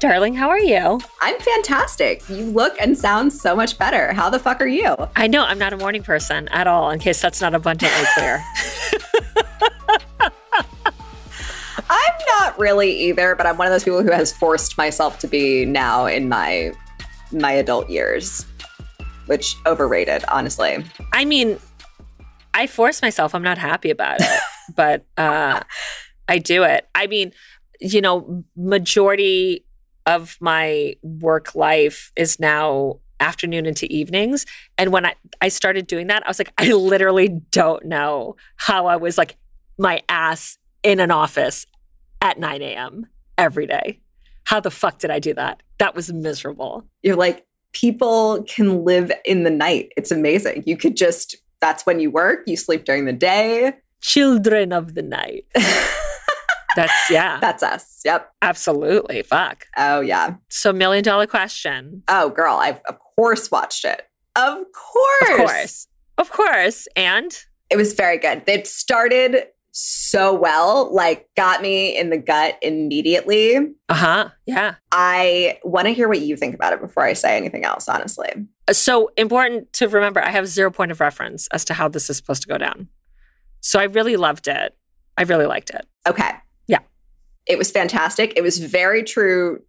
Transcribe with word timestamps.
darling. 0.00 0.34
How 0.34 0.48
are 0.48 0.58
you? 0.58 1.00
I'm 1.20 1.38
fantastic. 1.40 2.28
You 2.28 2.44
look 2.44 2.76
and 2.80 2.96
sound 2.96 3.32
so 3.32 3.54
much 3.56 3.78
better. 3.78 4.12
How 4.12 4.30
the 4.30 4.38
fuck 4.38 4.60
are 4.60 4.66
you? 4.66 4.96
I 5.16 5.26
know 5.26 5.44
I'm 5.44 5.58
not 5.58 5.72
a 5.72 5.76
morning 5.76 6.02
person 6.02 6.48
at 6.48 6.66
all, 6.66 6.90
in 6.90 6.98
case 6.98 7.20
that's 7.20 7.40
not 7.40 7.54
abundantly 7.54 8.06
clear. 8.14 8.44
I'm 11.90 12.14
not 12.40 12.58
really 12.58 12.90
either, 12.90 13.34
but 13.34 13.46
I'm 13.46 13.56
one 13.56 13.66
of 13.66 13.72
those 13.72 13.84
people 13.84 14.02
who 14.02 14.10
has 14.10 14.32
forced 14.32 14.76
myself 14.76 15.18
to 15.20 15.26
be 15.26 15.64
now 15.64 16.06
in 16.06 16.28
my 16.28 16.72
my 17.32 17.52
adult 17.52 17.90
years, 17.90 18.46
which 19.26 19.54
overrated, 19.66 20.24
honestly. 20.28 20.84
I 21.12 21.24
mean, 21.24 21.58
I 22.54 22.66
force 22.66 23.02
myself. 23.02 23.34
I'm 23.34 23.42
not 23.42 23.58
happy 23.58 23.90
about 23.90 24.20
it, 24.20 24.40
but 24.74 25.04
uh, 25.16 25.60
I 26.28 26.38
do 26.38 26.62
it. 26.64 26.88
I 26.94 27.06
mean, 27.06 27.32
you 27.80 28.00
know, 28.00 28.44
majority 28.56 29.64
of 30.08 30.38
my 30.40 30.94
work 31.02 31.54
life 31.54 32.10
is 32.16 32.40
now 32.40 32.98
afternoon 33.20 33.66
into 33.66 33.86
evenings. 33.92 34.46
And 34.78 34.90
when 34.90 35.04
I, 35.04 35.14
I 35.42 35.48
started 35.48 35.86
doing 35.86 36.06
that, 36.06 36.26
I 36.26 36.30
was 36.30 36.38
like, 36.38 36.52
I 36.58 36.72
literally 36.72 37.28
don't 37.28 37.84
know 37.84 38.36
how 38.56 38.86
I 38.86 38.96
was 38.96 39.18
like 39.18 39.36
my 39.78 40.02
ass 40.08 40.56
in 40.82 40.98
an 40.98 41.10
office 41.10 41.66
at 42.22 42.38
9 42.38 42.62
a.m. 42.62 43.06
every 43.36 43.66
day. 43.66 44.00
How 44.44 44.60
the 44.60 44.70
fuck 44.70 44.98
did 44.98 45.10
I 45.10 45.18
do 45.18 45.34
that? 45.34 45.62
That 45.78 45.94
was 45.94 46.10
miserable. 46.10 46.84
You're 47.02 47.16
like, 47.16 47.46
people 47.72 48.44
can 48.44 48.84
live 48.84 49.12
in 49.26 49.42
the 49.42 49.50
night. 49.50 49.92
It's 49.96 50.10
amazing. 50.10 50.64
You 50.66 50.78
could 50.78 50.96
just, 50.96 51.36
that's 51.60 51.84
when 51.84 52.00
you 52.00 52.10
work, 52.10 52.44
you 52.46 52.56
sleep 52.56 52.86
during 52.86 53.04
the 53.04 53.12
day. 53.12 53.74
Children 54.00 54.72
of 54.72 54.94
the 54.94 55.02
night. 55.02 55.44
That's 56.76 57.10
yeah. 57.10 57.38
That's 57.40 57.62
us. 57.62 58.02
Yep. 58.04 58.30
Absolutely. 58.42 59.22
Fuck. 59.22 59.66
Oh 59.76 60.00
yeah. 60.00 60.34
So 60.48 60.72
million 60.72 61.04
dollar 61.04 61.26
question. 61.26 62.02
Oh 62.08 62.30
girl, 62.30 62.56
I've 62.56 62.80
of 62.88 62.98
course 62.98 63.50
watched 63.50 63.84
it. 63.84 64.02
Of 64.36 64.58
course. 64.72 65.30
Of 65.30 65.36
course. 65.36 65.86
Of 66.18 66.30
course. 66.30 66.88
And 66.96 67.36
it 67.70 67.76
was 67.76 67.92
very 67.94 68.18
good. 68.18 68.42
It 68.46 68.66
started 68.66 69.44
so 69.80 70.34
well, 70.34 70.92
like 70.92 71.28
got 71.36 71.62
me 71.62 71.96
in 71.96 72.10
the 72.10 72.18
gut 72.18 72.58
immediately. 72.62 73.56
Uh-huh. 73.88 74.30
Yeah. 74.46 74.74
I 74.90 75.58
want 75.62 75.86
to 75.86 75.92
hear 75.92 76.08
what 76.08 76.20
you 76.20 76.36
think 76.36 76.54
about 76.54 76.72
it 76.72 76.80
before 76.80 77.04
I 77.04 77.12
say 77.12 77.36
anything 77.36 77.64
else, 77.64 77.88
honestly. 77.88 78.28
So 78.72 79.10
important 79.16 79.72
to 79.74 79.88
remember, 79.88 80.20
I 80.22 80.30
have 80.30 80.48
zero 80.48 80.70
point 80.70 80.90
of 80.90 81.00
reference 81.00 81.46
as 81.52 81.64
to 81.66 81.74
how 81.74 81.88
this 81.88 82.10
is 82.10 82.16
supposed 82.16 82.42
to 82.42 82.48
go 82.48 82.58
down. 82.58 82.88
So 83.60 83.78
I 83.78 83.84
really 83.84 84.16
loved 84.16 84.48
it. 84.48 84.76
I 85.16 85.22
really 85.22 85.46
liked 85.46 85.70
it. 85.70 85.86
Okay. 86.08 86.30
It 87.48 87.58
was 87.58 87.70
fantastic. 87.70 88.34
It 88.36 88.42
was 88.42 88.58
very 88.58 89.02
true 89.02 89.62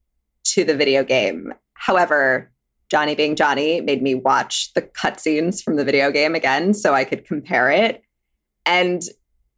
to 0.46 0.64
the 0.64 0.76
video 0.76 1.04
game. 1.04 1.54
However, 1.74 2.52
Johnny 2.90 3.16
being 3.16 3.36
Johnny 3.36 3.82
made 3.82 4.02
me 4.02 4.16
watch 4.16 4.74
the 4.74 4.82
cutscenes 4.82 5.64
from 5.64 5.76
the 5.76 5.86
video 5.86 6.12
game 6.12 6.36
again 6.36 6.74
so 6.74 6.94
I 6.94 7.06
could 7.06 7.26
compare 7.26 7.72
it. 7.72 8.04
And 8.66 9.02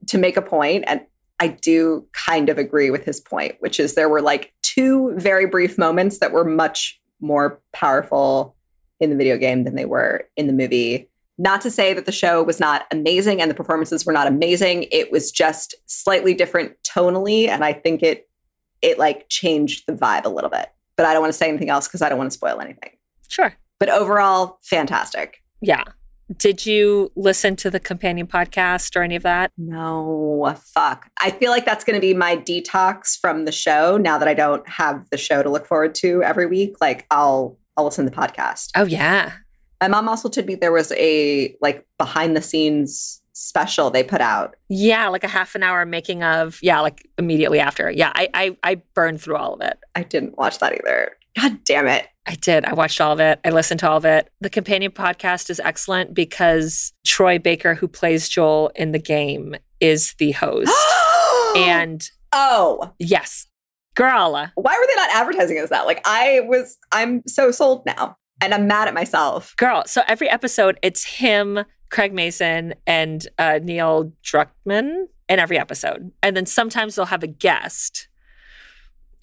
to 0.08 0.18
make 0.18 0.38
a 0.38 0.42
point, 0.42 0.84
and 0.88 1.02
I 1.40 1.48
do 1.48 2.08
kind 2.14 2.50
of 2.50 2.58
agree 2.58 2.92
with 2.92 3.04
his 3.04 3.20
point, 3.20 3.56
which 3.60 3.80
is 3.80 3.96
there 3.96 4.10
were 4.10 4.22
like 4.22 4.54
two 4.62 5.14
very 5.18 5.48
brief 5.48 5.78
moments 5.78 6.20
that 6.20 6.32
were 6.32 6.46
much 6.46 7.02
more 7.20 7.60
powerful 7.74 8.56
in 9.00 9.10
the 9.10 9.16
video 9.16 9.38
game 9.38 9.64
than 9.64 9.76
they 9.76 9.86
were 9.86 10.28
in 10.38 10.48
the 10.48 10.54
movie. 10.54 11.10
Not 11.42 11.62
to 11.62 11.72
say 11.72 11.96
that 11.96 12.06
the 12.06 12.12
show 12.12 12.44
was 12.44 12.60
not 12.60 12.86
amazing 12.92 13.42
and 13.42 13.50
the 13.50 13.56
performances 13.56 14.06
were 14.06 14.14
not 14.14 14.28
amazing. 14.28 14.86
It 14.92 15.12
was 15.12 15.32
just 15.32 15.74
slightly 15.88 16.36
different 16.36 16.74
tonally. 16.84 17.48
And 17.48 17.66
I 17.66 17.74
think 17.74 18.04
it 18.04 18.30
it 18.84 19.00
like 19.00 19.28
changed 19.28 19.86
the 19.88 19.94
vibe 19.94 20.26
a 20.26 20.30
little 20.30 20.52
bit. 20.52 20.70
But 20.96 21.08
I 21.08 21.14
don't 21.14 21.22
want 21.24 21.34
to 21.34 21.38
say 21.38 21.50
anything 21.50 21.72
else 21.72 21.88
because 21.88 22.04
I 22.04 22.10
don't 22.10 22.20
want 22.20 22.30
to 22.30 22.38
spoil 22.38 22.62
anything. 22.62 22.92
Sure. 23.28 23.56
But 23.80 23.90
overall, 23.90 24.60
fantastic. 24.62 25.42
Yeah. 25.62 25.84
Did 26.38 26.68
you 26.68 27.12
listen 27.16 27.56
to 27.56 27.72
the 27.72 27.80
companion 27.80 28.28
podcast 28.28 28.96
or 28.96 29.02
any 29.02 29.16
of 29.16 29.24
that? 29.24 29.52
No, 29.58 30.56
fuck. 30.76 31.10
I 31.22 31.32
feel 31.32 31.50
like 31.50 31.66
that's 31.66 31.84
going 31.84 31.96
to 31.96 32.02
be 32.02 32.14
my 32.14 32.38
detox 32.38 33.20
from 33.20 33.46
the 33.46 33.52
show 33.52 33.98
now 33.98 34.20
that 34.20 34.28
I 34.28 34.36
don't 34.36 34.68
have 34.70 35.10
the 35.10 35.18
show 35.18 35.42
to 35.42 35.50
look 35.50 35.66
forward 35.66 35.96
to 35.96 36.22
every 36.22 36.46
week. 36.46 36.76
Like 36.80 37.08
I'll 37.10 37.58
I'll 37.76 37.86
listen 37.86 38.06
to 38.06 38.12
the 38.12 38.16
podcast. 38.16 38.70
Oh 38.76 38.86
yeah. 38.86 39.32
My 39.82 39.88
mom 39.88 40.08
also 40.08 40.30
told 40.30 40.46
me 40.46 40.56
there 40.56 40.72
was 40.72 40.92
a 40.94 41.56
like 41.60 41.88
behind 41.98 42.38
the 42.38 42.42
scenes 42.42 43.22
special 43.34 43.90
they 43.90 44.04
put 44.04 44.22
out. 44.22 44.56
Yeah, 44.70 45.08
like 45.08 45.24
a 45.24 45.28
half 45.28 45.56
an 45.56 45.64
hour 45.64 45.86
making 45.86 46.24
of. 46.24 46.60
Yeah, 46.62 46.80
like 46.82 47.08
immediately 47.18 47.60
after. 47.60 47.90
Yeah, 47.90 48.12
I 48.14 48.30
I, 48.34 48.58
I 48.64 48.76
burned 48.94 49.22
through 49.22 49.38
all 49.38 49.56
of 49.56 49.62
it. 49.62 49.80
I 49.96 50.04
didn't 50.04 50.38
watch 50.38 50.60
that 50.60 50.74
either. 50.74 51.18
God 51.40 51.64
damn 51.64 51.88
it. 51.88 52.08
I 52.28 52.36
did. 52.36 52.66
I 52.66 52.74
watched 52.74 53.02
all 53.02 53.14
of 53.14 53.20
it. 53.20 53.40
I 53.44 53.50
listened 53.50 53.80
to 53.80 53.90
all 53.90 53.98
of 53.98 54.06
it. 54.06 54.30
The 54.42 54.50
companion 54.50 54.92
podcast 54.92 55.50
is 55.50 55.60
excellent 55.60 56.14
because 56.14 56.94
Troy 57.06 57.40
Baker, 57.40 57.74
who 57.74 57.88
plays 57.88 58.30
Joel 58.30 58.72
in 58.76 58.92
the 58.92 59.00
game, 59.00 59.56
is 59.80 60.14
the 60.20 60.32
host. 60.32 60.72
and 61.58 62.08
oh, 62.32 62.94
yes, 63.00 63.48
girl. 63.96 64.34
Why 64.34 64.78
were 64.80 64.88
they 64.88 64.96
not 64.96 65.10
advertising 65.16 65.58
as 65.58 65.70
that? 65.70 65.88
Like 65.88 66.02
I 66.06 66.42
was, 66.42 66.78
I'm 66.92 67.24
so 67.26 67.50
sold 67.50 67.86
now 67.88 68.18
and 68.42 68.54
I'm 68.54 68.68
mad 68.68 68.88
at 68.88 68.94
myself. 68.94 69.56
Girl, 69.56 69.84
so 69.86 70.02
every 70.08 70.30
episode, 70.30 70.80
it's 70.82 71.06
him, 71.06 71.64
Craig 71.90 72.14
Mazin, 72.14 72.74
and 72.88 73.28
uh, 73.38 73.60
Neil 73.62 74.12
Druckmann 74.24 75.06
in 75.30 75.40
every 75.40 75.58
episode. 75.58 76.12
And 76.22 76.36
then 76.36 76.46
sometimes 76.46 76.96
they'll 76.96 77.06
have 77.06 77.24
a 77.24 77.28
guest 77.28 78.08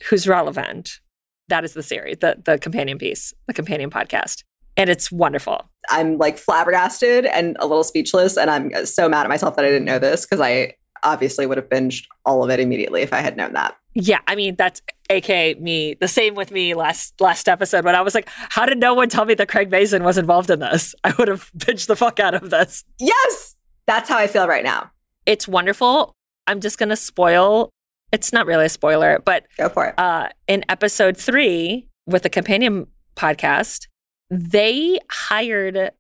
who's 0.09 0.27
relevant. 0.28 1.01
That 1.49 1.65
is 1.65 1.75
the 1.75 1.83
series, 1.83 2.19
the, 2.21 2.41
the 2.45 2.59
companion 2.59 2.99
piece, 2.99 3.34
the 3.47 3.55
companion 3.55 3.91
podcast. 3.91 4.45
And 4.77 4.89
it's 4.89 5.11
wonderful. 5.11 5.69
I'm 5.91 6.19
like 6.19 6.39
flabbergasted 6.39 7.27
and 7.27 7.57
a 7.59 7.67
little 7.67 7.83
speechless. 7.83 8.37
And 8.37 8.49
I'm 8.49 8.87
so 8.87 9.09
mad 9.09 9.25
at 9.25 9.28
myself 9.28 9.57
that 9.57 9.65
I 9.65 9.69
didn't 9.69 9.87
know 9.87 9.99
this 9.99 10.25
because 10.25 10.41
I 10.41 10.75
obviously 11.03 11.47
would 11.47 11.59
have 11.59 11.69
binged 11.69 12.05
all 12.25 12.45
of 12.45 12.51
it 12.51 12.61
immediately 12.61 13.03
if 13.03 13.12
I 13.12 13.19
had 13.19 13.37
known 13.37 13.55
that. 13.55 13.77
Yeah, 14.00 14.20
I 14.28 14.36
mean 14.36 14.54
that's 14.54 14.81
aka 15.10 15.54
me. 15.54 15.94
The 15.94 16.06
same 16.06 16.36
with 16.36 16.53
me 16.53 16.72
last 16.75 17.20
last 17.20 17.48
episode 17.48 17.84
when 17.84 17.97
I 17.97 18.00
was 18.00 18.14
like, 18.14 18.28
"How 18.28 18.64
did 18.64 18.78
no 18.78 18.94
one 18.94 19.09
tell 19.09 19.25
me 19.25 19.34
that 19.34 19.48
Craig 19.48 19.72
Mazin 19.72 20.04
was 20.04 20.16
involved 20.16 20.50
in 20.50 20.60
this? 20.60 20.94
I 21.04 21.12
would 21.19 21.26
have 21.26 21.50
pitched 21.59 21.88
the 21.88 21.97
fuck 21.97 22.20
out 22.20 22.32
of 22.32 22.50
this." 22.50 22.84
Yes, 23.00 23.56
that's 23.86 24.09
how 24.09 24.16
I 24.16 24.28
feel 24.28 24.47
right 24.47 24.62
now. 24.62 24.92
It's 25.26 25.48
wonderful. 25.48 26.12
I'm 26.47 26.60
just 26.60 26.78
gonna 26.78 26.94
spoil. 26.94 27.70
It's 28.12 28.32
not 28.32 28.47
really 28.47 28.66
a 28.66 28.69
spoiler, 28.69 29.20
but 29.25 29.47
go 29.56 29.69
for 29.69 29.86
it. 29.86 29.98
Uh, 29.98 30.28
in 30.47 30.65
episode 30.69 31.16
three 31.16 31.88
with 32.06 32.22
the 32.22 32.30
companion 32.30 32.86
podcast, 33.16 33.88
they 34.30 35.00
hired 35.10 35.91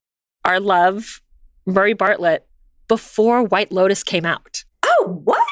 our 0.44 0.60
love 0.60 1.20
Murray 1.66 1.94
Bartlett 1.94 2.46
before 2.86 3.42
White 3.42 3.72
Lotus 3.72 4.04
came 4.04 4.24
out. 4.24 4.64
Oh, 4.84 5.20
what? 5.24 5.42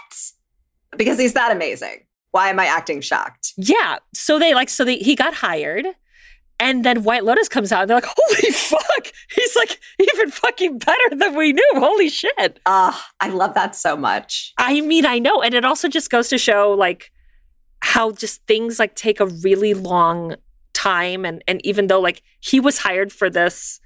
Because 0.97 1.19
he's 1.19 1.35
that 1.35 1.51
amazing 1.51 2.06
why 2.31 2.49
am 2.51 2.61
I 2.61 2.67
acting 2.67 3.01
shocked? 3.01 3.53
Yeah. 3.57 3.99
So 4.15 4.39
they 4.39 4.55
like, 4.55 4.69
so 4.69 4.85
they, 4.85 4.97
he 4.99 5.15
got 5.15 5.35
hired. 5.35 5.87
And 6.59 6.85
then 6.85 7.03
White 7.03 7.25
Lotus 7.25 7.49
comes 7.49 7.71
out 7.71 7.83
and 7.83 7.91
they're 7.91 7.99
like, 7.99 8.07
holy 8.07 8.51
fuck, 8.51 9.13
he's 9.31 9.57
like 9.57 9.79
even 9.99 10.31
fucking 10.31 10.79
better 10.79 11.17
than 11.17 11.37
we 11.37 11.53
knew. 11.53 11.71
Holy 11.75 12.09
shit. 12.09 12.61
Ah, 12.65 12.99
uh, 12.99 13.03
I 13.21 13.29
love 13.29 13.55
that 13.55 13.77
so 13.77 13.97
much. 13.97 14.55
I 14.57 14.81
mean, 14.81 15.05
I 15.05 15.19
know. 15.19 15.43
And 15.43 15.55
it 15.55 15.65
also 15.65 15.89
just 15.89 16.11
goes 16.11 16.29
to 16.29 16.39
show 16.39 16.73
like 16.73 17.13
how 17.81 18.13
just 18.13 18.47
things 18.47 18.79
like 18.79 18.95
take 18.95 19.21
a 19.21 19.27
really 19.27 19.75
long 19.75 20.37
time. 20.73 21.27
And 21.27 21.45
and 21.47 21.65
even 21.65 21.89
though 21.89 22.01
like 22.01 22.23
he 22.41 22.59
was 22.59 22.79
hired 22.79 23.13
for 23.13 23.29
this, 23.29 23.79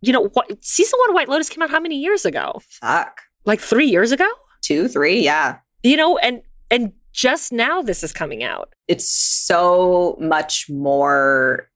you 0.00 0.12
know, 0.12 0.28
what 0.28 0.64
season 0.64 0.98
one 1.06 1.14
White 1.14 1.28
Lotus 1.28 1.48
came 1.48 1.62
out 1.62 1.70
how 1.70 1.80
many 1.80 1.96
years 1.96 2.24
ago? 2.24 2.60
Fuck. 2.68 3.22
Like 3.44 3.60
three 3.60 3.88
years 3.88 4.12
ago? 4.12 4.28
Two, 4.62 4.86
three, 4.86 5.20
yeah. 5.20 5.58
You 5.82 5.96
know, 5.96 6.16
and 6.18 6.42
and 6.70 6.92
just 7.18 7.52
now 7.52 7.82
this 7.82 8.04
is 8.04 8.12
coming 8.12 8.44
out. 8.44 8.72
It's 8.86 9.08
so 9.08 10.16
much 10.20 10.70
more 10.70 11.68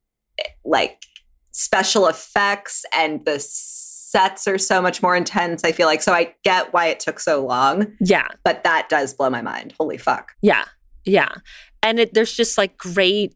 like 0.64 1.02
special 1.50 2.06
effects 2.06 2.84
and 2.94 3.24
the 3.24 3.40
sets 3.40 4.46
are 4.46 4.56
so 4.56 4.80
much 4.80 5.02
more 5.02 5.16
intense. 5.16 5.64
I 5.64 5.72
feel 5.72 5.88
like 5.88 6.00
so 6.00 6.12
I 6.12 6.32
get 6.44 6.72
why 6.72 6.86
it 6.86 7.00
took 7.00 7.18
so 7.18 7.44
long. 7.44 7.92
Yeah. 7.98 8.28
But 8.44 8.62
that 8.62 8.88
does 8.88 9.14
blow 9.14 9.30
my 9.30 9.42
mind. 9.42 9.74
Holy 9.80 9.98
fuck. 9.98 10.30
Yeah. 10.42 10.64
Yeah. 11.04 11.34
And 11.82 11.98
it, 11.98 12.14
there's 12.14 12.34
just 12.34 12.56
like 12.56 12.78
great 12.78 13.34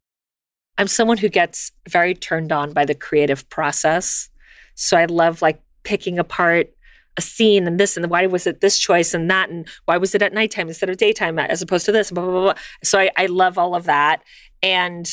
I'm 0.79 0.87
someone 0.87 1.17
who 1.17 1.29
gets 1.29 1.73
very 1.89 2.15
turned 2.15 2.53
on 2.53 2.73
by 2.73 2.85
the 2.85 2.95
creative 2.95 3.49
process. 3.49 4.29
So 4.77 4.97
I 4.97 5.07
love 5.07 5.43
like 5.43 5.61
picking 5.83 6.21
apart 6.21 6.71
a 7.17 7.23
scene 7.23 7.67
and 7.67 7.79
this 7.81 7.97
and 7.97 8.09
why 8.11 8.27
was 8.27 8.47
it 8.47 8.61
this 8.61 8.79
choice 8.79 9.15
and 9.15 9.31
that 9.31 9.49
and 9.49 9.69
why 9.87 9.97
was 9.97 10.15
it 10.15 10.23
at 10.23 10.33
nighttime 10.33 10.69
instead 10.69 10.91
of 10.91 10.97
daytime 10.97 11.39
as 11.39 11.63
opposed 11.63 11.87
to 11.87 11.93
this 11.93 12.11
blah 12.11 12.25
blah 12.25 12.33
blah, 12.33 12.43
blah. 12.53 12.63
so 12.83 12.99
I, 12.99 13.11
I 13.17 13.27
love 13.27 13.59
all 13.59 13.75
of 13.75 13.85
that 13.85 14.23
and 14.63 15.09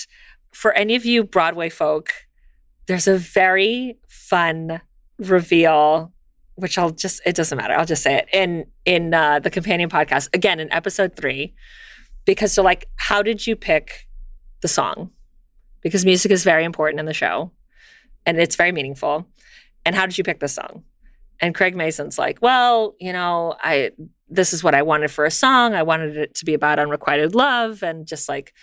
for 0.51 0.73
any 0.73 0.95
of 0.95 1.05
you 1.05 1.23
broadway 1.23 1.69
folk 1.69 2.11
there's 2.87 3.07
a 3.07 3.17
very 3.17 3.97
fun 4.07 4.81
reveal 5.17 6.11
which 6.55 6.77
i'll 6.77 6.91
just 6.91 7.21
it 7.25 7.35
doesn't 7.35 7.57
matter 7.57 7.73
i'll 7.73 7.85
just 7.85 8.03
say 8.03 8.15
it 8.15 8.27
in 8.33 8.65
in 8.85 9.13
uh, 9.13 9.39
the 9.39 9.49
companion 9.49 9.89
podcast 9.89 10.29
again 10.33 10.59
in 10.59 10.71
episode 10.71 11.15
three 11.15 11.53
because 12.25 12.53
they're 12.55 12.65
like 12.65 12.89
how 12.95 13.21
did 13.21 13.47
you 13.47 13.55
pick 13.55 14.07
the 14.61 14.67
song 14.67 15.09
because 15.81 16.05
music 16.05 16.31
is 16.31 16.43
very 16.43 16.63
important 16.63 16.99
in 16.99 17.05
the 17.05 17.13
show 17.13 17.51
and 18.25 18.39
it's 18.39 18.55
very 18.55 18.71
meaningful. 18.71 19.27
And 19.85 19.95
how 19.95 20.05
did 20.05 20.17
you 20.17 20.23
pick 20.23 20.39
this 20.39 20.55
song? 20.55 20.83
And 21.39 21.53
Craig 21.53 21.75
Mazin's 21.75 22.17
like, 22.17 22.39
well, 22.41 22.95
you 22.99 23.13
know, 23.13 23.55
I 23.61 23.91
this 24.29 24.53
is 24.53 24.63
what 24.63 24.73
I 24.73 24.81
wanted 24.81 25.11
for 25.11 25.25
a 25.25 25.31
song. 25.31 25.73
I 25.73 25.83
wanted 25.83 26.17
it 26.17 26.33
to 26.35 26.45
be 26.45 26.53
about 26.53 26.79
unrequited 26.79 27.35
love 27.35 27.83
and 27.83 28.07
just 28.07 28.27
like 28.27 28.53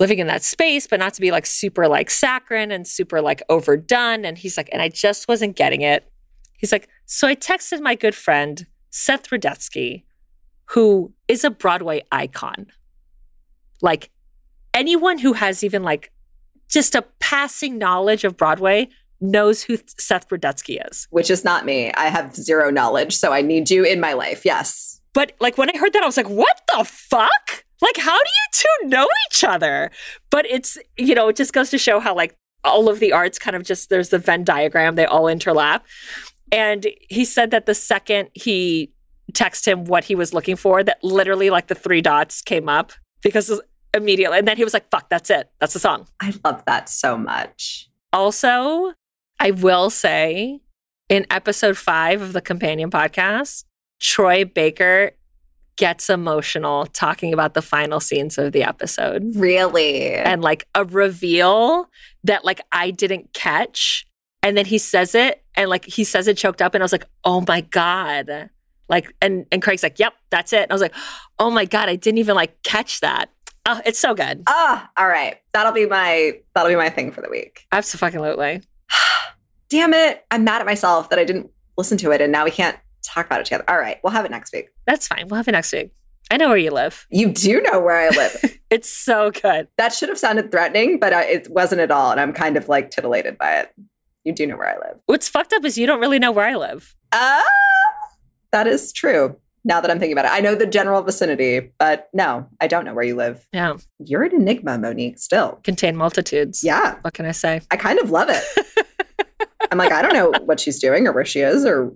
living 0.00 0.18
in 0.18 0.26
that 0.26 0.42
space, 0.42 0.86
but 0.86 0.98
not 0.98 1.14
to 1.14 1.20
be 1.20 1.30
like 1.30 1.46
super 1.46 1.86
like 1.86 2.10
saccharine 2.10 2.72
and 2.72 2.86
super 2.86 3.20
like 3.20 3.42
overdone. 3.48 4.24
And 4.24 4.38
he's 4.38 4.56
like, 4.56 4.68
and 4.72 4.80
I 4.80 4.88
just 4.88 5.28
wasn't 5.28 5.56
getting 5.56 5.82
it. 5.82 6.10
He's 6.56 6.72
like, 6.72 6.88
so 7.06 7.28
I 7.28 7.34
texted 7.34 7.80
my 7.80 7.94
good 7.94 8.14
friend 8.14 8.66
Seth 8.90 9.28
Rudetsky, 9.30 10.04
who 10.66 11.12
is 11.28 11.44
a 11.44 11.50
Broadway 11.50 12.02
icon. 12.10 12.66
Like 13.82 14.10
anyone 14.72 15.18
who 15.18 15.34
has 15.34 15.62
even 15.62 15.82
like 15.82 16.10
just 16.68 16.94
a 16.94 17.02
passing 17.20 17.76
knowledge 17.76 18.24
of 18.24 18.36
Broadway 18.36 18.88
knows 19.20 19.62
who 19.62 19.78
Seth 19.98 20.28
Rudetsky 20.28 20.78
is. 20.90 21.06
Which 21.10 21.30
is 21.30 21.44
not 21.44 21.64
me. 21.64 21.92
I 21.92 22.06
have 22.06 22.34
zero 22.34 22.70
knowledge, 22.70 23.14
so 23.16 23.32
I 23.32 23.42
need 23.42 23.70
you 23.70 23.84
in 23.84 24.00
my 24.00 24.12
life. 24.12 24.44
Yes. 24.44 25.00
But 25.12 25.32
like 25.40 25.56
when 25.56 25.70
I 25.74 25.78
heard 25.78 25.92
that, 25.92 26.02
I 26.02 26.06
was 26.06 26.16
like, 26.16 26.28
what 26.28 26.60
the 26.74 26.84
fuck? 26.84 27.64
Like, 27.80 27.96
how 27.96 28.16
do 28.16 28.30
you 28.30 28.46
two 28.52 28.88
know 28.88 29.06
each 29.26 29.44
other? 29.44 29.90
But 30.30 30.46
it's, 30.46 30.78
you 30.96 31.14
know, 31.14 31.28
it 31.28 31.36
just 31.36 31.52
goes 31.52 31.70
to 31.70 31.78
show 31.78 32.00
how 32.00 32.14
like 32.14 32.36
all 32.64 32.88
of 32.88 32.98
the 32.98 33.12
arts 33.12 33.38
kind 33.38 33.54
of 33.54 33.62
just 33.62 33.90
there's 33.90 34.08
the 34.08 34.18
Venn 34.18 34.44
diagram, 34.44 34.94
they 34.94 35.04
all 35.04 35.28
overlap. 35.28 35.84
And 36.50 36.86
he 37.08 37.24
said 37.24 37.50
that 37.50 37.66
the 37.66 37.74
second 37.74 38.30
he 38.34 38.92
texted 39.32 39.66
him 39.66 39.84
what 39.84 40.04
he 40.04 40.14
was 40.14 40.32
looking 40.32 40.56
for, 40.56 40.82
that 40.82 41.02
literally 41.02 41.50
like 41.50 41.66
the 41.66 41.74
three 41.74 42.00
dots 42.00 42.42
came 42.42 42.68
up 42.68 42.92
because 43.22 43.60
immediately. 43.94 44.38
And 44.38 44.46
then 44.46 44.56
he 44.56 44.64
was 44.64 44.74
like, 44.74 44.88
fuck, 44.90 45.08
that's 45.08 45.30
it. 45.30 45.50
That's 45.60 45.74
the 45.74 45.80
song. 45.80 46.06
I 46.20 46.32
love 46.44 46.62
that 46.66 46.88
so 46.88 47.16
much. 47.16 47.88
Also, 48.12 48.92
I 49.40 49.50
will 49.50 49.90
say 49.90 50.60
in 51.08 51.26
episode 51.30 51.76
five 51.76 52.22
of 52.22 52.32
the 52.32 52.40
companion 52.40 52.90
podcast, 52.90 53.64
Troy 54.00 54.44
Baker 54.44 55.12
gets 55.76 56.08
emotional 56.08 56.86
talking 56.86 57.32
about 57.32 57.54
the 57.54 57.62
final 57.62 58.00
scenes 58.00 58.38
of 58.38 58.52
the 58.52 58.62
episode. 58.62 59.24
Really? 59.34 60.14
And 60.14 60.42
like 60.42 60.66
a 60.74 60.84
reveal 60.84 61.90
that 62.22 62.44
like 62.44 62.60
I 62.72 62.90
didn't 62.90 63.32
catch. 63.32 64.06
And 64.42 64.56
then 64.56 64.66
he 64.66 64.78
says 64.78 65.14
it 65.14 65.42
and 65.54 65.70
like 65.70 65.84
he 65.86 66.04
says 66.04 66.28
it 66.28 66.36
choked 66.36 66.62
up 66.62 66.74
and 66.74 66.82
I 66.82 66.84
was 66.84 66.92
like, 66.92 67.06
"Oh 67.24 67.44
my 67.48 67.62
god." 67.62 68.50
Like 68.88 69.12
and 69.22 69.46
and 69.50 69.62
Craig's 69.62 69.82
like, 69.82 69.98
"Yep, 69.98 70.12
that's 70.30 70.52
it." 70.52 70.62
And 70.64 70.70
I 70.70 70.74
was 70.74 70.82
like, 70.82 70.94
"Oh 71.38 71.50
my 71.50 71.64
god, 71.64 71.88
I 71.88 71.96
didn't 71.96 72.18
even 72.18 72.34
like 72.34 72.62
catch 72.62 73.00
that." 73.00 73.30
Oh, 73.66 73.80
it's 73.86 73.98
so 73.98 74.14
good. 74.14 74.42
Ah, 74.46 74.90
all 74.98 75.08
right. 75.08 75.38
That'll 75.54 75.72
be 75.72 75.86
my 75.86 76.38
that'll 76.54 76.70
be 76.70 76.76
my 76.76 76.90
thing 76.90 77.10
for 77.10 77.22
the 77.22 77.30
week. 77.30 77.66
Absolutely. 77.72 78.62
Damn 79.68 79.94
it. 79.94 80.24
I'm 80.30 80.44
mad 80.44 80.60
at 80.60 80.66
myself 80.66 81.10
that 81.10 81.18
I 81.18 81.24
didn't 81.24 81.50
listen 81.76 81.98
to 81.98 82.12
it 82.12 82.20
and 82.20 82.30
now 82.30 82.44
we 82.44 82.50
can't 82.50 82.78
talk 83.02 83.26
about 83.26 83.40
it 83.40 83.44
together. 83.44 83.64
All 83.68 83.78
right, 83.78 83.98
we'll 84.02 84.12
have 84.12 84.24
it 84.24 84.30
next 84.30 84.52
week. 84.52 84.70
That's 84.86 85.06
fine. 85.06 85.28
We'll 85.28 85.36
have 85.36 85.48
it 85.48 85.52
next 85.52 85.72
week. 85.72 85.92
I 86.30 86.36
know 86.36 86.48
where 86.48 86.56
you 86.56 86.70
live. 86.70 87.06
You 87.10 87.30
do 87.30 87.60
know 87.60 87.80
where 87.80 87.96
I 87.96 88.08
live. 88.08 88.58
it's 88.70 88.88
so 88.88 89.30
good. 89.30 89.68
That 89.76 89.92
should 89.92 90.08
have 90.08 90.18
sounded 90.18 90.50
threatening, 90.50 90.98
but 90.98 91.12
uh, 91.12 91.22
it 91.24 91.48
wasn't 91.50 91.82
at 91.82 91.90
all. 91.90 92.10
And 92.10 92.20
I'm 92.20 92.32
kind 92.32 92.56
of 92.56 92.68
like 92.68 92.90
titillated 92.90 93.36
by 93.36 93.58
it. 93.58 93.74
You 94.24 94.32
do 94.32 94.46
know 94.46 94.56
where 94.56 94.68
I 94.68 94.88
live. 94.88 95.00
What's 95.06 95.28
fucked 95.28 95.52
up 95.52 95.64
is 95.64 95.76
you 95.76 95.86
don't 95.86 96.00
really 96.00 96.18
know 96.18 96.32
where 96.32 96.48
I 96.48 96.54
live. 96.54 96.96
Ah, 97.12 97.40
uh, 97.40 97.42
that 98.52 98.66
is 98.66 98.92
true. 98.92 99.36
Now 99.64 99.80
that 99.80 99.90
I'm 99.90 99.98
thinking 99.98 100.12
about 100.12 100.26
it, 100.26 100.32
I 100.32 100.40
know 100.40 100.54
the 100.54 100.66
general 100.66 101.02
vicinity, 101.02 101.72
but 101.78 102.08
no, 102.12 102.46
I 102.60 102.66
don't 102.66 102.84
know 102.84 102.92
where 102.92 103.04
you 103.04 103.16
live. 103.16 103.46
Yeah. 103.52 103.76
You're 103.98 104.22
an 104.22 104.34
enigma, 104.34 104.76
Monique, 104.76 105.18
still. 105.18 105.60
Contain 105.64 105.96
multitudes. 105.96 106.62
Yeah. 106.62 106.96
What 107.00 107.14
can 107.14 107.24
I 107.24 107.32
say? 107.32 107.62
I 107.70 107.76
kind 107.76 107.98
of 107.98 108.10
love 108.10 108.28
it. 108.30 108.44
I'm 109.72 109.78
like, 109.78 109.92
I 109.92 110.02
don't 110.02 110.12
know 110.12 110.32
what 110.44 110.60
she's 110.60 110.78
doing 110.78 111.06
or 111.06 111.12
where 111.12 111.24
she 111.24 111.40
is 111.40 111.64
or 111.64 111.94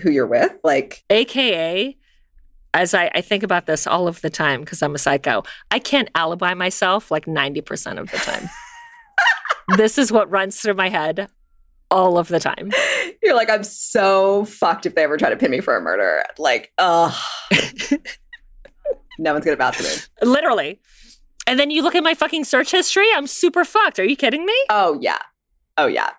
who 0.00 0.10
you're 0.10 0.26
with. 0.26 0.52
Like, 0.64 1.04
AKA, 1.10 1.98
as 2.74 2.94
I, 2.94 3.10
I 3.14 3.20
think 3.20 3.42
about 3.42 3.66
this 3.66 3.86
all 3.86 4.08
of 4.08 4.22
the 4.22 4.30
time 4.30 4.60
because 4.60 4.82
I'm 4.82 4.94
a 4.94 4.98
psycho, 4.98 5.42
I 5.70 5.78
can't 5.78 6.08
alibi 6.14 6.54
myself 6.54 7.10
like 7.10 7.26
90% 7.26 8.00
of 8.00 8.10
the 8.10 8.16
time. 8.18 8.48
this 9.76 9.98
is 9.98 10.10
what 10.10 10.30
runs 10.30 10.60
through 10.60 10.74
my 10.74 10.88
head 10.88 11.28
all 11.92 12.18
of 12.18 12.28
the 12.28 12.40
time. 12.40 12.72
You're 13.22 13.34
like, 13.34 13.50
I'm 13.50 13.62
so 13.62 14.44
fucked 14.46 14.86
if 14.86 14.94
they 14.94 15.04
ever 15.04 15.16
try 15.16 15.30
to 15.30 15.36
pin 15.36 15.50
me 15.50 15.60
for 15.60 15.76
a 15.76 15.80
murder. 15.80 16.24
Like, 16.38 16.72
ugh. 16.78 17.14
no 19.18 19.32
one's 19.32 19.44
gonna 19.44 19.56
vouch 19.56 19.76
for 19.76 19.82
me. 19.82 20.30
Literally. 20.30 20.80
And 21.46 21.58
then 21.58 21.70
you 21.70 21.82
look 21.82 21.94
at 21.94 22.02
my 22.02 22.14
fucking 22.14 22.44
search 22.44 22.70
history, 22.70 23.06
I'm 23.14 23.26
super 23.26 23.64
fucked. 23.64 23.98
Are 23.98 24.04
you 24.04 24.16
kidding 24.16 24.46
me? 24.46 24.54
Oh, 24.70 24.98
yeah. 25.00 25.18
Oh, 25.76 25.86
yeah. 25.86 26.10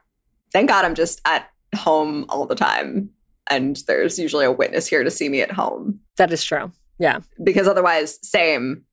Thank 0.52 0.70
God 0.70 0.86
I'm 0.86 0.96
just 0.96 1.22
at 1.26 1.50
home 1.76 2.26
all 2.30 2.46
the 2.46 2.56
time. 2.56 3.10
And 3.50 3.78
there's 3.88 4.20
usually 4.20 4.46
a 4.46 4.52
witness 4.52 4.88
here 4.88 5.04
to 5.04 5.12
see 5.12 5.30
me 5.30 5.42
at 5.42 5.52
home. 5.52 6.00
That 6.18 6.32
is 6.32 6.44
true. 6.44 6.72
Yeah. 7.00 7.20
Because 7.44 7.68
otherwise, 7.68 8.20
same. 8.22 8.84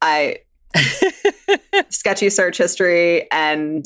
I 0.00 0.38
sketchy 1.90 2.28
search 2.30 2.58
history 2.58 3.30
and 3.30 3.84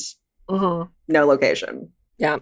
mm-hmm. 0.48 0.90
no 1.08 1.26
location. 1.26 1.90
Yeah. 2.18 2.38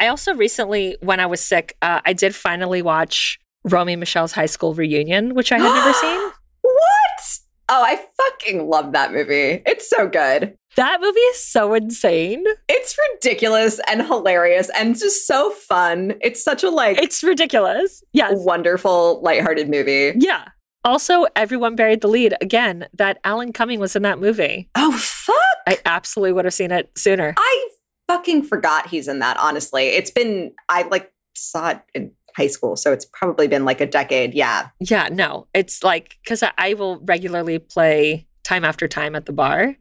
I 0.00 0.08
also 0.08 0.34
recently, 0.34 0.96
when 1.00 1.20
I 1.20 1.26
was 1.26 1.40
sick, 1.40 1.76
uh, 1.82 2.00
I 2.04 2.12
did 2.12 2.34
finally 2.34 2.82
watch 2.82 3.38
Romy 3.64 3.96
Michele's 3.96 4.32
high 4.32 4.46
school 4.46 4.74
reunion, 4.74 5.34
which 5.34 5.52
I 5.52 5.58
had 5.58 5.72
never 5.72 5.92
seen. 6.00 6.30
What? 6.62 7.38
Oh, 7.68 7.82
I 7.84 8.00
fucking 8.16 8.68
love 8.68 8.92
that 8.92 9.12
movie. 9.12 9.62
It's 9.66 9.88
so 9.88 10.08
good. 10.08 10.56
That 10.76 11.00
movie 11.00 11.18
is 11.20 11.44
so 11.44 11.74
insane. 11.74 12.44
It's 12.68 12.96
ridiculous 13.12 13.78
and 13.88 14.02
hilarious 14.02 14.70
and 14.76 14.98
just 14.98 15.26
so 15.26 15.50
fun. 15.50 16.14
It's 16.22 16.42
such 16.42 16.64
a 16.64 16.70
like 16.70 16.98
It's 16.98 17.22
ridiculous. 17.22 18.02
Yes. 18.12 18.32
Wonderful, 18.36 19.20
lighthearted 19.22 19.68
movie. 19.70 20.12
Yeah. 20.16 20.48
Also, 20.84 21.26
everyone 21.36 21.76
buried 21.76 22.00
the 22.00 22.08
lead 22.08 22.34
again 22.40 22.88
that 22.94 23.18
Alan 23.22 23.52
Cumming 23.52 23.78
was 23.80 23.94
in 23.94 24.02
that 24.02 24.18
movie. 24.18 24.68
Oh 24.74 24.92
fuck. 24.92 25.36
I 25.68 25.78
absolutely 25.84 26.32
would 26.32 26.44
have 26.46 26.54
seen 26.54 26.72
it 26.72 26.90
sooner. 26.96 27.34
I 27.36 27.68
fucking 28.12 28.42
forgot 28.44 28.88
he's 28.88 29.08
in 29.08 29.20
that, 29.20 29.36
honestly. 29.38 29.88
It's 29.88 30.10
been 30.10 30.52
I 30.68 30.82
like 30.82 31.12
saw 31.34 31.70
it 31.70 31.80
in 31.94 32.12
high 32.36 32.46
school, 32.46 32.76
so 32.76 32.92
it's 32.92 33.04
probably 33.04 33.48
been 33.48 33.64
like 33.64 33.80
a 33.80 33.86
decade. 33.86 34.34
Yeah. 34.34 34.68
Yeah, 34.80 35.08
no. 35.10 35.46
It's 35.54 35.82
like 35.82 36.18
cuz 36.26 36.42
I 36.58 36.74
will 36.74 37.00
regularly 37.00 37.58
play 37.58 38.26
time 38.44 38.64
after 38.64 38.88
time 38.88 39.14
at 39.14 39.26
the 39.26 39.32
bar 39.32 39.76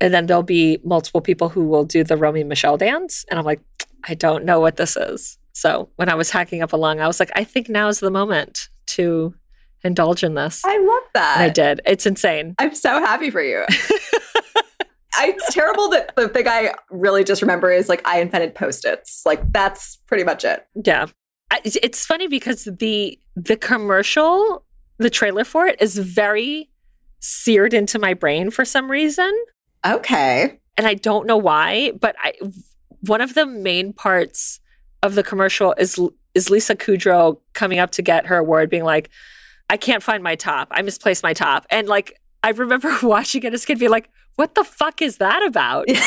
and 0.00 0.12
then 0.12 0.26
there'll 0.26 0.42
be 0.42 0.78
multiple 0.84 1.20
people 1.20 1.48
who 1.48 1.64
will 1.64 1.84
do 1.84 2.02
the 2.02 2.16
Romy 2.16 2.42
Michele 2.42 2.76
dance. 2.76 3.24
And 3.30 3.38
I'm 3.38 3.44
like, 3.44 3.60
I 4.04 4.14
don't 4.14 4.44
know 4.44 4.58
what 4.58 4.76
this 4.76 4.96
is. 4.96 5.38
So 5.52 5.90
when 5.94 6.08
I 6.08 6.16
was 6.16 6.30
hacking 6.30 6.60
up 6.60 6.72
along, 6.72 7.00
I 7.00 7.06
was 7.06 7.20
like, 7.20 7.30
I 7.36 7.44
think 7.44 7.68
now 7.68 7.86
is 7.86 8.00
the 8.00 8.10
moment 8.10 8.68
to 8.86 9.32
indulge 9.84 10.24
in 10.24 10.34
this. 10.34 10.62
I 10.64 10.76
love 10.76 11.02
that. 11.14 11.36
And 11.36 11.44
I 11.44 11.48
did. 11.50 11.80
It's 11.86 12.04
insane. 12.04 12.56
I'm 12.58 12.74
so 12.74 12.98
happy 12.98 13.30
for 13.30 13.42
you. 13.42 13.64
I, 15.14 15.28
it's 15.28 15.52
terrible 15.52 15.88
that 15.90 16.14
the 16.16 16.28
thing 16.28 16.48
I 16.48 16.74
really 16.90 17.24
just 17.24 17.42
remember 17.42 17.70
is 17.70 17.88
like 17.88 18.06
I 18.06 18.20
invented 18.20 18.54
post-its. 18.54 19.22
Like 19.26 19.40
that's 19.52 19.96
pretty 20.06 20.24
much 20.24 20.44
it. 20.44 20.66
Yeah. 20.84 21.06
I, 21.50 21.60
it's 21.64 22.06
funny 22.06 22.28
because 22.28 22.66
the 22.78 23.18
the 23.36 23.56
commercial, 23.56 24.64
the 24.98 25.10
trailer 25.10 25.44
for 25.44 25.66
it 25.66 25.80
is 25.80 25.98
very 25.98 26.70
seared 27.20 27.74
into 27.74 27.98
my 27.98 28.14
brain 28.14 28.50
for 28.50 28.64
some 28.64 28.90
reason. 28.90 29.32
Okay. 29.86 30.58
And 30.76 30.86
I 30.86 30.94
don't 30.94 31.26
know 31.26 31.36
why, 31.36 31.92
but 32.00 32.16
I 32.22 32.32
one 33.00 33.20
of 33.20 33.34
the 33.34 33.46
main 33.46 33.92
parts 33.92 34.60
of 35.02 35.14
the 35.14 35.22
commercial 35.22 35.74
is 35.78 35.98
is 36.34 36.48
Lisa 36.48 36.74
Kudrow 36.74 37.38
coming 37.52 37.78
up 37.78 37.90
to 37.92 38.02
get 38.02 38.26
her 38.26 38.38
award, 38.38 38.70
being 38.70 38.84
like, 38.84 39.10
"I 39.68 39.76
can't 39.76 40.02
find 40.02 40.22
my 40.22 40.34
top. 40.34 40.68
I 40.70 40.82
misplaced 40.82 41.22
my 41.22 41.34
top." 41.34 41.66
And 41.70 41.88
like, 41.88 42.18
I 42.42 42.50
remember 42.50 42.96
watching 43.02 43.42
it 43.42 43.52
as 43.52 43.64
a 43.64 43.66
kid, 43.66 43.78
being 43.78 43.90
like, 43.90 44.08
"What 44.36 44.54
the 44.54 44.64
fuck 44.64 45.02
is 45.02 45.18
that 45.18 45.44
about?" 45.44 45.88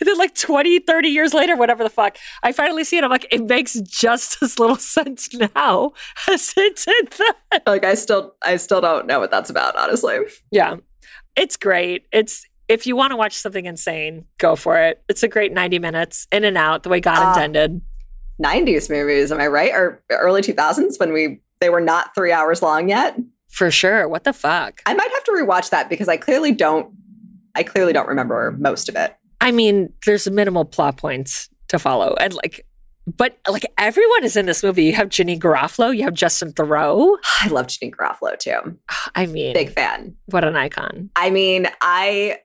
and 0.00 0.08
then 0.08 0.18
like 0.18 0.34
20 0.34 0.80
30 0.80 1.08
years 1.08 1.34
later 1.34 1.56
whatever 1.56 1.82
the 1.84 1.90
fuck 1.90 2.16
i 2.42 2.52
finally 2.52 2.84
see 2.84 2.98
it. 2.98 3.04
I'm 3.04 3.10
like 3.10 3.26
it 3.30 3.44
makes 3.44 3.74
just 3.80 4.42
as 4.42 4.58
little 4.58 4.76
sense 4.94 5.32
now 5.34 5.92
as 6.30 6.54
it 6.56 6.84
did 6.84 7.10
then. 7.12 7.62
Like 7.66 7.84
i 7.84 7.94
still 7.94 8.34
i 8.42 8.56
still 8.56 8.80
don't 8.80 9.06
know 9.06 9.20
what 9.20 9.30
that's 9.30 9.50
about 9.50 9.76
honestly. 9.76 10.18
Yeah. 10.50 10.76
It's 11.36 11.56
great. 11.56 12.06
It's 12.12 12.46
if 12.68 12.86
you 12.86 12.96
want 12.96 13.10
to 13.10 13.16
watch 13.16 13.36
something 13.36 13.66
insane 13.66 14.24
go 14.38 14.56
for 14.56 14.78
it. 14.78 15.02
It's 15.08 15.22
a 15.22 15.28
great 15.28 15.52
90 15.52 15.78
minutes 15.78 16.26
in 16.32 16.44
and 16.44 16.56
out 16.56 16.82
the 16.82 16.88
way 16.88 17.00
god 17.00 17.24
uh, 17.24 17.30
intended. 17.30 17.80
90s 18.42 18.90
movies 18.90 19.30
am 19.30 19.40
i 19.40 19.46
right? 19.46 19.72
Or 19.72 20.02
early 20.10 20.42
2000s 20.42 20.98
when 20.98 21.12
we 21.12 21.40
they 21.60 21.70
were 21.70 21.80
not 21.80 22.14
three 22.14 22.32
hours 22.32 22.62
long 22.62 22.88
yet 22.88 23.16
for 23.54 23.70
sure 23.70 24.08
what 24.08 24.24
the 24.24 24.32
fuck 24.32 24.80
i 24.86 24.94
might 24.94 25.10
have 25.10 25.24
to 25.24 25.32
rewatch 25.32 25.70
that 25.70 25.88
because 25.88 26.08
i 26.08 26.16
clearly 26.16 26.52
don't 26.52 26.92
i 27.54 27.62
clearly 27.62 27.92
don't 27.92 28.08
remember 28.08 28.54
most 28.58 28.88
of 28.88 28.96
it 28.96 29.16
I 29.40 29.50
mean, 29.52 29.92
there's 30.06 30.30
minimal 30.30 30.64
plot 30.64 30.96
points 30.96 31.50
to 31.68 31.78
follow. 31.78 32.14
And 32.18 32.32
like 32.32 32.64
But 33.06 33.36
like 33.46 33.66
everyone 33.76 34.24
is 34.24 34.36
in 34.38 34.46
this 34.46 34.62
movie. 34.62 34.84
You 34.84 34.94
have 34.94 35.10
Janeane 35.10 35.38
Garofalo, 35.38 35.94
you 35.94 36.02
have 36.04 36.14
Justin 36.14 36.52
Theroux. 36.54 37.18
I 37.42 37.48
love 37.48 37.66
Janeane 37.66 37.90
Garofalo 37.94 38.38
too. 38.38 38.78
I 39.14 39.26
mean, 39.26 39.52
Big 39.52 39.70
fan. 39.70 40.16
what 40.26 40.44
an 40.44 40.56
icon. 40.56 41.10
I 41.14 41.28
mean, 41.28 41.66
I 41.82 42.38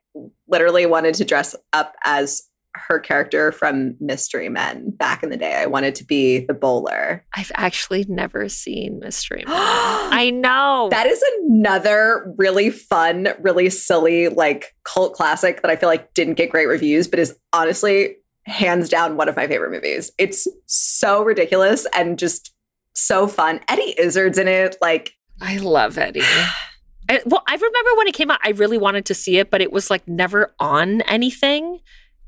literally 0.50 0.86
wanted 0.88 1.16
to 1.16 1.24
dress 1.24 1.56
up 1.72 1.96
as 2.04 2.44
her 2.88 3.00
character 3.00 3.52
from 3.52 3.96
Mystery 4.00 4.50
Men 4.50 4.92
back 4.92 5.24
in 5.24 5.30
the 5.30 5.38
day. 5.38 5.56
I 5.56 5.66
wanted 5.66 5.96
to 5.96 6.04
be 6.04 6.46
the 6.46 6.54
bowler. 6.54 7.26
I've 7.36 7.52
actually 7.56 8.06
never 8.08 8.50
seen 8.50 9.00
Mystery 9.00 9.44
Men. 9.46 9.56
I 9.56 10.30
know. 10.30 10.90
That 10.92 11.08
is 11.08 11.24
another 11.46 12.34
really 12.38 12.70
fun, 12.70 13.30
really 13.42 13.70
silly, 13.70 14.28
like 14.30 14.76
cult 14.84 15.14
classic 15.14 15.62
that 15.62 15.72
I 15.72 15.76
feel 15.76 15.90
like 15.90 16.14
didn't 16.14 16.36
get 16.36 16.50
great 16.50 16.68
reviews, 16.68 17.08
but 17.08 17.20
is 17.20 17.38
honestly 17.54 18.16
hands 18.46 18.90
down 18.90 19.18
one 19.18 19.30
of 19.30 19.36
my 19.36 19.48
favorite 19.48 19.72
movies. 19.72 20.12
It's 20.18 20.48
so 20.66 21.24
ridiculous 21.24 21.86
and 21.96 22.18
just 22.18 22.54
so 22.94 23.28
fun. 23.28 23.60
Eddie 23.68 23.96
Izzard's 24.00 24.38
in 24.38 24.48
it. 24.48 24.76
Like, 24.82 25.14
I 25.42 25.58
love 25.58 25.98
Eddie. 25.98 26.22
I, 27.10 27.22
well, 27.26 27.44
I 27.48 27.56
remember 27.56 27.90
when 27.98 28.08
it 28.08 28.14
came 28.14 28.30
out, 28.30 28.40
I 28.44 28.52
really 28.52 28.78
wanted 28.78 29.06
to 29.06 29.16
see 29.16 29.38
it, 29.38 29.50
but 29.50 29.62
it 29.62 29.72
was 29.72 29.90
like 29.90 30.08
never 30.08 30.54
on 30.60 31.02
anything. 31.02 31.80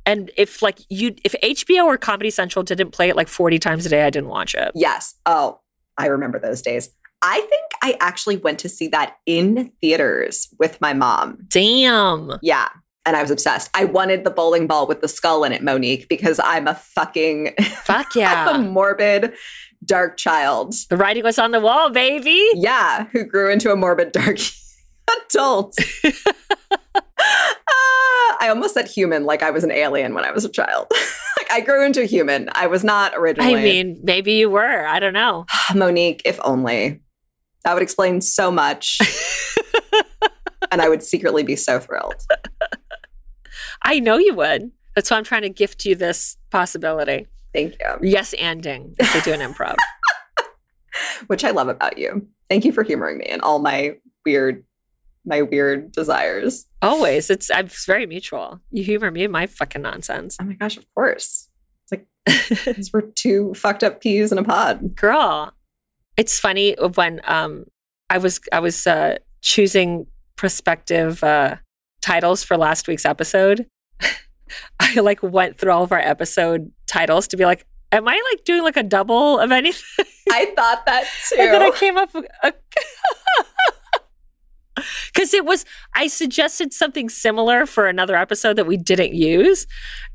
And 0.05 0.31
if 0.37 0.61
like 0.61 0.79
you, 0.89 1.15
if 1.23 1.35
HBO 1.43 1.85
or 1.85 1.97
Comedy 1.97 2.29
Central 2.29 2.63
didn't 2.63 2.91
play 2.91 3.09
it 3.09 3.15
like 3.15 3.27
40 3.27 3.59
times 3.59 3.85
a 3.85 3.89
day, 3.89 4.03
I 4.03 4.09
didn't 4.09 4.29
watch 4.29 4.55
it. 4.55 4.71
yes. 4.75 5.15
Oh, 5.25 5.59
I 5.97 6.07
remember 6.07 6.39
those 6.39 6.61
days. 6.61 6.89
I 7.21 7.39
think 7.41 7.63
I 7.83 7.97
actually 7.99 8.37
went 8.37 8.57
to 8.59 8.69
see 8.69 8.87
that 8.87 9.17
in 9.27 9.71
theaters 9.79 10.47
with 10.57 10.81
my 10.81 10.93
mom. 10.93 11.37
Damn. 11.49 12.39
Yeah. 12.41 12.69
And 13.05 13.15
I 13.15 13.21
was 13.21 13.29
obsessed. 13.29 13.69
I 13.75 13.85
wanted 13.85 14.23
the 14.23 14.31
bowling 14.31 14.65
ball 14.67 14.87
with 14.87 15.01
the 15.01 15.07
skull 15.07 15.43
in 15.43 15.51
it, 15.51 15.61
Monique, 15.63 16.07
because 16.09 16.39
I'm 16.43 16.67
a 16.67 16.73
fucking 16.75 17.53
Fuck 17.83 18.11
I'm 18.15 18.55
a 18.55 18.67
morbid, 18.67 19.33
dark 19.85 20.17
child. 20.17 20.73
the 20.89 20.97
writing 20.97 21.23
was 21.23 21.37
on 21.37 21.51
the 21.51 21.59
wall, 21.59 21.89
baby. 21.91 22.43
Yeah, 22.55 23.05
who 23.11 23.23
grew 23.23 23.51
into 23.51 23.71
a 23.71 23.75
morbid, 23.75 24.11
dark 24.13 24.37
adult. 25.29 25.77
I 28.41 28.47
almost 28.49 28.73
said 28.73 28.87
human 28.87 29.25
like 29.25 29.43
I 29.43 29.51
was 29.51 29.63
an 29.63 29.71
alien 29.71 30.13
when 30.13 30.25
I 30.25 30.31
was 30.31 30.45
a 30.45 30.49
child. 30.49 30.87
like 31.37 31.51
I 31.51 31.61
grew 31.61 31.85
into 31.85 32.01
a 32.01 32.05
human. 32.05 32.49
I 32.53 32.67
was 32.67 32.83
not 32.83 33.13
originally. 33.15 33.55
I 33.55 33.63
mean, 33.63 33.99
maybe 34.03 34.33
you 34.33 34.49
were. 34.49 34.85
I 34.85 34.99
don't 34.99 35.13
know. 35.13 35.45
Monique, 35.75 36.21
if 36.25 36.39
only. 36.43 37.01
That 37.63 37.73
would 37.73 37.83
explain 37.83 38.21
so 38.21 38.49
much. 38.49 38.99
and 40.71 40.81
I 40.81 40.89
would 40.89 41.03
secretly 41.03 41.43
be 41.43 41.55
so 41.55 41.79
thrilled. 41.79 42.15
I 43.83 43.99
know 43.99 44.17
you 44.17 44.33
would. 44.33 44.71
That's 44.95 45.09
why 45.09 45.17
I'm 45.17 45.23
trying 45.23 45.43
to 45.43 45.49
gift 45.49 45.85
you 45.85 45.95
this 45.95 46.37
possibility. 46.49 47.27
Thank 47.53 47.75
you. 47.79 48.09
Yes, 48.09 48.33
anding 48.39 48.95
if 48.97 49.13
they 49.13 49.21
do 49.21 49.33
an 49.33 49.39
improv. 49.39 49.75
Which 51.27 51.43
I 51.43 51.51
love 51.51 51.67
about 51.67 51.97
you. 51.97 52.27
Thank 52.49 52.65
you 52.65 52.71
for 52.71 52.83
humoring 52.83 53.17
me 53.17 53.25
and 53.25 53.41
all 53.41 53.59
my 53.59 53.95
weird, 54.25 54.63
my 55.25 55.41
weird 55.41 55.91
desires. 55.91 56.65
Always. 56.81 57.29
It's 57.29 57.49
it's 57.49 57.85
very 57.85 58.05
mutual. 58.05 58.59
You 58.71 58.83
humor 58.83 59.11
me 59.11 59.23
in 59.23 59.31
my 59.31 59.47
fucking 59.47 59.81
nonsense. 59.81 60.37
Oh 60.39 60.45
my 60.45 60.53
gosh, 60.53 60.77
of 60.77 60.85
course. 60.93 61.49
It's 61.83 61.91
like 61.91 62.07
because 62.49 62.91
we're 62.91 63.01
two 63.01 63.53
fucked 63.53 63.83
up 63.83 64.01
peas 64.01 64.31
in 64.31 64.37
a 64.37 64.43
pod. 64.43 64.95
Girl. 64.95 65.53
It's 66.17 66.39
funny 66.39 66.75
when 66.95 67.21
um 67.25 67.65
I 68.09 68.17
was 68.17 68.39
I 68.51 68.59
was 68.59 68.85
uh 68.87 69.17
choosing 69.41 70.07
prospective 70.35 71.23
uh 71.23 71.57
titles 72.01 72.43
for 72.43 72.57
last 72.57 72.87
week's 72.87 73.05
episode. 73.05 73.67
I 74.79 74.99
like 74.99 75.21
went 75.21 75.57
through 75.57 75.71
all 75.71 75.83
of 75.83 75.91
our 75.91 75.99
episode 75.99 76.71
titles 76.87 77.27
to 77.29 77.37
be 77.37 77.45
like, 77.45 77.65
am 77.91 78.07
I 78.07 78.21
like 78.31 78.43
doing 78.43 78.63
like 78.63 78.77
a 78.77 78.83
double 78.83 79.39
of 79.39 79.51
anything? 79.51 80.05
I 80.31 80.45
thought 80.55 80.85
that 80.85 81.05
too. 81.29 81.35
And 81.39 81.53
then 81.53 81.61
I 81.61 81.71
came 81.71 81.97
up 81.97 82.13
with 82.13 82.25
because 85.13 85.33
it 85.33 85.45
was 85.45 85.65
I 85.95 86.07
suggested 86.07 86.73
something 86.73 87.09
similar 87.09 87.65
for 87.65 87.87
another 87.87 88.15
episode 88.15 88.55
that 88.57 88.67
we 88.67 88.77
didn't 88.77 89.13
use, 89.13 89.67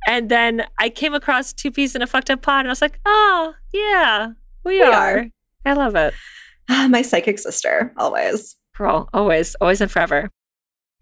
and 0.06 0.28
then 0.28 0.64
I 0.78 0.88
came 0.88 1.14
across 1.14 1.52
two 1.52 1.70
peas 1.70 1.94
in 1.94 2.02
a 2.02 2.06
fucked 2.06 2.30
up 2.30 2.42
pod, 2.42 2.60
and 2.60 2.68
I 2.68 2.72
was 2.72 2.82
like, 2.82 3.00
oh 3.06 3.54
yeah, 3.72 4.28
we, 4.64 4.78
We 4.78 4.82
are. 4.82 5.18
are. 5.18 5.26
I 5.64 5.72
love 5.72 5.96
it, 5.96 6.14
my 6.68 7.02
psychic 7.02 7.38
sister, 7.38 7.92
always. 7.96 8.56
girl. 8.76 9.08
Always, 9.12 9.54
always 9.60 9.80
and 9.80 9.90
forever. 9.90 10.30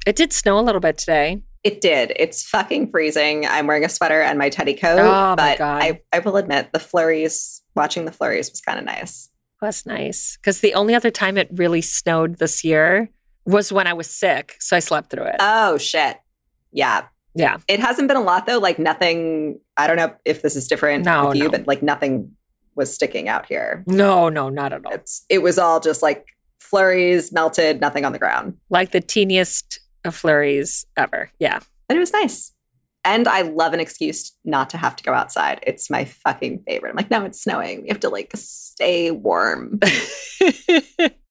It 0.07 0.17
did 0.17 0.33
snow 0.33 0.59
a 0.59 0.63
little 0.63 0.81
bit 0.81 0.99
today. 0.99 1.43
It 1.63 1.81
did. 1.81 2.13
It's 2.17 2.47
fucking 2.47 2.91
freezing. 2.91 3.47
I'm 3.47 3.67
wearing 3.67 3.87
a 3.87 3.89
sweater 3.89 4.21
and 4.21 4.39
my 4.39 4.51
teddy 4.51 4.75
coat. 4.75 4.99
Oh, 4.99 5.31
my 5.31 5.35
but 5.35 5.59
God. 5.59 5.83
I, 5.83 6.03
I 6.13 6.19
will 6.19 6.37
admit 6.37 6.75
the 6.75 6.79
flurries, 6.79 7.63
watching 7.75 8.05
the 8.05 8.13
flurries 8.13 8.51
was 8.51 8.61
kind 8.61 8.79
of 8.79 8.85
nice. 8.85 9.31
Was 9.63 9.87
nice 9.87 10.37
because 10.37 10.61
the 10.61 10.75
only 10.75 10.95
other 10.95 11.11
time 11.11 11.39
it 11.39 11.49
really 11.55 11.81
snowed 11.81 12.37
this 12.39 12.65
year 12.65 13.09
was 13.47 13.73
when 13.73 13.87
I 13.87 13.93
was 13.93 14.09
sick, 14.09 14.57
so 14.61 14.77
I 14.77 14.81
slept 14.81 15.11
through 15.11 15.25
it. 15.25 15.37
Oh 15.41 15.77
shit. 15.79 16.19
Yeah. 16.73 17.07
yeah, 17.35 17.59
It 17.69 17.79
hasn't 17.81 18.09
been 18.09 18.17
a 18.17 18.21
lot 18.23 18.47
though. 18.47 18.59
Like 18.59 18.79
nothing, 18.79 19.61
I 19.77 19.87
don't 19.87 19.97
know 19.97 20.15
if 20.25 20.43
this 20.43 20.57
is 20.57 20.67
different 20.69 21.05
No, 21.05 21.29
with 21.29 21.37
you, 21.37 21.45
no. 21.45 21.51
but 21.51 21.67
like 21.67 21.83
nothing 21.83 22.33
was 22.75 22.93
sticking 22.93 23.29
out 23.29 23.47
here. 23.47 23.85
no, 23.87 24.29
no, 24.29 24.49
not 24.49 24.73
at 24.73 24.85
all. 24.85 24.93
It's 24.93 25.25
it 25.29 25.43
was 25.43 25.59
all 25.59 25.79
just 25.81 26.03
like 26.03 26.27
flurries, 26.59 27.31
melted, 27.33 27.81
nothing 27.81 28.05
on 28.05 28.13
the 28.13 28.19
ground. 28.19 28.57
Like 28.71 28.91
the 28.91 29.01
teeniest 29.01 29.79
of 30.05 30.15
flurries 30.17 30.85
ever. 30.97 31.31
Yeah. 31.39 31.61
And 31.89 31.97
it 31.97 32.01
was 32.01 32.13
nice. 32.13 32.51
And 33.07 33.29
I 33.29 33.43
love 33.43 33.75
an 33.75 33.81
excuse 33.81 34.33
not 34.45 34.71
to 34.71 34.79
have 34.79 34.97
to 34.97 35.05
go 35.05 35.13
outside. 35.13 35.61
It's 35.67 35.91
my 35.91 36.07
fucking 36.07 36.65
favorite. 36.67 36.91
I'm 36.91 36.97
like, 36.97 37.11
no, 37.11 37.25
it's 37.27 37.43
snowing. 37.43 37.83
We 37.83 37.89
have 37.89 38.01
to 38.01 38.09
like 38.09 38.33
stay 38.35 39.11
warm. 39.11 39.79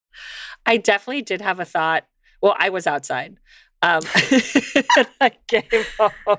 I 0.65 0.77
definitely 0.77 1.21
did 1.21 1.41
have 1.41 1.59
a 1.59 1.65
thought. 1.65 2.05
Well, 2.41 2.55
I 2.57 2.69
was 2.69 2.87
outside. 2.87 3.37
Um, 3.81 4.01
I 5.21 5.31
came 5.47 5.63
home. 5.99 6.37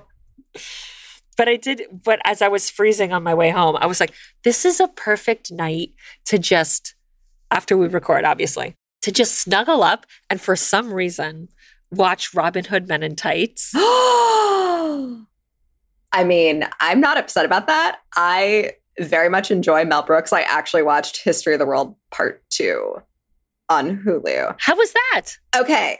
But 1.37 1.49
I 1.49 1.57
did, 1.57 1.83
but 2.05 2.21
as 2.25 2.41
I 2.43 2.49
was 2.49 2.71
freezing 2.71 3.13
on 3.13 3.23
my 3.23 3.35
way 3.35 3.51
home, 3.51 3.77
I 3.81 3.87
was 3.87 4.01
like, 4.01 4.15
this 4.45 4.65
is 4.65 4.81
a 4.81 4.89
perfect 4.89 5.51
night 5.51 5.91
to 6.27 6.39
just, 6.39 6.95
after 7.51 7.77
we 7.77 7.89
record, 7.89 8.25
obviously, 8.25 8.77
to 9.03 9.11
just 9.11 9.35
snuggle 9.35 9.83
up 9.83 10.07
and 10.31 10.41
for 10.41 10.57
some 10.57 10.95
reason 10.95 11.49
watch 11.91 12.33
Robin 12.35 12.65
Hood 12.65 12.89
Men 12.89 13.03
in 13.03 13.17
Tights. 13.17 13.73
I 13.77 15.25
mean, 16.25 16.65
I'm 16.81 17.01
not 17.01 17.19
upset 17.19 17.45
about 17.45 17.67
that. 17.67 17.99
I 18.15 18.75
very 19.01 19.29
much 19.29 19.51
enjoy 19.51 19.85
Mel 19.85 20.03
Brooks. 20.03 20.33
I 20.33 20.43
actually 20.43 20.83
watched 20.83 21.25
History 21.25 21.55
of 21.55 21.59
the 21.59 21.67
World 21.67 21.97
Part 22.11 22.45
2 22.51 23.03
on 23.69 23.99
Hulu. 24.05 24.57
How 24.59 24.77
was 24.77 24.93
that? 24.93 25.33
Okay, 25.57 25.99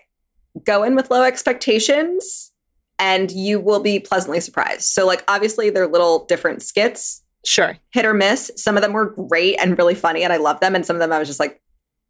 go 0.65 0.83
in 0.83 0.95
with 0.95 1.11
low 1.11 1.23
expectations 1.23 2.53
and 2.99 3.31
you 3.31 3.61
will 3.61 3.81
be 3.81 3.99
pleasantly 3.99 4.41
surprised. 4.41 4.83
So, 4.83 5.07
like, 5.07 5.25
obviously, 5.29 5.71
they're 5.71 5.87
little 5.89 6.25
different 6.27 6.63
skits, 6.63 7.23
Sure. 7.45 7.77
hit 7.93 8.05
or 8.05 8.15
miss. 8.15 8.51
Some 8.57 8.77
of 8.77 8.83
them 8.83 8.93
were 8.93 9.07
great 9.11 9.57
and 9.61 9.77
really 9.77 9.95
funny, 9.97 10.23
and 10.23 10.33
I 10.33 10.37
love 10.37 10.61
them. 10.61 10.75
And 10.75 10.87
some 10.87 10.97
of 10.97 11.01
them 11.01 11.13
I 11.13 11.19
was 11.19 11.29
just 11.29 11.41
like, 11.41 11.61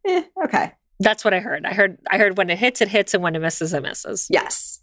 eh, 0.07 0.25
okay. 0.45 0.73
That's 1.01 1.25
what 1.25 1.35
I 1.35 1.41
heard. 1.41 1.65
I 1.67 1.73
heard 1.73 1.99
I 2.11 2.19
heard 2.19 2.37
when 2.37 2.51
it 2.51 2.59
hits, 2.59 2.81
it 2.81 2.89
hits, 2.89 3.15
and 3.15 3.23
when 3.23 3.35
it 3.35 3.41
misses, 3.41 3.73
it 3.75 3.83
misses. 3.83 4.27
Yes. 4.31 4.81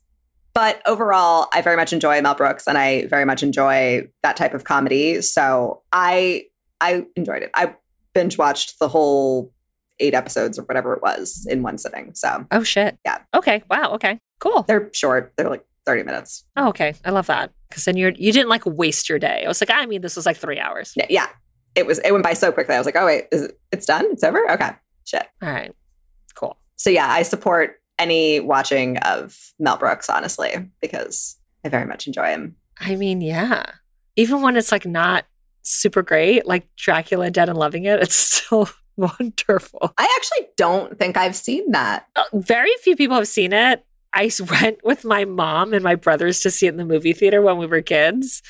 But 0.53 0.81
overall, 0.85 1.47
I 1.53 1.61
very 1.61 1.77
much 1.77 1.93
enjoy 1.93 2.19
Mel 2.21 2.35
Brooks 2.35 2.67
and 2.67 2.77
I 2.77 3.05
very 3.07 3.23
much 3.23 3.41
enjoy 3.43 4.09
that 4.23 4.35
type 4.35 4.53
of 4.53 4.65
comedy. 4.65 5.21
So 5.21 5.83
I 5.93 6.45
I 6.81 7.05
enjoyed 7.15 7.43
it. 7.43 7.51
I 7.53 7.75
binge 8.13 8.37
watched 8.37 8.77
the 8.79 8.89
whole 8.89 9.53
eight 9.99 10.13
episodes 10.13 10.57
or 10.57 10.63
whatever 10.63 10.93
it 10.93 11.01
was 11.01 11.45
in 11.49 11.61
one 11.63 11.77
sitting. 11.77 12.11
So 12.15 12.45
Oh 12.51 12.63
shit. 12.63 12.97
Yeah. 13.05 13.19
Okay. 13.33 13.63
Wow. 13.69 13.91
Okay. 13.93 14.19
Cool. 14.39 14.63
they're 14.63 14.89
short. 14.93 15.33
They're 15.37 15.49
like 15.49 15.65
30 15.85 16.03
minutes. 16.03 16.45
Oh, 16.57 16.69
okay. 16.69 16.93
I 17.05 17.11
love 17.11 17.27
that 17.27 17.51
because 17.69 17.85
then 17.85 17.97
you're 17.97 18.11
you 18.11 18.31
didn't 18.31 18.49
like 18.49 18.65
waste 18.65 19.09
your 19.09 19.19
day. 19.19 19.43
I 19.45 19.47
was 19.47 19.61
like, 19.61 19.69
I 19.71 19.85
mean, 19.85 20.01
this 20.01 20.15
was 20.15 20.25
like 20.25 20.37
three 20.37 20.59
hours. 20.59 20.93
Yeah, 20.95 21.05
Yeah. 21.09 21.27
It 21.75 21.85
was 21.85 21.99
it 21.99 22.11
went 22.11 22.23
by 22.23 22.33
so 22.33 22.51
quickly. 22.51 22.75
I 22.75 22.77
was 22.79 22.85
like, 22.85 22.95
oh 22.97 23.05
wait, 23.05 23.25
is 23.31 23.43
it 23.43 23.59
it's 23.71 23.85
done? 23.85 24.05
It's 24.11 24.23
over? 24.23 24.49
Okay. 24.51 24.71
Shit. 25.05 25.27
All 25.41 25.49
right. 25.51 25.73
Cool. 26.35 26.57
So 26.75 26.89
yeah, 26.89 27.07
I 27.09 27.23
support 27.23 27.75
any 27.99 28.39
watching 28.39 28.97
of 28.97 29.37
Mel 29.59 29.77
Brooks, 29.77 30.09
honestly, 30.09 30.53
because 30.81 31.37
I 31.63 31.69
very 31.69 31.85
much 31.85 32.07
enjoy 32.07 32.27
him. 32.27 32.55
I 32.79 32.95
mean, 32.95 33.21
yeah. 33.21 33.65
Even 34.15 34.41
when 34.41 34.57
it's 34.57 34.71
like 34.71 34.85
not 34.85 35.25
super 35.61 36.01
great, 36.01 36.45
like 36.47 36.67
Dracula 36.75 37.29
Dead 37.31 37.47
and 37.47 37.57
Loving 37.57 37.85
It, 37.85 38.01
it's 38.01 38.15
still 38.43 38.69
wonderful. 39.19 39.93
I 39.97 40.07
actually 40.17 40.47
don't 40.57 40.97
think 40.99 41.17
I've 41.17 41.35
seen 41.35 41.71
that. 41.71 42.07
Uh, 42.15 42.23
Very 42.33 42.73
few 42.81 42.95
people 42.95 43.15
have 43.17 43.27
seen 43.27 43.53
it. 43.53 43.85
I 44.13 44.29
went 44.61 44.83
with 44.83 45.05
my 45.05 45.25
mom 45.25 45.73
and 45.73 45.83
my 45.83 45.95
brothers 45.95 46.41
to 46.41 46.51
see 46.51 46.67
it 46.67 46.69
in 46.71 46.77
the 46.77 46.85
movie 46.85 47.13
theater 47.13 47.41
when 47.41 47.57
we 47.57 47.65
were 47.65 47.81
kids. 47.81 48.41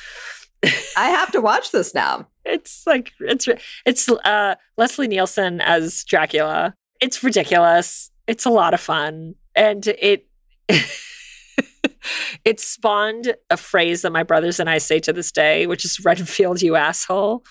I 0.96 1.10
have 1.10 1.32
to 1.32 1.42
watch 1.42 1.72
this 1.72 1.94
now. 1.94 2.28
It's 2.44 2.88
like 2.88 3.12
it's 3.20 3.48
it's 3.86 4.10
uh 4.10 4.56
Leslie 4.76 5.08
Nielsen 5.08 5.62
as 5.62 6.04
Dracula. 6.06 6.74
It's 7.00 7.24
ridiculous. 7.24 8.10
It's 8.26 8.46
a 8.48 8.50
lot 8.50 8.74
of 8.74 8.82
fun 8.82 9.36
and 9.56 9.86
it 9.86 10.28
it 12.44 12.60
spawned 12.60 13.36
a 13.52 13.58
phrase 13.58 14.02
that 14.02 14.12
my 14.12 14.24
brothers 14.24 14.60
and 14.60 14.72
I 14.72 14.80
say 14.80 15.00
to 15.02 15.14
this 15.14 15.32
day, 15.32 15.68
which 15.68 15.86
is 15.86 16.04
Renfield 16.04 16.64
you 16.64 16.76
asshole. 16.76 17.44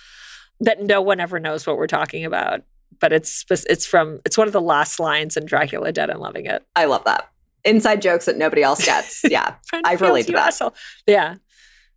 that 0.59 0.83
no 0.83 1.01
one 1.01 1.21
ever 1.21 1.39
knows 1.39 1.67
what 1.67 1.77
we're 1.77 1.87
talking 1.87 2.25
about. 2.25 2.63
But 2.99 3.13
it's 3.13 3.45
it's 3.51 3.87
from 3.87 4.21
it's 4.27 4.37
one 4.37 4.47
of 4.47 4.53
the 4.53 4.61
last 4.61 4.99
lines 5.01 5.37
in 5.37 5.47
Dracula 5.47 5.93
Dead 5.93 6.11
and 6.11 6.21
loving 6.21 6.47
it. 6.47 6.65
I 6.77 6.85
love 6.87 7.05
that. 7.05 7.31
Inside 7.65 8.03
jokes 8.03 8.25
that 8.27 8.37
nobody 8.37 8.63
else 8.63 8.85
gets. 8.85 9.23
Yeah. 9.31 9.55
I 9.85 9.95
relate 9.95 10.27
to 10.27 10.33
that. 10.33 10.49
asshole. 10.49 10.75
Yeah. 11.07 11.37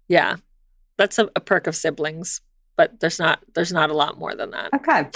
Yeah. 0.08 0.38
That's 0.98 1.18
a, 1.20 1.30
a 1.36 1.40
perk 1.40 1.68
of 1.68 1.76
siblings, 1.76 2.42
but 2.78 3.00
there's 3.00 3.20
not 3.20 3.40
there's 3.56 3.72
not 3.74 3.90
a 3.90 3.94
lot 3.94 4.18
more 4.20 4.36
than 4.36 4.52
that. 4.52 4.74
Okay. 4.74 5.10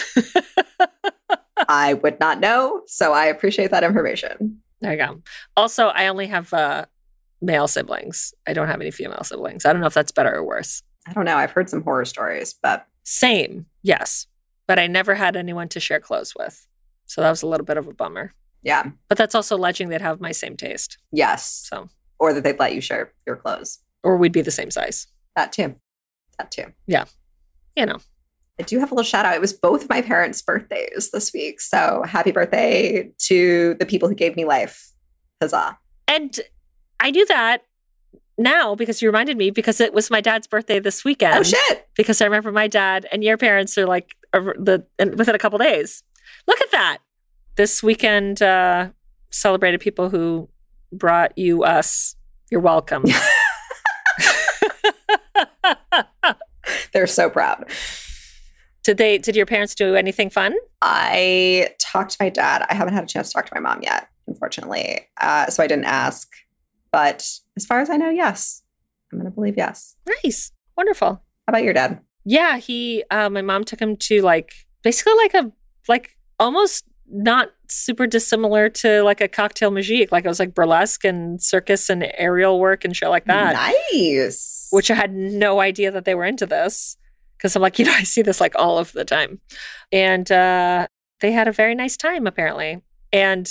I 1.70 1.94
would 1.96 2.20
not 2.20 2.40
know. 2.40 2.82
So 2.88 3.14
I 3.14 3.26
appreciate 3.26 3.72
that 3.72 3.84
information. 3.84 4.62
There 4.82 4.92
you 4.92 4.98
go. 4.98 5.22
Also, 5.56 5.88
I 5.88 6.08
only 6.08 6.28
have 6.28 6.54
uh, 6.54 6.86
male 7.42 7.68
siblings. 7.68 8.34
I 8.48 8.54
don't 8.54 8.68
have 8.68 8.80
any 8.80 8.92
female 8.92 9.24
siblings. 9.24 9.66
I 9.66 9.72
don't 9.74 9.82
know 9.82 9.88
if 9.88 9.94
that's 9.94 10.12
better 10.12 10.36
or 10.36 10.44
worse. 10.44 10.84
I 11.08 11.14
don't 11.14 11.26
know. 11.26 11.38
I've 11.38 11.52
heard 11.52 11.70
some 11.70 11.84
horror 11.84 12.06
stories, 12.06 12.54
but 12.62 12.86
Same, 13.04 13.66
yes. 13.82 14.28
But 14.68 14.80
I 14.80 14.88
never 14.88 15.16
had 15.16 15.36
anyone 15.36 15.70
to 15.70 15.80
share 15.80 16.00
clothes 16.00 16.34
with. 16.38 16.68
So 17.06 17.22
that 17.22 17.30
was 17.30 17.42
a 17.42 17.48
little 17.48 17.66
bit 17.66 17.78
of 17.78 17.88
a 17.88 17.94
bummer. 17.94 18.34
yeah. 18.64 18.90
But 19.08 19.18
that's 19.18 19.34
also 19.36 19.56
alleging 19.56 19.90
they'd 19.90 20.02
have 20.02 20.20
my 20.20 20.32
same 20.34 20.58
taste. 20.58 20.98
Yes. 21.12 21.68
So, 21.70 21.88
Or 22.20 22.34
that 22.34 22.44
they'd 22.44 22.60
let 22.60 22.76
you 22.76 22.82
share 22.82 23.14
your 23.26 23.38
clothes. 23.38 23.80
or 24.04 24.18
we'd 24.18 24.32
be 24.34 24.42
the 24.42 24.52
same 24.52 24.72
size. 24.72 25.08
That 25.36 25.52
too. 25.54 25.76
That 26.38 26.52
too. 26.52 26.66
Yeah. 26.86 27.06
You 27.76 27.86
know, 27.86 27.98
I 28.60 28.64
do 28.64 28.80
have 28.80 28.92
a 28.92 28.96
little 28.96 29.08
shout 29.08 29.26
out. 29.26 29.36
It 29.36 29.42
was 29.42 29.54
both 29.54 29.88
my 29.88 30.02
parents' 30.02 30.42
birthdays 30.42 31.12
this 31.14 31.32
week. 31.34 31.62
So 31.62 32.04
happy 32.06 32.32
birthday 32.32 33.12
to 33.20 33.76
the 33.76 33.86
people 33.86 34.10
who 34.10 34.16
gave 34.16 34.36
me 34.36 34.46
life. 34.46 34.92
Huzzah. 35.42 35.78
and 36.08 36.40
I 37.00 37.12
do 37.12 37.24
that 37.26 37.64
now 38.40 38.74
because 38.76 39.02
you 39.02 39.08
reminded 39.08 39.38
me 39.38 39.52
because 39.52 39.80
it 39.80 39.94
was 39.94 40.10
my 40.10 40.20
dad's 40.22 40.48
birthday 40.48 40.80
this 40.80 41.06
weekend. 41.06 41.38
oh, 41.38 41.44
shit. 41.44 41.88
Because 41.96 42.22
I 42.22 42.26
remember 42.26 42.52
my 42.52 42.68
dad 42.68 43.06
and 43.12 43.24
your 43.24 43.38
parents 43.38 43.78
are 43.78 43.86
like 43.86 44.16
the 44.42 44.86
within 45.16 45.36
a 45.36 45.40
couple 45.40 45.60
days. 45.60 46.04
Look 46.48 46.62
at 46.62 46.72
that. 46.72 46.98
This 47.56 47.82
weekend 47.82 48.42
uh, 48.42 48.90
celebrated 49.30 49.82
people 49.82 50.10
who 50.10 50.50
brought 50.92 51.38
you 51.38 51.64
us. 51.64 52.16
You're 52.50 52.62
welcome. 52.62 53.04
They're 56.94 57.08
so 57.08 57.30
proud. 57.30 57.70
did 58.84 58.98
they? 58.98 59.18
Did 59.18 59.36
your 59.36 59.46
parents 59.46 59.76
do 59.76 59.96
anything 59.96 60.30
fun? 60.30 60.56
I 60.82 61.70
talked 61.80 62.12
to 62.12 62.18
my 62.20 62.30
dad. 62.30 62.66
I 62.70 62.76
haven't 62.76 62.94
had 62.94 63.04
a 63.04 63.08
chance 63.08 63.30
to 63.30 63.34
talk 63.34 63.46
to 63.46 63.52
my 63.54 63.62
mom 63.62 63.82
yet, 63.82 64.08
unfortunately. 64.28 65.08
Uh, 65.20 65.48
so 65.48 65.64
I 65.64 65.68
didn't 65.68 65.86
ask. 65.86 66.30
But 66.92 67.28
as 67.56 67.66
far 67.66 67.80
as 67.80 67.90
I 67.90 67.98
know, 67.98 68.10
yes. 68.10 68.64
I'm 69.12 69.20
going 69.20 69.30
to 69.30 69.36
believe 69.36 69.56
yes. 69.58 69.96
Nice, 70.24 70.52
wonderful. 70.76 71.08
How 71.10 71.22
about 71.50 71.64
your 71.64 71.74
dad? 71.74 72.00
Yeah, 72.30 72.58
he. 72.58 73.06
Uh, 73.10 73.30
my 73.30 73.42
mom 73.42 73.64
took 73.64 73.82
him 73.82 73.96
to 73.98 74.22
like 74.22 74.54
basically 74.84 75.14
like 75.16 75.34
a 75.34 75.50
like 75.88 76.18
almost 76.38 76.84
not 77.10 77.52
super 77.70 78.06
dissimilar 78.06 78.68
to 78.68 79.02
like 79.04 79.22
a 79.22 79.30
cocktail 79.30 79.72
magique. 79.72 80.12
Like 80.12 80.26
it 80.26 80.28
was 80.28 80.40
like 80.40 80.54
burlesque 80.54 81.06
and 81.06 81.42
circus 81.42 81.90
and 81.90 82.12
aerial 82.18 82.60
work 82.60 82.84
and 82.84 82.94
shit 82.94 83.08
like 83.08 83.24
that. 83.26 83.54
Nice. 83.54 84.68
Which 84.72 84.92
I 84.92 84.96
had 84.96 85.14
no 85.14 85.62
idea 85.62 85.90
that 85.90 86.04
they 86.04 86.16
were 86.16 86.26
into 86.26 86.46
this 86.46 86.98
because 87.38 87.56
I'm 87.56 87.62
like, 87.62 87.80
you 87.80 87.86
know, 87.86 87.94
I 87.94 88.04
see 88.04 88.24
this 88.24 88.42
like 88.42 88.56
all 88.58 88.78
of 88.78 88.92
the 88.92 89.06
time, 89.06 89.40
and 89.94 90.30
uh, 90.30 90.88
they 91.22 91.32
had 91.32 91.48
a 91.48 91.54
very 91.54 91.76
nice 91.76 91.96
time 91.96 92.28
apparently. 92.28 92.82
And 93.14 93.50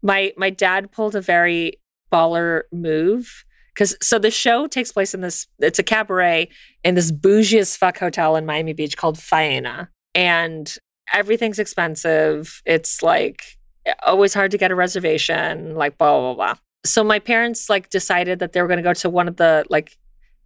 my 0.00 0.32
my 0.36 0.50
dad 0.50 0.92
pulled 0.92 1.16
a 1.16 1.20
very 1.20 1.80
baller 2.12 2.62
move 2.70 3.44
because 3.74 3.96
so 4.02 4.18
the 4.18 4.30
show 4.30 4.66
takes 4.66 4.92
place 4.92 5.14
in 5.14 5.20
this 5.20 5.46
it's 5.58 5.78
a 5.78 5.82
cabaret 5.82 6.48
in 6.84 6.94
this 6.94 7.10
bougie 7.10 7.58
as 7.58 7.76
fuck 7.76 7.98
hotel 7.98 8.36
in 8.36 8.46
Miami 8.46 8.72
Beach 8.72 8.96
called 8.96 9.16
Faena. 9.16 9.88
And 10.14 10.74
everything's 11.12 11.58
expensive. 11.58 12.62
It's 12.66 13.02
like 13.02 13.58
always 14.04 14.34
hard 14.34 14.50
to 14.50 14.58
get 14.58 14.70
a 14.70 14.74
reservation, 14.74 15.74
like 15.74 15.98
blah, 15.98 16.18
blah, 16.18 16.34
blah. 16.34 16.54
So 16.84 17.02
my 17.02 17.18
parents 17.18 17.70
like 17.70 17.90
decided 17.90 18.38
that 18.40 18.52
they 18.52 18.60
were 18.60 18.68
gonna 18.68 18.82
go 18.82 18.94
to 18.94 19.10
one 19.10 19.28
of 19.28 19.36
the 19.36 19.64
like 19.70 19.96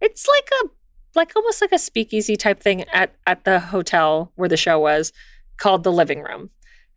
it's 0.01 0.27
like 0.27 0.49
a 0.63 0.69
like 1.15 1.35
almost 1.35 1.61
like 1.61 1.71
a 1.71 1.79
speakeasy 1.79 2.35
type 2.35 2.61
thing 2.61 2.83
at 2.89 3.15
at 3.25 3.43
the 3.43 3.59
hotel 3.59 4.31
where 4.35 4.49
the 4.49 4.57
show 4.57 4.79
was 4.79 5.11
called 5.57 5.83
the 5.83 5.91
living 5.91 6.21
room. 6.21 6.49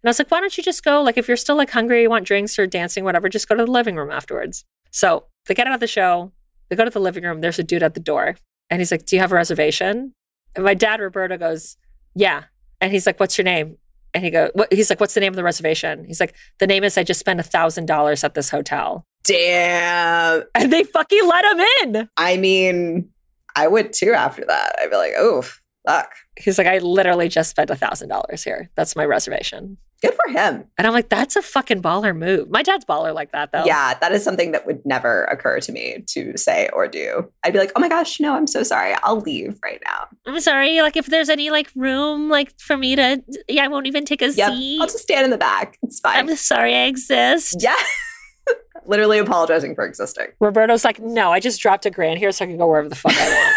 And 0.02 0.08
I 0.08 0.10
was 0.10 0.18
like, 0.18 0.30
why 0.30 0.40
don't 0.40 0.56
you 0.56 0.62
just 0.62 0.82
go? 0.82 1.02
Like, 1.02 1.18
if 1.18 1.28
you're 1.28 1.36
still 1.36 1.56
like 1.56 1.70
hungry, 1.70 2.02
you 2.02 2.10
want 2.10 2.26
drinks 2.26 2.58
or 2.58 2.66
dancing, 2.66 3.04
whatever, 3.04 3.28
just 3.28 3.48
go 3.48 3.54
to 3.54 3.64
the 3.66 3.70
living 3.70 3.96
room 3.96 4.10
afterwards. 4.10 4.64
So 4.90 5.24
they 5.46 5.54
get 5.54 5.66
out 5.66 5.74
of 5.74 5.80
the 5.80 5.86
show, 5.86 6.32
they 6.68 6.76
go 6.76 6.84
to 6.84 6.90
the 6.90 7.00
living 7.00 7.24
room. 7.24 7.40
There's 7.40 7.58
a 7.58 7.64
dude 7.64 7.82
at 7.82 7.94
the 7.94 8.00
door, 8.00 8.36
and 8.70 8.80
he's 8.80 8.90
like, 8.90 9.04
"Do 9.06 9.16
you 9.16 9.20
have 9.20 9.32
a 9.32 9.34
reservation?" 9.34 10.14
And 10.54 10.64
my 10.64 10.74
dad, 10.74 11.00
Roberto, 11.00 11.36
goes, 11.36 11.76
"Yeah." 12.14 12.44
And 12.80 12.92
he's 12.92 13.06
like, 13.06 13.18
"What's 13.20 13.36
your 13.36 13.44
name?" 13.44 13.76
And 14.14 14.24
he 14.24 14.30
goes, 14.30 14.50
what? 14.54 14.72
"He's 14.72 14.90
like, 14.90 15.00
what's 15.00 15.14
the 15.14 15.20
name 15.20 15.32
of 15.32 15.36
the 15.36 15.44
reservation?" 15.44 16.04
He's 16.04 16.20
like, 16.20 16.34
"The 16.58 16.66
name 16.66 16.84
is 16.84 16.98
I 16.98 17.02
just 17.04 17.20
spent 17.20 17.40
a 17.40 17.44
thousand 17.44 17.86
dollars 17.86 18.24
at 18.24 18.34
this 18.34 18.50
hotel." 18.50 19.04
Damn. 19.24 20.44
And 20.54 20.72
they 20.72 20.84
fucking 20.84 21.26
let 21.26 21.44
him 21.44 21.60
in. 21.82 22.08
I 22.16 22.36
mean, 22.36 23.10
I 23.54 23.68
would 23.68 23.92
too 23.92 24.12
after 24.12 24.44
that. 24.46 24.76
I'd 24.80 24.90
be 24.90 24.96
like, 24.96 25.12
oh, 25.18 25.42
fuck. 25.86 26.12
He's 26.36 26.58
like, 26.58 26.66
"I 26.66 26.78
literally 26.78 27.28
just 27.28 27.50
spent 27.50 27.70
a 27.70 27.76
thousand 27.76 28.08
dollars 28.08 28.42
here. 28.42 28.70
That's 28.74 28.96
my 28.96 29.04
reservation." 29.04 29.76
Good 30.02 30.14
for 30.14 30.32
him. 30.32 30.64
And 30.78 30.86
I'm 30.86 30.94
like, 30.94 31.10
"That's 31.10 31.36
a 31.36 31.42
fucking 31.42 31.82
baller 31.82 32.16
move." 32.16 32.48
My 32.50 32.62
dad's 32.62 32.86
baller 32.86 33.14
like 33.14 33.32
that, 33.32 33.52
though. 33.52 33.64
Yeah, 33.66 33.94
that 34.00 34.12
is 34.12 34.24
something 34.24 34.52
that 34.52 34.66
would 34.66 34.80
never 34.86 35.24
occur 35.24 35.60
to 35.60 35.72
me 35.72 36.02
to 36.08 36.36
say 36.38 36.70
or 36.72 36.88
do. 36.88 37.30
I'd 37.44 37.52
be 37.52 37.58
like, 37.58 37.70
oh 37.76 37.80
my 37.80 37.88
gosh, 37.90 38.18
no, 38.18 38.34
I'm 38.34 38.46
so 38.46 38.62
sorry. 38.62 38.94
I'll 39.02 39.20
leave 39.20 39.58
right 39.62 39.80
now. 39.84 40.06
I'm 40.26 40.40
sorry. 40.40 40.80
Like, 40.80 40.96
if 40.96 41.06
there's 41.06 41.28
any 41.28 41.50
like 41.50 41.68
room, 41.76 42.30
like 42.30 42.58
for 42.58 42.76
me 42.78 42.96
to, 42.96 43.22
yeah, 43.48 43.64
I 43.64 43.68
won't 43.68 43.86
even 43.86 44.04
take 44.06 44.22
a 44.22 44.30
Yep. 44.32 44.52
seat. 44.52 44.78
I'll 44.80 44.86
just 44.86 45.00
stand 45.00 45.24
in 45.24 45.30
the 45.30 45.36
back. 45.38 45.76
It's 45.82 46.00
fine. 46.00 46.16
I'm 46.30 46.34
sorry 46.36 46.74
I 46.74 46.84
exist. 46.86 47.56
yeah. 47.60 47.76
Literally 48.86 49.18
apologizing 49.18 49.74
for 49.74 49.84
existing. 49.86 50.28
Roberto's 50.40 50.84
like, 50.84 50.98
no, 50.98 51.30
I 51.30 51.40
just 51.40 51.60
dropped 51.60 51.84
a 51.84 51.90
grand 51.90 52.18
here 52.18 52.32
so 52.32 52.44
I 52.44 52.48
can 52.48 52.56
go 52.56 52.66
wherever 52.66 52.88
the 52.88 52.94
fuck 52.96 53.12
I 53.14 53.52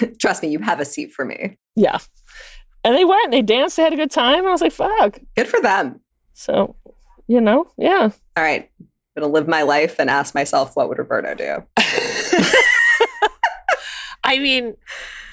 want. 0.00 0.18
Trust 0.20 0.42
me, 0.42 0.48
you 0.50 0.60
have 0.60 0.78
a 0.80 0.84
seat 0.84 1.12
for 1.12 1.24
me. 1.24 1.58
yeah. 1.74 1.98
And 2.86 2.94
they 2.96 3.04
went, 3.04 3.32
they 3.32 3.42
danced, 3.42 3.76
they 3.76 3.82
had 3.82 3.92
a 3.92 3.96
good 3.96 4.12
time. 4.12 4.46
I 4.46 4.50
was 4.52 4.60
like, 4.60 4.70
fuck. 4.70 5.18
Good 5.34 5.48
for 5.48 5.60
them. 5.60 6.00
So, 6.34 6.76
you 7.26 7.40
know, 7.40 7.66
yeah. 7.76 8.10
All 8.36 8.44
right. 8.44 8.70
I'm 8.80 9.22
gonna 9.22 9.32
live 9.32 9.48
my 9.48 9.62
life 9.62 9.96
and 9.98 10.08
ask 10.08 10.36
myself 10.36 10.76
what 10.76 10.88
would 10.88 10.98
Roberto 10.98 11.34
do? 11.34 11.64
I 14.22 14.38
mean, 14.38 14.76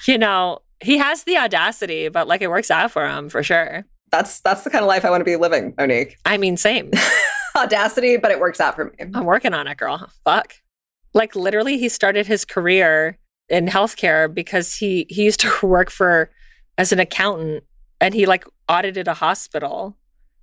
you 0.08 0.18
know, 0.18 0.62
he 0.80 0.98
has 0.98 1.22
the 1.22 1.38
audacity, 1.38 2.08
but 2.08 2.26
like 2.26 2.42
it 2.42 2.50
works 2.50 2.72
out 2.72 2.90
for 2.90 3.08
him 3.08 3.28
for 3.28 3.44
sure. 3.44 3.84
That's 4.10 4.40
that's 4.40 4.64
the 4.64 4.70
kind 4.70 4.82
of 4.82 4.88
life 4.88 5.04
I 5.04 5.10
want 5.10 5.20
to 5.20 5.24
be 5.24 5.36
living, 5.36 5.74
Monique. 5.78 6.16
I 6.24 6.38
mean, 6.38 6.56
same. 6.56 6.90
Audacity, 7.56 8.16
but 8.16 8.32
it 8.32 8.40
works 8.40 8.60
out 8.60 8.74
for 8.74 8.86
me. 8.86 8.92
I'm 9.14 9.26
working 9.26 9.54
on 9.54 9.68
it, 9.68 9.76
girl. 9.76 10.10
Fuck. 10.24 10.54
Like 11.12 11.36
literally, 11.36 11.78
he 11.78 11.88
started 11.88 12.26
his 12.26 12.44
career 12.44 13.16
in 13.48 13.66
healthcare 13.66 14.32
because 14.32 14.74
he 14.74 15.06
he 15.08 15.22
used 15.22 15.38
to 15.40 15.52
work 15.66 15.88
for 15.88 16.32
as 16.78 16.92
an 16.92 16.98
accountant 17.00 17.64
and 18.00 18.14
he 18.14 18.26
like 18.26 18.44
audited 18.68 19.08
a 19.08 19.14
hospital 19.14 19.96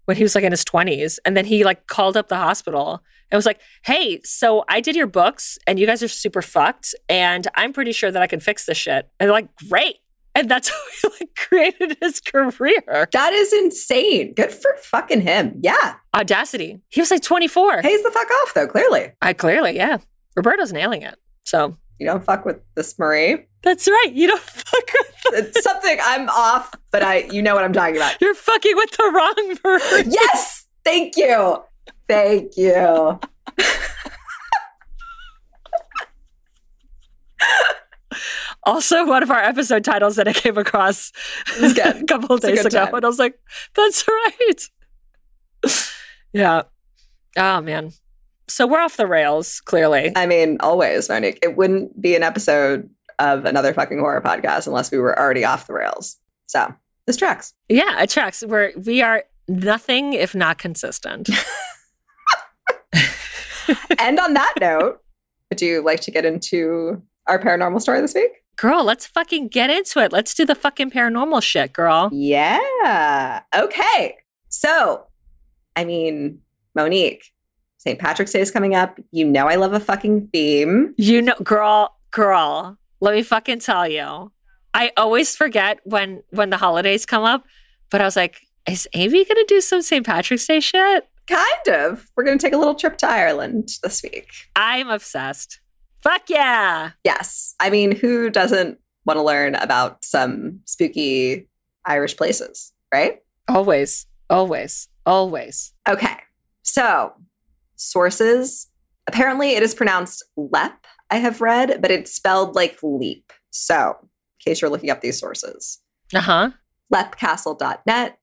when 0.05 0.17
he 0.17 0.23
was 0.23 0.35
like 0.35 0.43
in 0.43 0.51
his 0.51 0.63
20s 0.65 1.19
and 1.25 1.35
then 1.37 1.45
he 1.45 1.63
like 1.63 1.87
called 1.87 2.17
up 2.17 2.27
the 2.27 2.35
hospital 2.37 3.01
and 3.29 3.37
was 3.37 3.45
like 3.45 3.59
hey 3.83 4.19
so 4.23 4.63
i 4.69 4.79
did 4.81 4.95
your 4.95 5.07
books 5.07 5.57
and 5.67 5.79
you 5.79 5.85
guys 5.85 6.01
are 6.03 6.07
super 6.07 6.41
fucked 6.41 6.93
and 7.09 7.47
i'm 7.55 7.71
pretty 7.73 7.91
sure 7.91 8.11
that 8.11 8.21
i 8.21 8.27
can 8.27 8.39
fix 8.39 8.65
this 8.65 8.77
shit 8.77 9.09
and 9.19 9.27
they're 9.27 9.31
like 9.33 9.49
great 9.69 9.97
and 10.33 10.49
that's 10.49 10.69
how 10.69 10.77
he 11.01 11.07
like 11.19 11.35
created 11.35 11.97
his 12.01 12.21
career 12.21 13.07
That 13.11 13.33
is 13.33 13.51
insane. 13.51 14.33
Good 14.33 14.51
for 14.53 14.73
fucking 14.77 15.19
him. 15.21 15.59
Yeah. 15.61 15.95
audacity 16.15 16.79
he 16.89 17.01
was 17.01 17.11
like 17.11 17.21
24 17.21 17.81
Pays 17.81 18.01
the 18.03 18.11
fuck 18.11 18.27
off 18.43 18.53
though, 18.53 18.67
clearly. 18.67 19.11
i 19.21 19.33
clearly 19.33 19.75
yeah 19.75 19.97
roberto's 20.35 20.71
nailing 20.73 21.01
it 21.01 21.15
so 21.43 21.75
You 22.01 22.07
don't 22.07 22.25
fuck 22.25 22.45
with 22.45 22.57
this 22.73 22.97
Marie. 22.97 23.45
that's 23.61 23.87
right 23.87 24.11
you 24.11 24.27
don't 24.27 24.41
fuck 24.41 24.89
with 25.29 25.45
It's 25.45 25.63
something 25.63 25.99
I'm 26.03 26.27
off, 26.29 26.73
but 26.89 27.03
I 27.03 27.17
you 27.31 27.43
know 27.43 27.53
what 27.53 27.63
I'm 27.63 27.73
talking 27.73 27.95
about. 27.97 28.19
You're 28.19 28.33
fucking 28.33 28.75
with 28.75 28.89
the 28.89 29.11
wrong 29.13 29.57
Marie. 29.63 30.11
Yes. 30.11 30.65
Thank 30.83 31.15
you. 31.15 31.63
Thank 32.07 32.57
you. 32.57 33.19
Also, 38.63 39.05
one 39.05 39.21
of 39.23 39.29
our 39.31 39.39
episode 39.43 39.83
titles 39.83 40.15
that 40.15 40.27
I 40.27 40.33
came 40.33 40.57
across 40.57 41.11
a 41.61 42.03
couple 42.07 42.35
of 42.35 42.41
days 42.41 42.65
ago, 42.65 42.85
time. 42.85 42.93
and 42.95 43.05
I 43.05 43.07
was 43.07 43.17
like, 43.19 43.39
"That's 43.75 44.07
right." 44.07 44.69
yeah. 46.33 46.63
Oh 47.37 47.61
man. 47.61 47.91
So 48.51 48.67
we're 48.67 48.79
off 48.81 48.97
the 48.97 49.07
rails. 49.07 49.61
Clearly, 49.61 50.11
I 50.15 50.25
mean, 50.25 50.57
always, 50.59 51.09
Monique. 51.09 51.39
It 51.41 51.55
wouldn't 51.57 51.99
be 52.01 52.15
an 52.15 52.23
episode 52.23 52.89
of 53.19 53.45
another 53.45 53.73
fucking 53.73 53.99
horror 53.99 54.21
podcast 54.21 54.67
unless 54.67 54.91
we 54.91 54.97
were 54.97 55.17
already 55.17 55.45
off 55.45 55.67
the 55.67 55.73
rails. 55.73 56.17
So 56.45 56.73
this 57.05 57.17
tracks. 57.17 57.53
yeah, 57.69 58.01
it 58.01 58.09
tracks. 58.09 58.43
We're 58.45 58.73
we 58.75 59.01
are 59.01 59.23
nothing 59.47 60.13
if 60.13 60.35
not 60.35 60.57
consistent. 60.57 61.29
and 63.99 64.19
on 64.19 64.33
that 64.33 64.53
note, 64.59 65.01
would 65.49 65.61
you 65.61 65.81
like 65.83 66.01
to 66.01 66.11
get 66.11 66.25
into 66.25 67.01
our 67.27 67.39
paranormal 67.39 67.81
story 67.81 68.01
this 68.01 68.13
week? 68.13 68.31
Girl, 68.57 68.83
let's 68.83 69.07
fucking 69.07 69.47
get 69.47 69.69
into 69.69 69.99
it. 69.99 70.11
Let's 70.11 70.33
do 70.33 70.45
the 70.45 70.55
fucking 70.55 70.91
paranormal 70.91 71.41
shit, 71.41 71.73
girl. 71.73 72.09
Yeah. 72.11 73.41
Okay. 73.55 74.17
So, 74.49 75.07
I 75.75 75.85
mean, 75.85 76.41
Monique, 76.75 77.31
St. 77.81 77.97
Patrick's 77.97 78.31
Day 78.31 78.41
is 78.41 78.51
coming 78.51 78.75
up. 78.75 78.99
You 79.11 79.25
know 79.25 79.47
I 79.47 79.55
love 79.55 79.73
a 79.73 79.79
fucking 79.79 80.27
theme. 80.31 80.93
You 80.97 81.23
know, 81.23 81.33
girl, 81.43 81.97
girl, 82.11 82.77
let 82.99 83.15
me 83.15 83.23
fucking 83.23 83.59
tell 83.59 83.87
you. 83.87 84.31
I 84.75 84.91
always 84.95 85.35
forget 85.35 85.79
when 85.83 86.21
when 86.29 86.51
the 86.51 86.57
holidays 86.57 87.07
come 87.07 87.23
up, 87.23 87.43
but 87.89 87.99
I 87.99 88.05
was 88.05 88.15
like, 88.15 88.41
is 88.67 88.87
Amy 88.93 89.25
gonna 89.25 89.45
do 89.47 89.61
some 89.61 89.81
St. 89.81 90.05
Patrick's 90.05 90.45
Day 90.45 90.59
shit? 90.59 91.07
Kind 91.27 91.67
of. 91.69 92.07
We're 92.15 92.23
going 92.23 92.37
to 92.37 92.45
take 92.45 92.53
a 92.53 92.57
little 92.57 92.75
trip 92.75 92.97
to 92.97 93.09
Ireland 93.09 93.69
this 93.83 94.03
week. 94.03 94.27
I'm 94.55 94.89
obsessed. 94.89 95.61
Fuck 96.03 96.23
yeah. 96.29 96.91
Yes. 97.05 97.55
I 97.59 97.69
mean, 97.69 97.95
who 97.95 98.29
doesn't 98.29 98.79
want 99.05 99.17
to 99.17 99.23
learn 99.23 99.55
about 99.55 100.03
some 100.03 100.59
spooky 100.65 101.47
Irish 101.85 102.17
places, 102.17 102.73
right? 102.93 103.19
Always, 103.47 104.07
always, 104.29 104.89
always. 105.05 105.73
Okay. 105.87 106.17
So, 106.63 107.13
sources. 107.81 108.67
Apparently, 109.07 109.51
it 109.55 109.63
is 109.63 109.73
pronounced 109.75 110.23
lep, 110.37 110.85
I 111.09 111.17
have 111.17 111.41
read, 111.41 111.81
but 111.81 111.91
it's 111.91 112.13
spelled 112.13 112.55
like 112.55 112.77
leap. 112.83 113.33
So, 113.49 113.97
in 114.01 114.07
case 114.51 114.61
you're 114.61 114.69
looking 114.71 114.89
up 114.89 115.01
these 115.01 115.19
sources, 115.19 115.79
Uh 116.13 116.21
huh. 116.21 116.49
lepcastle.net, 116.93 118.17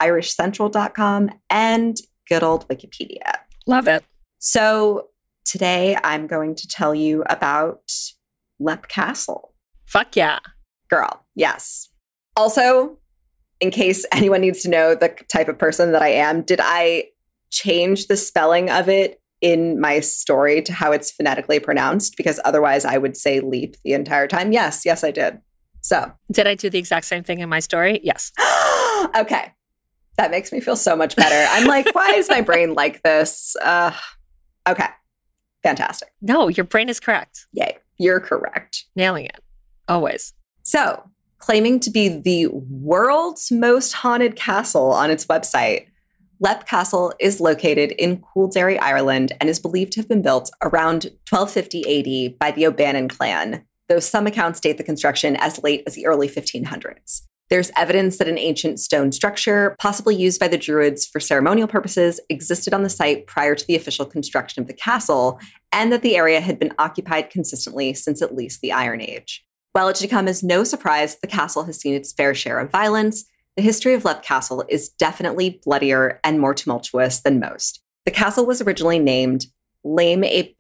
irishcentral.com, 0.02 1.30
and 1.50 1.98
good 2.28 2.44
old 2.44 2.68
Wikipedia. 2.68 3.36
Love 3.68 3.88
it. 3.88 4.04
So 4.40 5.08
today 5.46 5.98
I'm 6.04 6.28
going 6.28 6.56
to 6.56 6.68
tell 6.68 6.94
you 6.96 7.24
about 7.30 7.92
Lep 8.60 8.88
Castle. 8.88 9.54
Fuck 9.86 10.16
yeah. 10.16 10.40
Girl, 10.90 11.26
yes. 11.36 11.90
Also, 12.36 12.98
in 13.60 13.72
case 13.72 14.06
anyone 14.12 14.42
needs 14.42 14.62
to 14.64 14.70
know 14.70 14.96
the 14.96 15.16
type 15.32 15.48
of 15.48 15.58
person 15.58 15.92
that 15.92 16.02
I 16.02 16.10
am, 16.10 16.42
did 16.42 16.60
I 16.62 17.06
change 17.52 18.08
the 18.08 18.18
spelling 18.18 18.70
of 18.70 18.88
it 18.90 19.22
in 19.42 19.80
my 19.80 20.00
story 20.02 20.62
to 20.62 20.74
how 20.74 20.92
it's 20.92 21.12
phonetically 21.12 21.60
pronounced? 21.60 22.16
Because 22.18 22.40
otherwise 22.46 22.86
I 22.86 22.98
would 22.98 23.16
say 23.16 23.40
leap 23.40 23.76
the 23.84 23.94
entire 23.94 24.28
time. 24.28 24.52
Yes, 24.52 24.84
yes, 24.86 25.04
I 25.04 25.12
did. 25.12 25.40
So, 25.82 26.12
Did 26.32 26.46
I 26.46 26.56
do 26.56 26.70
the 26.70 26.78
exact 26.78 27.06
same 27.06 27.24
thing 27.24 27.40
in 27.40 27.48
my 27.48 27.62
story? 27.62 28.02
Yes. 28.04 28.34
okay. 29.16 29.54
That 30.18 30.30
makes 30.30 30.52
me 30.52 30.60
feel 30.60 30.76
so 30.76 30.94
much 30.96 31.16
better. 31.16 31.48
I'm 31.52 31.66
like, 31.66 31.96
why 31.96 32.10
is 32.16 32.28
my 32.30 32.42
brain 32.42 32.74
like 32.74 33.02
this? 33.04 33.56
Uh, 33.62 33.94
okay. 34.68 34.88
Fantastic. 35.64 36.10
No, 36.22 36.50
your 36.50 36.66
brain 36.66 36.90
is 36.90 37.00
correct. 37.00 37.46
Yay. 37.54 37.78
You're 38.00 38.20
correct. 38.20 38.86
Nailing 38.96 39.26
it. 39.26 39.38
Always. 39.88 40.34
So, 40.64 41.04
claiming 41.38 41.80
to 41.82 41.92
be 41.92 42.08
the 42.08 42.48
world's 42.48 43.52
most 43.52 43.92
haunted 43.94 44.36
castle 44.36 44.92
on 44.92 45.12
its 45.12 45.26
website, 45.26 45.88
Lep 46.40 46.66
Castle 46.66 47.14
is 47.20 47.42
located 47.42 47.92
in 47.92 48.22
Coolderry, 48.22 48.80
Ireland, 48.82 49.34
and 49.42 49.50
is 49.50 49.60
believed 49.60 49.92
to 49.94 50.00
have 50.00 50.08
been 50.08 50.22
built 50.22 50.50
around 50.62 51.12
1250 51.30 52.30
AD 52.30 52.40
by 52.40 52.52
the 52.52 52.66
O'Bannon 52.66 53.10
clan, 53.10 53.66
though 53.90 54.00
some 54.00 54.26
accounts 54.26 54.62
date 54.62 54.78
the 54.78 54.84
construction 54.84 55.36
as 55.36 55.62
late 55.62 55.84
as 55.86 55.96
the 55.96 56.06
early 56.06 56.30
1500s. 56.30 57.24
There's 57.50 57.72
evidence 57.76 58.18
that 58.18 58.28
an 58.28 58.38
ancient 58.38 58.80
stone 58.80 59.12
structure, 59.12 59.76
possibly 59.80 60.16
used 60.16 60.40
by 60.40 60.48
the 60.48 60.58
Druids 60.58 61.08
for 61.08 61.20
ceremonial 61.20 61.68
purposes, 61.68 62.20
existed 62.30 62.74
on 62.74 62.84
the 62.84 62.90
site 62.90 63.26
prior 63.26 63.56
to 63.56 63.66
the 63.66 63.76
official 63.76 64.06
construction 64.06 64.62
of 64.62 64.68
the 64.68 64.74
castle, 64.74 65.40
and 65.72 65.92
that 65.92 66.04
the 66.04 66.16
area 66.16 66.42
had 66.42 66.60
been 66.60 66.74
occupied 66.78 67.32
consistently 67.32 67.94
since 67.94 68.22
at 68.22 68.36
least 68.36 68.62
the 68.62 68.72
Iron 68.72 69.02
Age. 69.02 69.44
While 69.72 69.88
it 69.88 69.98
should 69.98 70.10
come 70.10 70.28
as 70.28 70.44
no 70.44 70.64
surprise 70.64 71.18
the 71.18 71.28
castle 71.28 71.64
has 71.64 71.80
seen 71.80 71.96
its 71.96 72.14
fair 72.14 72.36
share 72.36 72.60
of 72.60 72.72
violence, 72.72 73.26
the 73.56 73.64
history 73.64 73.94
of 73.94 74.06
Lep 74.06 74.24
Castle 74.24 74.64
is 74.70 74.90
definitely 74.90 75.60
bloodier 75.66 76.20
and 76.24 76.40
more 76.40 76.54
tumultuous 76.54 77.22
than 77.22 77.40
most. 77.40 77.82
The 78.06 78.12
castle 78.12 78.46
was 78.46 78.62
originally 78.62 79.00
named 79.00 79.48
Lame 79.84 80.24
Ape 80.24 80.56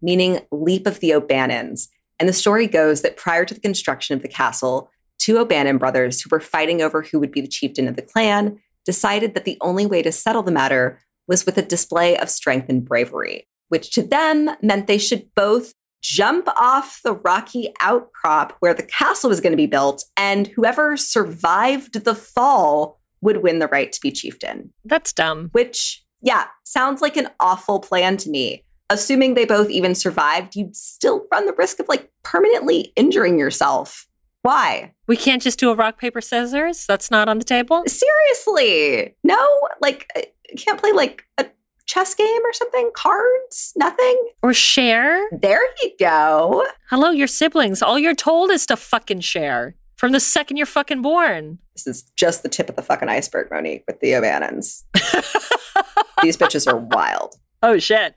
meaning 0.00 0.40
Leap 0.50 0.86
of 0.86 1.00
the 1.00 1.12
O'Bannons, 1.12 1.88
and 2.18 2.28
the 2.28 2.32
story 2.32 2.66
goes 2.66 3.02
that 3.02 3.16
prior 3.16 3.44
to 3.44 3.54
the 3.54 3.60
construction 3.60 4.16
of 4.16 4.22
the 4.22 4.28
castle, 4.28 4.90
two 5.18 5.38
O'Bannon 5.38 5.78
brothers 5.78 6.20
who 6.20 6.28
were 6.30 6.40
fighting 6.40 6.80
over 6.80 7.02
who 7.02 7.18
would 7.20 7.32
be 7.32 7.40
the 7.40 7.48
chieftain 7.48 7.88
of 7.88 7.96
the 7.96 8.02
clan 8.02 8.58
decided 8.84 9.34
that 9.34 9.44
the 9.44 9.58
only 9.60 9.86
way 9.86 10.02
to 10.02 10.12
settle 10.12 10.42
the 10.42 10.50
matter 10.50 11.00
was 11.26 11.44
with 11.44 11.58
a 11.58 11.62
display 11.62 12.16
of 12.16 12.30
strength 12.30 12.68
and 12.68 12.84
bravery, 12.84 13.46
which 13.68 13.90
to 13.90 14.02
them 14.02 14.50
meant 14.62 14.86
they 14.86 14.98
should 14.98 15.28
both 15.34 15.74
jump 16.00 16.48
off 16.58 17.00
the 17.04 17.12
rocky 17.12 17.72
outcrop 17.80 18.56
where 18.60 18.74
the 18.74 18.82
castle 18.82 19.28
was 19.28 19.40
going 19.40 19.52
to 19.52 19.56
be 19.56 19.66
built, 19.66 20.04
and 20.16 20.46
whoever 20.48 20.96
survived 20.96 22.04
the 22.04 22.14
fall 22.14 22.98
would 23.20 23.42
win 23.42 23.58
the 23.58 23.66
right 23.66 23.92
to 23.92 24.00
be 24.00 24.10
chieftain. 24.10 24.72
That's 24.84 25.12
dumb. 25.12 25.50
Which, 25.52 26.04
yeah, 26.22 26.46
sounds 26.64 27.02
like 27.02 27.16
an 27.16 27.28
awful 27.40 27.80
plan 27.80 28.16
to 28.18 28.30
me. 28.30 28.64
Assuming 28.90 29.34
they 29.34 29.44
both 29.44 29.68
even 29.68 29.94
survived, 29.94 30.56
you'd 30.56 30.76
still 30.76 31.26
run 31.30 31.44
the 31.44 31.52
risk 31.52 31.78
of 31.78 31.88
like 31.88 32.10
permanently 32.22 32.92
injuring 32.96 33.38
yourself. 33.38 34.06
Why? 34.48 34.94
We 35.06 35.18
can't 35.18 35.42
just 35.42 35.58
do 35.58 35.68
a 35.70 35.74
rock, 35.74 36.00
paper, 36.00 36.22
scissors? 36.22 36.86
That's 36.86 37.10
not 37.10 37.28
on 37.28 37.36
the 37.36 37.44
table? 37.44 37.84
Seriously. 37.86 39.14
No, 39.22 39.46
like, 39.82 40.10
uh, 40.16 40.22
can't 40.56 40.80
play 40.80 40.90
like 40.92 41.24
a 41.36 41.44
chess 41.84 42.14
game 42.14 42.40
or 42.42 42.54
something? 42.54 42.90
Cards? 42.94 43.74
Nothing? 43.76 44.28
Or 44.42 44.54
share? 44.54 45.28
There 45.32 45.60
you 45.82 45.92
go. 46.00 46.66
Hello, 46.88 47.10
your 47.10 47.26
siblings. 47.26 47.82
All 47.82 47.98
you're 47.98 48.14
told 48.14 48.50
is 48.50 48.64
to 48.68 48.76
fucking 48.76 49.20
share 49.20 49.74
from 49.96 50.12
the 50.12 50.20
second 50.20 50.56
you're 50.56 50.64
fucking 50.64 51.02
born. 51.02 51.58
This 51.74 51.86
is 51.86 52.04
just 52.16 52.42
the 52.42 52.48
tip 52.48 52.70
of 52.70 52.76
the 52.76 52.82
fucking 52.82 53.10
iceberg, 53.10 53.50
Monique, 53.50 53.84
with 53.86 54.00
the 54.00 54.14
O'Bannons. 54.14 54.82
These 56.22 56.38
bitches 56.38 56.66
are 56.66 56.78
wild. 56.78 57.34
Oh, 57.62 57.76
shit. 57.78 58.14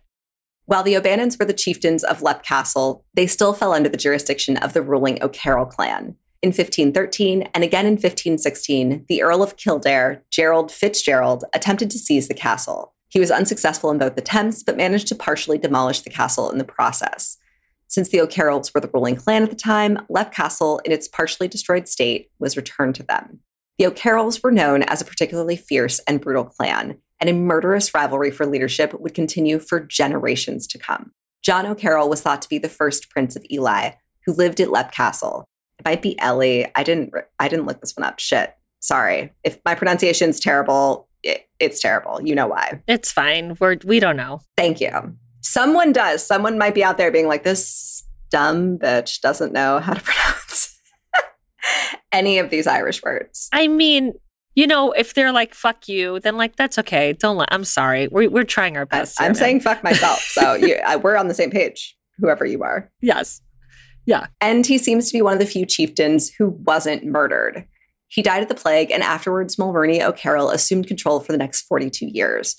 While 0.71 0.83
the 0.83 0.95
O'Bannons 0.95 1.37
were 1.37 1.43
the 1.43 1.51
chieftains 1.51 2.01
of 2.01 2.21
Lep 2.21 2.43
Castle, 2.43 3.03
they 3.13 3.27
still 3.27 3.51
fell 3.51 3.73
under 3.73 3.89
the 3.89 3.97
jurisdiction 3.97 4.55
of 4.55 4.71
the 4.71 4.81
ruling 4.81 5.21
O'Carroll 5.21 5.65
clan. 5.65 6.15
In 6.41 6.51
1513 6.51 7.49
and 7.53 7.61
again 7.61 7.85
in 7.85 7.95
1516, 7.95 9.03
the 9.09 9.21
Earl 9.21 9.43
of 9.43 9.57
Kildare, 9.57 10.23
Gerald 10.29 10.71
Fitzgerald, 10.71 11.43
attempted 11.53 11.91
to 11.91 11.99
seize 11.99 12.29
the 12.29 12.33
castle. 12.33 12.93
He 13.09 13.19
was 13.19 13.31
unsuccessful 13.31 13.91
in 13.91 13.97
both 13.97 14.17
attempts, 14.17 14.63
but 14.63 14.77
managed 14.77 15.09
to 15.09 15.15
partially 15.15 15.57
demolish 15.57 16.03
the 16.03 16.09
castle 16.09 16.49
in 16.49 16.57
the 16.57 16.63
process. 16.63 17.37
Since 17.89 18.07
the 18.07 18.21
O'Carrolls 18.21 18.73
were 18.73 18.79
the 18.79 18.89
ruling 18.93 19.17
clan 19.17 19.43
at 19.43 19.49
the 19.49 19.57
time, 19.57 20.05
Lep 20.07 20.33
Castle, 20.33 20.79
in 20.85 20.93
its 20.93 21.09
partially 21.09 21.49
destroyed 21.49 21.89
state, 21.89 22.31
was 22.39 22.55
returned 22.55 22.95
to 22.95 23.03
them. 23.03 23.41
The 23.81 23.87
O'Carrolls 23.87 24.43
were 24.43 24.51
known 24.51 24.83
as 24.83 25.01
a 25.01 25.05
particularly 25.05 25.55
fierce 25.55 25.99
and 26.01 26.21
brutal 26.21 26.45
clan, 26.45 26.99
and 27.19 27.27
a 27.27 27.33
murderous 27.33 27.95
rivalry 27.95 28.29
for 28.29 28.45
leadership 28.45 28.93
would 28.93 29.15
continue 29.15 29.57
for 29.57 29.79
generations 29.79 30.67
to 30.67 30.77
come. 30.77 31.13
John 31.41 31.65
O'Carroll 31.65 32.07
was 32.07 32.21
thought 32.21 32.43
to 32.43 32.47
be 32.47 32.59
the 32.59 32.69
first 32.69 33.09
prince 33.09 33.35
of 33.35 33.43
Ely, 33.51 33.93
who 34.23 34.33
lived 34.33 34.59
at 34.59 34.69
Lep 34.69 34.91
Castle. 34.91 35.45
It 35.79 35.85
might 35.85 36.03
be 36.03 36.15
Ellie. 36.19 36.67
I 36.75 36.83
didn't. 36.83 37.11
I 37.39 37.47
didn't 37.47 37.65
look 37.65 37.81
this 37.81 37.97
one 37.97 38.05
up. 38.05 38.19
Shit. 38.19 38.53
Sorry. 38.81 39.33
If 39.43 39.57
my 39.65 39.73
pronunciation's 39.73 40.39
terrible, 40.39 41.07
it, 41.23 41.49
it's 41.59 41.79
terrible. 41.79 42.21
You 42.21 42.35
know 42.35 42.45
why. 42.45 42.83
It's 42.87 43.11
fine. 43.11 43.57
We're 43.59 43.77
we 43.83 43.99
don't 43.99 44.15
know. 44.15 44.41
Thank 44.55 44.79
you. 44.79 45.17
Someone 45.39 45.91
does. 45.91 46.23
Someone 46.23 46.59
might 46.59 46.75
be 46.75 46.83
out 46.83 46.99
there 46.99 47.11
being 47.11 47.27
like, 47.27 47.41
this 47.41 48.03
dumb 48.29 48.77
bitch 48.77 49.21
doesn't 49.21 49.53
know 49.53 49.79
how 49.79 49.95
to 49.95 50.01
pronounce 50.03 50.51
any 52.11 52.39
of 52.39 52.49
these 52.49 52.67
Irish 52.67 53.01
words. 53.03 53.49
I 53.53 53.67
mean, 53.67 54.13
you 54.55 54.67
know, 54.67 54.91
if 54.91 55.13
they're 55.13 55.31
like 55.31 55.53
"fuck 55.53 55.87
you," 55.87 56.19
then 56.19 56.37
like 56.37 56.55
that's 56.55 56.77
okay. 56.79 57.13
Don't 57.13 57.37
let. 57.37 57.49
I'm 57.51 57.63
sorry. 57.63 58.07
We're 58.07 58.29
we're 58.29 58.43
trying 58.43 58.77
our 58.77 58.85
best. 58.85 59.19
I'm 59.19 59.27
here, 59.27 59.35
saying 59.35 59.59
fuck 59.61 59.83
myself. 59.83 60.19
So 60.19 60.53
you, 60.55 60.75
I, 60.85 60.97
we're 60.97 61.17
on 61.17 61.27
the 61.27 61.33
same 61.33 61.51
page, 61.51 61.97
whoever 62.19 62.45
you 62.45 62.63
are. 62.63 62.91
yes. 63.01 63.41
Yeah. 64.07 64.27
And 64.41 64.65
he 64.65 64.79
seems 64.79 65.07
to 65.07 65.13
be 65.13 65.21
one 65.21 65.33
of 65.33 65.39
the 65.39 65.45
few 65.45 65.65
chieftains 65.65 66.31
who 66.33 66.49
wasn't 66.65 67.05
murdered. 67.05 67.65
He 68.07 68.21
died 68.21 68.43
of 68.43 68.49
the 68.49 68.55
plague, 68.55 68.91
and 68.91 69.03
afterwards, 69.03 69.57
Mulrooney 69.57 70.03
O'Carroll 70.03 70.49
assumed 70.49 70.87
control 70.87 71.19
for 71.19 71.31
the 71.31 71.37
next 71.37 71.61
42 71.61 72.07
years. 72.07 72.55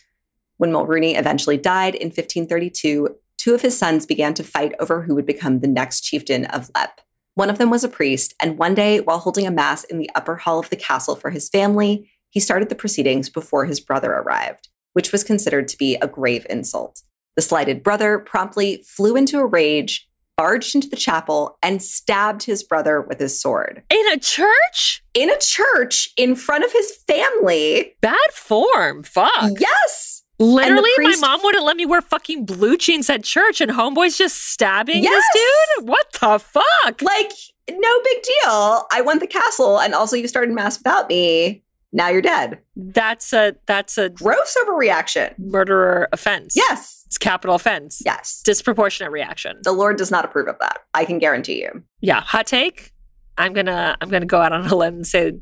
When 0.57 0.73
Mulrooney 0.73 1.17
eventually 1.17 1.59
died 1.59 1.95
in 1.95 2.09
1532, 2.09 3.09
two 3.39 3.55
of 3.55 3.61
his 3.61 3.77
sons 3.77 4.07
began 4.07 4.35
to 4.35 4.45
fight 4.45 4.73
over 4.79 5.03
who 5.03 5.15
would 5.15 5.27
become 5.27 5.61
the 5.61 5.69
next 5.69 6.03
chieftain 6.03 6.47
of 6.47 6.71
Lep. 6.77 7.01
One 7.35 7.49
of 7.49 7.59
them 7.59 7.71
was 7.71 7.83
a 7.83 7.89
priest, 7.89 8.35
and 8.41 8.59
one 8.59 8.75
day, 8.75 9.01
while 9.01 9.19
holding 9.19 9.47
a 9.47 9.51
mass 9.51 9.85
in 9.85 9.99
the 9.99 10.11
upper 10.15 10.37
hall 10.37 10.59
of 10.59 10.69
the 10.69 10.77
castle 10.77 11.17
for 11.17 11.31
his 11.31 11.49
family, 11.49 12.11
he 12.29 12.41
started 12.41 12.69
the 12.69 12.75
proceedings 12.75 13.31
before 13.31 13.65
his 13.65 13.81
brother 13.81 14.13
arrived, 14.13 14.69
which 14.93 15.13
was 15.13 15.25
considered 15.25 15.69
to 15.69 15.79
be 15.79 15.97
a 15.97 16.09
grave 16.09 16.47
insult. 16.51 17.03
The 17.37 17.43
slighted 17.43 17.83
brother 17.83 18.19
promptly 18.19 18.85
flew 18.87 19.17
into 19.17 19.39
a 19.39 19.47
rage, 19.47 20.09
barged 20.37 20.75
into 20.75 20.89
the 20.89 20.97
chapel 20.97 21.59
and 21.63 21.83
stabbed 21.83 22.43
his 22.43 22.63
brother 22.63 23.01
with 23.01 23.19
his 23.19 23.41
sword. 23.41 23.83
In 23.89 24.07
a 24.13 24.19
church? 24.19 25.03
In 25.15 25.31
a 25.31 25.39
church 25.39 26.11
in 26.17 26.35
front 26.35 26.65
of 26.65 26.73
his 26.73 26.97
family. 27.07 27.95
Bad 28.01 28.19
form. 28.33 29.03
Fuck. 29.03 29.53
Yes. 29.59 30.22
Literally, 30.43 30.91
priest- 30.97 31.21
my 31.21 31.29
mom 31.29 31.41
wouldn't 31.45 31.65
let 31.65 31.77
me 31.77 31.87
wear 31.87 32.01
fucking 32.01 32.45
blue 32.47 32.77
jeans 32.77 33.09
at 33.11 33.25
church, 33.25 33.61
and 33.61 33.71
homeboy's 33.73 34.17
just 34.19 34.37
stabbing 34.51 35.03
Yes. 35.03 35.25
this 35.35 35.43
dude. 35.79 35.89
What 35.89 36.13
the 36.21 36.39
fuck? 36.39 37.03
Like, 37.03 37.31
no 37.71 38.01
big 38.05 38.23
deal. 38.23 38.87
I 38.93 39.03
won 39.05 39.19
the 39.19 39.27
castle, 39.27 39.79
and 39.81 39.95
also 39.95 40.17
you 40.17 40.27
started 40.29 40.53
mass 40.55 40.79
without 40.79 41.09
me. 41.09 41.63
Now 41.95 42.09
you're 42.09 42.23
dead. 42.23 42.59
That's 42.75 43.35
a 43.35 43.55
that's 43.67 43.99
a 43.99 44.09
Gross 44.09 44.57
overreaction. 44.63 45.35
murderer 45.39 46.09
offense. 46.13 46.55
Yes. 46.57 47.03
it's 47.07 47.19
capital 47.19 47.55
offense. 47.55 48.01
Yes. 48.03 48.41
disproportionate 48.43 49.13
reaction. 49.13 49.59
The 49.63 49.73
Lord 49.73 49.99
does 49.99 50.11
not 50.11 50.25
approve 50.25 50.49
of 50.49 50.57
that. 50.61 50.79
I 50.95 51.05
can 51.05 51.19
guarantee 51.19 51.61
you. 51.61 51.83
Yeah, 52.01 52.23
hot 52.23 52.47
take. 52.47 52.93
I'm 53.37 53.53
gonna 53.53 53.95
I'm 54.01 54.09
gonna 54.09 54.25
go 54.25 54.41
out 54.41 54.53
on 54.53 54.67
a 54.67 54.75
limb 54.75 54.95
and 54.95 55.07
say 55.07 55.33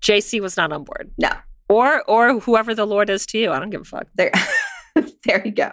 JC 0.00 0.40
was 0.40 0.56
not 0.56 0.72
on 0.72 0.84
board, 0.84 1.10
No. 1.18 1.30
Or 1.68 2.02
or 2.08 2.40
whoever 2.40 2.74
the 2.74 2.86
Lord 2.86 3.10
is 3.10 3.26
to 3.26 3.38
you. 3.38 3.52
I 3.52 3.58
don't 3.58 3.70
give 3.70 3.82
a 3.82 3.84
fuck. 3.84 4.06
There, 4.14 4.32
there 5.24 5.42
you 5.44 5.52
go. 5.52 5.72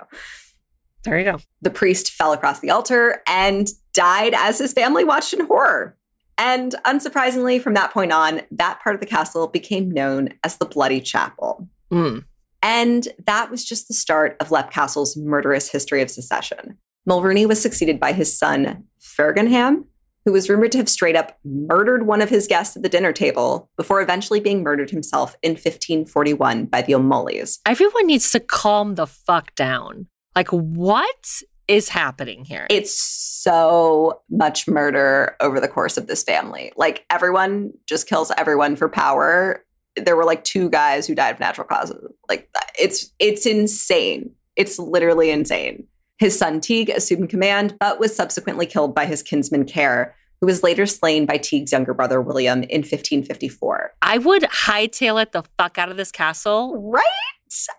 There 1.04 1.18
you 1.20 1.26
go. 1.26 1.40
The 1.62 1.70
priest 1.70 2.12
fell 2.12 2.34
across 2.34 2.60
the 2.60 2.72
altar 2.72 3.22
and 3.28 3.70
died 3.94 4.34
as 4.36 4.58
his 4.58 4.74
family 4.74 5.04
watched 5.04 5.34
in 5.34 5.46
horror. 5.46 5.98
And 6.38 6.76
unsurprisingly, 6.86 7.62
from 7.62 7.76
that 7.76 7.94
point 7.94 8.12
on, 8.12 8.42
that 8.52 8.82
part 8.82 8.96
of 8.96 9.00
the 9.00 9.08
castle 9.08 9.48
became 9.48 9.90
known 9.90 10.30
as 10.44 10.58
the 10.58 10.66
Bloody 10.66 11.00
Chapel. 11.00 11.70
Mm. 11.92 12.26
And 12.62 13.08
that 13.26 13.52
was 13.52 13.64
just 13.64 13.88
the 13.88 13.94
start 13.94 14.36
of 14.40 14.52
Lep 14.52 14.72
Castle's 14.72 15.16
murderous 15.16 15.70
history 15.70 16.02
of 16.02 16.10
secession. 16.10 16.78
Mulrooney 17.06 17.46
was 17.46 17.62
succeeded 17.62 18.00
by 18.00 18.12
his 18.12 18.36
son, 18.36 18.86
Fergenham, 19.00 19.86
who 20.26 20.34
was 20.34 20.50
rumored 20.50 20.72
to 20.74 20.80
have 20.80 20.90
straight 20.90 21.16
up 21.16 21.38
murdered 21.46 22.08
one 22.08 22.22
of 22.22 22.30
his 22.30 22.48
guests 22.48 22.76
at 22.76 22.84
the 22.84 22.90
dinner 22.90 23.14
table 23.14 23.70
before 23.78 24.02
eventually 24.02 24.40
being 24.40 24.64
murdered 24.64 24.90
himself 24.90 25.36
in 25.44 25.52
1541 25.52 26.66
by 26.66 26.82
the 26.82 26.96
O'Mulleys. 26.96 27.60
Everyone 27.66 28.08
needs 28.08 28.32
to 28.32 28.40
calm 28.40 28.96
the 28.96 29.08
fuck 29.08 29.54
down. 29.56 30.08
Like, 30.36 30.50
what 30.50 31.42
is 31.68 31.90
happening 31.90 32.44
here? 32.44 32.68
It's 32.70 33.00
so 33.00 34.22
much 34.30 34.68
murder 34.68 35.36
over 35.40 35.60
the 35.60 35.68
course 35.68 35.98
of 35.98 36.08
this 36.08 36.24
family. 36.24 36.72
Like 36.76 37.06
everyone 37.10 37.74
just 37.88 38.08
kills 38.08 38.32
everyone 38.38 38.76
for 38.76 38.90
power. 38.90 39.64
There 39.96 40.16
were 40.16 40.26
like 40.26 40.44
two 40.44 40.70
guys 40.70 41.08
who 41.08 41.16
died 41.16 41.36
of 41.36 41.40
natural 41.40 41.68
causes. 41.68 42.12
Like 42.28 42.50
it's 42.80 43.12
it's 43.20 43.46
insane. 43.46 44.32
It's 44.56 44.78
literally 44.80 45.30
insane. 45.30 45.88
His 46.18 46.38
son 46.38 46.62
Teague 46.62 46.90
assumed 46.90 47.30
command, 47.30 47.76
but 47.80 48.00
was 48.00 48.16
subsequently 48.16 48.66
killed 48.66 48.96
by 48.96 49.06
his 49.06 49.22
kinsman 49.22 49.66
Care, 49.66 50.16
who 50.40 50.48
was 50.48 50.64
later 50.64 50.86
slain 50.86 51.26
by 51.26 51.38
Teague's 51.38 51.72
younger 51.72 51.94
brother 51.94 52.22
William 52.22 52.64
in 52.64 52.82
1554. 52.82 53.94
I 54.02 54.18
would 54.20 54.44
hightail 54.44 55.22
it 55.22 55.32
the 55.32 55.44
fuck 55.58 55.78
out 55.78 55.90
of 55.90 55.98
this 55.98 56.12
castle 56.12 56.78
Right? 56.92 57.04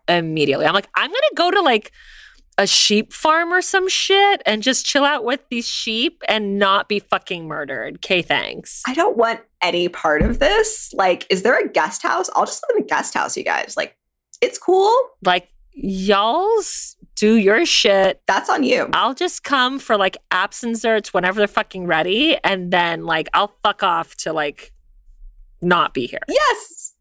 immediately. 0.09 0.65
I'm 0.65 0.73
like, 0.75 0.89
I'm 0.95 1.11
gonna 1.11 1.21
go 1.35 1.51
to 1.51 1.61
like 1.61 1.93
a 2.59 2.67
sheep 2.67 3.13
farm 3.13 3.53
or 3.53 3.61
some 3.61 3.89
shit 3.89 4.43
and 4.47 4.63
just 4.63 4.87
chill 4.87 5.05
out 5.05 5.25
with 5.25 5.41
these 5.51 5.69
sheep 5.69 6.23
and 6.29 6.59
not 6.59 6.89
be 6.89 6.99
fucking 6.99 7.47
murdered. 7.47 7.97
Okay, 7.97 8.23
thanks. 8.23 8.83
I 8.87 8.95
don't 8.95 9.17
want 9.17 9.41
any 9.61 9.89
part 9.89 10.23
of 10.23 10.39
this. 10.39 10.93
Like, 10.95 11.27
is 11.29 11.43
there 11.43 11.59
a 11.59 11.69
guest 11.69 12.03
house? 12.03 12.31
I'll 12.35 12.47
just 12.47 12.65
live 12.69 12.79
in 12.79 12.85
a 12.85 12.87
guest 12.87 13.13
house, 13.13 13.37
you 13.37 13.45
guys. 13.45 13.75
Like, 13.77 13.97
it's 14.41 14.57
cool. 14.59 14.97
Like, 15.23 15.49
y'all's 15.73 16.96
do 17.17 17.37
your 17.37 17.67
shit. 17.67 18.21
That's 18.27 18.49
on 18.49 18.63
you. 18.63 18.89
I'll 18.93 19.15
just 19.15 19.43
come 19.43 19.79
for 19.79 19.97
like 19.97 20.17
apps 20.31 20.63
and 20.63 20.77
zerts 20.77 21.09
whenever 21.09 21.39
they're 21.41 21.49
fucking 21.49 21.87
ready. 21.87 22.37
And 22.45 22.71
then 22.71 23.05
like 23.05 23.29
I'll 23.35 23.55
fuck 23.63 23.83
off 23.83 24.15
to 24.19 24.33
like 24.33 24.73
not 25.61 25.95
be 25.95 26.07
here. 26.07 26.21
Yes. 26.29 26.95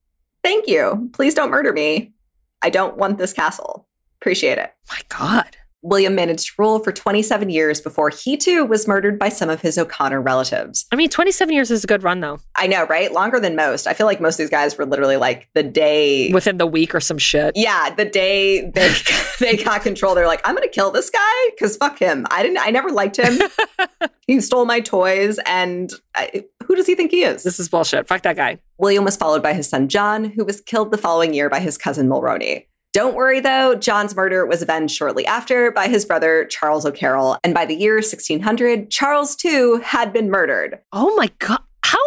Thank 0.44 0.68
you. 0.68 1.10
Please 1.14 1.34
don't 1.34 1.52
murder 1.52 1.74
me. 1.74 2.14
I 2.62 2.70
don't 2.70 2.98
want 2.98 3.18
this 3.18 3.34
castle. 3.34 3.88
Appreciate 4.22 4.58
it. 4.58 4.74
My 4.90 5.00
God. 5.10 5.58
William 5.86 6.16
managed 6.16 6.48
to 6.48 6.54
rule 6.58 6.80
for 6.80 6.92
27 6.92 7.52
years 7.52 7.80
before 7.80 8.10
he 8.10 8.36
too 8.36 8.66
was 8.66 8.88
murdered 8.88 9.20
by 9.20 9.30
some 9.30 9.50
of 9.50 9.62
his 9.62 9.78
O'Connor 9.78 10.20
relatives. 10.20 10.86
I 10.92 10.96
mean, 10.96 11.10
27 11.10 11.54
years 11.54 11.70
is 11.70 11.84
a 11.84 11.88
good 11.88 12.04
run 12.04 12.22
though. 12.22 12.40
I 12.56 12.66
know, 12.66 12.86
right? 12.88 13.12
Longer 13.12 13.40
than 13.40 13.56
most. 13.56 13.86
I 13.86 13.94
feel 13.94 14.08
like 14.08 14.20
most 14.20 14.34
of 14.34 14.38
these 14.40 14.50
guys 14.50 14.78
were 14.78 14.86
literally 14.86 15.18
like 15.18 15.48
the 15.54 15.62
day. 15.62 16.32
Within 16.34 16.58
the 16.58 16.66
week 16.66 16.96
or 16.96 17.00
some 17.00 17.20
shit. 17.20 17.56
yeah, 17.56 17.94
the 17.94 18.06
day 18.06 18.70
they 18.72 18.94
they 19.40 19.58
got 19.64 19.84
control, 19.84 20.16
they're 20.16 20.26
like, 20.28 20.42
I'm 20.44 20.56
gonna 20.56 20.68
kill 20.68 20.90
this 20.90 21.12
guy 21.12 21.50
because 21.52 21.78
fuck 21.78 22.00
him. 22.00 22.26
I 22.32 22.42
didn't. 22.42 22.58
I 22.58 22.72
never 22.72 22.90
liked 22.90 23.18
him. 23.18 23.40
he 24.28 24.42
stole 24.42 24.66
my 24.66 24.80
toys, 24.80 25.40
and 25.46 25.92
I, 26.16 26.46
who 26.66 26.76
does 26.76 26.88
he 26.88 26.96
think 26.96 27.12
he 27.12 27.24
is? 27.24 27.44
This 27.44 27.60
is 27.60 27.70
bullshit. 27.70 28.08
Fuck 28.08 28.24
that 28.24 28.36
guy. 28.36 28.58
William 28.80 29.04
was 29.04 29.16
followed 29.16 29.44
by 29.44 29.54
his 29.54 29.70
son 29.70 29.88
John, 29.88 30.26
who 30.26 30.44
was 30.44 30.62
killed 30.62 30.92
the 30.92 30.98
following 30.98 31.36
year 31.36 31.48
by 31.48 31.60
his 31.60 31.78
cousin 31.78 32.10
Mulroney. 32.10 32.66
Don't 32.96 33.14
worry 33.14 33.42
though, 33.42 33.76
John's 33.76 34.16
murder 34.16 34.46
was 34.46 34.62
avenged 34.62 34.96
shortly 34.96 35.26
after 35.26 35.70
by 35.70 35.90
his 35.90 36.06
brother 36.06 36.46
Charles 36.46 36.86
O'Carroll, 36.86 37.36
and 37.44 37.54
by 37.54 37.66
the 37.66 37.76
year 37.76 37.96
1600, 37.96 38.90
Charles 38.90 39.36
too 39.36 39.82
had 39.84 40.14
been 40.14 40.32
murdered. 40.32 40.80
Oh 40.94 41.14
my 41.18 41.30
God. 41.40 41.60
How? 41.84 42.00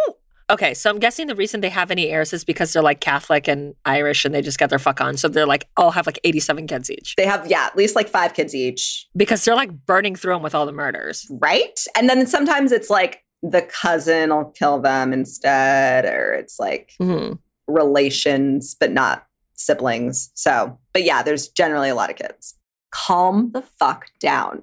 Okay, 0.49 0.73
so 0.73 0.89
I'm 0.89 0.99
guessing 0.99 1.27
the 1.27 1.35
reason 1.35 1.61
they 1.61 1.69
have 1.69 1.91
any 1.91 2.09
heirs 2.09 2.33
is 2.33 2.43
because 2.43 2.73
they're 2.73 2.83
like 2.83 3.01
Catholic 3.01 3.47
and 3.49 3.75
Irish 3.85 4.25
and 4.25 4.35
they 4.35 4.41
just 4.41 4.59
get 4.59 4.71
their 4.71 4.79
fuck 4.79 4.99
on. 5.03 5.19
So 5.19 5.29
they're 5.29 5.45
like, 5.47 5.69
all 5.77 5.91
have 5.91 6.07
like 6.07 6.19
87 6.25 6.67
kids 6.67 6.91
each 6.91 7.17
They 7.19 7.27
have, 7.27 7.47
yeah, 7.51 7.67
at 7.67 7.77
least 7.77 7.95
like 7.95 8.09
five 8.09 8.33
kids 8.33 8.55
each, 8.55 9.07
because 9.15 9.45
they're 9.45 9.55
like 9.55 9.85
burning 9.85 10.17
through 10.17 10.33
them 10.33 10.43
with 10.43 10.55
all 10.55 10.65
the 10.65 10.73
murders. 10.73 11.27
right? 11.33 11.79
And 11.99 12.09
then 12.09 12.27
sometimes 12.27 12.73
it's 12.73 12.89
like 12.89 13.23
the 13.43 13.61
cousin 13.61 14.31
will 14.31 14.47
kill 14.47 14.81
them 14.81 15.13
instead, 15.13 16.07
or 16.07 16.33
it's 16.33 16.59
like 16.59 16.93
Mhm. 16.99 17.39
relations, 17.67 18.75
but 18.81 18.91
not 18.91 19.27
siblings. 19.59 20.31
So, 20.35 20.79
but 20.93 21.05
yeah, 21.05 21.23
there's 21.23 21.49
generally 21.49 21.91
a 21.91 21.95
lot 21.95 22.11
of 22.11 22.17
kids. 22.17 22.55
Calm 22.91 23.51
the 23.53 23.63
fuck 23.63 24.07
down. 24.21 24.63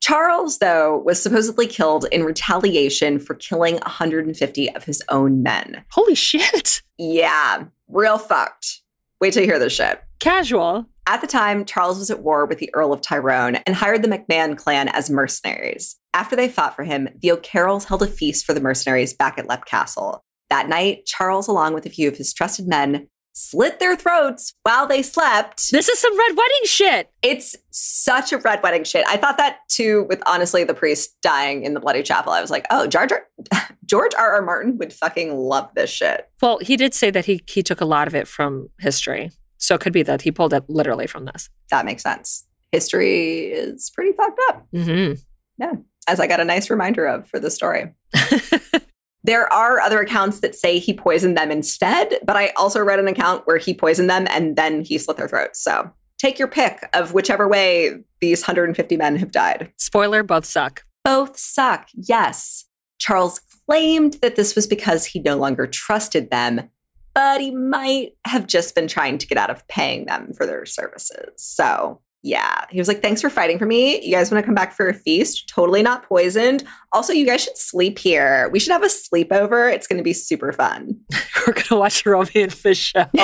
Charles, 0.00 0.58
though, 0.58 0.98
was 0.98 1.22
supposedly 1.22 1.66
killed 1.66 2.04
in 2.12 2.24
retaliation 2.24 3.18
for 3.18 3.34
killing 3.34 3.76
150 3.76 4.74
of 4.74 4.84
his 4.84 5.02
own 5.08 5.42
men. 5.42 5.82
Holy 5.90 6.14
shit. 6.14 6.82
Yeah, 6.98 7.64
real 7.88 8.18
fucked. 8.18 8.82
Wait 9.20 9.32
till 9.32 9.42
you 9.42 9.48
hear 9.48 9.58
this 9.58 9.72
shit. 9.72 10.00
Casual. 10.20 10.86
At 11.06 11.20
the 11.20 11.26
time, 11.26 11.64
Charles 11.64 11.98
was 11.98 12.10
at 12.10 12.22
war 12.22 12.46
with 12.46 12.58
the 12.58 12.72
Earl 12.74 12.92
of 12.92 13.00
Tyrone 13.00 13.56
and 13.56 13.74
hired 13.74 14.02
the 14.02 14.08
McMahon 14.08 14.56
clan 14.56 14.88
as 14.88 15.10
mercenaries. 15.10 15.96
After 16.14 16.36
they 16.36 16.48
fought 16.48 16.76
for 16.76 16.84
him, 16.84 17.08
the 17.20 17.32
O'Carrolls 17.32 17.86
held 17.86 18.02
a 18.02 18.06
feast 18.06 18.44
for 18.44 18.54
the 18.54 18.60
mercenaries 18.60 19.12
back 19.12 19.38
at 19.38 19.48
Lep 19.48 19.64
Castle. 19.64 20.22
That 20.50 20.68
night, 20.68 21.04
Charles, 21.04 21.48
along 21.48 21.74
with 21.74 21.84
a 21.86 21.90
few 21.90 22.08
of 22.08 22.16
his 22.16 22.32
trusted 22.32 22.68
men, 22.68 23.08
slit 23.34 23.80
their 23.80 23.96
throats 23.96 24.54
while 24.62 24.86
they 24.86 25.02
slept. 25.02 25.70
This 25.70 25.88
is 25.88 25.98
some 25.98 26.16
red 26.18 26.36
wedding 26.36 26.64
shit. 26.64 27.10
It's 27.22 27.56
such 27.70 28.32
a 28.32 28.38
red 28.38 28.62
wedding 28.62 28.84
shit. 28.84 29.04
I 29.08 29.16
thought 29.16 29.36
that 29.38 29.58
too 29.68 30.06
with 30.08 30.22
honestly 30.26 30.64
the 30.64 30.72
priest 30.74 31.16
dying 31.20 31.64
in 31.64 31.74
the 31.74 31.80
bloody 31.80 32.02
chapel. 32.02 32.32
I 32.32 32.40
was 32.40 32.50
like, 32.50 32.64
oh, 32.70 32.86
George 32.86 33.12
R. 33.12 33.26
George 33.84 34.12
R. 34.16 34.34
R. 34.34 34.42
Martin 34.42 34.78
would 34.78 34.92
fucking 34.92 35.36
love 35.36 35.68
this 35.74 35.90
shit. 35.90 36.28
Well, 36.40 36.58
he 36.58 36.76
did 36.76 36.94
say 36.94 37.10
that 37.10 37.26
he 37.26 37.42
he 37.46 37.62
took 37.62 37.80
a 37.80 37.84
lot 37.84 38.06
of 38.08 38.14
it 38.14 38.26
from 38.26 38.70
history. 38.78 39.30
So 39.58 39.74
it 39.74 39.80
could 39.80 39.92
be 39.92 40.02
that 40.04 40.22
he 40.22 40.30
pulled 40.30 40.52
it 40.54 40.64
literally 40.68 41.06
from 41.06 41.24
this. 41.26 41.50
That 41.70 41.84
makes 41.84 42.02
sense. 42.02 42.46
History 42.72 43.46
is 43.46 43.90
pretty 43.94 44.12
fucked 44.16 44.40
up, 44.48 44.66
Mm-hmm. 44.74 45.14
Yeah. 45.58 45.72
As 46.06 46.20
I 46.20 46.26
got 46.26 46.40
a 46.40 46.44
nice 46.44 46.68
reminder 46.70 47.06
of 47.06 47.28
for 47.28 47.38
the 47.40 47.50
story. 47.50 47.94
There 49.24 49.50
are 49.50 49.80
other 49.80 50.00
accounts 50.00 50.40
that 50.40 50.54
say 50.54 50.78
he 50.78 50.92
poisoned 50.92 51.36
them 51.36 51.50
instead, 51.50 52.18
but 52.24 52.36
I 52.36 52.52
also 52.56 52.80
read 52.80 52.98
an 52.98 53.08
account 53.08 53.46
where 53.46 53.56
he 53.56 53.72
poisoned 53.72 54.10
them 54.10 54.26
and 54.28 54.54
then 54.54 54.84
he 54.84 54.98
slit 54.98 55.16
their 55.16 55.28
throats. 55.28 55.62
So 55.62 55.90
take 56.18 56.38
your 56.38 56.48
pick 56.48 56.88
of 56.92 57.14
whichever 57.14 57.48
way 57.48 57.98
these 58.20 58.42
150 58.42 58.96
men 58.98 59.16
have 59.16 59.32
died. 59.32 59.72
Spoiler, 59.78 60.22
both 60.22 60.44
suck. 60.44 60.84
Both 61.04 61.38
suck, 61.38 61.88
yes. 61.94 62.66
Charles 62.98 63.40
claimed 63.66 64.14
that 64.20 64.36
this 64.36 64.54
was 64.54 64.66
because 64.66 65.06
he 65.06 65.20
no 65.20 65.36
longer 65.36 65.66
trusted 65.66 66.30
them, 66.30 66.68
but 67.14 67.40
he 67.40 67.50
might 67.50 68.12
have 68.26 68.46
just 68.46 68.74
been 68.74 68.88
trying 68.88 69.16
to 69.18 69.26
get 69.26 69.38
out 69.38 69.50
of 69.50 69.66
paying 69.68 70.04
them 70.04 70.32
for 70.34 70.44
their 70.46 70.66
services. 70.66 71.32
So, 71.36 72.00
yeah, 72.24 72.64
he 72.70 72.78
was 72.78 72.88
like, 72.88 73.02
Thanks 73.02 73.20
for 73.20 73.28
fighting 73.28 73.58
for 73.58 73.66
me. 73.66 74.02
You 74.02 74.10
guys 74.10 74.30
want 74.30 74.42
to 74.42 74.46
come 74.46 74.54
back 74.54 74.72
for 74.72 74.88
a 74.88 74.94
feast? 74.94 75.46
Totally 75.46 75.82
not 75.82 76.04
poisoned. 76.08 76.64
Also, 76.92 77.12
you 77.12 77.26
guys 77.26 77.44
should 77.44 77.58
sleep 77.58 77.98
here. 77.98 78.48
We 78.50 78.58
should 78.58 78.72
have 78.72 78.82
a 78.82 78.86
sleepover. 78.86 79.70
It's 79.70 79.86
going 79.86 79.98
to 79.98 80.02
be 80.02 80.14
super 80.14 80.50
fun. 80.50 80.98
We're 81.46 81.52
gonna 81.52 81.78
watch 81.78 82.06
a 82.06 82.10
Romeo 82.10 82.44
and 82.44 82.52
Fish 82.52 82.78
show. 82.78 83.04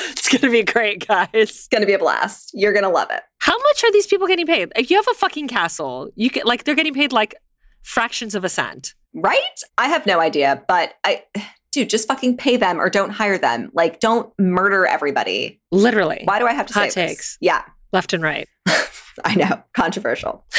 it's 0.00 0.28
gonna 0.34 0.50
be 0.50 0.62
great, 0.62 1.06
guys. 1.06 1.28
It's 1.34 1.68
going 1.68 1.82
to 1.82 1.86
be 1.86 1.92
a 1.92 1.98
blast. 1.98 2.52
You're 2.54 2.72
going 2.72 2.84
to 2.84 2.88
love 2.88 3.08
it. 3.10 3.22
How 3.38 3.58
much 3.58 3.84
are 3.84 3.92
these 3.92 4.06
people 4.06 4.26
getting 4.26 4.46
paid? 4.46 4.72
Like, 4.74 4.88
you 4.88 4.96
have 4.96 5.08
a 5.08 5.14
fucking 5.14 5.48
castle. 5.48 6.10
You 6.16 6.30
get 6.30 6.46
like 6.46 6.64
they're 6.64 6.74
getting 6.74 6.94
paid 6.94 7.12
like 7.12 7.34
fractions 7.82 8.34
of 8.34 8.44
a 8.44 8.48
cent. 8.48 8.94
Right? 9.12 9.60
I 9.76 9.88
have 9.88 10.06
no 10.06 10.20
idea, 10.20 10.62
but 10.66 10.94
I. 11.04 11.24
Dude, 11.72 11.88
just 11.88 12.08
fucking 12.08 12.36
pay 12.36 12.56
them 12.56 12.80
or 12.80 12.90
don't 12.90 13.10
hire 13.10 13.38
them. 13.38 13.70
Like, 13.72 14.00
don't 14.00 14.32
murder 14.40 14.86
everybody. 14.86 15.60
Literally. 15.70 16.22
Why 16.24 16.40
do 16.40 16.46
I 16.48 16.52
have 16.52 16.66
to 16.66 16.74
Hot 16.74 16.90
say 16.90 17.02
this? 17.06 17.10
takes. 17.12 17.38
Yeah, 17.40 17.62
Left 17.92 18.12
and 18.12 18.22
right. 18.22 18.48
I 19.24 19.34
know. 19.34 19.62
Controversial. 19.74 20.44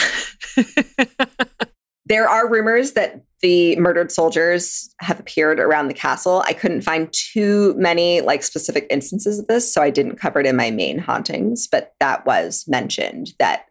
There 2.11 2.27
are 2.27 2.49
rumors 2.49 2.91
that 2.91 3.21
the 3.41 3.77
murdered 3.77 4.11
soldiers 4.11 4.93
have 4.99 5.17
appeared 5.17 5.61
around 5.61 5.87
the 5.87 5.93
castle. 5.93 6.43
I 6.45 6.51
couldn't 6.51 6.81
find 6.81 7.07
too 7.13 7.73
many 7.77 8.19
like 8.19 8.43
specific 8.43 8.85
instances 8.89 9.39
of 9.39 9.47
this, 9.47 9.73
so 9.73 9.81
I 9.81 9.91
didn't 9.91 10.17
cover 10.17 10.41
it 10.41 10.45
in 10.45 10.57
my 10.57 10.71
main 10.71 10.97
hauntings, 10.97 11.69
but 11.71 11.93
that 12.01 12.25
was 12.25 12.65
mentioned 12.67 13.33
that 13.39 13.67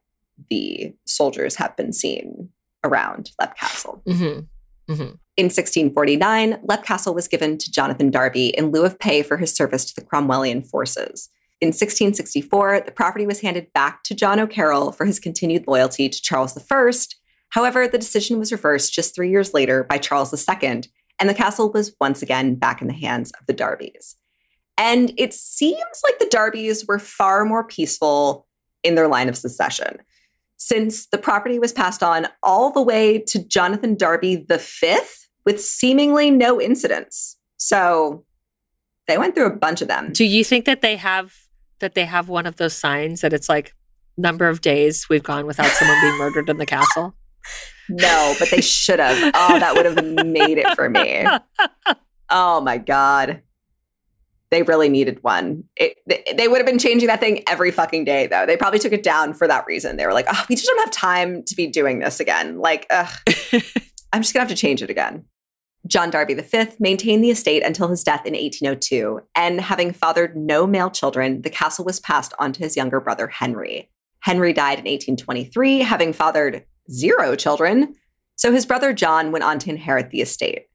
the 0.48 0.94
soldiers 1.06 1.56
have 1.56 1.76
been 1.76 1.92
seen 1.92 2.48
around 2.82 3.30
Lep 3.38 3.58
Castle. 3.58 4.02
Mm-hmm. 4.08 4.92
Mm-hmm. 4.92 5.14
In 5.36 5.44
1649, 5.44 6.60
Lep 6.62 6.82
Castle 6.82 7.12
was 7.12 7.28
given 7.28 7.58
to 7.58 7.70
Jonathan 7.70 8.10
Darby 8.10 8.48
in 8.48 8.70
lieu 8.70 8.86
of 8.86 8.98
pay 8.98 9.22
for 9.22 9.36
his 9.36 9.54
service 9.54 9.84
to 9.84 9.94
the 10.00 10.06
Cromwellian 10.06 10.66
forces. 10.66 11.28
In 11.60 11.68
1664, 11.68 12.82
the 12.86 12.92
property 12.92 13.26
was 13.26 13.40
handed 13.40 13.72
back 13.74 14.02
to 14.04 14.14
John 14.14 14.40
O'Carroll 14.40 14.92
for 14.92 15.04
his 15.04 15.20
continued 15.20 15.66
loyalty 15.66 16.08
to 16.08 16.22
Charles 16.22 16.56
I. 16.56 16.90
However, 17.50 17.86
the 17.86 17.98
decision 17.98 18.38
was 18.38 18.52
reversed 18.52 18.94
just 18.94 19.14
three 19.14 19.30
years 19.30 19.52
later 19.52 19.84
by 19.84 19.98
Charles 19.98 20.32
II, 20.32 20.82
and 21.18 21.28
the 21.28 21.34
castle 21.34 21.70
was 21.70 21.94
once 22.00 22.22
again 22.22 22.54
back 22.54 22.80
in 22.80 22.88
the 22.88 22.94
hands 22.94 23.30
of 23.38 23.46
the 23.46 23.52
Darbys. 23.52 24.14
And 24.78 25.12
it 25.18 25.34
seems 25.34 26.00
like 26.02 26.18
the 26.18 26.24
Darbys 26.24 26.88
were 26.88 26.98
far 26.98 27.44
more 27.44 27.64
peaceful 27.64 28.46
in 28.82 28.94
their 28.94 29.08
line 29.08 29.28
of 29.28 29.36
succession 29.36 29.98
since 30.60 31.06
the 31.06 31.18
property 31.18 31.58
was 31.58 31.72
passed 31.72 32.02
on 32.02 32.28
all 32.42 32.70
the 32.70 32.82
way 32.82 33.18
to 33.18 33.42
Jonathan 33.42 33.96
Darby 33.96 34.46
V 34.48 34.96
with 35.44 35.60
seemingly 35.60 36.30
no 36.30 36.60
incidents. 36.60 37.38
So 37.56 38.24
they 39.08 39.18
went 39.18 39.34
through 39.34 39.46
a 39.46 39.56
bunch 39.56 39.82
of 39.82 39.88
them. 39.88 40.12
Do 40.12 40.24
you 40.24 40.44
think 40.44 40.66
that 40.66 40.82
they 40.82 40.96
have 40.96 41.34
that 41.80 41.94
they 41.94 42.04
have 42.04 42.28
one 42.28 42.46
of 42.46 42.56
those 42.56 42.74
signs 42.74 43.20
that 43.20 43.32
it's 43.32 43.48
like 43.48 43.74
number 44.16 44.48
of 44.48 44.60
days 44.60 45.08
we've 45.08 45.22
gone 45.22 45.46
without 45.46 45.70
someone 45.70 46.00
being 46.00 46.18
murdered 46.18 46.48
in 46.48 46.58
the 46.58 46.66
castle? 46.66 47.14
No, 47.92 48.36
but 48.38 48.50
they 48.50 48.60
should 48.60 49.00
have. 49.00 49.32
Oh, 49.34 49.58
that 49.58 49.74
would 49.74 49.84
have 49.84 50.24
made 50.24 50.58
it 50.58 50.76
for 50.76 50.88
me. 50.88 51.26
Oh 52.28 52.60
my 52.60 52.78
god. 52.78 53.42
They 54.50 54.62
really 54.62 54.88
needed 54.88 55.18
one. 55.22 55.64
It, 55.76 55.96
they, 56.06 56.22
they 56.36 56.48
would 56.48 56.58
have 56.58 56.66
been 56.66 56.78
changing 56.78 57.08
that 57.08 57.20
thing 57.20 57.42
every 57.48 57.70
fucking 57.70 58.04
day, 58.04 58.26
though. 58.28 58.46
They 58.46 58.56
probably 58.56 58.78
took 58.78 58.92
it 58.92 59.02
down 59.02 59.34
for 59.34 59.48
that 59.48 59.64
reason. 59.66 59.96
They 59.96 60.06
were 60.06 60.12
like, 60.12 60.26
oh, 60.28 60.44
we 60.48 60.54
just 60.54 60.68
don't 60.68 60.78
have 60.80 60.92
time 60.92 61.42
to 61.44 61.56
be 61.56 61.66
doing 61.66 61.98
this 61.98 62.20
again. 62.20 62.58
Like, 62.58 62.86
ugh, 62.90 63.12
I'm 64.12 64.22
just 64.22 64.34
going 64.34 64.46
to 64.46 64.48
have 64.48 64.48
to 64.48 64.54
change 64.54 64.82
it 64.82 64.90
again. 64.90 65.24
John 65.86 66.10
Darby 66.10 66.34
V 66.34 66.66
maintained 66.78 67.24
the 67.24 67.30
estate 67.30 67.64
until 67.64 67.88
his 67.88 68.04
death 68.04 68.26
in 68.26 68.34
1802, 68.34 69.20
and 69.34 69.60
having 69.60 69.92
fathered 69.92 70.36
no 70.36 70.66
male 70.66 70.90
children, 70.90 71.42
the 71.42 71.50
castle 71.50 71.84
was 71.84 72.00
passed 72.00 72.34
on 72.38 72.52
to 72.52 72.60
his 72.60 72.76
younger 72.76 73.00
brother 73.00 73.28
Henry. 73.28 73.90
Henry 74.20 74.52
died 74.52 74.78
in 74.78 74.84
1823, 74.84 75.80
having 75.80 76.12
fathered 76.12 76.64
zero 76.90 77.34
children, 77.34 77.94
so 78.36 78.52
his 78.52 78.66
brother 78.66 78.92
John 78.92 79.32
went 79.32 79.44
on 79.44 79.58
to 79.60 79.70
inherit 79.70 80.10
the 80.10 80.20
estate. 80.20 80.66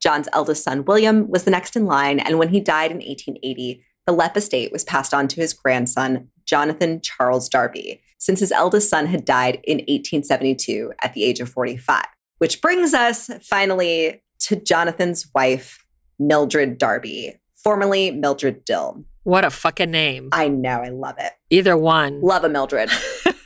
John's 0.00 0.28
eldest 0.32 0.62
son, 0.62 0.84
William, 0.84 1.28
was 1.28 1.44
the 1.44 1.50
next 1.50 1.76
in 1.76 1.86
line, 1.86 2.20
and 2.20 2.38
when 2.38 2.50
he 2.50 2.60
died 2.60 2.90
in 2.90 2.98
1880, 2.98 3.84
the 4.06 4.12
Lepp 4.12 4.36
estate 4.36 4.70
was 4.70 4.84
passed 4.84 5.14
on 5.14 5.28
to 5.28 5.40
his 5.40 5.54
grandson, 5.54 6.28
Jonathan 6.44 7.00
Charles 7.00 7.48
Darby, 7.48 8.02
since 8.18 8.40
his 8.40 8.52
eldest 8.52 8.90
son 8.90 9.06
had 9.06 9.24
died 9.24 9.60
in 9.64 9.78
1872 9.78 10.92
at 11.02 11.14
the 11.14 11.24
age 11.24 11.40
of 11.40 11.48
45. 11.48 12.04
Which 12.38 12.60
brings 12.60 12.92
us 12.92 13.30
finally 13.42 14.22
to 14.44 14.56
Jonathan's 14.56 15.28
wife, 15.34 15.84
Mildred 16.18 16.78
Darby, 16.78 17.34
formerly 17.56 18.10
Mildred 18.10 18.64
Dill. 18.64 19.04
What 19.24 19.44
a 19.44 19.50
fucking 19.50 19.90
name. 19.90 20.28
I 20.32 20.48
know, 20.48 20.82
I 20.82 20.90
love 20.90 21.16
it. 21.18 21.32
Either 21.48 21.76
one. 21.78 22.20
Love 22.20 22.44
a 22.44 22.48
Mildred. 22.48 22.90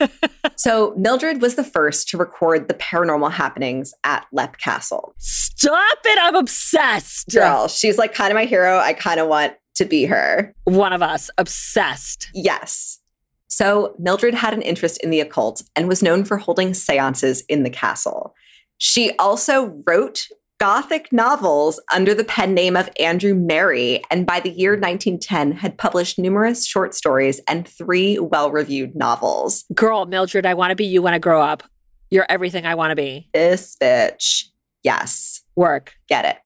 so, 0.56 0.92
Mildred 0.96 1.40
was 1.40 1.54
the 1.54 1.62
first 1.62 2.08
to 2.08 2.18
record 2.18 2.66
the 2.66 2.74
paranormal 2.74 3.30
happenings 3.30 3.94
at 4.02 4.26
Lep 4.32 4.58
Castle. 4.58 5.14
Stop 5.18 5.98
it. 6.04 6.18
I'm 6.20 6.34
obsessed. 6.34 7.28
Girl, 7.30 7.68
she's 7.68 7.96
like 7.96 8.12
kind 8.12 8.32
of 8.32 8.34
my 8.34 8.44
hero. 8.44 8.78
I 8.78 8.92
kind 8.92 9.20
of 9.20 9.28
want 9.28 9.54
to 9.76 9.84
be 9.84 10.04
her. 10.06 10.52
One 10.64 10.92
of 10.92 11.00
us. 11.00 11.30
Obsessed. 11.38 12.28
Yes. 12.34 12.98
So, 13.46 13.94
Mildred 14.00 14.34
had 14.34 14.52
an 14.52 14.62
interest 14.62 15.02
in 15.04 15.11
the 15.11 15.20
occult 15.20 15.62
and 15.76 15.87
was 15.87 16.02
known 16.02 16.24
for 16.24 16.38
holding 16.38 16.74
seances 16.74 17.42
in 17.48 17.62
the 17.62 17.70
castle. 17.70 18.34
She 18.78 19.12
also 19.18 19.80
wrote 19.87 20.26
Gothic 20.59 21.12
novels 21.12 21.81
under 21.94 22.14
the 22.14 22.25
pen 22.25 22.53
name 22.53 22.77
of 22.77 22.90
Andrew 22.99 23.33
Merry, 23.33 24.03
and 24.11 24.27
by 24.27 24.40
the 24.40 24.51
year 24.51 24.73
1910 24.73 25.53
had 25.53 25.79
published 25.79 26.18
numerous 26.18 26.66
short 26.66 26.97
stories 26.97 27.40
and 27.49 27.66
three 27.66 28.18
well 28.18 28.51
reviewed 28.51 28.97
novels. 28.97 29.64
Girl, 29.73 30.05
Mildred, 30.07 30.47
I 30.47 30.55
want 30.55 30.71
to 30.71 30.77
be 30.77 30.87
you 30.87 31.01
when 31.01 31.14
I 31.14 31.21
grow 31.21 31.40
up. 31.40 31.62
You're 32.11 32.27
everything 32.29 32.66
I 32.66 32.75
want 32.75 32.90
to 32.90 32.97
be. 32.97 33.29
This 33.33 33.77
bitch. 33.81 34.47
Yes. 34.83 35.42
Work. 35.55 35.94
Get 36.09 36.25
it. 36.25 36.38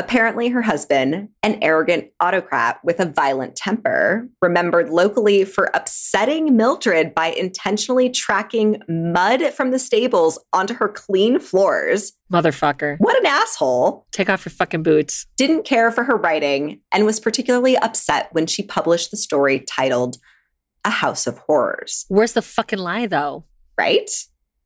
Apparently, 0.00 0.48
her 0.48 0.62
husband, 0.62 1.28
an 1.42 1.58
arrogant 1.60 2.06
autocrat 2.20 2.80
with 2.82 3.00
a 3.00 3.04
violent 3.04 3.54
temper, 3.54 4.26
remembered 4.40 4.88
locally 4.88 5.44
for 5.44 5.70
upsetting 5.74 6.56
Mildred 6.56 7.14
by 7.14 7.26
intentionally 7.26 8.08
tracking 8.08 8.80
mud 8.88 9.52
from 9.52 9.72
the 9.72 9.78
stables 9.78 10.38
onto 10.54 10.72
her 10.72 10.88
clean 10.88 11.38
floors. 11.38 12.14
Motherfucker. 12.32 12.96
What 12.96 13.18
an 13.18 13.26
asshole. 13.26 14.06
Take 14.10 14.30
off 14.30 14.46
your 14.46 14.52
fucking 14.52 14.82
boots. 14.82 15.26
Didn't 15.36 15.66
care 15.66 15.90
for 15.90 16.02
her 16.02 16.16
writing 16.16 16.80
and 16.92 17.04
was 17.04 17.20
particularly 17.20 17.76
upset 17.76 18.30
when 18.32 18.46
she 18.46 18.62
published 18.62 19.10
the 19.10 19.18
story 19.18 19.60
titled 19.68 20.16
A 20.86 20.90
House 20.90 21.26
of 21.26 21.36
Horrors. 21.40 22.06
Where's 22.08 22.32
the 22.32 22.40
fucking 22.40 22.78
lie, 22.78 23.04
though? 23.06 23.44
Right? 23.76 24.10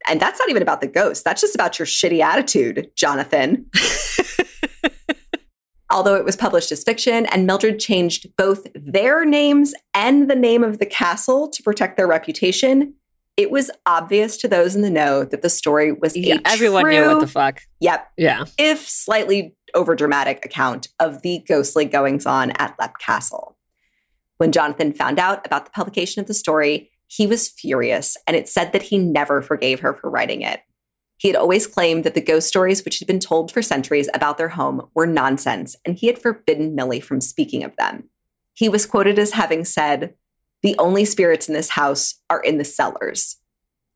And 0.06 0.20
that's 0.20 0.38
not 0.38 0.48
even 0.48 0.62
about 0.62 0.80
the 0.80 0.86
ghost. 0.86 1.24
That's 1.24 1.40
just 1.40 1.56
about 1.56 1.80
your 1.80 1.86
shitty 1.86 2.20
attitude, 2.20 2.92
Jonathan. 2.94 3.66
although 5.90 6.14
it 6.16 6.24
was 6.24 6.36
published 6.36 6.72
as 6.72 6.82
fiction, 6.82 7.26
and 7.26 7.46
Mildred 7.46 7.78
changed 7.78 8.26
both 8.36 8.66
their 8.74 9.24
names 9.24 9.74
and 9.94 10.30
the 10.30 10.36
name 10.36 10.64
of 10.64 10.78
the 10.78 10.86
castle 10.86 11.48
to 11.48 11.62
protect 11.62 11.96
their 11.96 12.06
reputation. 12.06 12.94
It 13.36 13.50
was 13.50 13.70
obvious 13.84 14.36
to 14.38 14.48
those 14.48 14.76
in 14.76 14.82
the 14.82 14.90
know 14.90 15.24
that 15.24 15.42
the 15.42 15.50
story 15.50 15.92
was 15.92 16.16
Yeah, 16.16 16.36
a 16.36 16.48
everyone 16.48 16.84
true, 16.84 16.92
knew 16.92 17.06
what 17.08 17.20
the 17.20 17.26
fuck. 17.26 17.62
yep, 17.80 18.08
Yeah. 18.16 18.44
if 18.58 18.88
slightly 18.88 19.54
overdramatic 19.74 20.44
account 20.44 20.88
of 21.00 21.22
the 21.22 21.40
ghostly 21.48 21.84
goings 21.84 22.26
on 22.26 22.52
at 22.52 22.76
Lepp 22.78 22.92
Castle. 23.00 23.56
When 24.38 24.52
Jonathan 24.52 24.92
found 24.92 25.18
out 25.18 25.44
about 25.44 25.64
the 25.64 25.72
publication 25.72 26.20
of 26.20 26.26
the 26.28 26.34
story, 26.34 26.90
he 27.08 27.26
was 27.26 27.48
furious, 27.48 28.16
and 28.26 28.36
it 28.36 28.48
said 28.48 28.72
that 28.72 28.82
he 28.82 28.98
never 28.98 29.42
forgave 29.42 29.80
her 29.80 29.94
for 29.94 30.10
writing 30.10 30.42
it. 30.42 30.60
He 31.24 31.30
had 31.30 31.38
always 31.38 31.66
claimed 31.66 32.04
that 32.04 32.12
the 32.12 32.20
ghost 32.20 32.46
stories 32.46 32.84
which 32.84 32.98
had 32.98 33.08
been 33.08 33.18
told 33.18 33.50
for 33.50 33.62
centuries 33.62 34.10
about 34.12 34.36
their 34.36 34.50
home 34.50 34.90
were 34.92 35.06
nonsense, 35.06 35.74
and 35.86 35.96
he 35.96 36.06
had 36.06 36.18
forbidden 36.18 36.74
Millie 36.74 37.00
from 37.00 37.22
speaking 37.22 37.64
of 37.64 37.74
them. 37.76 38.10
He 38.52 38.68
was 38.68 38.84
quoted 38.84 39.18
as 39.18 39.32
having 39.32 39.64
said, 39.64 40.12
The 40.62 40.76
only 40.78 41.06
spirits 41.06 41.48
in 41.48 41.54
this 41.54 41.70
house 41.70 42.16
are 42.28 42.42
in 42.42 42.58
the 42.58 42.64
cellars, 42.66 43.38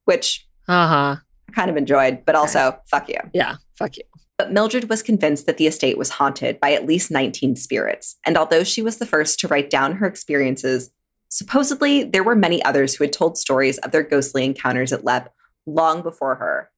which 0.07 0.49
Uh 0.67 0.89
huh. 0.89 1.17
I 1.51 1.53
kind 1.53 1.69
of 1.69 1.77
enjoyed, 1.77 2.25
but 2.25 2.35
also, 2.35 2.79
fuck 2.91 3.11
you. 3.11 3.21
Yeah. 3.35 3.57
Fuck 3.79 3.99
you. 3.99 4.05
But 4.39 4.51
Mildred 4.51 4.89
was 4.89 5.03
convinced 5.03 5.45
that 5.45 5.59
the 5.59 5.67
estate 5.67 5.99
was 5.99 6.09
haunted 6.13 6.59
by 6.59 6.73
at 6.73 6.87
least 6.87 7.11
19 7.11 7.57
spirits. 7.57 8.17
And 8.25 8.39
although 8.39 8.65
she 8.65 8.81
was 8.81 8.97
the 8.97 9.07
first 9.07 9.39
to 9.41 9.49
write 9.49 9.69
down 9.69 9.97
her 9.97 10.07
experiences, 10.07 10.93
supposedly 11.29 12.05
there 12.05 12.25
were 12.25 12.35
many 12.35 12.65
others 12.65 12.95
who 12.95 13.05
had 13.05 13.13
told 13.13 13.37
stories 13.37 13.77
of 13.79 13.91
their 13.91 14.03
ghostly 14.03 14.47
encounters 14.47 14.95
at 14.95 15.05
Lepp 15.05 15.29
long 15.67 16.01
before 16.01 16.37
her, 16.37 16.71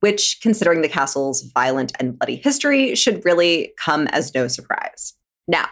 which, 0.00 0.38
considering 0.42 0.82
the 0.82 0.88
castle's 0.88 1.42
violent 1.54 1.92
and 1.98 2.18
bloody 2.18 2.36
history, 2.36 2.94
should 2.94 3.24
really 3.24 3.72
come 3.82 4.06
as 4.08 4.34
no 4.34 4.48
surprise. 4.48 5.14
Now, 5.46 5.68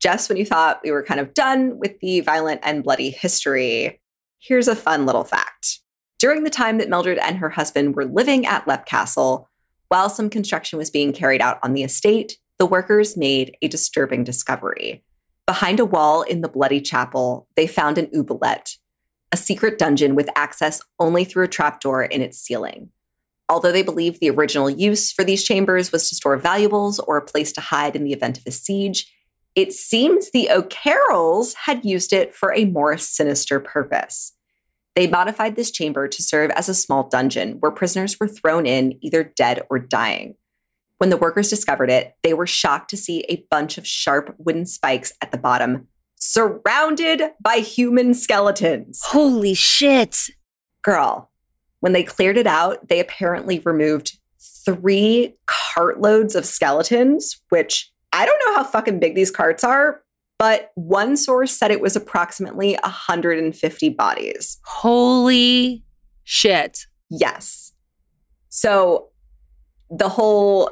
just 0.00 0.28
when 0.28 0.38
you 0.38 0.46
thought 0.46 0.80
we 0.82 0.90
were 0.90 1.04
kind 1.04 1.20
of 1.20 1.34
done 1.34 1.78
with 1.78 1.98
the 2.00 2.20
violent 2.20 2.60
and 2.62 2.82
bloody 2.82 3.10
history, 3.10 4.00
here's 4.38 4.68
a 4.68 4.74
fun 4.74 5.06
little 5.06 5.24
fact. 5.24 5.80
During 6.18 6.44
the 6.44 6.50
time 6.50 6.78
that 6.78 6.88
Mildred 6.88 7.18
and 7.18 7.38
her 7.38 7.50
husband 7.50 7.94
were 7.94 8.06
living 8.06 8.46
at 8.46 8.66
Lep 8.66 8.86
Castle, 8.86 9.48
while 9.88 10.08
some 10.08 10.30
construction 10.30 10.78
was 10.78 10.90
being 10.90 11.12
carried 11.12 11.40
out 11.40 11.58
on 11.62 11.72
the 11.72 11.82
estate, 11.82 12.38
the 12.58 12.66
workers 12.66 13.16
made 13.16 13.56
a 13.62 13.68
disturbing 13.68 14.24
discovery. 14.24 15.02
Behind 15.46 15.80
a 15.80 15.84
wall 15.84 16.22
in 16.22 16.42
the 16.42 16.48
bloody 16.48 16.80
chapel, 16.80 17.48
they 17.56 17.66
found 17.66 17.98
an 17.98 18.10
oubliette, 18.14 18.76
a 19.32 19.36
secret 19.36 19.78
dungeon 19.78 20.14
with 20.14 20.28
access 20.36 20.80
only 20.98 21.24
through 21.24 21.44
a 21.44 21.48
trapdoor 21.48 22.04
in 22.04 22.22
its 22.22 22.38
ceiling. 22.38 22.90
Although 23.50 23.72
they 23.72 23.82
believe 23.82 24.20
the 24.20 24.30
original 24.30 24.70
use 24.70 25.10
for 25.10 25.24
these 25.24 25.42
chambers 25.42 25.90
was 25.90 26.08
to 26.08 26.14
store 26.14 26.36
valuables 26.36 27.00
or 27.00 27.16
a 27.16 27.24
place 27.24 27.50
to 27.54 27.60
hide 27.60 27.96
in 27.96 28.04
the 28.04 28.12
event 28.12 28.38
of 28.38 28.46
a 28.46 28.52
siege, 28.52 29.12
it 29.56 29.72
seems 29.72 30.30
the 30.30 30.48
O'Carrolls 30.50 31.54
had 31.64 31.84
used 31.84 32.12
it 32.12 32.32
for 32.32 32.54
a 32.54 32.64
more 32.66 32.96
sinister 32.96 33.58
purpose. 33.58 34.34
They 34.94 35.08
modified 35.08 35.56
this 35.56 35.72
chamber 35.72 36.06
to 36.06 36.22
serve 36.22 36.52
as 36.52 36.68
a 36.68 36.74
small 36.74 37.08
dungeon 37.08 37.56
where 37.58 37.72
prisoners 37.72 38.20
were 38.20 38.28
thrown 38.28 38.66
in 38.66 38.96
either 39.00 39.24
dead 39.24 39.62
or 39.68 39.80
dying. 39.80 40.36
When 40.98 41.10
the 41.10 41.16
workers 41.16 41.50
discovered 41.50 41.90
it, 41.90 42.14
they 42.22 42.34
were 42.34 42.46
shocked 42.46 42.90
to 42.90 42.96
see 42.96 43.24
a 43.28 43.44
bunch 43.50 43.78
of 43.78 43.86
sharp 43.86 44.32
wooden 44.38 44.66
spikes 44.66 45.12
at 45.22 45.32
the 45.32 45.38
bottom, 45.38 45.88
surrounded 46.14 47.22
by 47.42 47.56
human 47.56 48.14
skeletons. 48.14 49.00
Holy 49.06 49.54
shit. 49.54 50.16
Girl, 50.82 51.29
when 51.80 51.92
they 51.92 52.02
cleared 52.02 52.36
it 52.36 52.46
out, 52.46 52.88
they 52.88 53.00
apparently 53.00 53.58
removed 53.60 54.18
three 54.64 55.34
cartloads 55.46 56.34
of 56.34 56.44
skeletons, 56.44 57.40
which 57.48 57.90
I 58.12 58.24
don't 58.24 58.42
know 58.46 58.54
how 58.56 58.64
fucking 58.64 59.00
big 59.00 59.14
these 59.14 59.30
carts 59.30 59.64
are, 59.64 60.02
but 60.38 60.70
one 60.74 61.16
source 61.16 61.56
said 61.56 61.70
it 61.70 61.80
was 61.80 61.96
approximately 61.96 62.78
150 62.82 63.88
bodies. 63.90 64.58
Holy 64.64 65.84
shit. 66.24 66.86
Yes. 67.10 67.72
So 68.48 69.08
the 69.90 70.08
whole 70.08 70.70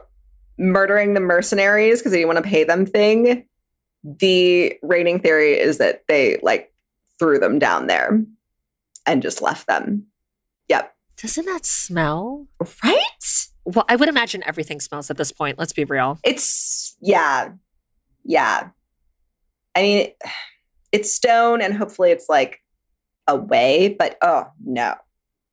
murdering 0.58 1.14
the 1.14 1.20
mercenaries 1.20 2.00
because 2.00 2.12
they 2.12 2.18
didn't 2.18 2.34
want 2.34 2.44
to 2.44 2.50
pay 2.50 2.64
them 2.64 2.86
thing, 2.86 3.46
the 4.02 4.74
reigning 4.82 5.20
theory 5.20 5.52
is 5.52 5.78
that 5.78 6.02
they 6.08 6.38
like 6.42 6.72
threw 7.18 7.38
them 7.38 7.58
down 7.58 7.86
there 7.86 8.22
and 9.06 9.22
just 9.22 9.42
left 9.42 9.66
them. 9.66 10.06
Yep. 10.68 10.94
Doesn't 11.20 11.46
that 11.46 11.66
smell? 11.66 12.46
Right? 12.84 13.48
Well, 13.64 13.84
I 13.88 13.96
would 13.96 14.08
imagine 14.08 14.42
everything 14.46 14.80
smells 14.80 15.10
at 15.10 15.16
this 15.16 15.32
point. 15.32 15.58
Let's 15.58 15.72
be 15.72 15.84
real. 15.84 16.18
It's, 16.24 16.96
yeah. 17.00 17.50
Yeah. 18.24 18.68
I 19.74 19.82
mean, 19.82 20.08
it's 20.92 21.12
stone 21.12 21.60
and 21.60 21.74
hopefully 21.74 22.10
it's 22.10 22.28
like 22.28 22.60
away, 23.26 23.94
but 23.98 24.16
oh 24.22 24.46
no. 24.64 24.94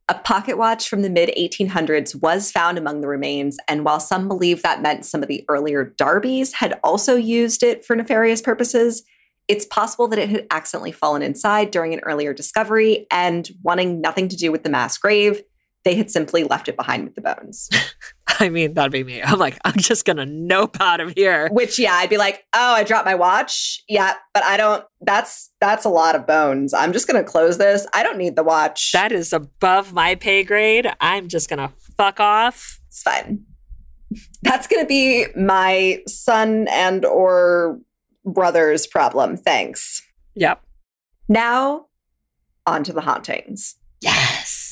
A 0.07 0.13
pocket 0.13 0.57
watch 0.57 0.87
from 0.87 1.01
the 1.01 1.09
mid 1.09 1.31
1800s 1.35 2.21
was 2.21 2.51
found 2.51 2.77
among 2.77 3.01
the 3.01 3.07
remains, 3.07 3.57
and 3.67 3.83
while 3.83 3.99
some 3.99 4.27
believe 4.27 4.61
that 4.61 4.81
meant 4.81 5.03
some 5.03 5.23
of 5.23 5.27
the 5.27 5.43
earlier 5.49 5.93
Darbys 5.97 6.53
had 6.53 6.79
also 6.83 7.15
used 7.15 7.63
it 7.63 7.83
for 7.83 7.95
nefarious 7.95 8.39
purposes, 8.39 9.03
it's 9.47 9.65
possible 9.65 10.07
that 10.09 10.19
it 10.19 10.29
had 10.29 10.45
accidentally 10.51 10.91
fallen 10.91 11.23
inside 11.23 11.71
during 11.71 11.91
an 11.93 12.01
earlier 12.01 12.33
discovery 12.33 13.07
and 13.11 13.49
wanting 13.63 13.99
nothing 13.99 14.27
to 14.27 14.35
do 14.35 14.51
with 14.51 14.63
the 14.63 14.69
mass 14.69 14.95
grave, 14.95 15.41
they 15.85 15.95
had 15.95 16.09
simply 16.09 16.43
left 16.43 16.67
it 16.67 16.75
behind 16.75 17.05
with 17.05 17.15
the 17.15 17.21
bones. 17.21 17.69
I 18.39 18.49
mean, 18.49 18.73
that'd 18.73 18.91
be 18.91 19.03
me. 19.03 19.21
I'm 19.21 19.39
like, 19.39 19.57
I'm 19.63 19.77
just 19.77 20.03
gonna 20.03 20.25
nope 20.25 20.81
out 20.81 20.99
of 20.99 21.13
here. 21.15 21.47
Which, 21.51 21.79
yeah, 21.79 21.93
I'd 21.93 22.09
be 22.09 22.17
like, 22.17 22.43
oh, 22.53 22.73
I 22.73 22.83
dropped 22.83 23.05
my 23.05 23.15
watch. 23.15 23.83
Yeah, 23.87 24.15
but 24.33 24.43
I 24.43 24.57
don't. 24.57 24.83
That's 24.99 25.51
that's 25.61 25.85
a 25.85 25.89
lot 25.89 26.15
of 26.15 26.27
bones. 26.27 26.73
I'm 26.73 26.91
just 26.91 27.07
gonna 27.07 27.23
close 27.23 27.57
this. 27.57 27.87
I 27.93 28.03
don't 28.03 28.17
need 28.17 28.35
the 28.35 28.43
watch. 28.43 28.91
That 28.91 29.11
is 29.11 29.31
above 29.31 29.93
my 29.93 30.15
pay 30.15 30.43
grade. 30.43 30.91
I'm 30.99 31.29
just 31.29 31.49
gonna 31.49 31.71
fuck 31.95 32.19
off. 32.19 32.81
It's 32.87 33.03
fine. 33.03 33.45
That's 34.41 34.67
gonna 34.67 34.87
be 34.87 35.27
my 35.37 36.01
son 36.07 36.67
and 36.69 37.05
or 37.05 37.79
brother's 38.25 38.87
problem. 38.87 39.37
Thanks. 39.37 40.01
Yep. 40.33 40.61
Now, 41.29 41.85
on 42.65 42.83
to 42.83 42.91
the 42.91 43.01
hauntings. 43.01 43.75
Yes. 44.01 44.64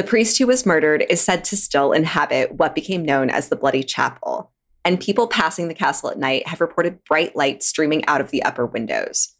The 0.00 0.06
priest 0.06 0.38
who 0.38 0.46
was 0.46 0.64
murdered 0.64 1.04
is 1.10 1.20
said 1.20 1.44
to 1.44 1.58
still 1.58 1.92
inhabit 1.92 2.52
what 2.52 2.74
became 2.74 3.04
known 3.04 3.28
as 3.28 3.50
the 3.50 3.54
Bloody 3.54 3.82
Chapel, 3.82 4.50
and 4.82 4.98
people 4.98 5.28
passing 5.28 5.68
the 5.68 5.74
castle 5.74 6.08
at 6.08 6.18
night 6.18 6.48
have 6.48 6.62
reported 6.62 7.04
bright 7.04 7.36
light 7.36 7.62
streaming 7.62 8.06
out 8.06 8.22
of 8.22 8.30
the 8.30 8.42
upper 8.42 8.64
windows. 8.64 9.34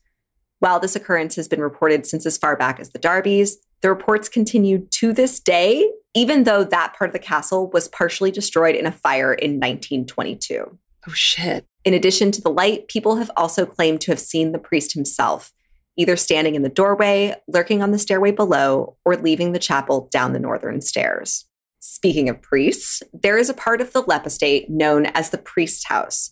While 0.58 0.78
this 0.78 0.94
occurrence 0.94 1.34
has 1.36 1.48
been 1.48 1.62
reported 1.62 2.04
since 2.04 2.26
as 2.26 2.36
far 2.36 2.56
back 2.56 2.78
as 2.78 2.90
the 2.90 2.98
Darbys, 2.98 3.54
the 3.80 3.88
reports 3.88 4.28
continue 4.28 4.86
to 4.90 5.14
this 5.14 5.40
day, 5.40 5.90
even 6.12 6.44
though 6.44 6.62
that 6.62 6.92
part 6.92 7.08
of 7.08 7.14
the 7.14 7.18
castle 7.20 7.70
was 7.70 7.88
partially 7.88 8.30
destroyed 8.30 8.76
in 8.76 8.84
a 8.84 8.92
fire 8.92 9.32
in 9.32 9.52
1922. 9.52 10.78
Oh, 11.08 11.12
shit. 11.12 11.64
In 11.86 11.94
addition 11.94 12.32
to 12.32 12.42
the 12.42 12.50
light, 12.50 12.86
people 12.88 13.16
have 13.16 13.30
also 13.34 13.64
claimed 13.64 14.02
to 14.02 14.12
have 14.12 14.20
seen 14.20 14.52
the 14.52 14.58
priest 14.58 14.92
himself, 14.92 15.54
either 15.96 16.16
standing 16.16 16.54
in 16.54 16.62
the 16.62 16.68
doorway, 16.68 17.34
lurking 17.48 17.82
on 17.82 17.90
the 17.90 17.98
stairway 17.98 18.30
below, 18.30 18.96
or 19.04 19.16
leaving 19.16 19.52
the 19.52 19.58
chapel 19.58 20.08
down 20.10 20.32
the 20.32 20.38
northern 20.38 20.80
stairs. 20.80 21.46
Speaking 21.78 22.28
of 22.28 22.40
priests, 22.42 23.02
there 23.12 23.38
is 23.38 23.48
a 23.50 23.54
part 23.54 23.80
of 23.80 23.92
the 23.92 24.02
Lepp 24.02 24.26
estate 24.26 24.68
known 24.70 25.06
as 25.06 25.30
the 25.30 25.38
priest 25.38 25.88
house. 25.88 26.30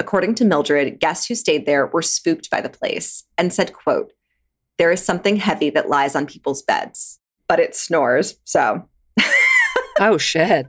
According 0.00 0.34
to 0.36 0.44
Mildred, 0.44 0.98
guests 1.00 1.26
who 1.26 1.34
stayed 1.34 1.66
there 1.66 1.86
were 1.86 2.02
spooked 2.02 2.50
by 2.50 2.60
the 2.60 2.68
place 2.68 3.24
and 3.38 3.52
said, 3.52 3.72
quote, 3.72 4.12
there 4.78 4.90
is 4.90 5.04
something 5.04 5.36
heavy 5.36 5.70
that 5.70 5.88
lies 5.88 6.16
on 6.16 6.26
people's 6.26 6.62
beds, 6.62 7.20
but 7.48 7.60
it 7.60 7.74
snores. 7.76 8.36
So, 8.44 8.88
Oh, 10.00 10.18
shit. 10.18 10.66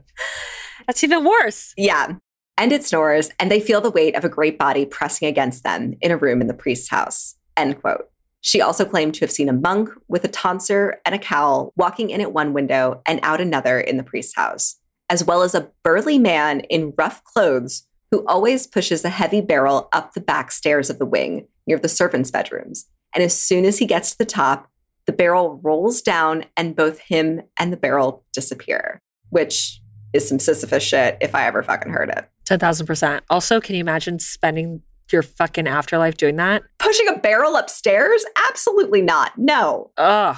That's 0.86 1.02
even 1.02 1.24
worse. 1.24 1.72
yeah. 1.76 2.12
And 2.58 2.72
it 2.72 2.84
snores, 2.84 3.30
and 3.38 3.50
they 3.50 3.60
feel 3.60 3.80
the 3.82 3.90
weight 3.90 4.14
of 4.16 4.24
a 4.24 4.30
great 4.30 4.58
body 4.58 4.86
pressing 4.86 5.28
against 5.28 5.62
them 5.62 5.94
in 6.00 6.10
a 6.10 6.16
room 6.16 6.40
in 6.40 6.46
the 6.46 6.54
priest's 6.54 6.88
house. 6.88 7.36
End 7.56 7.80
quote. 7.82 8.08
She 8.46 8.60
also 8.60 8.84
claimed 8.84 9.14
to 9.14 9.22
have 9.22 9.32
seen 9.32 9.48
a 9.48 9.52
monk 9.52 9.88
with 10.06 10.22
a 10.22 10.28
tonsure 10.28 11.00
and 11.04 11.16
a 11.16 11.18
cowl 11.18 11.72
walking 11.74 12.10
in 12.10 12.20
at 12.20 12.32
one 12.32 12.52
window 12.52 13.02
and 13.04 13.18
out 13.24 13.40
another 13.40 13.80
in 13.80 13.96
the 13.96 14.04
priest's 14.04 14.36
house, 14.36 14.76
as 15.10 15.24
well 15.24 15.42
as 15.42 15.52
a 15.56 15.68
burly 15.82 16.16
man 16.16 16.60
in 16.60 16.94
rough 16.96 17.24
clothes 17.24 17.88
who 18.12 18.24
always 18.28 18.68
pushes 18.68 19.04
a 19.04 19.08
heavy 19.08 19.40
barrel 19.40 19.88
up 19.92 20.14
the 20.14 20.20
back 20.20 20.52
stairs 20.52 20.90
of 20.90 21.00
the 21.00 21.04
wing 21.04 21.48
near 21.66 21.76
the 21.76 21.88
servants' 21.88 22.30
bedrooms. 22.30 22.86
And 23.16 23.24
as 23.24 23.36
soon 23.36 23.64
as 23.64 23.78
he 23.78 23.84
gets 23.84 24.12
to 24.12 24.18
the 24.18 24.24
top, 24.24 24.70
the 25.06 25.12
barrel 25.12 25.58
rolls 25.64 26.00
down 26.00 26.44
and 26.56 26.76
both 26.76 27.00
him 27.00 27.42
and 27.58 27.72
the 27.72 27.76
barrel 27.76 28.24
disappear, 28.32 29.00
which 29.30 29.80
is 30.12 30.28
some 30.28 30.38
Sisyphus 30.38 30.84
shit 30.84 31.18
if 31.20 31.34
I 31.34 31.46
ever 31.46 31.64
fucking 31.64 31.90
heard 31.90 32.10
it. 32.10 32.30
10,000%. 32.44 33.22
Also, 33.28 33.60
can 33.60 33.74
you 33.74 33.80
imagine 33.80 34.20
spending 34.20 34.82
your 35.12 35.22
fucking 35.22 35.66
afterlife 35.66 36.16
doing 36.16 36.36
that? 36.36 36.62
Pushing 36.78 37.08
a 37.08 37.18
barrel 37.18 37.56
upstairs? 37.56 38.24
Absolutely 38.48 39.02
not. 39.02 39.36
No. 39.38 39.90
Ugh. 39.96 40.36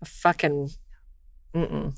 A 0.00 0.04
fucking. 0.04 0.70
Mm-mm. 1.54 1.94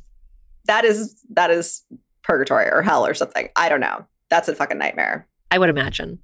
That 0.66 0.84
is 0.84 1.22
that 1.30 1.50
is 1.50 1.82
purgatory 2.22 2.66
or 2.70 2.82
hell 2.82 3.06
or 3.06 3.14
something. 3.14 3.48
I 3.56 3.68
don't 3.68 3.80
know. 3.80 4.06
That's 4.30 4.48
a 4.48 4.54
fucking 4.54 4.78
nightmare. 4.78 5.26
I 5.50 5.58
would 5.58 5.68
imagine. 5.70 6.20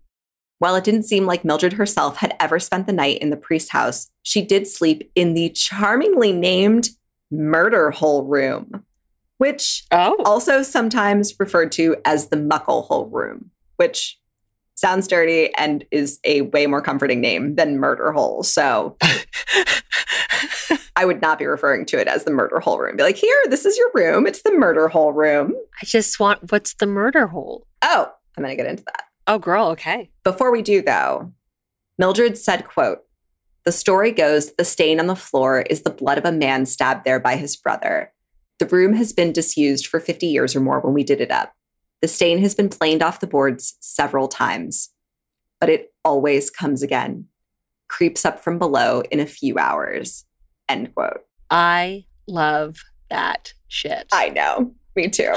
While 0.58 0.76
it 0.76 0.84
didn't 0.84 1.02
seem 1.02 1.26
like 1.26 1.44
Mildred 1.44 1.74
herself 1.74 2.16
had 2.16 2.34
ever 2.40 2.58
spent 2.58 2.86
the 2.86 2.92
night 2.92 3.18
in 3.18 3.30
the 3.30 3.36
priest's 3.36 3.70
house, 3.70 4.08
she 4.22 4.40
did 4.42 4.66
sleep 4.66 5.10
in 5.14 5.34
the 5.34 5.50
charmingly 5.50 6.32
named 6.32 6.88
murder 7.30 7.90
hole 7.90 8.24
room, 8.24 8.84
which 9.38 9.84
Oh. 9.90 10.16
also 10.24 10.62
sometimes 10.62 11.34
referred 11.38 11.72
to 11.72 11.96
as 12.06 12.28
the 12.28 12.36
muckle 12.36 12.82
hole 12.82 13.06
room, 13.10 13.50
which 13.76 14.18
sounds 14.76 15.08
dirty 15.08 15.52
and 15.54 15.84
is 15.90 16.20
a 16.24 16.42
way 16.42 16.66
more 16.66 16.80
comforting 16.80 17.20
name 17.20 17.56
than 17.56 17.78
murder 17.78 18.12
hole. 18.12 18.42
So 18.42 18.96
I 20.96 21.04
would 21.04 21.20
not 21.20 21.38
be 21.38 21.46
referring 21.46 21.84
to 21.86 22.00
it 22.00 22.08
as 22.08 22.24
the 22.24 22.30
murder 22.30 22.60
hole 22.60 22.78
room. 22.78 22.96
Be 22.96 23.02
like, 23.02 23.16
here, 23.16 23.36
this 23.48 23.66
is 23.66 23.76
your 23.76 23.90
room. 23.94 24.26
It's 24.26 24.42
the 24.42 24.52
murder 24.52 24.88
hole 24.88 25.12
room. 25.12 25.54
I 25.82 25.84
just 25.84 26.20
want 26.20 26.52
what's 26.52 26.74
the 26.74 26.86
murder 26.86 27.26
hole? 27.26 27.66
Oh, 27.82 28.10
I'm 28.36 28.44
going 28.44 28.56
to 28.56 28.62
get 28.62 28.70
into 28.70 28.84
that. 28.84 29.02
Oh, 29.26 29.38
girl, 29.38 29.68
okay. 29.68 30.10
Before 30.22 30.52
we 30.52 30.62
do, 30.62 30.82
though, 30.82 31.32
Mildred 31.98 32.38
said, 32.38 32.64
quote, 32.66 33.00
the 33.64 33.72
story 33.72 34.12
goes 34.12 34.54
the 34.54 34.64
stain 34.64 35.00
on 35.00 35.08
the 35.08 35.16
floor 35.16 35.62
is 35.62 35.82
the 35.82 35.90
blood 35.90 36.18
of 36.18 36.24
a 36.24 36.30
man 36.30 36.66
stabbed 36.66 37.04
there 37.04 37.18
by 37.18 37.34
his 37.36 37.56
brother. 37.56 38.12
The 38.60 38.66
room 38.66 38.94
has 38.94 39.12
been 39.12 39.32
disused 39.32 39.88
for 39.88 39.98
50 39.98 40.26
years 40.26 40.54
or 40.54 40.60
more 40.60 40.80
when 40.80 40.94
we 40.94 41.02
did 41.02 41.20
it 41.20 41.32
up. 41.32 41.52
The 42.02 42.08
stain 42.08 42.38
has 42.38 42.54
been 42.54 42.68
planed 42.68 43.02
off 43.02 43.20
the 43.20 43.26
boards 43.26 43.76
several 43.80 44.28
times, 44.28 44.90
but 45.60 45.70
it 45.70 45.92
always 46.04 46.50
comes 46.50 46.82
again, 46.82 47.26
creeps 47.88 48.24
up 48.24 48.40
from 48.40 48.58
below 48.58 49.02
in 49.10 49.20
a 49.20 49.26
few 49.26 49.58
hours. 49.58 50.24
End 50.68 50.94
quote. 50.94 51.24
I 51.50 52.04
love 52.28 52.76
that 53.10 53.52
shit. 53.68 54.08
I 54.12 54.28
know. 54.30 54.72
Me 54.94 55.08
too. 55.08 55.32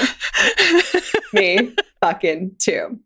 Me 1.34 1.76
fucking 2.02 2.56
too. 2.60 3.00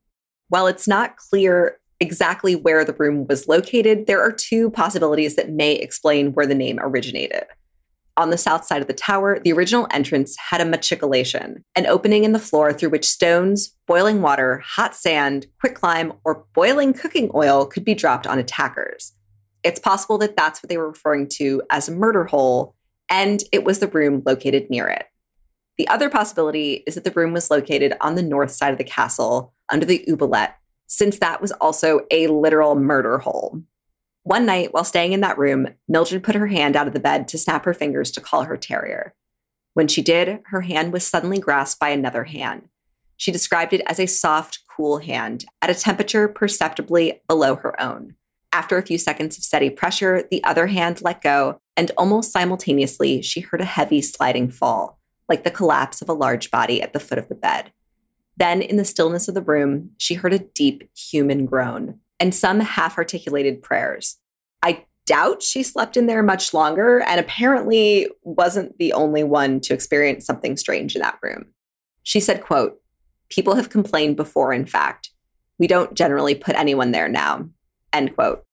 While 0.50 0.68
it's 0.68 0.88
not 0.88 1.18
clear 1.18 1.80
exactly 2.00 2.56
where 2.56 2.86
the 2.86 2.94
room 2.94 3.26
was 3.28 3.48
located, 3.48 4.08
there 4.08 4.22
are 4.22 4.32
two 4.32 4.70
possibilities 4.72 5.36
that 5.36 5.50
may 5.50 5.74
explain 5.74 6.34
where 6.34 6.46
the 6.46 6.56
name 6.56 6.80
originated. 6.82 7.46
On 8.16 8.30
the 8.30 8.38
south 8.38 8.64
side 8.66 8.82
of 8.82 8.88
the 8.88 8.94
tower, 8.94 9.40
the 9.40 9.54
original 9.54 9.88
entrance 9.92 10.38
had 10.38 10.62
a 10.62 10.66
machicolation, 10.66 11.66
an 11.76 11.88
opening 11.88 12.24
in 12.24 12.32
the 12.32 12.40
floor 12.40 12.72
through 12.72 12.90
which 12.90 13.08
stones, 13.08 13.76
boiling 13.88 14.22
water, 14.22 14.62
hot 14.64 14.96
sand, 14.96 15.48
quicklime, 15.60 16.14
or 16.24 16.46
boiling 16.54 16.94
cooking 16.94 17.32
oil 17.34 17.66
could 17.66 17.84
be 17.84 17.96
dropped 17.96 18.28
on 18.28 18.38
attackers. 18.38 19.14
It's 19.64 19.80
possible 19.80 20.20
that 20.20 20.38
that's 20.38 20.62
what 20.62 20.70
they 20.70 20.78
were 20.78 20.90
referring 20.90 21.28
to 21.34 21.64
as 21.72 21.90
a 21.90 21.96
murder 21.96 22.26
hole, 22.26 22.76
and 23.10 23.44
it 23.52 23.64
was 23.64 23.80
the 23.80 23.88
room 23.88 24.22
located 24.26 24.70
near 24.70 24.88
it. 24.88 25.08
The 25.80 25.88
other 25.88 26.10
possibility 26.10 26.84
is 26.86 26.94
that 26.94 27.06
the 27.06 27.12
room 27.12 27.34
was 27.34 27.50
located 27.50 27.94
on 28.00 28.14
the 28.14 28.22
north 28.22 28.52
side 28.52 28.74
of 28.74 28.78
the 28.78 28.84
castle 28.84 29.54
under 29.72 29.88
the 29.88 30.06
oubliette, 30.08 30.56
since 30.86 31.18
that 31.18 31.42
was 31.42 31.52
also 31.54 32.02
a 32.12 32.28
literal 32.28 32.76
murder 32.76 33.18
hole. 33.18 33.64
One 34.24 34.46
night, 34.46 34.74
while 34.74 34.86
staying 34.86 35.12
in 35.12 35.20
that 35.20 35.38
room, 35.38 35.68
Mildred 35.90 36.24
put 36.24 36.36
her 36.36 36.48
hand 36.48 36.78
out 36.78 36.88
of 36.88 36.94
the 36.94 37.00
bed 37.02 37.28
to 37.28 37.38
snap 37.38 37.66
her 37.66 37.74
fingers 37.74 38.10
to 38.12 38.22
call 38.22 38.44
her 38.44 38.56
terrier. 38.56 39.14
When 39.74 39.90
she 39.90 40.02
did, 40.02 40.40
her 40.46 40.62
hand 40.62 40.94
was 40.94 41.06
suddenly 41.06 41.40
grasped 41.40 41.80
by 41.80 41.90
another 41.90 42.24
hand. 42.24 42.70
She 43.18 43.34
described 43.34 43.74
it 43.74 43.82
as 43.86 44.00
a 44.00 44.06
soft, 44.06 44.60
cool 44.70 45.00
hand 45.00 45.44
at 45.62 45.70
a 45.70 45.76
temperature 45.76 46.30
perceptibly 46.30 47.22
below 47.28 47.56
her 47.58 47.80
own. 47.82 48.16
After 48.54 48.78
a 48.78 48.86
few 48.86 48.98
seconds 48.98 49.38
of 49.38 49.44
steady 49.44 49.70
pressure, 49.70 50.24
the 50.32 50.44
other 50.44 50.68
hand 50.68 51.02
let 51.02 51.22
go, 51.22 51.60
and 51.76 51.92
almost 51.98 52.32
simultaneously, 52.32 53.22
she 53.22 53.42
heard 53.42 53.62
a 53.62 53.66
heavy 53.66 54.02
sliding 54.02 54.52
fall, 54.52 55.00
like 55.28 55.44
the 55.44 55.52
collapse 55.52 56.02
of 56.02 56.08
a 56.08 56.14
large 56.14 56.50
body 56.50 56.82
at 56.82 56.94
the 56.94 57.00
foot 57.00 57.18
of 57.18 57.28
the 57.28 57.36
bed. 57.36 57.74
Then, 58.38 58.62
in 58.62 58.78
the 58.78 58.86
stillness 58.86 59.28
of 59.28 59.34
the 59.34 59.42
room, 59.42 59.92
she 59.98 60.14
heard 60.14 60.34
a 60.34 60.40
deep 60.40 60.90
human 60.96 61.46
groan 61.46 62.00
and 62.24 62.34
some 62.34 62.62
half 62.62 62.98
articulated 62.98 63.62
prayers. 63.62 64.16
I 64.62 64.86
doubt 65.06 65.44
she 65.44 65.62
slept 65.62 65.98
in 65.98 66.08
there 66.08 66.24
much 66.24 66.54
longer 66.54 67.02
and 67.02 67.20
apparently 67.20 68.08
wasn't 68.22 68.78
the 68.78 68.94
only 68.94 69.26
one 69.26 69.60
to 69.60 69.74
experience 69.74 70.26
something 70.26 70.56
strange 70.56 70.96
in 70.96 71.02
that 71.02 71.20
room. 71.22 71.48
She 72.04 72.22
said, 72.22 72.42
quote, 72.42 72.80
People 73.28 73.56
have 73.56 73.70
complained 73.70 74.16
before, 74.16 74.54
in 74.54 74.66
fact. 74.66 75.10
We 75.60 75.68
don't 75.68 75.96
generally 75.96 76.34
put 76.34 76.56
anyone 76.56 76.92
there 76.92 77.10
now. 77.10 77.50
End 77.92 78.16
quote. 78.16 78.46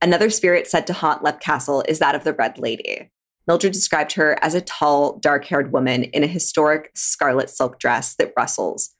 Another 0.00 0.30
spirit 0.30 0.66
said 0.66 0.86
to 0.86 0.94
haunt 0.94 1.22
Leap 1.22 1.38
Castle 1.38 1.84
is 1.86 1.98
that 1.98 2.14
of 2.14 2.24
the 2.24 2.32
Red 2.32 2.56
Lady. 2.56 3.10
Mildred 3.46 3.74
described 3.74 4.12
her 4.12 4.42
as 4.42 4.54
a 4.54 4.62
tall, 4.62 5.18
dark 5.18 5.44
haired 5.44 5.70
woman 5.70 6.04
in 6.04 6.24
a 6.24 6.28
historic 6.28 6.92
scarlet 6.94 7.50
silk 7.50 7.78
dress 7.78 8.14
that 8.16 8.32
rustles. 8.38 8.94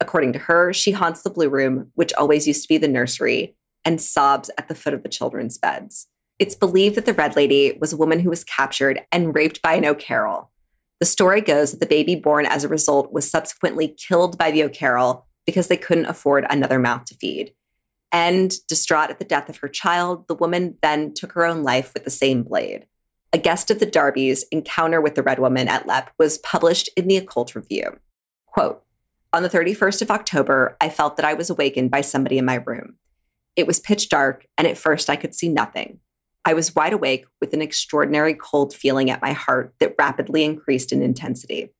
According 0.00 0.32
to 0.34 0.38
her, 0.38 0.72
she 0.72 0.92
haunts 0.92 1.22
the 1.22 1.30
Blue 1.30 1.48
Room, 1.48 1.90
which 1.94 2.12
always 2.14 2.46
used 2.46 2.62
to 2.62 2.68
be 2.68 2.78
the 2.78 2.88
nursery, 2.88 3.56
and 3.84 4.00
sobs 4.00 4.50
at 4.58 4.68
the 4.68 4.74
foot 4.74 4.94
of 4.94 5.02
the 5.02 5.08
children's 5.08 5.58
beds. 5.58 6.08
It's 6.38 6.54
believed 6.54 6.96
that 6.96 7.06
the 7.06 7.14
Red 7.14 7.36
Lady 7.36 7.76
was 7.80 7.92
a 7.92 7.96
woman 7.96 8.20
who 8.20 8.30
was 8.30 8.44
captured 8.44 9.00
and 9.12 9.34
raped 9.34 9.62
by 9.62 9.74
an 9.74 9.84
O'Carroll. 9.84 10.50
The 11.00 11.06
story 11.06 11.40
goes 11.40 11.70
that 11.70 11.80
the 11.80 11.86
baby 11.86 12.16
born 12.16 12.46
as 12.46 12.64
a 12.64 12.68
result 12.68 13.12
was 13.12 13.30
subsequently 13.30 13.88
killed 13.88 14.38
by 14.38 14.50
the 14.50 14.64
O'Carroll 14.64 15.26
because 15.46 15.68
they 15.68 15.76
couldn't 15.76 16.06
afford 16.06 16.46
another 16.48 16.78
mouth 16.78 17.04
to 17.06 17.14
feed. 17.14 17.52
And 18.10 18.54
distraught 18.68 19.10
at 19.10 19.18
the 19.18 19.24
death 19.24 19.48
of 19.48 19.58
her 19.58 19.68
child, 19.68 20.28
the 20.28 20.34
woman 20.34 20.78
then 20.82 21.14
took 21.14 21.32
her 21.32 21.44
own 21.44 21.62
life 21.62 21.92
with 21.94 22.04
the 22.04 22.10
same 22.10 22.42
blade. 22.42 22.86
A 23.32 23.38
guest 23.38 23.70
of 23.70 23.80
the 23.80 23.86
Darbys' 23.86 24.44
encounter 24.52 25.00
with 25.00 25.16
the 25.16 25.22
Red 25.22 25.40
Woman 25.40 25.66
at 25.66 25.86
Leap 25.88 26.04
was 26.18 26.38
published 26.38 26.88
in 26.96 27.08
the 27.08 27.16
Occult 27.16 27.56
Review. 27.56 27.98
Quote, 28.46 28.84
on 29.32 29.42
the 29.42 29.50
31st 29.50 30.02
of 30.02 30.12
October, 30.12 30.76
I 30.80 30.88
felt 30.88 31.16
that 31.16 31.26
I 31.26 31.34
was 31.34 31.50
awakened 31.50 31.90
by 31.90 32.02
somebody 32.02 32.38
in 32.38 32.44
my 32.44 32.54
room. 32.54 32.94
It 33.56 33.66
was 33.66 33.80
pitch 33.80 34.08
dark, 34.08 34.46
and 34.58 34.66
at 34.66 34.78
first 34.78 35.08
I 35.08 35.16
could 35.16 35.34
see 35.34 35.48
nothing. 35.48 36.00
I 36.44 36.54
was 36.54 36.74
wide 36.74 36.92
awake 36.92 37.24
with 37.40 37.54
an 37.54 37.62
extraordinary 37.62 38.34
cold 38.34 38.74
feeling 38.74 39.10
at 39.10 39.22
my 39.22 39.32
heart 39.32 39.74
that 39.80 39.94
rapidly 39.98 40.44
increased 40.44 40.92
in 40.92 41.02
intensity. 41.02 41.72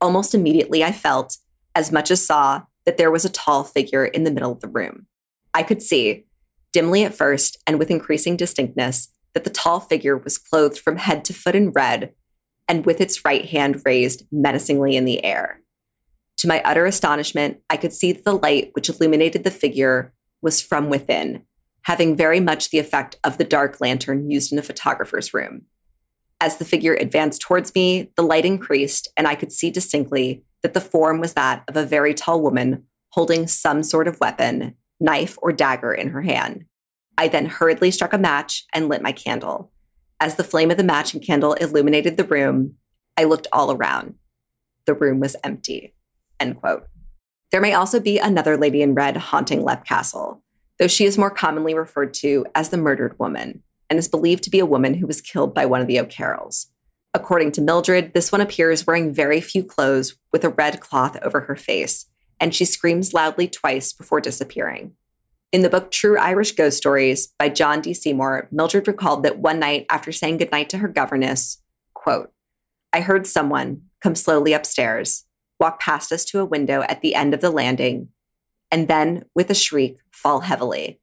Almost 0.00 0.34
immediately, 0.34 0.84
I 0.84 0.92
felt, 0.92 1.38
as 1.74 1.90
much 1.90 2.10
as 2.10 2.24
saw, 2.24 2.62
that 2.86 2.96
there 2.96 3.10
was 3.10 3.24
a 3.24 3.30
tall 3.30 3.64
figure 3.64 4.04
in 4.04 4.24
the 4.24 4.30
middle 4.30 4.52
of 4.52 4.60
the 4.60 4.68
room. 4.68 5.06
I 5.52 5.62
could 5.62 5.82
see, 5.82 6.26
dimly 6.72 7.04
at 7.04 7.14
first 7.14 7.56
and 7.66 7.78
with 7.78 7.90
increasing 7.90 8.36
distinctness, 8.36 9.08
that 9.32 9.44
the 9.44 9.50
tall 9.50 9.80
figure 9.80 10.16
was 10.16 10.38
clothed 10.38 10.78
from 10.78 10.96
head 10.96 11.24
to 11.24 11.32
foot 11.32 11.54
in 11.54 11.70
red 11.70 12.12
and 12.68 12.86
with 12.86 13.00
its 13.00 13.24
right 13.24 13.44
hand 13.44 13.82
raised 13.84 14.26
menacingly 14.30 14.96
in 14.96 15.04
the 15.04 15.24
air. 15.24 15.60
To 16.38 16.48
my 16.48 16.62
utter 16.62 16.86
astonishment, 16.86 17.58
I 17.70 17.76
could 17.76 17.92
see 17.92 18.12
that 18.12 18.24
the 18.24 18.36
light 18.36 18.70
which 18.74 18.88
illuminated 18.88 19.44
the 19.44 19.50
figure 19.50 20.12
was 20.44 20.62
from 20.62 20.88
within 20.88 21.44
having 21.84 22.16
very 22.16 22.40
much 22.40 22.70
the 22.70 22.78
effect 22.78 23.16
of 23.24 23.38
the 23.38 23.44
dark 23.44 23.80
lantern 23.80 24.30
used 24.30 24.52
in 24.52 24.58
a 24.58 24.62
photographer's 24.62 25.32
room. 25.32 25.62
As 26.40 26.56
the 26.56 26.64
figure 26.64 26.94
advanced 26.94 27.42
towards 27.42 27.74
me, 27.74 28.10
the 28.16 28.22
light 28.22 28.44
increased, 28.44 29.08
and 29.16 29.28
I 29.28 29.34
could 29.34 29.52
see 29.52 29.70
distinctly 29.70 30.44
that 30.62 30.74
the 30.74 30.80
form 30.80 31.20
was 31.20 31.34
that 31.34 31.62
of 31.68 31.76
a 31.76 31.84
very 31.84 32.14
tall 32.14 32.40
woman 32.40 32.84
holding 33.10 33.46
some 33.46 33.82
sort 33.82 34.08
of 34.08 34.18
weapon, 34.18 34.74
knife 34.98 35.38
or 35.40 35.52
dagger, 35.52 35.92
in 35.92 36.08
her 36.08 36.22
hand. 36.22 36.64
I 37.16 37.28
then 37.28 37.46
hurriedly 37.46 37.90
struck 37.90 38.12
a 38.12 38.18
match 38.18 38.64
and 38.74 38.88
lit 38.88 39.02
my 39.02 39.12
candle. 39.12 39.70
As 40.20 40.36
the 40.36 40.44
flame 40.44 40.70
of 40.70 40.76
the 40.76 40.84
match 40.84 41.14
and 41.14 41.22
candle 41.22 41.52
illuminated 41.54 42.16
the 42.16 42.24
room, 42.24 42.74
I 43.16 43.24
looked 43.24 43.46
all 43.52 43.70
around. 43.70 44.14
The 44.86 44.94
room 44.94 45.20
was 45.20 45.36
empty. 45.44 45.94
End 46.40 46.56
quote. 46.56 46.88
There 47.54 47.60
may 47.60 47.74
also 47.74 48.00
be 48.00 48.18
another 48.18 48.56
lady 48.56 48.82
in 48.82 48.94
red 48.94 49.16
haunting 49.16 49.62
Leap 49.62 49.84
Castle 49.84 50.42
though 50.80 50.88
she 50.88 51.04
is 51.04 51.16
more 51.16 51.30
commonly 51.30 51.72
referred 51.72 52.12
to 52.14 52.44
as 52.56 52.70
the 52.70 52.76
murdered 52.76 53.16
woman 53.16 53.62
and 53.88 53.96
is 53.96 54.08
believed 54.08 54.42
to 54.42 54.50
be 54.50 54.58
a 54.58 54.66
woman 54.66 54.94
who 54.94 55.06
was 55.06 55.20
killed 55.20 55.54
by 55.54 55.64
one 55.64 55.80
of 55.80 55.86
the 55.86 56.00
O'Carrolls. 56.00 56.66
According 57.14 57.52
to 57.52 57.60
Mildred, 57.60 58.12
this 58.12 58.32
one 58.32 58.40
appears 58.40 58.88
wearing 58.88 59.14
very 59.14 59.40
few 59.40 59.62
clothes 59.62 60.16
with 60.32 60.42
a 60.42 60.48
red 60.48 60.80
cloth 60.80 61.16
over 61.22 61.42
her 61.42 61.54
face, 61.54 62.06
and 62.40 62.52
she 62.52 62.64
screams 62.64 63.14
loudly 63.14 63.46
twice 63.46 63.92
before 63.92 64.20
disappearing. 64.20 64.94
In 65.52 65.62
the 65.62 65.70
book 65.70 65.92
True 65.92 66.18
Irish 66.18 66.52
Ghost 66.52 66.76
Stories 66.76 67.28
by 67.38 67.50
John 67.50 67.80
D. 67.80 67.94
Seymour, 67.94 68.48
Mildred 68.50 68.88
recalled 68.88 69.22
that 69.22 69.38
one 69.38 69.60
night 69.60 69.86
after 69.88 70.10
saying 70.10 70.38
goodnight 70.38 70.70
to 70.70 70.78
her 70.78 70.88
governess, 70.88 71.62
quote, 71.94 72.32
I 72.92 73.00
heard 73.00 73.28
someone 73.28 73.82
come 74.00 74.16
slowly 74.16 74.54
upstairs, 74.54 75.24
walk 75.60 75.80
past 75.80 76.12
us 76.12 76.24
to 76.26 76.40
a 76.40 76.44
window 76.44 76.82
at 76.82 77.00
the 77.00 77.14
end 77.14 77.34
of 77.34 77.40
the 77.40 77.50
landing, 77.50 78.08
and 78.70 78.88
then, 78.88 79.24
with 79.34 79.50
a 79.50 79.54
shriek, 79.54 79.98
fall 80.10 80.40
heavily. 80.40 81.00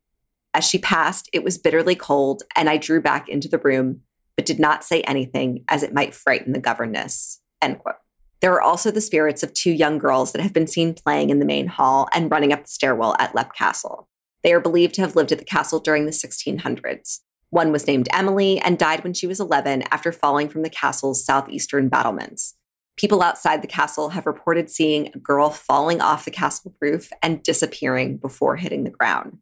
As 0.54 0.66
she 0.66 0.78
passed, 0.78 1.30
it 1.32 1.43
was 1.43 1.58
bitterly 1.58 1.95
cold, 1.95 2.43
and 2.56 2.70
I 2.70 2.78
drew 2.78 3.02
back 3.02 3.30
into 3.30 3.47
the 3.47 3.60
room, 3.60 4.02
but 4.36 4.45
did 4.45 4.60
not 4.60 4.84
say 4.84 5.02
anything 5.02 5.64
as 5.70 5.84
it 5.84 5.93
might 5.93 6.14
frighten 6.14 6.54
the 6.54 6.60
governess. 6.60 7.41
End 7.62 7.80
quote. 7.80 7.95
There 8.41 8.54
are 8.54 8.62
also 8.62 8.89
the 8.89 9.02
spirits 9.02 9.43
of 9.43 9.54
two 9.54 9.72
young 9.72 9.99
girls 9.99 10.32
that 10.32 10.41
have 10.41 10.52
been 10.52 10.68
seen 10.68 10.95
playing 10.95 11.30
in 11.30 11.39
the 11.39 11.45
main 11.45 11.68
hall 11.68 12.10
and 12.14 12.32
running 12.32 12.52
up 12.52 12.64
the 12.64 12.70
stairwell 12.70 13.16
at 13.20 13.34
Lepp 13.34 13.54
Castle. 13.54 14.10
They 14.43 14.52
are 14.52 14.60
believed 14.60 14.95
to 14.95 15.02
have 15.02 15.16
lived 15.16 15.32
at 15.32 15.38
the 15.38 15.45
castle 15.45 15.80
during 15.80 16.06
the 16.06 16.12
1600s. 16.12 17.20
One 17.52 17.72
was 17.72 17.86
named 17.86 18.10
Emily 18.12 18.60
and 18.60 18.80
died 18.80 19.04
when 19.04 19.14
she 19.14 19.28
was 19.28 19.39
11 19.39 19.84
after 19.91 20.12
falling 20.12 20.49
from 20.49 20.64
the 20.64 20.70
castle's 20.70 21.24
southeastern 21.24 21.89
battlements. 21.89 22.56
People 23.02 23.24
outside 23.24 23.64
the 23.64 23.68
castle 23.68 24.10
have 24.10 24.28
reported 24.28 24.70
seeing 24.70 25.08
a 25.08 25.18
girl 25.18 25.49
falling 25.49 26.02
off 26.02 26.24
the 26.24 26.30
castle 26.30 26.76
roof 26.80 27.12
and 27.24 27.41
disappearing 27.41 28.18
before 28.18 28.58
hitting 28.58 28.84
the 28.84 28.91
ground. 28.91 29.39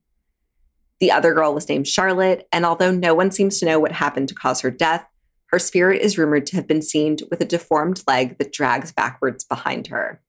The 1.01 1.11
other 1.11 1.33
girl 1.33 1.53
was 1.53 1.67
named 1.67 1.85
Charlotte, 1.85 2.47
and 2.53 2.65
although 2.65 2.91
no 2.91 3.13
one 3.13 3.31
seems 3.31 3.59
to 3.59 3.65
know 3.65 3.77
what 3.77 3.91
happened 3.91 4.29
to 4.29 4.33
cause 4.33 4.61
her 4.61 4.71
death, 4.71 5.05
her 5.47 5.59
spirit 5.59 6.01
is 6.01 6.17
rumored 6.17 6.45
to 6.45 6.55
have 6.55 6.67
been 6.67 6.81
seen 6.81 7.17
with 7.29 7.41
a 7.41 7.45
deformed 7.45 8.01
leg 8.07 8.37
that 8.37 8.53
drags 8.53 8.93
backwards 8.93 9.43
behind 9.43 9.87
her. 9.87 10.21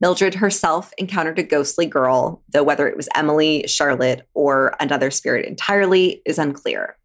Mildred 0.00 0.34
herself 0.34 0.92
encountered 0.98 1.40
a 1.40 1.42
ghostly 1.42 1.86
girl, 1.86 2.44
though 2.48 2.62
whether 2.62 2.86
it 2.86 2.96
was 2.96 3.08
Emily, 3.16 3.64
Charlotte, 3.66 4.28
or 4.34 4.76
another 4.78 5.10
spirit 5.10 5.46
entirely 5.46 6.22
is 6.24 6.38
unclear. 6.38 6.96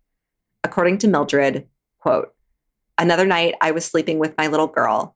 According 0.64 1.00
to 1.00 1.08
Mildred, 1.08 1.68
quote, 1.98 2.32
Another 3.00 3.26
night 3.26 3.56
I 3.60 3.72
was 3.72 3.86
sleeping 3.86 4.20
with 4.20 4.38
my 4.38 4.46
little 4.46 4.68
girl. 4.68 5.16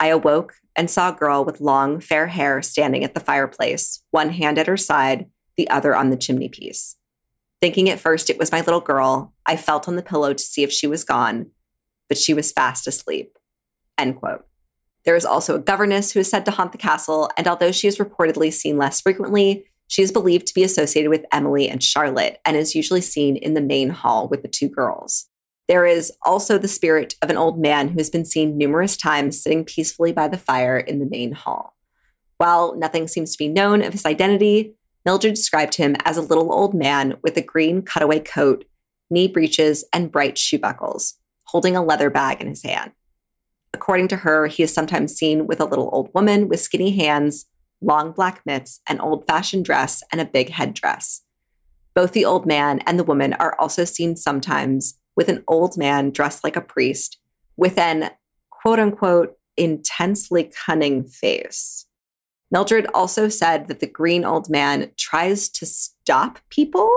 I 0.00 0.08
awoke 0.08 0.54
and 0.76 0.90
saw 0.90 1.10
a 1.10 1.16
girl 1.16 1.44
with 1.44 1.60
long, 1.60 2.00
fair 2.00 2.28
hair 2.28 2.62
standing 2.62 3.04
at 3.04 3.14
the 3.14 3.20
fireplace, 3.20 4.02
one 4.10 4.30
hand 4.30 4.58
at 4.58 4.66
her 4.66 4.76
side, 4.76 5.26
the 5.56 5.68
other 5.70 5.94
on 5.94 6.10
the 6.10 6.16
chimney 6.16 6.48
piece. 6.48 6.96
Thinking 7.60 7.90
at 7.90 7.98
first 7.98 8.30
it 8.30 8.38
was 8.38 8.52
my 8.52 8.60
little 8.60 8.80
girl, 8.80 9.34
I 9.44 9.56
felt 9.56 9.88
on 9.88 9.96
the 9.96 10.02
pillow 10.02 10.32
to 10.32 10.42
see 10.42 10.62
if 10.62 10.72
she 10.72 10.86
was 10.86 11.02
gone, 11.02 11.50
but 12.08 12.18
she 12.18 12.32
was 12.32 12.52
fast 12.52 12.86
asleep. 12.86 13.36
End 13.96 14.16
quote. 14.16 14.46
There 15.04 15.16
is 15.16 15.24
also 15.24 15.56
a 15.56 15.60
governess 15.60 16.12
who 16.12 16.20
is 16.20 16.30
said 16.30 16.44
to 16.44 16.50
haunt 16.50 16.72
the 16.72 16.78
castle, 16.78 17.30
and 17.36 17.48
although 17.48 17.72
she 17.72 17.88
is 17.88 17.98
reportedly 17.98 18.52
seen 18.52 18.78
less 18.78 19.00
frequently, 19.00 19.64
she 19.88 20.02
is 20.02 20.12
believed 20.12 20.46
to 20.46 20.54
be 20.54 20.62
associated 20.62 21.08
with 21.08 21.24
Emily 21.32 21.68
and 21.68 21.82
Charlotte 21.82 22.38
and 22.44 22.56
is 22.56 22.74
usually 22.74 23.00
seen 23.00 23.36
in 23.36 23.54
the 23.54 23.60
main 23.60 23.88
hall 23.88 24.28
with 24.28 24.42
the 24.42 24.48
two 24.48 24.68
girls. 24.68 25.27
There 25.68 25.84
is 25.84 26.10
also 26.22 26.56
the 26.56 26.66
spirit 26.66 27.14
of 27.20 27.28
an 27.28 27.36
old 27.36 27.60
man 27.60 27.88
who 27.88 27.98
has 27.98 28.08
been 28.08 28.24
seen 28.24 28.56
numerous 28.56 28.96
times 28.96 29.42
sitting 29.42 29.64
peacefully 29.64 30.12
by 30.12 30.26
the 30.26 30.38
fire 30.38 30.78
in 30.78 30.98
the 30.98 31.06
main 31.06 31.32
hall. 31.32 31.76
While 32.38 32.74
nothing 32.76 33.06
seems 33.06 33.32
to 33.32 33.38
be 33.38 33.48
known 33.48 33.82
of 33.82 33.92
his 33.92 34.06
identity, 34.06 34.74
Mildred 35.04 35.34
described 35.34 35.74
him 35.74 35.94
as 36.04 36.16
a 36.16 36.22
little 36.22 36.52
old 36.52 36.74
man 36.74 37.18
with 37.22 37.36
a 37.36 37.42
green 37.42 37.82
cutaway 37.82 38.20
coat, 38.20 38.64
knee 39.10 39.28
breeches, 39.28 39.84
and 39.92 40.10
bright 40.10 40.38
shoe 40.38 40.58
buckles, 40.58 41.14
holding 41.44 41.76
a 41.76 41.84
leather 41.84 42.10
bag 42.10 42.40
in 42.40 42.48
his 42.48 42.62
hand. 42.62 42.92
According 43.74 44.08
to 44.08 44.16
her, 44.16 44.46
he 44.46 44.62
is 44.62 44.72
sometimes 44.72 45.14
seen 45.14 45.46
with 45.46 45.60
a 45.60 45.64
little 45.66 45.90
old 45.92 46.10
woman 46.14 46.48
with 46.48 46.60
skinny 46.60 46.96
hands, 46.96 47.46
long 47.82 48.12
black 48.12 48.40
mitts, 48.46 48.80
an 48.88 49.00
old 49.00 49.26
fashioned 49.26 49.64
dress, 49.64 50.02
and 50.10 50.20
a 50.20 50.24
big 50.24 50.50
headdress. 50.50 51.22
Both 51.94 52.12
the 52.12 52.24
old 52.24 52.46
man 52.46 52.80
and 52.80 52.98
the 52.98 53.04
woman 53.04 53.34
are 53.34 53.56
also 53.58 53.84
seen 53.84 54.16
sometimes 54.16 54.98
with 55.18 55.28
an 55.28 55.42
old 55.48 55.76
man 55.76 56.12
dressed 56.12 56.44
like 56.44 56.54
a 56.54 56.60
priest 56.60 57.18
with 57.56 57.76
an 57.76 58.08
quote 58.50 58.78
unquote 58.78 59.36
intensely 59.56 60.48
cunning 60.64 61.02
face. 61.02 61.86
Mildred 62.52 62.86
also 62.94 63.28
said 63.28 63.66
that 63.66 63.80
the 63.80 63.88
green 63.88 64.24
old 64.24 64.48
man 64.48 64.92
tries 64.96 65.48
to 65.48 65.66
stop 65.66 66.38
people, 66.50 66.88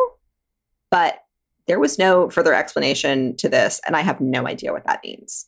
but 0.91 1.23
there 1.65 1.79
was 1.79 1.97
no 1.97 2.29
further 2.29 2.53
explanation 2.53 3.35
to 3.37 3.49
this, 3.49 3.81
and 3.87 3.95
I 3.95 4.01
have 4.01 4.21
no 4.21 4.47
idea 4.47 4.71
what 4.71 4.85
that 4.85 5.03
means. 5.03 5.47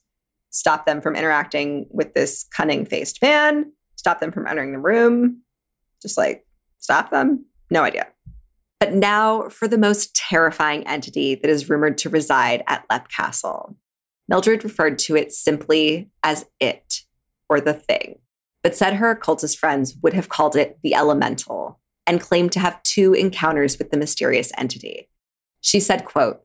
Stop 0.49 0.88
them 0.88 0.99
from 0.99 1.15
interacting 1.15 1.86
with 1.91 2.15
this 2.15 2.43
cunning 2.55 2.88
faced 2.88 3.21
man, 3.21 3.71
stop 3.97 4.19
them 4.19 4.32
from 4.32 4.47
entering 4.47 4.71
the 4.71 4.80
room, 4.80 5.43
just 6.01 6.17
like 6.17 6.47
stop 6.80 7.11
them? 7.11 7.45
No 7.69 7.84
idea. 7.84 8.07
But 8.84 8.93
now 8.93 9.47
for 9.47 9.69
the 9.69 9.77
most 9.77 10.13
terrifying 10.13 10.86
entity 10.86 11.36
that 11.36 11.49
is 11.49 11.69
rumored 11.69 11.97
to 11.99 12.09
reside 12.09 12.65
at 12.67 12.84
Leap 12.91 13.07
Castle. 13.07 13.77
Mildred 14.27 14.65
referred 14.65 14.99
to 14.99 15.15
it 15.15 15.31
simply 15.31 16.09
as 16.21 16.43
it. 16.59 17.03
or 17.47 17.61
the 17.61 17.73
thing, 17.73 18.19
but 18.61 18.75
said 18.75 18.95
her 18.95 19.11
occultist 19.11 19.57
friends 19.57 19.95
would 20.03 20.11
have 20.11 20.27
called 20.27 20.57
it 20.57 20.79
the 20.84 20.95
elemental 20.95 21.79
and 22.05 22.19
claimed 22.19 22.51
to 22.51 22.59
have 22.59 22.84
two 22.84 23.13
encounters 23.13 23.77
with 23.77 23.89
the 23.89 23.95
mysterious 23.95 24.51
entity. 24.57 25.07
She 25.61 25.79
said, 25.79 26.03
quote, 26.03 26.41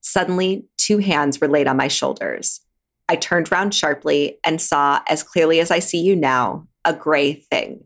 Suddenly, 0.00 0.66
two 0.78 0.98
hands 0.98 1.40
were 1.40 1.46
laid 1.46 1.68
on 1.68 1.76
my 1.76 1.86
shoulders. 1.86 2.60
I 3.08 3.14
turned 3.14 3.52
round 3.52 3.72
sharply 3.72 4.40
and 4.44 4.60
saw, 4.60 5.00
as 5.08 5.22
clearly 5.22 5.60
as 5.60 5.70
I 5.70 5.78
see 5.78 6.00
you 6.00 6.16
now, 6.16 6.66
a 6.84 6.92
gray 6.92 7.34
thing, 7.34 7.84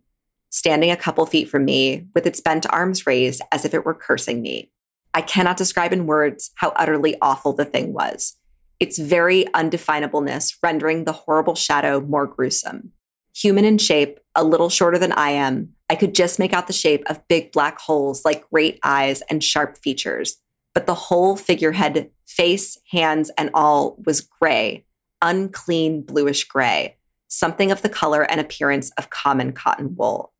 standing 0.52 0.90
a 0.90 0.96
couple 0.96 1.24
feet 1.26 1.48
from 1.48 1.64
me 1.64 2.06
with 2.14 2.26
its 2.26 2.40
bent 2.40 2.66
arms 2.70 3.06
raised 3.06 3.42
as 3.50 3.64
if 3.64 3.72
it 3.74 3.84
were 3.84 3.94
cursing 3.94 4.42
me. 4.42 4.70
I 5.14 5.22
cannot 5.22 5.56
describe 5.56 5.92
in 5.92 6.06
words 6.06 6.50
how 6.56 6.70
utterly 6.76 7.16
awful 7.20 7.54
the 7.54 7.64
thing 7.64 7.92
was, 7.92 8.36
its 8.78 8.98
very 8.98 9.46
undefinableness 9.54 10.56
rendering 10.62 11.04
the 11.04 11.12
horrible 11.12 11.54
shadow 11.54 12.00
more 12.00 12.26
gruesome. 12.26 12.92
Human 13.34 13.64
in 13.64 13.78
shape, 13.78 14.20
a 14.34 14.44
little 14.44 14.68
shorter 14.68 14.98
than 14.98 15.12
I 15.12 15.30
am, 15.30 15.70
I 15.88 15.94
could 15.94 16.14
just 16.14 16.38
make 16.38 16.52
out 16.52 16.66
the 16.66 16.72
shape 16.74 17.02
of 17.06 17.26
big 17.28 17.50
black 17.52 17.78
holes 17.78 18.24
like 18.24 18.48
great 18.50 18.78
eyes 18.82 19.22
and 19.30 19.42
sharp 19.42 19.78
features. 19.78 20.36
But 20.74 20.86
the 20.86 20.94
whole 20.94 21.36
figurehead, 21.36 22.10
face, 22.26 22.78
hands, 22.90 23.30
and 23.38 23.50
all 23.54 23.96
was 24.04 24.20
gray, 24.20 24.84
unclean 25.22 26.02
bluish 26.02 26.44
gray, 26.44 26.96
something 27.28 27.70
of 27.70 27.80
the 27.80 27.88
color 27.88 28.22
and 28.22 28.40
appearance 28.40 28.90
of 28.98 29.10
common 29.10 29.52
cotton 29.52 29.94
wool. 29.96 30.31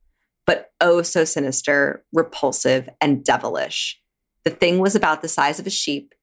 But 0.47 0.72
oh, 0.80 1.03
so 1.03 1.24
sinister, 1.24 2.05
repulsive, 2.12 2.88
and 3.01 3.24
devilish. 3.24 4.01
The 4.45 4.51
thing 4.51 4.78
was 4.78 4.97
about 4.97 5.22
the 5.22 5.28
size 5.28 5.61
of 5.61 5.66
a 5.66 5.70
sheep, 5.70 6.14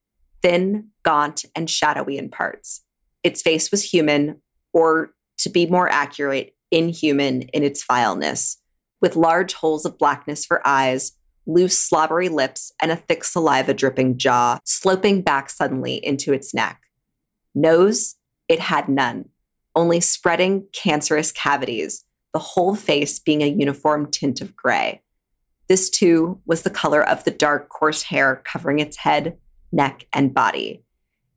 thin, 0.41 0.89
gaunt, 1.03 1.45
and 1.55 1.69
shadowy 1.69 2.17
in 2.17 2.29
parts. 2.29 2.83
Its 3.23 3.41
face 3.41 3.71
was 3.71 3.91
human, 3.91 4.41
or 4.73 5.13
to 5.37 5.49
be 5.49 5.65
more 5.65 5.89
accurate, 5.89 6.55
inhuman 6.71 7.43
in 7.43 7.63
its 7.63 7.83
vileness, 7.83 8.57
with 9.01 9.15
large 9.15 9.53
holes 9.53 9.85
of 9.85 9.97
blackness 9.97 10.45
for 10.45 10.65
eyes, 10.67 11.13
loose, 11.45 11.77
slobbery 11.77 12.29
lips, 12.29 12.71
and 12.81 12.91
a 12.91 12.95
thick 12.95 13.23
saliva 13.23 13.73
dripping 13.73 14.17
jaw 14.17 14.59
sloping 14.65 15.21
back 15.21 15.49
suddenly 15.49 15.95
into 16.05 16.33
its 16.33 16.53
neck. 16.53 16.81
Nose, 17.55 18.15
it 18.47 18.59
had 18.59 18.87
none, 18.87 19.29
only 19.75 19.99
spreading 19.99 20.67
cancerous 20.73 21.31
cavities, 21.31 22.05
the 22.33 22.39
whole 22.39 22.75
face 22.75 23.19
being 23.19 23.41
a 23.41 23.47
uniform 23.47 24.09
tint 24.09 24.41
of 24.41 24.55
gray. 24.55 25.01
This 25.67 25.89
too 25.89 26.41
was 26.45 26.63
the 26.63 26.69
color 26.69 27.07
of 27.07 27.23
the 27.23 27.31
dark, 27.31 27.69
coarse 27.69 28.03
hair 28.03 28.41
covering 28.43 28.79
its 28.79 28.97
head, 28.97 29.37
neck, 29.71 30.07
and 30.11 30.33
body. 30.33 30.83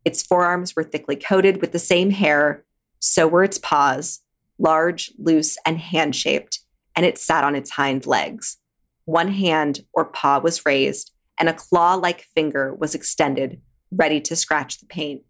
Its 0.04 0.22
forearms 0.22 0.74
were 0.74 0.82
thickly 0.82 1.16
coated 1.16 1.60
with 1.60 1.72
the 1.72 1.78
same 1.78 2.10
hair, 2.10 2.64
so 2.98 3.26
were 3.26 3.44
its 3.44 3.58
paws, 3.58 4.20
large, 4.58 5.12
loose, 5.18 5.58
and 5.66 5.78
hand 5.78 6.16
shaped, 6.16 6.60
and 6.96 7.06
it 7.06 7.18
sat 7.18 7.44
on 7.44 7.54
its 7.54 7.70
hind 7.70 8.06
legs. 8.06 8.58
One 9.04 9.28
hand 9.28 9.80
or 9.92 10.04
paw 10.04 10.38
was 10.38 10.64
raised, 10.64 11.12
and 11.38 11.48
a 11.48 11.54
claw 11.54 11.94
like 11.94 12.28
finger 12.34 12.74
was 12.74 12.94
extended, 12.94 13.60
ready 13.90 14.20
to 14.20 14.36
scratch 14.36 14.78
the 14.78 14.86
paint. 14.86 15.22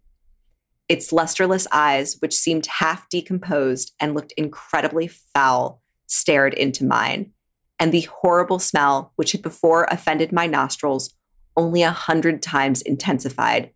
Its 0.89 1.11
lusterless 1.11 1.67
eyes, 1.71 2.17
which 2.19 2.35
seemed 2.35 2.65
half 2.65 3.07
decomposed 3.09 3.93
and 3.99 4.13
looked 4.13 4.33
incredibly 4.37 5.07
foul, 5.07 5.81
stared 6.07 6.53
into 6.53 6.85
mine, 6.85 7.31
and 7.79 7.91
the 7.91 8.01
horrible 8.01 8.59
smell, 8.59 9.13
which 9.15 9.31
had 9.31 9.41
before 9.41 9.85
offended 9.85 10.31
my 10.31 10.45
nostrils 10.45 11.13
only 11.55 11.83
a 11.83 11.91
hundred 11.91 12.41
times 12.41 12.81
intensified, 12.81 13.71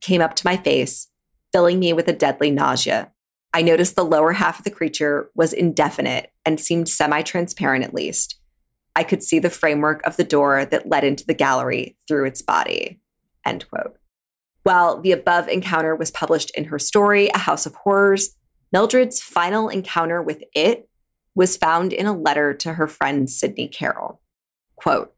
came 0.00 0.20
up 0.20 0.34
to 0.34 0.46
my 0.46 0.56
face, 0.56 1.08
filling 1.52 1.78
me 1.78 1.92
with 1.92 2.08
a 2.08 2.12
deadly 2.12 2.50
nausea. 2.50 3.12
I 3.52 3.62
noticed 3.62 3.96
the 3.96 4.04
lower 4.04 4.32
half 4.32 4.58
of 4.58 4.64
the 4.64 4.70
creature 4.70 5.30
was 5.34 5.52
indefinite 5.52 6.32
and 6.44 6.60
seemed 6.60 6.88
semi 6.88 7.22
transparent 7.22 7.84
at 7.84 7.94
least. 7.94 8.38
I 8.94 9.04
could 9.04 9.22
see 9.22 9.38
the 9.38 9.50
framework 9.50 10.04
of 10.06 10.16
the 10.16 10.24
door 10.24 10.64
that 10.64 10.88
led 10.88 11.04
into 11.04 11.24
the 11.26 11.34
gallery 11.34 11.96
through 12.06 12.26
its 12.26 12.42
body. 12.42 13.00
End 13.44 13.68
quote. 13.70 13.97
While 14.62 15.00
the 15.00 15.12
above 15.12 15.48
encounter 15.48 15.94
was 15.94 16.10
published 16.10 16.50
in 16.50 16.64
her 16.64 16.78
story, 16.78 17.28
A 17.28 17.38
House 17.38 17.66
of 17.66 17.74
Horrors, 17.74 18.36
Mildred's 18.72 19.20
final 19.20 19.68
encounter 19.68 20.22
with 20.22 20.42
it 20.54 20.88
was 21.34 21.56
found 21.56 21.92
in 21.92 22.06
a 22.06 22.16
letter 22.16 22.52
to 22.52 22.74
her 22.74 22.86
friend 22.86 23.30
Sydney 23.30 23.68
Carroll. 23.68 24.20
Quote, 24.76 25.14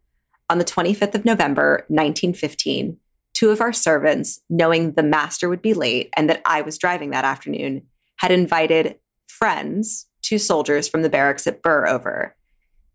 on 0.48 0.58
the 0.58 0.64
25th 0.64 1.14
of 1.14 1.24
November, 1.24 1.84
1915, 1.88 2.98
two 3.34 3.50
of 3.50 3.60
our 3.60 3.72
servants, 3.72 4.40
knowing 4.50 4.92
the 4.92 5.02
master 5.02 5.48
would 5.48 5.62
be 5.62 5.74
late 5.74 6.10
and 6.16 6.28
that 6.28 6.42
I 6.44 6.60
was 6.60 6.76
driving 6.76 7.10
that 7.10 7.24
afternoon, 7.24 7.86
had 8.16 8.30
invited 8.30 8.96
friends, 9.26 10.06
two 10.22 10.38
soldiers 10.38 10.88
from 10.88 11.02
the 11.02 11.08
barracks 11.08 11.46
at 11.46 11.62
Birr 11.62 11.86
over. 11.86 12.36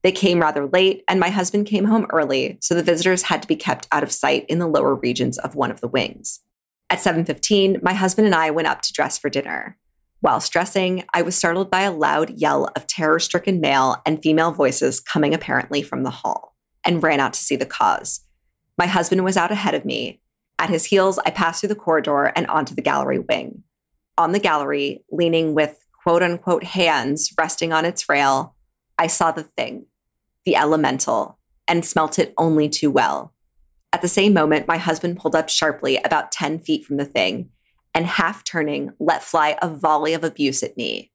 They 0.06 0.12
came 0.12 0.40
rather 0.40 0.68
late, 0.68 1.04
and 1.08 1.20
my 1.20 1.32
husband 1.32 1.66
came 1.66 1.86
home 1.86 2.06
early, 2.12 2.60
so 2.62 2.76
the 2.76 2.84
visitors 2.84 3.24
had 3.24 3.42
to 3.42 3.48
be 3.48 3.56
kept 3.56 3.88
out 3.92 4.04
of 4.04 4.12
sight 4.12 4.46
in 4.48 4.60
the 4.60 4.68
lower 4.68 4.94
regions 4.94 5.40
of 5.40 5.56
one 5.56 5.72
of 5.72 5.82
the 5.82 5.88
wings. 5.88 6.42
At 6.92 7.00
7:15, 7.00 7.80
my 7.82 7.94
husband 7.94 8.28
and 8.28 8.36
I 8.36 8.52
went 8.52 8.68
up 8.68 8.84
to 8.84 8.94
dress 8.94 9.18
for 9.18 9.32
dinner. 9.32 9.80
While 10.20 10.44
dressing, 10.48 11.06
I 11.16 11.24
was 11.24 11.36
startled 11.36 11.72
by 11.72 11.82
a 11.82 11.92
loud 11.92 12.30
yell 12.30 12.70
of 12.76 12.86
terror-stricken 12.86 13.60
male 13.60 13.96
and 14.06 14.22
female 14.22 14.52
voices 14.52 15.00
coming 15.00 15.34
apparently 15.34 15.82
from 15.82 16.04
the 16.04 16.12
hall, 16.12 16.56
and 16.86 17.02
ran 17.02 17.20
out 17.20 17.34
to 17.34 17.44
see 17.44 17.56
the 17.56 17.66
cause. 17.66 18.22
My 18.78 18.86
husband 18.86 19.24
was 19.24 19.38
out 19.38 19.52
ahead 19.52 19.74
of 19.74 19.86
me. 19.86 20.22
At 20.60 20.70
his 20.70 20.86
heels, 20.86 21.18
I 21.26 21.32
passed 21.32 21.62
through 21.62 21.70
the 21.70 21.76
corridor 21.76 22.26
and 22.36 22.46
onto 22.46 22.76
the 22.76 22.84
gallery 22.84 23.18
wing 23.18 23.64
on 24.20 24.34
the 24.34 24.40
gallery, 24.40 25.04
leaning 25.12 25.56
with 25.56 25.80
quote 26.04 26.22
unquote 26.22 26.64
hands 26.64 27.34
resting 27.40 27.74
on 27.74 27.86
its 27.86 28.08
rail, 28.08 28.56
I 28.98 29.08
saw 29.08 29.32
the 29.32 29.44
thing, 29.44 29.88
the 30.46 30.56
elemental, 30.56 31.40
and 31.68 31.86
smelt 31.86 32.20
it 32.20 32.34
only 32.38 32.70
too 32.70 32.92
well. 32.92 33.34
At 33.92 34.02
the 34.02 34.08
same 34.08 34.34
moment, 34.34 34.68
my 34.68 34.78
husband 34.78 35.18
pulled 35.18 35.36
up 35.36 35.50
sharply 35.50 35.98
about 35.98 36.32
10 36.32 36.60
feet 36.60 36.86
from 36.86 36.98
the 36.98 37.06
thing 37.06 37.50
and, 37.96 38.06
half 38.06 38.44
turning, 38.44 38.92
let 39.00 39.24
fly 39.24 39.58
a 39.62 39.70
volley 39.70 40.14
of 40.14 40.24
abuse 40.24 40.62
at 40.62 40.76
me. 40.76 41.12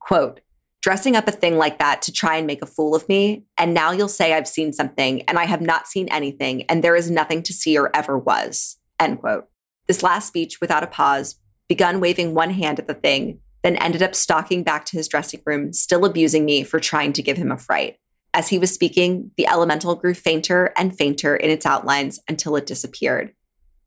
Quote, 0.00 0.40
dressing 0.82 1.16
up 1.16 1.28
a 1.28 1.32
thing 1.32 1.56
like 1.56 1.78
that 1.78 2.02
to 2.02 2.12
try 2.12 2.36
and 2.36 2.46
make 2.46 2.62
a 2.62 2.66
fool 2.66 2.94
of 2.94 3.08
me, 3.08 3.44
and 3.56 3.72
now 3.72 3.92
you'll 3.92 4.08
say 4.08 4.32
I've 4.32 4.48
seen 4.48 4.72
something, 4.72 5.22
and 5.22 5.38
I 5.38 5.44
have 5.44 5.60
not 5.60 5.86
seen 5.86 6.08
anything, 6.08 6.64
and 6.64 6.82
there 6.82 6.96
is 6.96 7.10
nothing 7.10 7.42
to 7.44 7.52
see 7.52 7.78
or 7.78 7.94
ever 7.94 8.18
was. 8.18 8.76
End 8.98 9.20
quote. 9.20 9.46
This 9.86 10.02
last 10.02 10.26
speech, 10.26 10.60
without 10.60 10.82
a 10.82 10.88
pause, 10.88 11.36
begun 11.68 12.00
waving 12.00 12.34
one 12.34 12.50
hand 12.50 12.80
at 12.80 12.88
the 12.88 12.94
thing, 12.94 13.38
then 13.62 13.76
ended 13.76 14.02
up 14.02 14.14
stalking 14.14 14.62
back 14.64 14.84
to 14.86 14.96
his 14.96 15.08
dressing 15.08 15.42
room, 15.46 15.72
still 15.72 16.04
abusing 16.04 16.44
me 16.44 16.64
for 16.64 16.80
trying 16.80 17.12
to 17.12 17.22
give 17.22 17.36
him 17.36 17.52
a 17.52 17.58
fright. 17.58 17.98
As 18.36 18.48
he 18.48 18.58
was 18.58 18.70
speaking, 18.70 19.30
the 19.38 19.46
elemental 19.46 19.94
grew 19.94 20.12
fainter 20.12 20.70
and 20.76 20.96
fainter 20.96 21.34
in 21.34 21.48
its 21.48 21.64
outlines 21.64 22.20
until 22.28 22.54
it 22.56 22.66
disappeared. 22.66 23.32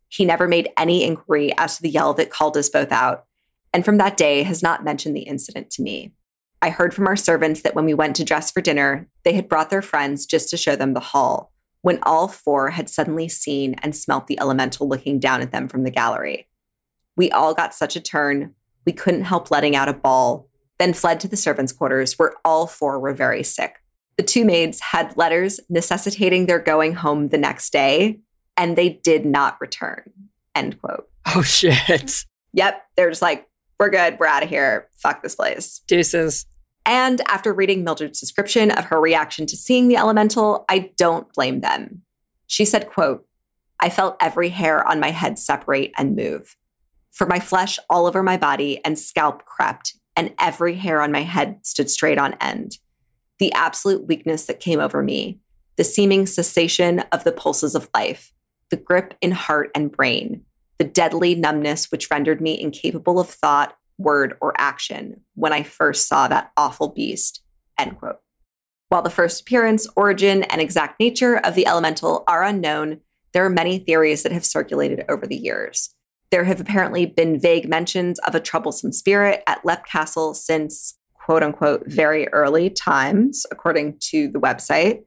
He 0.07 0.25
never 0.25 0.47
made 0.47 0.69
any 0.75 1.03
inquiry 1.03 1.53
as 1.55 1.75
to 1.75 1.83
the 1.83 1.89
yell 1.89 2.15
that 2.15 2.31
called 2.31 2.57
us 2.57 2.67
both 2.67 2.91
out, 2.91 3.25
and 3.71 3.85
from 3.85 3.97
that 3.97 4.17
day 4.17 4.41
has 4.41 4.63
not 4.63 4.83
mentioned 4.83 5.15
the 5.15 5.21
incident 5.21 5.69
to 5.69 5.83
me. 5.83 6.13
I 6.63 6.71
heard 6.71 6.95
from 6.95 7.05
our 7.05 7.15
servants 7.15 7.61
that 7.61 7.75
when 7.75 7.85
we 7.85 7.93
went 7.93 8.15
to 8.15 8.25
dress 8.25 8.49
for 8.49 8.59
dinner, 8.59 9.07
they 9.23 9.33
had 9.33 9.47
brought 9.47 9.69
their 9.69 9.83
friends 9.83 10.25
just 10.25 10.49
to 10.49 10.57
show 10.57 10.75
them 10.75 10.95
the 10.95 10.99
hall, 10.99 11.53
when 11.83 11.99
all 12.01 12.27
four 12.27 12.71
had 12.71 12.89
suddenly 12.89 13.29
seen 13.29 13.75
and 13.83 13.95
smelt 13.95 14.25
the 14.25 14.39
elemental 14.39 14.89
looking 14.89 15.19
down 15.19 15.43
at 15.43 15.51
them 15.51 15.67
from 15.67 15.83
the 15.83 15.91
gallery. 15.91 16.47
We 17.15 17.29
all 17.29 17.53
got 17.53 17.75
such 17.75 17.95
a 17.95 18.01
turn, 18.01 18.55
we 18.83 18.93
couldn't 18.93 19.25
help 19.25 19.51
letting 19.51 19.75
out 19.75 19.89
a 19.89 19.93
bawl, 19.93 20.49
then 20.79 20.93
fled 20.93 21.19
to 21.19 21.27
the 21.27 21.37
servants' 21.37 21.71
quarters, 21.71 22.17
where 22.17 22.33
all 22.43 22.65
four 22.65 22.99
were 22.99 23.13
very 23.13 23.43
sick. 23.43 23.78
The 24.19 24.23
two 24.23 24.43
maids 24.43 24.81
had 24.81 25.15
letters 25.15 25.61
necessitating 25.69 26.45
their 26.45 26.59
going 26.59 26.93
home 26.93 27.29
the 27.29 27.37
next 27.37 27.71
day, 27.71 28.19
and 28.57 28.77
they 28.77 28.89
did 29.01 29.25
not 29.25 29.55
return. 29.61 30.11
End 30.53 30.77
quote. 30.81 31.07
Oh, 31.33 31.41
shit. 31.41 32.25
Yep. 32.51 32.83
They're 32.97 33.11
just 33.11 33.21
like, 33.21 33.47
we're 33.79 33.89
good. 33.89 34.17
We're 34.19 34.27
out 34.27 34.43
of 34.43 34.49
here. 34.49 34.89
Fuck 34.97 35.23
this 35.23 35.35
place. 35.35 35.79
Deuces. 35.87 36.45
And 36.85 37.21
after 37.29 37.53
reading 37.53 37.85
Mildred's 37.85 38.19
description 38.19 38.71
of 38.71 38.83
her 38.83 38.99
reaction 38.99 39.45
to 39.45 39.55
seeing 39.55 39.87
the 39.87 39.95
elemental, 39.95 40.65
I 40.67 40.91
don't 40.97 41.31
blame 41.31 41.61
them. 41.61 42.01
She 42.45 42.65
said, 42.65 42.89
quote, 42.89 43.25
I 43.79 43.89
felt 43.89 44.17
every 44.19 44.49
hair 44.49 44.85
on 44.85 44.99
my 44.99 45.11
head 45.11 45.39
separate 45.39 45.93
and 45.97 46.17
move 46.17 46.57
for 47.13 47.25
my 47.25 47.39
flesh 47.39 47.79
all 47.89 48.05
over 48.05 48.21
my 48.21 48.35
body 48.35 48.83
and 48.83 48.99
scalp 48.99 49.45
crept, 49.45 49.93
and 50.17 50.33
every 50.37 50.75
hair 50.75 51.01
on 51.01 51.13
my 51.13 51.21
head 51.21 51.59
stood 51.63 51.89
straight 51.89 52.17
on 52.17 52.33
end. 52.41 52.79
The 53.39 53.51
absolute 53.53 54.07
weakness 54.07 54.45
that 54.45 54.59
came 54.59 54.79
over 54.79 55.01
me, 55.01 55.39
the 55.77 55.83
seeming 55.83 56.25
cessation 56.25 56.99
of 57.11 57.23
the 57.23 57.31
pulses 57.31 57.73
of 57.73 57.89
life, 57.95 58.33
the 58.69 58.77
grip 58.77 59.13
in 59.21 59.31
heart 59.31 59.71
and 59.73 59.91
brain, 59.91 60.43
the 60.77 60.83
deadly 60.83 61.35
numbness 61.35 61.91
which 61.91 62.11
rendered 62.11 62.41
me 62.41 62.59
incapable 62.59 63.19
of 63.19 63.29
thought, 63.29 63.75
word, 63.97 64.37
or 64.41 64.53
action 64.57 65.21
when 65.35 65.53
I 65.53 65.63
first 65.63 66.07
saw 66.07 66.27
that 66.27 66.51
awful 66.57 66.89
beast. 66.89 67.41
End 67.77 67.97
quote. 67.97 68.19
While 68.89 69.03
the 69.03 69.09
first 69.09 69.41
appearance, 69.41 69.87
origin, 69.95 70.43
and 70.43 70.59
exact 70.59 70.99
nature 70.99 71.37
of 71.37 71.55
the 71.55 71.67
elemental 71.67 72.23
are 72.27 72.43
unknown, 72.43 73.01
there 73.33 73.45
are 73.45 73.49
many 73.49 73.79
theories 73.79 74.23
that 74.23 74.31
have 74.31 74.45
circulated 74.45 75.05
over 75.07 75.27
the 75.27 75.37
years. 75.37 75.93
There 76.31 76.43
have 76.43 76.59
apparently 76.59 77.05
been 77.05 77.39
vague 77.39 77.69
mentions 77.69 78.19
of 78.19 78.35
a 78.35 78.39
troublesome 78.39 78.91
spirit 78.91 79.43
at 79.47 79.65
Leap 79.65 79.85
Castle 79.85 80.33
since, 80.33 80.97
quote 81.29 81.43
unquote 81.43 81.83
very 81.85 82.27
early 82.29 82.71
times, 82.71 83.45
according 83.51 83.95
to 83.99 84.29
the 84.29 84.39
website, 84.39 85.03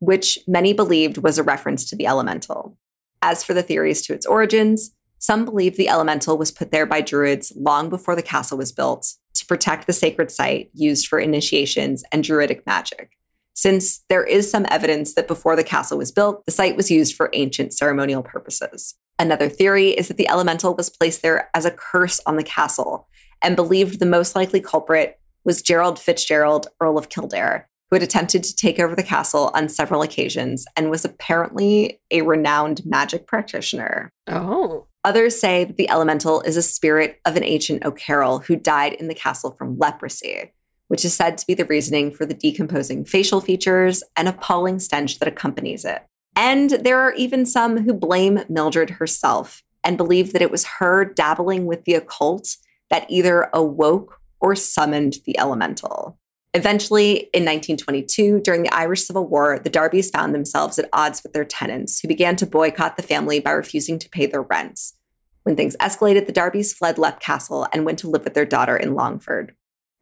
which 0.00 0.36
many 0.48 0.72
believed 0.72 1.18
was 1.18 1.38
a 1.38 1.44
reference 1.44 1.88
to 1.88 1.94
the 1.94 2.08
elemental. 2.08 2.76
As 3.22 3.44
for 3.44 3.54
the 3.54 3.62
theories 3.62 4.02
to 4.02 4.12
its 4.12 4.26
origins, 4.26 4.90
some 5.20 5.44
believe 5.44 5.76
the 5.76 5.88
elemental 5.88 6.36
was 6.36 6.50
put 6.50 6.72
there 6.72 6.86
by 6.86 7.02
druids 7.02 7.52
long 7.54 7.88
before 7.88 8.16
the 8.16 8.22
castle 8.22 8.58
was 8.58 8.72
built 8.72 9.14
to 9.34 9.46
protect 9.46 9.86
the 9.86 9.92
sacred 9.92 10.32
site 10.32 10.70
used 10.74 11.06
for 11.06 11.20
initiations 11.20 12.02
and 12.10 12.24
druidic 12.24 12.66
magic. 12.66 13.16
Since 13.54 14.00
there 14.08 14.24
is 14.24 14.50
some 14.50 14.66
evidence 14.70 15.14
that 15.14 15.28
before 15.28 15.54
the 15.54 15.62
castle 15.62 15.98
was 15.98 16.10
built, 16.10 16.44
the 16.46 16.50
site 16.50 16.74
was 16.74 16.90
used 16.90 17.14
for 17.14 17.30
ancient 17.32 17.72
ceremonial 17.74 18.24
purposes. 18.24 18.96
Another 19.20 19.48
theory 19.48 19.90
is 19.90 20.08
that 20.08 20.16
the 20.16 20.28
elemental 20.28 20.74
was 20.74 20.90
placed 20.90 21.22
there 21.22 21.48
as 21.54 21.64
a 21.64 21.70
curse 21.70 22.18
on 22.26 22.34
the 22.34 22.42
castle 22.42 23.06
and 23.40 23.54
believed 23.54 24.00
the 24.00 24.06
most 24.06 24.34
likely 24.34 24.60
culprit 24.60 25.19
was 25.44 25.62
Gerald 25.62 25.98
Fitzgerald, 25.98 26.68
Earl 26.80 26.98
of 26.98 27.08
Kildare, 27.08 27.68
who 27.90 27.96
had 27.96 28.02
attempted 28.02 28.44
to 28.44 28.54
take 28.54 28.78
over 28.78 28.94
the 28.94 29.02
castle 29.02 29.50
on 29.54 29.68
several 29.68 30.02
occasions 30.02 30.64
and 30.76 30.90
was 30.90 31.04
apparently 31.04 32.00
a 32.10 32.22
renowned 32.22 32.82
magic 32.84 33.26
practitioner. 33.26 34.10
Oh. 34.28 34.86
Others 35.04 35.40
say 35.40 35.64
that 35.64 35.76
the 35.76 35.88
elemental 35.88 36.42
is 36.42 36.56
a 36.56 36.62
spirit 36.62 37.20
of 37.24 37.36
an 37.36 37.44
ancient 37.44 37.84
O'Carroll 37.84 38.40
who 38.40 38.54
died 38.54 38.92
in 38.92 39.08
the 39.08 39.14
castle 39.14 39.52
from 39.56 39.78
leprosy, 39.78 40.52
which 40.88 41.04
is 41.04 41.14
said 41.14 41.38
to 41.38 41.46
be 41.46 41.54
the 41.54 41.64
reasoning 41.64 42.12
for 42.12 42.26
the 42.26 42.34
decomposing 42.34 43.04
facial 43.04 43.40
features 43.40 44.02
and 44.16 44.28
appalling 44.28 44.78
stench 44.78 45.18
that 45.18 45.28
accompanies 45.28 45.84
it. 45.84 46.02
And 46.36 46.70
there 46.70 47.00
are 47.00 47.14
even 47.14 47.46
some 47.46 47.78
who 47.78 47.94
blame 47.94 48.40
Mildred 48.48 48.90
herself 48.90 49.62
and 49.82 49.96
believe 49.96 50.32
that 50.32 50.42
it 50.42 50.50
was 50.50 50.64
her 50.78 51.04
dabbling 51.04 51.66
with 51.66 51.84
the 51.84 51.94
occult 51.94 52.56
that 52.90 53.06
either 53.08 53.48
awoke 53.54 54.19
or 54.40 54.54
summoned 54.54 55.16
the 55.26 55.38
elemental. 55.38 56.18
Eventually, 56.52 57.28
in 57.32 57.44
1922, 57.44 58.40
during 58.40 58.64
the 58.64 58.74
Irish 58.74 59.06
Civil 59.06 59.28
War, 59.28 59.60
the 59.60 59.70
Darbys 59.70 60.10
found 60.10 60.34
themselves 60.34 60.78
at 60.78 60.88
odds 60.92 61.22
with 61.22 61.32
their 61.32 61.44
tenants, 61.44 62.00
who 62.00 62.08
began 62.08 62.34
to 62.36 62.46
boycott 62.46 62.96
the 62.96 63.04
family 63.04 63.38
by 63.38 63.52
refusing 63.52 64.00
to 64.00 64.08
pay 64.08 64.26
their 64.26 64.42
rents. 64.42 64.96
When 65.44 65.54
things 65.54 65.76
escalated, 65.76 66.26
the 66.26 66.32
Darbys 66.32 66.74
fled 66.74 66.96
Lepp 66.96 67.20
Castle 67.20 67.68
and 67.72 67.84
went 67.84 68.00
to 68.00 68.10
live 68.10 68.24
with 68.24 68.34
their 68.34 68.44
daughter 68.44 68.76
in 68.76 68.94
Longford. 68.94 69.54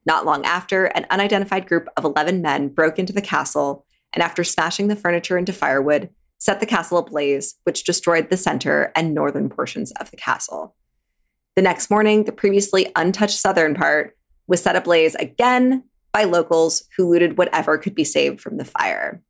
Not 0.07 0.25
long 0.25 0.45
after, 0.47 0.87
an 0.87 1.07
unidentified 1.11 1.67
group 1.67 1.87
of 1.97 2.05
11 2.05 2.41
men 2.41 2.69
broke 2.69 2.99
into 2.99 3.13
the 3.13 3.21
castle 3.21 3.85
and, 4.15 4.23
after 4.23 4.43
smashing 4.43 4.89
the 4.89 4.97
furniture 4.97 5.37
into 5.37 5.53
firewood, 5.53 6.09
set 6.39 6.61
the 6.61 6.67
castle 6.67 6.99
ablaze, 6.99 7.57
which 7.65 7.85
destroyed 7.85 8.31
the 8.31 8.37
center 8.37 8.91
and 8.97 9.15
northern 9.15 9.51
portions 9.51 9.93
of 10.01 10.11
the 10.11 10.17
castle. 10.17 10.75
The 11.57 11.63
next 11.63 11.91
morning, 11.91 12.25
the 12.25 12.33
previously 12.33 12.91
untouched 12.97 13.39
southern 13.39 13.75
part 13.75 14.17
was 14.49 14.63
set 14.63 14.75
ablaze 14.75 15.15
again 15.15 15.85
by 16.13 16.25
locals 16.25 16.83
who 16.97 17.09
looted 17.09 17.39
whatever 17.39 17.79
could 17.79 17.95
be 17.95 18.05
saved 18.05 18.41
from 18.41 18.57
the 18.57 18.65
fire. 18.65 19.23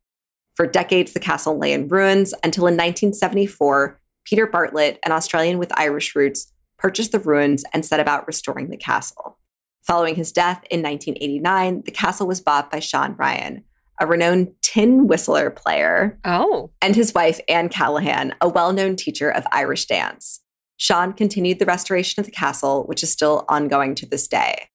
For 0.55 0.67
decades, 0.67 1.13
the 1.13 1.21
castle 1.21 1.59
lay 1.59 1.73
in 1.73 1.89
ruins 1.89 2.33
until 2.43 2.67
in 2.67 2.75
1974, 2.75 4.01
Peter 4.25 4.47
Bartlett, 4.47 4.99
an 5.05 5.13
Australian 5.13 5.59
with 5.59 5.79
Irish 5.79 6.17
roots, 6.17 6.53
purchased 6.79 7.13
the 7.13 7.19
ruins 7.19 7.65
and 7.73 7.85
set 7.85 8.01
about 8.01 8.27
restoring 8.27 8.71
the 8.71 8.77
castle. 8.77 9.39
Following 9.87 10.15
his 10.15 10.33
death 10.33 10.65
in 10.71 10.83
1989, 10.83 11.83
the 11.85 11.91
castle 11.91 12.27
was 12.27 12.41
bought 12.41 12.71
by 12.71 12.79
Sean 12.79 13.15
Ryan, 13.17 13.65
a 14.01 14.07
renowned 14.07 14.53
tin 14.63 15.07
whistler 15.07 15.51
player. 15.51 16.19
Oh. 16.25 16.71
And 16.83 16.95
his 16.95 17.15
wife, 17.15 17.41
Anne 17.49 17.69
Callahan, 17.69 18.35
a 18.41 18.49
well 18.49 18.73
known 18.73 18.97
teacher 18.97 19.31
of 19.31 19.47
Irish 19.51 19.87
dance. 19.87 20.41
Sean 20.77 21.13
continued 21.13 21.59
the 21.59 21.67
restoration 21.67 22.21
of 22.21 22.27
the 22.27 22.33
castle, 22.33 22.85
which 22.85 23.03
is 23.03 23.11
still 23.11 23.45
ongoing 23.49 23.95
to 23.97 24.07
this 24.07 24.29
day. 24.29 24.69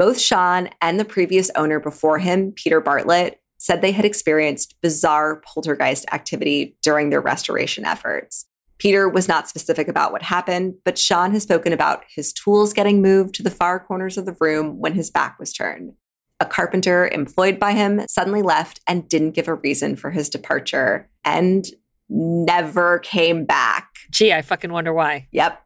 Both 0.00 0.18
Sean 0.18 0.70
and 0.80 0.98
the 0.98 1.04
previous 1.04 1.50
owner 1.56 1.78
before 1.78 2.18
him, 2.18 2.52
Peter 2.52 2.80
Bartlett, 2.80 3.38
said 3.58 3.82
they 3.82 3.92
had 3.92 4.06
experienced 4.06 4.80
bizarre 4.80 5.42
poltergeist 5.44 6.06
activity 6.10 6.74
during 6.82 7.10
their 7.10 7.20
restoration 7.20 7.84
efforts. 7.84 8.46
Peter 8.78 9.10
was 9.10 9.28
not 9.28 9.46
specific 9.46 9.88
about 9.88 10.10
what 10.10 10.22
happened, 10.22 10.72
but 10.86 10.96
Sean 10.96 11.32
has 11.32 11.42
spoken 11.42 11.74
about 11.74 12.04
his 12.08 12.32
tools 12.32 12.72
getting 12.72 13.02
moved 13.02 13.34
to 13.34 13.42
the 13.42 13.50
far 13.50 13.78
corners 13.78 14.16
of 14.16 14.24
the 14.24 14.34
room 14.40 14.78
when 14.78 14.94
his 14.94 15.10
back 15.10 15.38
was 15.38 15.52
turned. 15.52 15.92
A 16.40 16.46
carpenter 16.46 17.06
employed 17.08 17.58
by 17.58 17.72
him 17.72 18.00
suddenly 18.08 18.40
left 18.40 18.80
and 18.86 19.06
didn't 19.06 19.32
give 19.32 19.48
a 19.48 19.54
reason 19.54 19.96
for 19.96 20.10
his 20.10 20.30
departure 20.30 21.10
and 21.26 21.66
never 22.08 23.00
came 23.00 23.44
back. 23.44 23.90
Gee, 24.10 24.32
I 24.32 24.40
fucking 24.40 24.72
wonder 24.72 24.94
why. 24.94 25.28
Yep. 25.30 25.62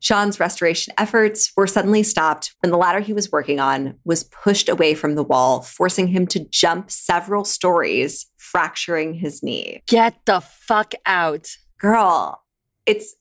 Sean's 0.00 0.38
restoration 0.38 0.94
efforts 0.96 1.52
were 1.56 1.66
suddenly 1.66 2.02
stopped 2.02 2.54
when 2.60 2.70
the 2.70 2.76
ladder 2.76 3.00
he 3.00 3.12
was 3.12 3.32
working 3.32 3.58
on 3.58 3.98
was 4.04 4.24
pushed 4.24 4.68
away 4.68 4.94
from 4.94 5.14
the 5.14 5.24
wall, 5.24 5.62
forcing 5.62 6.08
him 6.08 6.26
to 6.28 6.44
jump 6.50 6.90
several 6.90 7.44
stories, 7.44 8.26
fracturing 8.36 9.14
his 9.14 9.42
knee. 9.42 9.82
Get 9.86 10.14
the 10.24 10.40
fuck 10.40 10.94
out. 11.04 11.56
Girl, 11.78 12.44
it's 12.86 13.16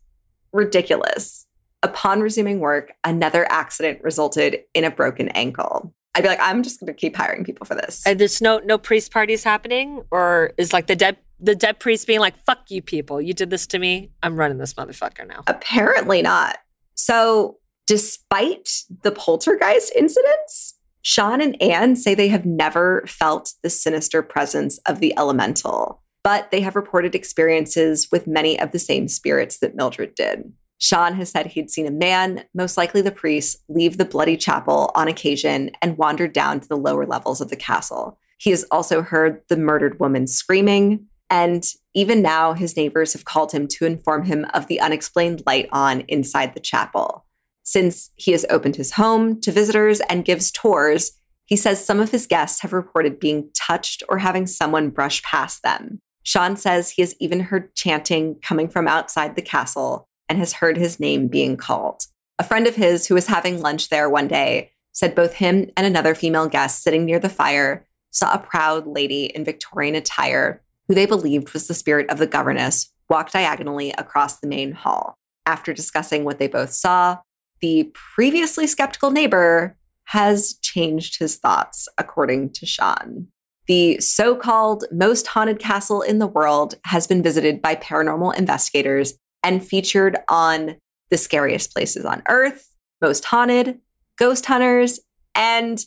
ridiculous. 0.54 1.46
Upon 1.84 2.22
resuming 2.22 2.60
work, 2.60 2.94
another 3.04 3.50
accident 3.52 4.04
resulted 4.04 4.60
in 4.74 4.84
a 4.84 4.92
broken 4.92 5.30
ankle. 5.30 5.94
I'd 6.16 6.22
be 6.22 6.28
like, 6.28 6.40
I'm 6.42 6.64
just 6.64 6.80
going 6.80 6.88
to 6.88 6.94
keep 6.94 7.16
hiring 7.16 7.44
people 7.44 7.66
for 7.66 7.76
this. 7.76 8.06
And 8.06 8.20
there's 8.20 8.42
no 8.42 8.58
no 8.60 8.80
priest 8.80 9.12
parties 9.12 9.44
happening, 9.44 10.02
or 10.10 10.54
is 10.58 10.74
like 10.74 10.88
the 10.88 10.96
dead 10.96 11.18
the 11.40 11.54
dead 11.54 11.80
priest 11.80 12.08
being 12.08 12.20
like, 12.20 12.36
"Fuck 12.46 12.72
you, 12.72 12.82
people! 12.82 13.22
You 13.22 13.36
did 13.36 13.52
this 13.52 13.68
to 13.68 13.80
me. 13.80 14.10
I'm 14.24 14.36
running 14.36 14.58
this 14.58 14.74
motherfucker 14.74 15.28
now." 15.28 15.44
Apparently 15.46 16.24
not. 16.24 16.58
So, 16.98 17.58
despite 17.86 18.70
the 19.04 19.12
poltergeist 19.12 19.94
incidents, 19.96 20.74
Sean 21.04 21.40
and 21.40 21.60
Anne 21.62 21.96
say 21.96 22.14
they 22.14 22.28
have 22.28 22.46
never 22.46 23.06
felt 23.08 23.54
the 23.64 23.70
sinister 23.70 24.22
presence 24.22 24.78
of 24.80 25.00
the 25.00 25.18
elemental, 25.18 26.02
but 26.24 26.52
they 26.52 26.60
have 26.60 26.76
reported 26.76 27.16
experiences 27.16 28.10
with 28.12 28.28
many 28.28 28.60
of 28.60 28.72
the 28.72 28.80
same 28.80 29.08
spirits 29.08 29.60
that 29.60 29.76
Mildred 29.76 30.16
did. 30.16 30.52
Sean 30.80 31.14
has 31.16 31.30
said 31.30 31.48
he'd 31.48 31.72
seen 31.72 31.88
a 31.88 31.92
man, 31.92 32.44
most 32.54 32.78
likely 32.78 33.02
the 33.02 33.12
priest, 33.12 33.64
leave 33.70 33.98
the 33.98 34.06
bloody 34.06 34.38
chapel 34.38 34.92
on 34.96 35.08
occasion 35.08 35.72
and 35.82 35.98
wandered 35.98 36.34
down 36.34 36.60
to 36.60 36.68
the 36.68 36.76
lower 36.76 37.06
levels 37.06 37.42
of 37.42 37.50
the 37.50 37.56
castle. 37.56 38.20
He 38.38 38.52
has 38.52 38.66
also 38.70 39.02
heard 39.02 39.42
the 39.50 39.58
murdered 39.58 40.00
woman 40.00 40.28
screaming, 40.28 41.07
and 41.30 41.64
even 41.94 42.22
now, 42.22 42.54
his 42.54 42.78
neighbors 42.78 43.14
have 43.14 43.26
called 43.26 43.52
him 43.52 43.68
to 43.70 43.86
inform 43.86 44.26
him 44.26 44.46
of 44.54 44.68
the 44.68 44.80
unexplained 44.80 45.44
light 45.46 45.68
on 45.72 46.02
inside 46.02 46.54
the 46.54 46.60
chapel. 46.60 47.26
Since 47.64 48.12
he 48.16 48.32
has 48.32 48.46
opened 48.50 48.78
his 48.78 48.94
home 48.94 49.42
to 49.42 49.52
visitors 49.52 50.00
and 50.02 50.24
gives 50.24 50.52
tours, 50.52 51.12
he 51.46 51.56
says 51.56 51.84
some 51.84 52.00
of 52.00 52.12
his 52.12 52.28
guests 52.28 52.62
have 52.62 52.72
reported 52.72 53.20
being 53.20 53.50
touched 53.54 54.04
or 54.10 54.20
having 54.20 54.48
someone 54.48 54.90
brush 54.90 55.22
past 55.24 55.64
them. 55.64 56.00
Sean 56.24 56.56
says 56.56 56.92
he 56.92 57.02
has 57.02 57.16
even 57.20 57.40
heard 57.40 57.74
chanting 57.76 58.36
coming 58.42 58.68
from 58.68 58.88
outside 58.88 59.36
the 59.36 59.42
castle 59.42 60.08
and 60.30 60.38
has 60.40 60.54
heard 60.54 60.78
his 60.78 61.00
name 61.00 61.28
being 61.28 61.58
called. 61.58 62.04
A 62.38 62.44
friend 62.44 62.68
of 62.68 62.76
his 62.76 63.08
who 63.08 63.16
was 63.16 63.28
having 63.28 63.62
lunch 63.62 63.90
there 63.90 64.10
one 64.10 64.28
day 64.28 64.72
said 64.92 65.16
both 65.16 65.34
him 65.34 65.70
and 65.78 65.88
another 65.88 66.14
female 66.14 66.48
guest 66.48 66.84
sitting 66.84 67.06
near 67.06 67.20
the 67.20 67.30
fire 67.30 67.88
saw 68.12 68.34
a 68.34 68.40
proud 68.40 68.86
lady 68.88 69.26
in 69.26 69.46
Victorian 69.46 69.96
attire, 69.96 70.62
who 70.88 70.96
they 70.96 71.06
believed 71.06 71.54
was 71.54 71.68
the 71.68 71.74
spirit 71.74 72.10
of 72.10 72.18
the 72.18 72.28
governess, 72.28 72.92
walk 73.10 73.32
diagonally 73.32 73.92
across 73.98 74.40
the 74.40 74.48
main 74.48 74.72
hall. 74.72 75.16
After 75.46 75.74
discussing 75.74 76.24
what 76.24 76.40
they 76.40 76.48
both 76.48 76.72
saw, 76.72 77.20
the 77.62 77.92
previously 77.94 78.68
skeptical 78.68 79.12
neighbor 79.12 79.78
has 80.06 80.56
changed 80.62 81.20
his 81.20 81.38
thoughts, 81.38 81.88
according 81.98 82.52
to 82.54 82.66
Sean. 82.66 83.28
The 83.68 84.00
so 84.00 84.36
called 84.36 84.86
most 84.92 85.28
haunted 85.28 85.60
castle 85.60 86.02
in 86.02 86.20
the 86.20 86.28
world 86.28 86.76
has 86.86 87.08
been 87.08 87.22
visited 87.22 87.62
by 87.62 87.76
paranormal 87.76 88.38
investigators 88.38 89.14
and 89.44 89.66
featured 89.66 90.18
on 90.30 90.78
the 91.10 91.18
scariest 91.18 91.74
places 91.74 92.06
on 92.06 92.24
earth, 92.30 92.74
most 93.02 93.26
haunted, 93.26 93.80
ghost 94.18 94.46
hunters, 94.46 95.00
and 95.36 95.84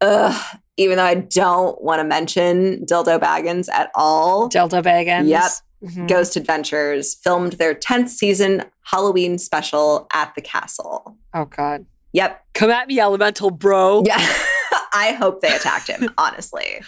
ugh, 0.00 0.58
even 0.76 0.96
though 0.96 1.04
I 1.04 1.14
don't 1.14 1.80
want 1.82 2.00
to 2.00 2.04
mention 2.04 2.84
Dildo 2.86 3.18
Baggins 3.20 3.68
at 3.72 3.90
all. 3.94 4.48
Dildo 4.48 4.82
Baggins. 4.82 5.28
Yep. 5.28 5.50
Mhm. 5.84 6.08
Ghost 6.08 6.36
Adventures 6.36 7.14
filmed 7.14 7.54
their 7.54 7.74
10th 7.74 8.10
season 8.10 8.64
Halloween 8.82 9.38
special 9.38 10.06
at 10.12 10.34
the 10.34 10.42
castle. 10.42 11.16
Oh 11.32 11.46
God. 11.46 11.86
Yep. 12.12 12.44
Come 12.54 12.70
at 12.70 12.88
me, 12.88 13.00
elemental 13.00 13.50
bro. 13.50 14.02
Yeah. 14.04 14.16
I 14.92 15.12
hope 15.18 15.40
they 15.40 15.54
attacked 15.54 15.86
him, 15.88 16.10
honestly. 16.18 16.82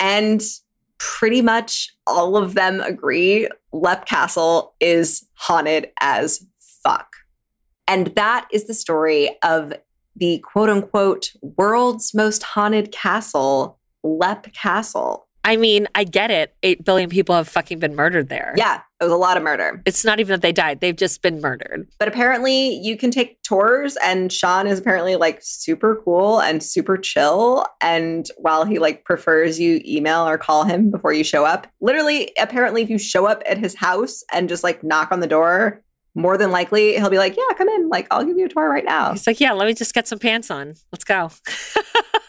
and 0.00 0.42
pretty 0.98 1.42
much 1.42 1.90
all 2.06 2.36
of 2.36 2.54
them 2.54 2.80
agree 2.80 3.48
Lep 3.72 4.06
Castle 4.06 4.74
is 4.80 5.26
haunted 5.34 5.90
as 6.00 6.44
fuck. 6.82 7.08
And 7.88 8.08
that 8.16 8.48
is 8.52 8.66
the 8.66 8.74
story 8.74 9.36
of 9.42 9.72
the 10.16 10.38
quote 10.38 10.68
unquote 10.68 11.32
world's 11.42 12.14
most 12.14 12.42
haunted 12.42 12.92
castle, 12.92 13.78
Lep 14.02 14.52
Castle. 14.52 15.26
I 15.46 15.56
mean, 15.56 15.86
I 15.94 16.02
get 16.02 16.32
it. 16.32 16.56
Eight 16.64 16.84
billion 16.84 17.08
people 17.08 17.36
have 17.36 17.46
fucking 17.46 17.78
been 17.78 17.94
murdered 17.94 18.28
there. 18.28 18.52
Yeah, 18.56 18.80
it 19.00 19.04
was 19.04 19.12
a 19.12 19.16
lot 19.16 19.36
of 19.36 19.44
murder. 19.44 19.80
It's 19.86 20.04
not 20.04 20.18
even 20.18 20.32
that 20.32 20.42
they 20.42 20.50
died, 20.50 20.80
they've 20.80 20.96
just 20.96 21.22
been 21.22 21.40
murdered. 21.40 21.86
But 22.00 22.08
apparently, 22.08 22.74
you 22.78 22.96
can 22.96 23.12
take 23.12 23.40
tours, 23.44 23.96
and 24.02 24.32
Sean 24.32 24.66
is 24.66 24.80
apparently 24.80 25.14
like 25.14 25.38
super 25.42 26.02
cool 26.04 26.40
and 26.40 26.60
super 26.64 26.96
chill. 26.96 27.64
And 27.80 28.28
while 28.38 28.64
he 28.64 28.80
like 28.80 29.04
prefers 29.04 29.60
you 29.60 29.80
email 29.86 30.26
or 30.26 30.36
call 30.36 30.64
him 30.64 30.90
before 30.90 31.12
you 31.12 31.22
show 31.22 31.44
up, 31.44 31.68
literally, 31.80 32.32
apparently, 32.40 32.82
if 32.82 32.90
you 32.90 32.98
show 32.98 33.26
up 33.26 33.44
at 33.48 33.56
his 33.56 33.76
house 33.76 34.24
and 34.32 34.48
just 34.48 34.64
like 34.64 34.82
knock 34.82 35.12
on 35.12 35.20
the 35.20 35.28
door, 35.28 35.80
more 36.16 36.38
than 36.38 36.50
likely 36.50 36.94
he'll 36.94 37.10
be 37.10 37.18
like, 37.18 37.36
Yeah, 37.36 37.56
come 37.56 37.68
in. 37.68 37.88
Like, 37.88 38.06
I'll 38.10 38.24
give 38.24 38.36
you 38.36 38.46
a 38.46 38.48
tour 38.48 38.68
right 38.68 38.84
now. 38.84 39.12
He's 39.12 39.26
like, 39.26 39.40
Yeah, 39.40 39.52
let 39.52 39.66
me 39.66 39.74
just 39.74 39.94
get 39.94 40.08
some 40.08 40.18
pants 40.18 40.50
on. 40.50 40.74
Let's 40.90 41.04
go. 41.04 41.30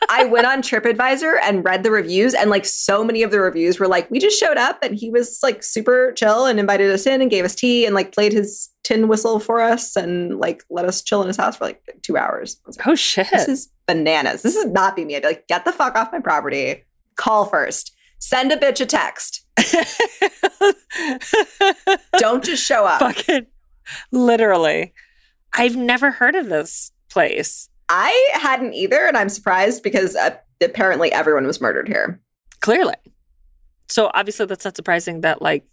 I 0.10 0.26
went 0.26 0.48
on 0.48 0.62
TripAdvisor 0.62 1.38
and 1.44 1.66
read 1.66 1.84
the 1.84 1.92
reviews, 1.92 2.34
and 2.34 2.50
like 2.50 2.66
so 2.66 3.04
many 3.04 3.24
of 3.24 3.32
the 3.32 3.40
reviews 3.40 3.80
were 3.80 3.88
like, 3.88 4.10
we 4.10 4.20
just 4.20 4.40
showed 4.40 4.58
up 4.58 4.80
and 4.82 4.96
he 4.96 5.10
was 5.10 5.40
like 5.44 5.64
super 5.64 6.14
chill 6.14 6.46
and 6.46 6.60
invited 6.60 6.92
us 6.92 7.06
in 7.06 7.22
and 7.22 7.30
gave 7.30 7.46
us 7.46 7.56
tea 7.56 7.86
and 7.86 7.94
like 7.94 8.14
played 8.14 8.34
his 8.34 8.70
tin 8.84 9.08
whistle 9.08 9.40
for 9.40 9.62
us 9.62 9.96
and 9.96 10.40
like 10.40 10.64
let 10.70 10.86
us 10.86 11.02
chill 11.02 11.22
in 11.22 11.28
his 11.28 11.38
house 11.38 11.58
for 11.58 11.66
like 11.66 11.82
two 12.04 12.18
hours. 12.18 12.60
Like, 12.66 12.88
oh 12.88 12.96
shit. 12.96 13.28
This 13.32 13.48
is 13.48 13.70
bananas. 13.86 14.44
This 14.44 14.56
is 14.56 14.66
not 14.66 14.96
be 14.96 15.06
me. 15.06 15.16
I'd 15.16 15.24
be 15.24 15.30
like, 15.30 15.48
get 15.48 15.66
the 15.66 15.74
fuck 15.74 15.96
off 15.96 16.12
my 16.12 16.20
property. 16.20 16.84
Call 17.16 17.46
first. 17.46 17.94
Send 18.20 18.52
a 18.52 18.58
bitch 18.58 18.82
a 18.82 18.86
text. 18.86 19.46
Don't 22.18 22.44
just 22.44 22.66
show 22.66 22.86
up. 22.86 23.00
Fucking 23.00 23.48
literally. 24.12 24.94
I've 25.54 25.76
never 25.76 26.12
heard 26.12 26.36
of 26.36 26.50
this 26.50 26.92
place. 27.10 27.70
I 27.90 28.32
hadn't 28.34 28.74
either, 28.74 29.06
and 29.08 29.16
I'm 29.18 29.30
surprised 29.30 29.82
because 29.82 30.16
uh, 30.16 30.36
apparently 30.62 31.12
everyone 31.12 31.48
was 31.48 31.62
murdered 31.62 31.88
here. 31.88 32.22
Clearly. 32.60 32.96
So 33.90 34.12
obviously 34.14 34.46
that's 34.46 34.66
not 34.66 34.76
surprising 34.76 35.22
that 35.22 35.42
like 35.42 35.66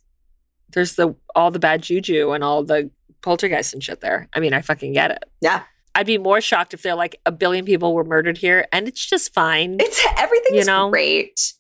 there's 0.71 0.95
the 0.95 1.15
all 1.35 1.51
the 1.51 1.59
bad 1.59 1.83
juju 1.83 2.31
and 2.31 2.45
all 2.45 2.63
the 2.63 2.91
poltergeists 3.23 3.73
and 3.73 3.83
shit 3.83 4.01
there. 4.01 4.29
I 4.33 4.41
mean, 4.41 4.53
I 4.53 4.61
fucking 4.61 4.93
get 4.93 5.11
it. 5.11 5.25
Yeah. 5.41 5.63
I'd 5.97 6.07
be 6.07 6.19
more 6.19 6.41
shocked 6.41 6.75
if 6.75 6.83
they're 6.83 6.95
like 6.95 7.21
a 7.27 7.33
billion 7.33 7.65
people 7.65 7.95
were 7.95 8.05
murdered 8.05 8.39
here 8.39 8.67
and 8.73 8.87
it's 8.87 9.05
just 9.05 9.33
fine. 9.35 9.77
It's 9.81 10.05
everything's 10.19 10.59
You 10.59 10.65
know? 10.65 10.91
great. 10.91 11.53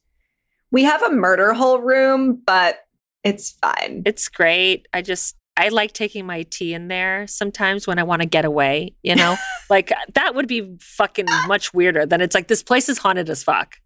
We 0.71 0.85
have 0.85 1.03
a 1.03 1.11
murder 1.11 1.53
hole 1.53 1.79
room, 1.81 2.41
but 2.45 2.81
it's 3.23 3.53
fine. 3.53 4.03
It's 4.07 4.29
great. 4.29 4.87
I 4.93 5.03
just 5.03 5.37
I 5.57 5.69
like 5.69 5.93
taking 5.93 6.27
my 6.27 6.43
tea 6.43 6.75
in 6.75 6.89
there 6.89 7.27
sometimes 7.27 7.87
when 7.87 7.99
I 7.99 8.03
want 8.03 8.23
to 8.23 8.27
get 8.27 8.45
away, 8.45 8.95
you 9.03 9.15
know? 9.15 9.37
like 9.71 9.93
that 10.15 10.35
would 10.35 10.49
be 10.49 10.77
fucking 10.81 11.27
much 11.47 11.73
weirder 11.73 12.07
than 12.07 12.21
it's 12.21 12.35
like 12.35 12.49
this 12.49 12.63
place 12.63 12.89
is 12.89 12.99
haunted 12.99 13.31
as 13.31 13.43
fuck. 13.43 13.77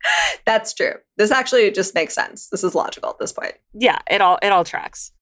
That's 0.46 0.72
true. 0.72 0.94
This 1.16 1.30
actually 1.30 1.70
just 1.70 1.94
makes 1.94 2.14
sense. 2.14 2.48
This 2.48 2.64
is 2.64 2.74
logical 2.74 3.10
at 3.10 3.18
this 3.18 3.32
point. 3.32 3.54
Yeah, 3.74 3.98
it 4.10 4.20
all 4.20 4.38
it 4.42 4.48
all 4.48 4.64
tracks. 4.64 5.12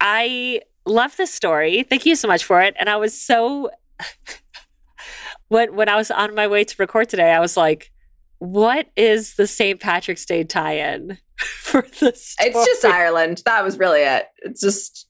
I 0.00 0.62
love 0.86 1.16
this 1.16 1.32
story. 1.32 1.82
Thank 1.82 2.06
you 2.06 2.16
so 2.16 2.28
much 2.28 2.44
for 2.44 2.62
it. 2.62 2.74
And 2.78 2.88
I 2.88 2.96
was 2.96 3.18
so 3.18 3.70
when 5.48 5.74
when 5.76 5.88
I 5.88 5.96
was 5.96 6.10
on 6.10 6.34
my 6.34 6.46
way 6.46 6.64
to 6.64 6.74
record 6.78 7.08
today, 7.10 7.32
I 7.32 7.40
was 7.40 7.56
like, 7.56 7.90
what 8.38 8.88
is 8.96 9.34
the 9.34 9.46
St. 9.46 9.80
Patrick's 9.80 10.24
Day 10.24 10.44
tie-in 10.44 11.18
for 11.36 11.86
this? 12.00 12.36
It's 12.40 12.66
just 12.66 12.84
Ireland. 12.84 13.42
That 13.44 13.64
was 13.64 13.78
really 13.78 14.00
it. 14.00 14.26
It's 14.38 14.60
just 14.60 15.03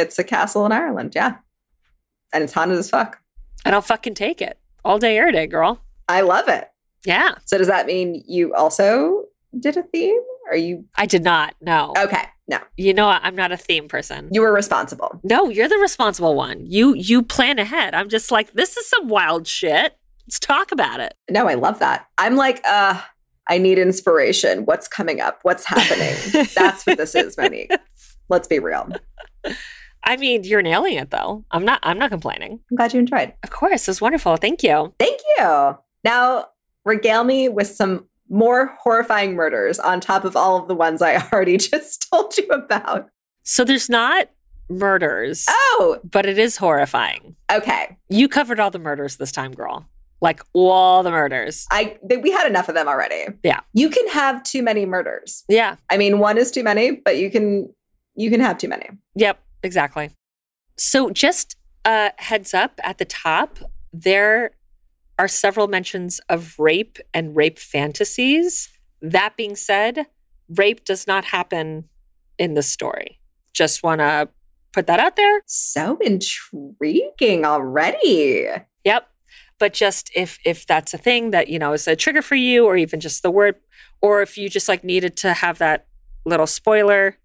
it's 0.00 0.18
a 0.18 0.24
castle 0.24 0.66
in 0.66 0.72
Ireland, 0.72 1.12
yeah. 1.14 1.36
And 2.32 2.42
it's 2.44 2.52
haunted 2.52 2.78
as 2.78 2.90
fuck. 2.90 3.20
and 3.64 3.74
I'll 3.74 3.82
fucking 3.82 4.14
take 4.14 4.42
it 4.42 4.58
all 4.84 4.98
day, 4.98 5.18
every 5.18 5.32
day, 5.32 5.46
girl. 5.46 5.80
I 6.08 6.20
love 6.22 6.48
it. 6.48 6.68
Yeah, 7.06 7.34
So 7.44 7.58
does 7.58 7.66
that 7.68 7.86
mean 7.86 8.22
you 8.26 8.54
also 8.54 9.24
did 9.58 9.76
a 9.76 9.82
theme? 9.82 10.20
Are 10.50 10.56
you 10.56 10.84
I 10.96 11.06
did 11.06 11.22
not. 11.22 11.54
No, 11.60 11.92
okay? 11.98 12.24
No, 12.48 12.58
you 12.76 12.92
know 12.92 13.08
I'm 13.08 13.34
not 13.36 13.52
a 13.52 13.56
theme 13.56 13.88
person. 13.88 14.28
you 14.32 14.40
were 14.42 14.52
responsible. 14.52 15.20
No, 15.22 15.48
you're 15.48 15.68
the 15.68 15.78
responsible 15.78 16.34
one. 16.34 16.64
You 16.66 16.94
you 16.94 17.22
plan 17.22 17.58
ahead. 17.58 17.94
I'm 17.94 18.08
just 18.08 18.30
like 18.30 18.52
this 18.52 18.76
is 18.76 18.86
some 18.88 19.08
wild 19.08 19.46
shit. 19.46 19.96
Let's 20.26 20.38
talk 20.38 20.72
about 20.72 21.00
it. 21.00 21.14
No, 21.30 21.46
I 21.48 21.54
love 21.54 21.78
that. 21.80 22.06
I'm 22.18 22.36
like, 22.36 22.62
uh, 22.66 23.00
I 23.48 23.58
need 23.58 23.78
inspiration. 23.78 24.64
What's 24.64 24.88
coming 24.88 25.20
up? 25.20 25.38
What's 25.42 25.64
happening? 25.66 26.14
That's 26.54 26.86
what 26.86 26.96
this 26.98 27.14
is, 27.14 27.36
Monique. 27.36 27.70
Let's 28.30 28.48
be 28.48 28.58
real. 28.58 28.88
I 30.04 30.16
mean, 30.16 30.44
you're 30.44 30.62
nailing 30.62 30.94
it 30.94 31.10
though. 31.10 31.44
I'm 31.50 31.64
not. 31.64 31.80
I'm 31.82 31.98
not 31.98 32.10
complaining. 32.10 32.60
I'm 32.70 32.76
glad 32.76 32.92
you 32.92 33.00
enjoyed. 33.00 33.32
Of 33.42 33.50
course, 33.50 33.88
it's 33.88 34.00
wonderful. 34.00 34.36
Thank 34.36 34.62
you. 34.62 34.94
Thank 34.98 35.20
you. 35.38 35.78
Now, 36.04 36.48
regale 36.84 37.24
me 37.24 37.48
with 37.48 37.68
some 37.68 38.06
more 38.28 38.74
horrifying 38.80 39.34
murders 39.34 39.78
on 39.78 40.00
top 40.00 40.24
of 40.24 40.36
all 40.36 40.56
of 40.60 40.68
the 40.68 40.74
ones 40.74 41.00
I 41.02 41.16
already 41.32 41.56
just 41.56 42.08
told 42.10 42.36
you 42.36 42.46
about. 42.48 43.08
So 43.42 43.64
there's 43.64 43.88
not 43.90 44.28
murders, 44.70 45.44
Oh, 45.48 45.98
but 46.04 46.24
it 46.26 46.38
is 46.38 46.56
horrifying. 46.56 47.36
okay. 47.52 47.96
You 48.08 48.28
covered 48.28 48.58
all 48.60 48.70
the 48.70 48.78
murders 48.78 49.16
this 49.16 49.30
time, 49.32 49.52
girl. 49.52 49.86
Like 50.22 50.40
all 50.54 51.02
the 51.02 51.10
murders. 51.10 51.66
I 51.70 51.98
th- 52.08 52.22
we 52.22 52.30
had 52.30 52.46
enough 52.46 52.70
of 52.70 52.74
them 52.74 52.88
already. 52.88 53.26
Yeah. 53.42 53.60
You 53.74 53.90
can 53.90 54.08
have 54.08 54.42
too 54.42 54.62
many 54.62 54.86
murders. 54.86 55.44
Yeah. 55.48 55.76
I 55.90 55.98
mean, 55.98 56.18
one 56.18 56.38
is 56.38 56.50
too 56.50 56.62
many, 56.62 56.92
but 56.92 57.18
you 57.18 57.30
can 57.30 57.68
you 58.16 58.30
can 58.30 58.40
have 58.40 58.56
too 58.56 58.68
many. 58.68 58.88
Yep. 59.16 59.38
Exactly. 59.64 60.10
So 60.76 61.10
just 61.10 61.56
a 61.84 62.12
heads 62.18 62.54
up 62.54 62.78
at 62.84 62.98
the 62.98 63.04
top, 63.04 63.58
there 63.92 64.52
are 65.18 65.28
several 65.28 65.68
mentions 65.68 66.20
of 66.28 66.58
rape 66.58 66.98
and 67.12 67.34
rape 67.34 67.58
fantasies. 67.58 68.68
That 69.00 69.36
being 69.36 69.56
said, 69.56 70.06
rape 70.48 70.84
does 70.84 71.06
not 71.06 71.26
happen 71.26 71.88
in 72.38 72.54
the 72.54 72.62
story. 72.62 73.20
Just 73.52 73.82
want 73.82 74.00
to 74.00 74.28
put 74.72 74.86
that 74.86 75.00
out 75.00 75.16
there. 75.16 75.40
So 75.46 75.98
intriguing 76.00 77.44
already. 77.44 78.48
Yep. 78.84 79.08
But 79.58 79.72
just 79.72 80.10
if 80.16 80.38
if 80.44 80.66
that's 80.66 80.92
a 80.92 80.98
thing 80.98 81.30
that 81.30 81.48
you 81.48 81.60
know 81.60 81.72
is 81.72 81.86
a 81.86 81.94
trigger 81.94 82.22
for 82.22 82.34
you, 82.34 82.66
or 82.66 82.76
even 82.76 82.98
just 82.98 83.22
the 83.22 83.30
word, 83.30 83.54
or 84.02 84.20
if 84.20 84.36
you 84.36 84.48
just 84.48 84.68
like 84.68 84.82
needed 84.82 85.16
to 85.18 85.32
have 85.32 85.58
that 85.58 85.86
little 86.26 86.48
spoiler, 86.48 87.18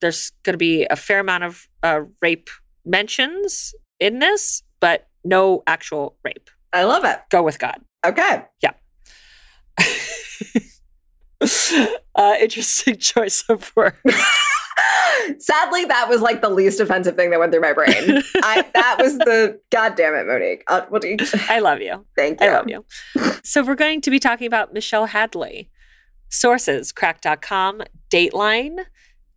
there's 0.00 0.30
going 0.42 0.54
to 0.54 0.58
be 0.58 0.86
a 0.90 0.96
fair 0.96 1.20
amount 1.20 1.44
of 1.44 1.68
uh, 1.82 2.02
rape 2.20 2.50
mentions 2.84 3.74
in 3.98 4.18
this, 4.18 4.62
but 4.80 5.08
no 5.24 5.62
actual 5.66 6.16
rape. 6.24 6.50
I 6.72 6.84
love 6.84 7.04
it. 7.04 7.20
Go 7.30 7.42
with 7.42 7.58
God. 7.58 7.80
Okay. 8.04 8.44
Yeah. 8.62 8.72
uh, 12.14 12.34
interesting 12.40 12.96
choice 12.98 13.44
of 13.48 13.72
words. 13.76 13.96
Sadly, 15.38 15.84
that 15.84 16.08
was 16.08 16.22
like 16.22 16.40
the 16.40 16.48
least 16.48 16.80
offensive 16.80 17.14
thing 17.14 17.30
that 17.30 17.38
went 17.38 17.52
through 17.52 17.60
my 17.60 17.74
brain. 17.74 18.22
I, 18.42 18.64
that 18.74 18.96
was 19.00 19.18
the 19.18 19.60
God 19.70 19.94
damn 19.94 20.14
it, 20.14 20.26
Monique. 20.26 20.64
Uh, 20.66 20.82
what 20.88 21.02
do 21.02 21.08
you, 21.08 21.16
I 21.48 21.58
love 21.58 21.80
you. 21.80 22.06
thank 22.16 22.40
you. 22.40 22.46
I 22.46 22.52
love 22.52 22.68
you. 22.68 22.84
so 23.44 23.62
we're 23.62 23.74
going 23.74 24.00
to 24.00 24.10
be 24.10 24.18
talking 24.18 24.46
about 24.46 24.72
Michelle 24.72 25.06
Hadley. 25.06 25.70
Sources, 26.30 26.92
crack.com, 26.92 27.82
Dateline, 28.08 28.84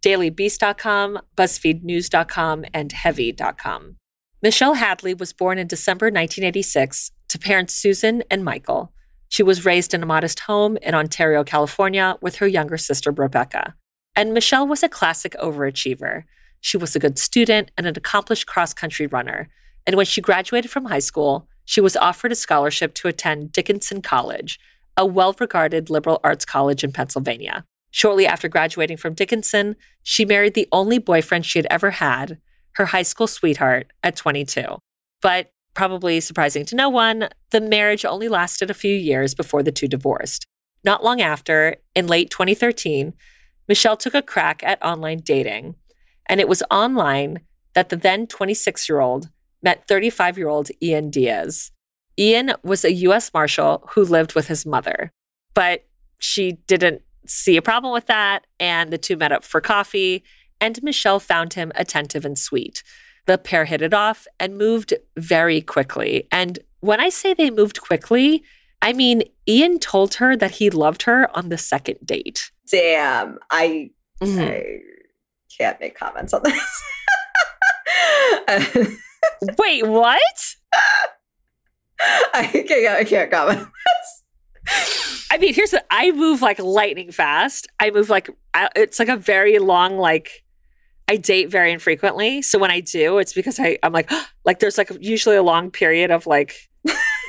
dailybeast.com, 0.03 1.19
buzzfeednews.com, 1.35 2.65
and 2.73 2.91
heavy.com. 2.91 3.95
Michelle 4.41 4.73
Hadley 4.73 5.13
was 5.13 5.31
born 5.31 5.57
in 5.57 5.67
December 5.67 6.07
1986 6.07 7.11
to 7.29 7.39
parents 7.39 7.73
Susan 7.73 8.23
and 8.29 8.43
Michael. 8.43 8.91
She 9.29 9.41
was 9.41 9.65
raised 9.65 9.93
in 9.93 10.03
a 10.03 10.05
modest 10.05 10.41
home 10.41 10.77
in 10.81 10.93
Ontario, 10.93 11.43
California, 11.43 12.17
with 12.21 12.35
her 12.35 12.47
younger 12.47 12.77
sister, 12.77 13.11
Rebecca. 13.11 13.73
And 14.15 14.33
Michelle 14.33 14.67
was 14.67 14.83
a 14.83 14.89
classic 14.89 15.35
overachiever. 15.41 16.25
She 16.59 16.77
was 16.77 16.95
a 16.95 16.99
good 16.99 17.17
student 17.17 17.71
and 17.77 17.87
an 17.87 17.95
accomplished 17.97 18.45
cross 18.45 18.73
country 18.73 19.07
runner. 19.07 19.49
And 19.87 19.95
when 19.95 20.05
she 20.05 20.21
graduated 20.21 20.69
from 20.69 20.85
high 20.85 20.99
school, 20.99 21.47
she 21.65 21.81
was 21.81 21.95
offered 21.95 22.31
a 22.31 22.35
scholarship 22.35 22.93
to 22.95 23.07
attend 23.07 23.53
Dickinson 23.53 24.01
College, 24.01 24.59
a 24.95 25.05
well 25.05 25.35
regarded 25.39 25.89
liberal 25.89 26.19
arts 26.23 26.45
college 26.45 26.83
in 26.83 26.91
Pennsylvania. 26.91 27.65
Shortly 27.95 28.25
after 28.25 28.49
graduating 28.49 28.97
from 28.97 29.13
Dickinson, 29.13 29.75
she 30.01 30.25
married 30.25 30.55
the 30.55 30.67
only 30.71 30.97
boyfriend 30.97 31.45
she 31.45 31.59
had 31.59 31.67
ever 31.69 31.91
had, 31.91 32.39
her 32.71 32.87
high 32.87 33.03
school 33.03 33.27
sweetheart, 33.27 33.93
at 34.01 34.15
22. 34.15 34.79
But 35.21 35.51
probably 35.75 36.19
surprising 36.19 36.65
to 36.65 36.75
no 36.75 36.89
one, 36.89 37.29
the 37.51 37.61
marriage 37.61 38.03
only 38.03 38.27
lasted 38.27 38.71
a 38.71 38.73
few 38.73 38.95
years 38.95 39.35
before 39.35 39.61
the 39.61 39.71
two 39.71 39.87
divorced. 39.87 40.47
Not 40.83 41.03
long 41.03 41.21
after, 41.21 41.75
in 41.93 42.07
late 42.07 42.31
2013, 42.31 43.13
Michelle 43.67 43.95
took 43.95 44.15
a 44.15 44.23
crack 44.23 44.63
at 44.63 44.83
online 44.83 45.19
dating. 45.19 45.75
And 46.25 46.39
it 46.39 46.47
was 46.47 46.63
online 46.71 47.41
that 47.75 47.89
the 47.89 47.95
then 47.95 48.25
26 48.25 48.89
year 48.89 49.01
old 49.01 49.29
met 49.61 49.87
35 49.87 50.35
year 50.35 50.47
old 50.47 50.71
Ian 50.81 51.11
Diaz. 51.11 51.69
Ian 52.17 52.53
was 52.63 52.83
a 52.83 52.91
US 52.91 53.31
Marshal 53.35 53.87
who 53.91 54.03
lived 54.03 54.33
with 54.33 54.47
his 54.47 54.65
mother, 54.65 55.11
but 55.53 55.85
she 56.17 56.53
didn't 56.67 57.03
see 57.27 57.57
a 57.57 57.61
problem 57.61 57.93
with 57.93 58.07
that. 58.07 58.45
And 58.59 58.91
the 58.91 58.97
two 58.97 59.17
met 59.17 59.31
up 59.31 59.43
for 59.43 59.61
coffee, 59.61 60.23
and 60.61 60.81
Michelle 60.83 61.19
found 61.19 61.53
him 61.53 61.71
attentive 61.75 62.25
and 62.25 62.37
sweet. 62.37 62.83
The 63.25 63.37
pair 63.37 63.65
hit 63.65 63.81
it 63.81 63.93
off 63.93 64.27
and 64.39 64.57
moved 64.57 64.93
very 65.17 65.61
quickly. 65.61 66.27
And 66.31 66.59
when 66.81 66.99
I 66.99 67.09
say 67.09 67.33
they 67.33 67.49
moved 67.49 67.81
quickly, 67.81 68.43
I 68.81 68.91
mean 68.93 69.23
Ian 69.47 69.79
told 69.79 70.15
her 70.15 70.35
that 70.35 70.51
he 70.51 70.69
loved 70.69 71.03
her 71.03 71.29
on 71.35 71.47
the 71.49 71.57
second 71.57 71.97
date. 72.05 72.51
Damn. 72.69 73.39
I, 73.49 73.91
Mhm. 74.21 74.49
I 74.49 74.79
can't 75.57 75.79
make 75.79 75.95
comments 75.97 76.33
on 76.33 76.41
this. 76.43 76.81
Wait, 79.57 79.87
what? 79.87 80.55
I 82.33 82.65
can't, 82.67 82.87
I 82.99 83.03
can't 83.05 83.31
comment. 83.31 83.67
I 84.67 85.37
mean, 85.39 85.53
here's 85.53 85.71
the 85.71 85.83
I 85.89 86.11
move 86.11 86.41
like 86.41 86.59
lightning 86.59 87.11
fast. 87.11 87.67
I 87.79 87.91
move 87.91 88.09
like 88.09 88.29
I, 88.53 88.69
it's 88.75 88.99
like 88.99 89.09
a 89.09 89.17
very 89.17 89.59
long 89.59 89.97
like 89.97 90.43
I 91.07 91.17
date 91.17 91.49
very 91.49 91.71
infrequently. 91.71 92.41
So 92.41 92.59
when 92.59 92.71
I 92.71 92.79
do, 92.79 93.17
it's 93.17 93.33
because 93.33 93.59
I 93.59 93.77
I'm 93.83 93.93
like 93.93 94.11
like 94.45 94.59
there's 94.59 94.77
like 94.77 94.91
usually 94.99 95.35
a 95.35 95.43
long 95.43 95.71
period 95.71 96.11
of 96.11 96.27
like 96.27 96.69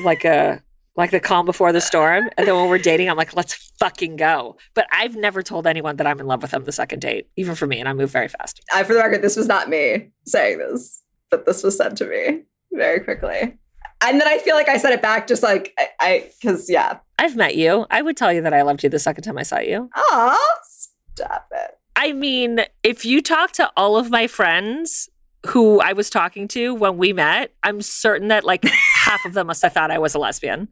like 0.04 0.24
a 0.24 0.62
like 0.96 1.10
the 1.10 1.20
calm 1.20 1.44
before 1.44 1.72
the 1.72 1.80
storm, 1.80 2.30
and 2.36 2.46
then 2.46 2.54
when 2.54 2.68
we're 2.68 2.78
dating, 2.78 3.10
I'm 3.10 3.16
like, 3.16 3.34
let's 3.34 3.54
fucking 3.78 4.16
go. 4.16 4.56
But 4.74 4.86
I've 4.92 5.16
never 5.16 5.42
told 5.42 5.66
anyone 5.66 5.96
that 5.96 6.06
I'm 6.06 6.20
in 6.20 6.26
love 6.26 6.42
with 6.42 6.52
them 6.52 6.64
the 6.64 6.72
second 6.72 7.00
date, 7.00 7.28
even 7.36 7.54
for 7.54 7.66
me, 7.66 7.80
and 7.80 7.88
I 7.88 7.92
move 7.92 8.10
very 8.10 8.28
fast. 8.28 8.60
I, 8.72 8.84
for 8.84 8.94
the 8.94 9.00
record, 9.00 9.22
this 9.22 9.36
was 9.36 9.48
not 9.48 9.68
me 9.68 10.10
saying 10.24 10.58
this, 10.58 11.02
but 11.30 11.46
this 11.46 11.64
was 11.64 11.76
said 11.76 11.96
to 11.96 12.06
me 12.06 12.42
very 12.72 13.00
quickly. 13.00 13.58
And 14.04 14.20
then 14.20 14.28
I 14.28 14.38
feel 14.38 14.54
like 14.54 14.68
I 14.68 14.76
said 14.76 14.92
it 14.92 15.00
back 15.00 15.26
just 15.26 15.42
like 15.42 15.74
I, 16.00 16.30
because 16.40 16.68
yeah. 16.68 16.98
I've 17.18 17.36
met 17.36 17.56
you. 17.56 17.86
I 17.90 18.02
would 18.02 18.16
tell 18.16 18.32
you 18.32 18.42
that 18.42 18.52
I 18.52 18.62
loved 18.62 18.82
you 18.82 18.90
the 18.90 18.98
second 18.98 19.24
time 19.24 19.38
I 19.38 19.42
saw 19.42 19.58
you. 19.58 19.88
Aw, 19.96 20.48
stop 20.62 21.48
it. 21.52 21.78
I 21.96 22.12
mean, 22.12 22.60
if 22.82 23.04
you 23.04 23.22
talk 23.22 23.52
to 23.52 23.70
all 23.76 23.96
of 23.96 24.10
my 24.10 24.26
friends 24.26 25.08
who 25.46 25.80
I 25.80 25.92
was 25.92 26.10
talking 26.10 26.48
to 26.48 26.74
when 26.74 26.98
we 26.98 27.12
met, 27.12 27.54
I'm 27.62 27.80
certain 27.82 28.28
that 28.28 28.44
like 28.44 28.64
half 28.94 29.24
of 29.24 29.34
them 29.34 29.46
must 29.46 29.62
have 29.62 29.72
thought 29.72 29.90
I 29.90 29.98
was 29.98 30.14
a 30.14 30.18
lesbian. 30.18 30.68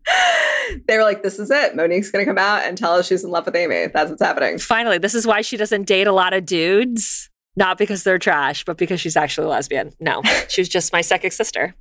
They 0.87 0.97
were 0.97 1.03
like, 1.03 1.23
this 1.23 1.39
is 1.39 1.51
it. 1.51 1.75
Monique's 1.75 2.11
going 2.11 2.25
to 2.25 2.31
come 2.31 2.39
out 2.39 2.65
and 2.65 2.77
tell 2.79 2.95
us 2.95 3.07
she's 3.07 3.25
in 3.25 3.31
love 3.31 3.47
with 3.47 3.57
Amy. 3.57 3.89
That's 3.89 4.11
what's 4.11 4.23
happening. 4.23 4.59
Finally, 4.59 4.99
this 4.99 5.15
is 5.15 5.27
why 5.27 5.41
she 5.41 5.57
doesn't 5.57 5.87
date 5.87 6.07
a 6.07 6.13
lot 6.13 6.33
of 6.33 6.47
dudes. 6.47 7.31
Not 7.55 7.77
because 7.77 8.03
they're 8.03 8.19
trash, 8.19 8.65
but 8.65 8.79
because 8.79 9.01
she's 9.01 9.17
actually 9.17 9.47
a 9.47 9.51
lesbian. 9.51 9.93
No, 10.01 10.23
she 10.49 10.61
was 10.61 10.69
just 10.69 10.93
my 10.93 11.03
psychic 11.03 11.33
sister. 11.33 11.75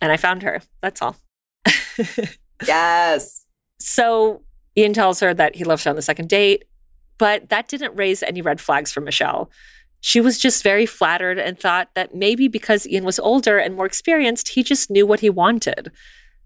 And 0.00 0.12
I 0.12 0.16
found 0.16 0.42
her. 0.42 0.60
That's 0.80 1.02
all. 1.02 1.16
Yes. 2.66 3.44
So 3.78 4.42
Ian 4.76 4.92
tells 4.92 5.20
her 5.20 5.34
that 5.34 5.56
he 5.56 5.64
loves 5.64 5.84
her 5.84 5.90
on 5.90 5.96
the 5.96 6.02
second 6.02 6.28
date, 6.28 6.64
but 7.18 7.48
that 7.48 7.68
didn't 7.68 7.96
raise 7.96 8.22
any 8.22 8.42
red 8.42 8.60
flags 8.60 8.92
for 8.92 9.00
Michelle. 9.00 9.50
She 10.00 10.20
was 10.20 10.38
just 10.38 10.62
very 10.62 10.86
flattered 10.86 11.38
and 11.38 11.58
thought 11.58 11.88
that 11.94 12.14
maybe 12.14 12.48
because 12.48 12.86
Ian 12.86 13.04
was 13.04 13.18
older 13.18 13.58
and 13.58 13.74
more 13.74 13.86
experienced, 13.86 14.48
he 14.48 14.62
just 14.62 14.90
knew 14.90 15.06
what 15.06 15.20
he 15.20 15.30
wanted. 15.30 15.90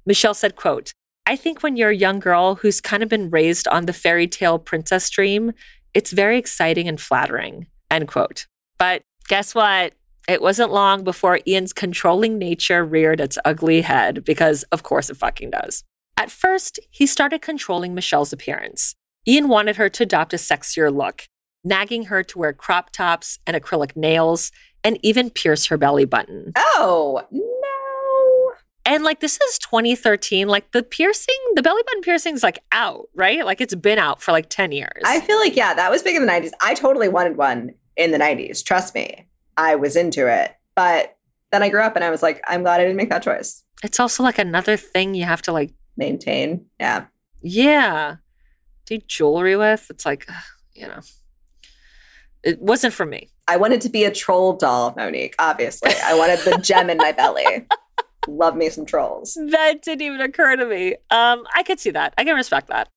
Michelle 0.07 0.35
said, 0.35 0.57
quote, 0.57 0.93
I 1.27 1.37
think 1.37 1.63
when 1.63 1.77
you're 1.77 1.91
a 1.91 1.97
young 1.97 2.19
girl 2.21 2.57
who's 2.57 2.81
kind 2.81 3.03
of 3.03 3.09
been 3.09 3.31
raised 3.31 3.69
on 3.69 3.87
the 3.87 3.93
fairy 3.93 4.27
tale 4.27 4.59
princess 4.59 5.11
dream, 5.11 5.53
it's 5.93 6.13
very 6.13 6.39
exciting 6.39 6.89
and 6.89 7.01
flattering, 7.01 7.67
end 7.91 8.09
quote. 8.09 8.47
But 8.79 9.03
guess 9.29 9.55
what? 9.55 9.93
It 10.29 10.43
wasn't 10.43 10.73
long 10.73 11.03
before 11.03 11.41
Ian's 11.47 11.73
controlling 11.73 12.39
nature 12.39 12.85
reared 12.85 13.21
its 13.21 13.39
ugly 13.45 13.81
head, 13.81 14.25
because 14.25 14.63
of 14.65 14.83
course 14.83 15.11
it 15.11 15.17
fucking 15.17 15.51
does. 15.51 15.83
At 16.17 16.31
first, 16.31 16.79
he 16.91 17.07
started 17.07 17.43
controlling 17.43 17.95
Michelle's 17.95 18.33
appearance. 18.33 18.95
Ian 19.27 19.49
wanted 19.49 19.77
her 19.77 19.89
to 19.89 20.03
adopt 20.03 20.35
a 20.35 20.37
sexier 20.37 20.95
look, 20.95 21.25
nagging 21.65 22.05
her 22.05 22.23
to 22.23 22.39
wear 22.39 22.53
crop 22.53 22.91
tops 22.91 23.39
and 23.47 23.57
acrylic 23.57 23.97
nails, 23.97 24.53
and 24.85 24.99
even 25.03 25.31
pierce 25.31 25.67
her 25.67 25.77
belly 25.77 26.05
button. 26.05 26.53
Oh, 26.57 27.23
no. 27.31 28.53
And 28.87 29.05
like 29.05 29.21
this 29.21 29.39
is 29.41 29.59
2013, 29.59 30.49
like 30.49 30.73
the 30.73 30.83
piercing, 30.83 31.37
the 31.55 31.63
belly 31.63 31.83
button 31.87 32.03
piercing's 32.03 32.43
like 32.43 32.59
out, 32.73 33.09
right? 33.15 33.45
Like 33.45 33.61
it's 33.61 33.75
been 33.75 33.99
out 33.99 34.23
for 34.23 34.33
like 34.33 34.49
10 34.49 34.73
years. 34.73 35.03
I 35.05 35.21
feel 35.21 35.39
like, 35.39 35.55
yeah, 35.55 35.75
that 35.75 35.91
was 35.91 36.03
big 36.03 36.17
in 36.17 36.25
the 36.25 36.33
90s. 36.33 36.51
I 36.63 36.75
totally 36.75 37.09
wanted 37.09 37.37
one 37.37 37.75
in 37.97 38.11
the 38.11 38.19
90s. 38.19 38.65
Trust 38.65 38.95
me. 38.95 39.27
I 39.61 39.75
was 39.75 39.95
into 39.95 40.27
it. 40.27 40.57
But 40.75 41.17
then 41.53 41.63
I 41.63 41.69
grew 41.69 41.83
up 41.83 41.95
and 41.95 42.05
I 42.05 42.11
was 42.11 42.23
like, 42.23 42.41
I'm 42.49 42.63
glad 42.63 42.81
I 42.81 42.85
didn't 42.85 42.97
make 42.97 43.11
that 43.11 43.23
choice. 43.23 43.63
it's 43.85 44.01
also 44.01 44.23
like 44.23 44.39
another 44.39 44.77
thing 44.77 45.15
you 45.15 45.25
have 45.25 45.43
to 45.43 45.53
like, 45.53 45.75
Maintain. 45.97 46.65
Yeah. 46.79 47.07
yeah, 47.43 48.17
do 48.87 48.99
jewelry 49.07 49.55
with. 49.57 49.87
It's 49.91 50.07
like, 50.07 50.27
you 50.75 50.87
know, 50.87 51.01
it 52.43 52.61
wasn't 52.63 52.95
for 52.95 53.05
me. 53.05 53.31
I 53.47 53.59
wanted 53.59 53.83
to 53.83 53.91
be 53.91 54.05
a 54.05 54.11
troll 54.11 54.55
doll, 54.55 54.95
Monique, 54.97 55.35
obviously. 55.39 55.93
I 56.05 56.15
wanted 56.15 56.39
the 56.39 56.57
gem 56.63 56.89
in 56.89 56.97
my 56.97 57.13
belly. 57.13 57.67
Love 58.29 58.57
me 58.57 58.71
some 58.71 58.87
trolls. 58.87 59.37
That 59.51 59.83
didn't 59.83 60.03
even 60.03 60.21
occur 60.23 60.57
to 60.57 60.65
me. 60.65 60.95
Um, 61.11 61.45
I 61.55 61.63
could 61.65 61.81
see 61.81 61.91
that. 61.91 62.15
I 62.17 62.25
can 62.25 62.37
respect 62.37 62.69
that. 62.69 62.89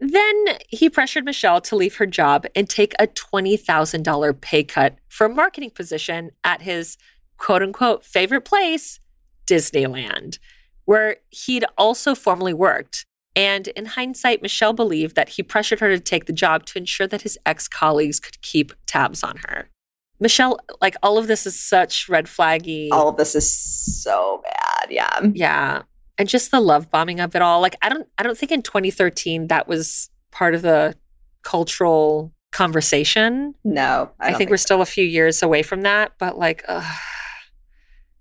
Then 0.00 0.44
he 0.68 0.90
pressured 0.90 1.24
Michelle 1.24 1.60
to 1.62 1.76
leave 1.76 1.96
her 1.96 2.06
job 2.06 2.46
and 2.54 2.68
take 2.68 2.94
a 2.98 3.06
$20,000 3.06 4.40
pay 4.40 4.64
cut 4.64 4.96
for 5.08 5.26
a 5.26 5.34
marketing 5.34 5.70
position 5.70 6.30
at 6.42 6.62
his 6.62 6.96
quote 7.38 7.62
unquote 7.62 8.04
favorite 8.04 8.44
place, 8.44 9.00
Disneyland, 9.46 10.38
where 10.84 11.16
he'd 11.30 11.64
also 11.78 12.14
formerly 12.14 12.54
worked. 12.54 13.06
And 13.36 13.68
in 13.68 13.86
hindsight, 13.86 14.42
Michelle 14.42 14.72
believed 14.72 15.16
that 15.16 15.30
he 15.30 15.42
pressured 15.42 15.80
her 15.80 15.88
to 15.88 16.00
take 16.00 16.26
the 16.26 16.32
job 16.32 16.66
to 16.66 16.78
ensure 16.78 17.06
that 17.08 17.22
his 17.22 17.38
ex 17.44 17.66
colleagues 17.66 18.20
could 18.20 18.40
keep 18.42 18.72
tabs 18.86 19.22
on 19.22 19.38
her. 19.48 19.70
Michelle, 20.20 20.58
like 20.80 20.94
all 21.02 21.18
of 21.18 21.26
this 21.26 21.46
is 21.46 21.58
such 21.58 22.08
red 22.08 22.26
flaggy. 22.26 22.88
All 22.92 23.08
of 23.08 23.16
this 23.16 23.34
is 23.34 23.52
so 23.52 24.42
bad. 24.44 24.90
Yeah. 24.90 25.20
Yeah. 25.32 25.82
And 26.16 26.28
just 26.28 26.50
the 26.50 26.60
love 26.60 26.90
bombing 26.90 27.20
of 27.20 27.34
it 27.34 27.42
all. 27.42 27.60
Like 27.60 27.76
I 27.82 27.88
don't 27.88 28.08
I 28.18 28.22
don't 28.22 28.38
think 28.38 28.52
in 28.52 28.62
2013 28.62 29.48
that 29.48 29.66
was 29.66 30.10
part 30.30 30.54
of 30.54 30.62
the 30.62 30.96
cultural 31.42 32.32
conversation. 32.52 33.54
No. 33.64 34.10
I, 34.20 34.30
don't 34.30 34.38
think 34.38 34.50
we're 34.50 34.56
still 34.58 34.80
a 34.80 34.86
few 34.86 35.04
years 35.04 35.42
away 35.42 35.62
from 35.62 35.82
that, 35.82 36.12
but 36.18 36.38
like 36.38 36.64
ugh, 36.68 36.84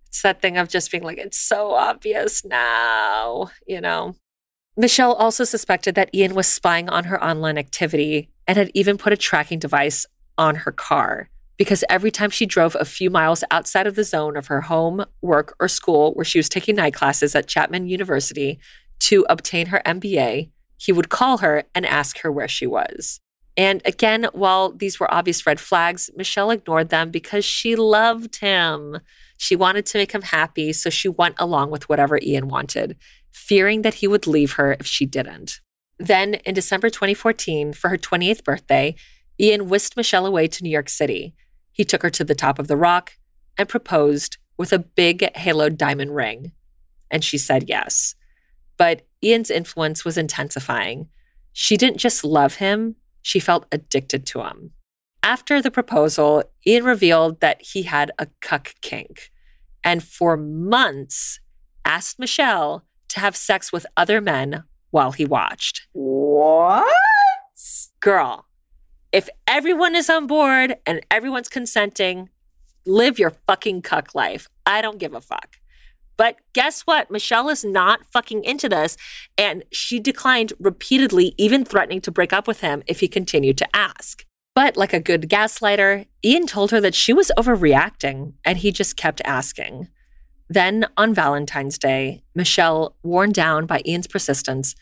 it's 0.08 0.22
that 0.24 0.42
thing 0.42 0.58
of 0.58 0.70
just 0.70 0.92
being 0.92 1.04
like 1.04 1.18
it's 1.18 1.38
so 1.38 1.72
obvious 1.72 2.44
now, 2.44 3.52
you 3.68 3.80
know. 3.80 4.16
Michelle 4.76 5.14
also 5.14 5.44
suspected 5.44 5.94
that 5.96 6.10
Ian 6.16 6.34
was 6.34 6.48
spying 6.48 6.90
on 6.90 7.06
her 7.06 7.24
online 7.24 7.60
activity 7.60 8.30
and 8.48 8.58
had 8.58 8.72
even 8.74 8.98
put 8.98 9.14
a 9.14 9.18
tracking 9.18 9.60
device 9.60 10.08
on 10.36 10.56
her 10.56 10.72
car 10.72 11.30
because 11.64 11.86
every 11.88 12.12
time 12.12 12.30
she 12.30 12.46
drove 12.46 12.76
a 12.78 12.84
few 12.84 13.10
miles 13.10 13.42
outside 13.50 13.88
of 13.88 13.96
the 13.96 14.04
zone 14.04 14.36
of 14.36 14.48
her 14.48 14.60
home, 14.60 15.06
work, 15.22 15.56
or 15.62 15.70
school 15.70 16.12
where 16.12 16.26
she 16.26 16.38
was 16.38 16.50
taking 16.50 16.76
night 16.76 16.94
classes 16.94 17.36
at 17.36 17.48
Chapman 17.48 17.88
University 17.88 18.60
to 19.00 19.26
obtain 19.30 19.68
her 19.68 19.82
MBA, 19.86 20.50
he 20.76 20.92
would 20.92 21.08
call 21.08 21.38
her 21.38 21.64
and 21.74 21.86
ask 21.86 22.20
her 22.20 22.30
where 22.30 22.50
she 22.50 22.68
was. 22.68 23.22
And 23.56 23.82
again, 23.86 24.28
while 24.34 24.74
these 24.74 25.00
were 25.00 25.14
obvious 25.14 25.48
red 25.48 25.58
flags, 25.58 26.10
Michelle 26.18 26.52
ignored 26.52 26.90
them 26.90 27.12
because 27.12 27.46
she 27.46 27.78
loved 27.78 28.42
him. 28.42 29.00
She 29.38 29.56
wanted 29.56 29.86
to 29.86 30.00
make 30.00 30.12
him 30.12 30.24
happy, 30.24 30.74
so 30.74 30.90
she 30.90 31.08
went 31.08 31.36
along 31.38 31.72
with 31.72 31.88
whatever 31.88 32.20
Ian 32.22 32.50
wanted, 32.50 32.98
fearing 33.32 33.84
that 33.84 33.96
he 33.96 34.08
would 34.10 34.28
leave 34.28 34.54
her 34.54 34.76
if 34.82 34.86
she 34.86 35.06
didn't. 35.06 35.62
Then, 35.98 36.34
in 36.46 36.56
December 36.56 36.90
2014, 36.90 37.72
for 37.72 37.88
her 37.88 37.98
28th 37.98 38.44
birthday, 38.44 38.96
Ian 39.40 39.70
whisked 39.70 39.96
Michelle 39.96 40.26
away 40.26 40.48
to 40.48 40.62
New 40.62 40.70
York 40.70 40.90
City. 40.90 41.34
He 41.74 41.84
took 41.84 42.04
her 42.04 42.10
to 42.12 42.24
the 42.24 42.36
top 42.36 42.60
of 42.60 42.68
the 42.68 42.78
rock 42.78 43.18
and 43.58 43.68
proposed 43.68 44.38
with 44.58 44.72
a 44.72 44.80
big 44.80 45.20
haloed 45.36 45.78
diamond 45.78 46.16
ring. 46.16 46.54
And 47.12 47.24
she 47.24 47.38
said 47.38 47.68
yes. 47.68 48.16
But 48.78 49.06
Ian's 49.24 49.52
influence 49.52 50.06
was 50.06 50.18
intensifying. 50.18 51.10
She 51.52 51.76
didn't 51.76 51.98
just 51.98 52.24
love 52.24 52.56
him, 52.56 52.96
she 53.22 53.40
felt 53.40 53.66
addicted 53.72 54.26
to 54.28 54.44
him. 54.44 54.72
After 55.22 55.62
the 55.62 55.72
proposal, 55.72 56.44
Ian 56.66 56.84
revealed 56.84 57.40
that 57.40 57.62
he 57.62 57.84
had 57.84 58.12
a 58.20 58.28
cuck 58.42 58.74
kink 58.82 59.32
and 59.84 60.04
for 60.04 60.38
months 60.38 61.40
asked 61.86 62.20
Michelle 62.20 62.86
to 63.10 63.20
have 63.20 63.36
sex 63.36 63.72
with 63.72 63.86
other 63.96 64.22
men 64.22 64.64
while 64.92 65.12
he 65.12 65.26
watched. 65.26 65.88
What? 65.94 66.92
Girl, 68.00 68.46
if 69.14 69.30
everyone 69.48 69.96
is 69.96 70.10
on 70.10 70.26
board 70.26 70.76
and 70.88 71.06
everyone's 71.12 71.48
consenting, 71.48 72.30
live 72.86 73.20
your 73.20 73.34
fucking 73.46 73.84
cuck 73.84 74.16
life. 74.16 74.50
I 74.66 74.82
don't 74.82 74.98
give 74.98 75.14
a 75.14 75.22
fuck. 75.22 75.58
But 76.18 76.38
guess 76.54 76.82
what? 76.82 77.12
Michelle 77.12 77.50
is 77.50 77.64
not 77.64 78.06
fucking 78.12 78.44
into 78.44 78.68
this. 78.68 78.98
And 79.38 79.64
she 79.72 80.00
declined 80.00 80.54
repeatedly, 80.60 81.36
even 81.38 81.64
threatening 81.64 82.02
to 82.02 82.12
break 82.12 82.34
up 82.34 82.48
with 82.48 82.62
him 82.62 82.82
if 82.88 83.02
he 83.02 83.08
continued 83.08 83.58
to 83.60 83.76
ask. 83.76 84.26
But 84.56 84.78
like 84.78 84.94
a 84.94 85.00
good 85.00 85.30
gaslighter, 85.30 86.08
Ian 86.26 86.48
told 86.48 86.72
her 86.72 86.82
that 86.82 86.96
she 86.96 87.14
was 87.14 87.32
overreacting 87.38 88.34
and 88.44 88.58
he 88.58 88.72
just 88.72 88.98
kept 88.98 89.22
asking. 89.26 89.90
Then 90.50 90.88
on 90.98 91.14
Valentine's 91.14 91.78
Day, 91.78 92.24
Michelle, 92.34 92.96
worn 93.04 93.32
down 93.32 93.68
by 93.68 93.84
Ian's 93.86 94.08
persistence, 94.08 94.76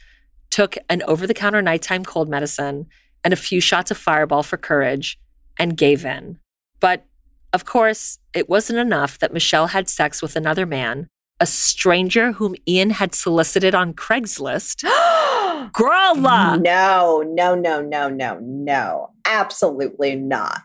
took 0.50 0.78
an 0.90 1.02
over 1.04 1.28
the 1.28 1.34
counter 1.34 1.62
nighttime 1.62 2.06
cold 2.06 2.30
medicine 2.30 2.88
and 3.24 3.34
a 3.34 3.38
few 3.38 3.62
shots 3.62 3.92
of 3.92 3.98
fireball 3.98 4.44
for 4.44 4.58
courage 4.58 5.20
and 5.60 5.78
gave 5.78 6.06
in. 6.06 6.40
But 6.80 7.06
of 7.54 7.66
course, 7.66 8.18
it 8.34 8.50
wasn't 8.50 8.80
enough 8.80 9.20
that 9.20 9.34
Michelle 9.34 9.68
had 9.68 9.90
sex 9.90 10.22
with 10.22 10.36
another 10.36 10.66
man, 10.66 11.08
a 11.40 11.46
stranger 11.46 12.34
whom 12.34 12.56
Ian 12.68 12.92
had 12.92 13.14
solicited 13.14 13.76
on 13.76 13.94
Craigslist, 13.94 14.84
Girl. 15.74 16.16
No, 16.16 17.22
no, 17.22 17.56
no, 17.56 17.82
no, 17.82 18.10
no, 18.10 18.40
no. 18.42 19.10
Absolutely 19.26 20.16
not. 20.16 20.64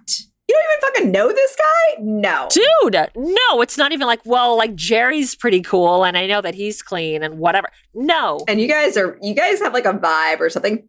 You 0.49 0.55
don't 0.55 0.65
even 0.65 0.81
fucking 0.81 1.13
know 1.13 1.33
this 1.33 1.57
guy? 1.57 1.97
No. 2.01 2.49
Dude, 2.51 3.11
no, 3.17 3.61
it's 3.61 3.77
not 3.77 3.93
even 3.93 4.07
like, 4.07 4.21
well, 4.25 4.57
like 4.57 4.75
Jerry's 4.75 5.35
pretty 5.35 5.61
cool 5.61 6.05
and 6.05 6.17
I 6.17 6.27
know 6.27 6.41
that 6.41 6.55
he's 6.55 6.83
clean 6.83 7.23
and 7.23 7.39
whatever. 7.39 7.69
No. 7.95 8.41
And 8.47 8.61
you 8.61 8.69
guys 8.69 8.97
are, 8.97 9.19
you 9.21 9.35
guys 9.35 9.61
have 9.61 9.75
like 9.75 9.87
a 9.87 9.93
vibe 9.93 10.41
or 10.41 10.49
something? 10.49 10.87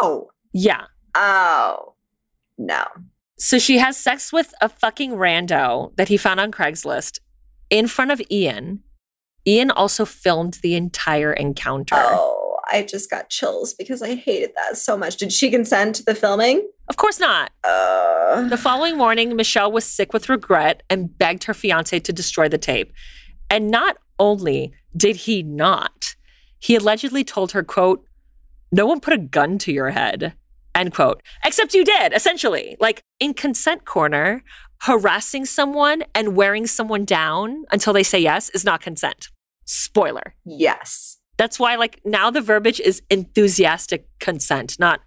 No. 0.00 0.28
Yeah. 0.52 0.84
Oh, 1.14 1.94
no. 2.58 2.84
So 3.38 3.58
she 3.58 3.78
has 3.78 3.96
sex 3.96 4.32
with 4.32 4.54
a 4.60 4.68
fucking 4.68 5.12
rando 5.12 5.94
that 5.96 6.08
he 6.08 6.16
found 6.16 6.40
on 6.40 6.52
Craigslist 6.52 7.18
in 7.70 7.86
front 7.88 8.10
of 8.10 8.22
Ian. 8.30 8.82
Ian 9.46 9.70
also 9.70 10.04
filmed 10.04 10.58
the 10.62 10.74
entire 10.74 11.32
encounter. 11.32 11.96
Oh, 11.98 12.56
I 12.70 12.82
just 12.82 13.10
got 13.10 13.28
chills 13.28 13.74
because 13.74 14.00
I 14.00 14.14
hated 14.14 14.52
that 14.56 14.76
so 14.76 14.96
much. 14.96 15.16
Did 15.16 15.32
she 15.32 15.50
consent 15.50 15.96
to 15.96 16.04
the 16.04 16.14
filming? 16.14 16.68
Of 16.88 16.96
course 16.96 17.18
not. 17.18 17.50
Uh, 17.64 18.48
The 18.48 18.56
following 18.56 18.96
morning, 18.96 19.34
Michelle 19.34 19.72
was 19.72 19.84
sick 19.84 20.12
with 20.12 20.28
regret 20.28 20.82
and 20.88 21.16
begged 21.18 21.44
her 21.44 21.54
fiance 21.54 21.98
to 21.98 22.12
destroy 22.12 22.48
the 22.48 22.58
tape. 22.58 22.92
And 23.50 23.70
not 23.70 23.96
only 24.18 24.72
did 24.96 25.16
he 25.16 25.42
not, 25.42 26.14
he 26.60 26.76
allegedly 26.76 27.24
told 27.24 27.52
her, 27.52 27.62
quote, 27.64 28.06
no 28.70 28.86
one 28.86 29.00
put 29.00 29.12
a 29.12 29.18
gun 29.18 29.58
to 29.58 29.72
your 29.72 29.90
head, 29.90 30.34
end 30.74 30.94
quote. 30.94 31.22
Except 31.44 31.74
you 31.74 31.84
did, 31.84 32.12
essentially. 32.12 32.76
Like 32.80 33.02
in 33.20 33.34
consent 33.34 33.84
corner, 33.84 34.42
harassing 34.82 35.44
someone 35.44 36.02
and 36.14 36.36
wearing 36.36 36.66
someone 36.66 37.04
down 37.04 37.64
until 37.70 37.92
they 37.92 38.02
say 38.02 38.18
yes 38.18 38.48
is 38.50 38.64
not 38.64 38.80
consent. 38.80 39.28
Spoiler. 39.64 40.34
yes. 40.44 41.18
That's 41.38 41.58
why, 41.58 41.76
like, 41.76 42.00
now 42.04 42.30
the 42.30 42.42
verbiage 42.42 42.78
is 42.78 43.02
enthusiastic 43.10 44.06
consent, 44.20 44.78
not 44.78 45.00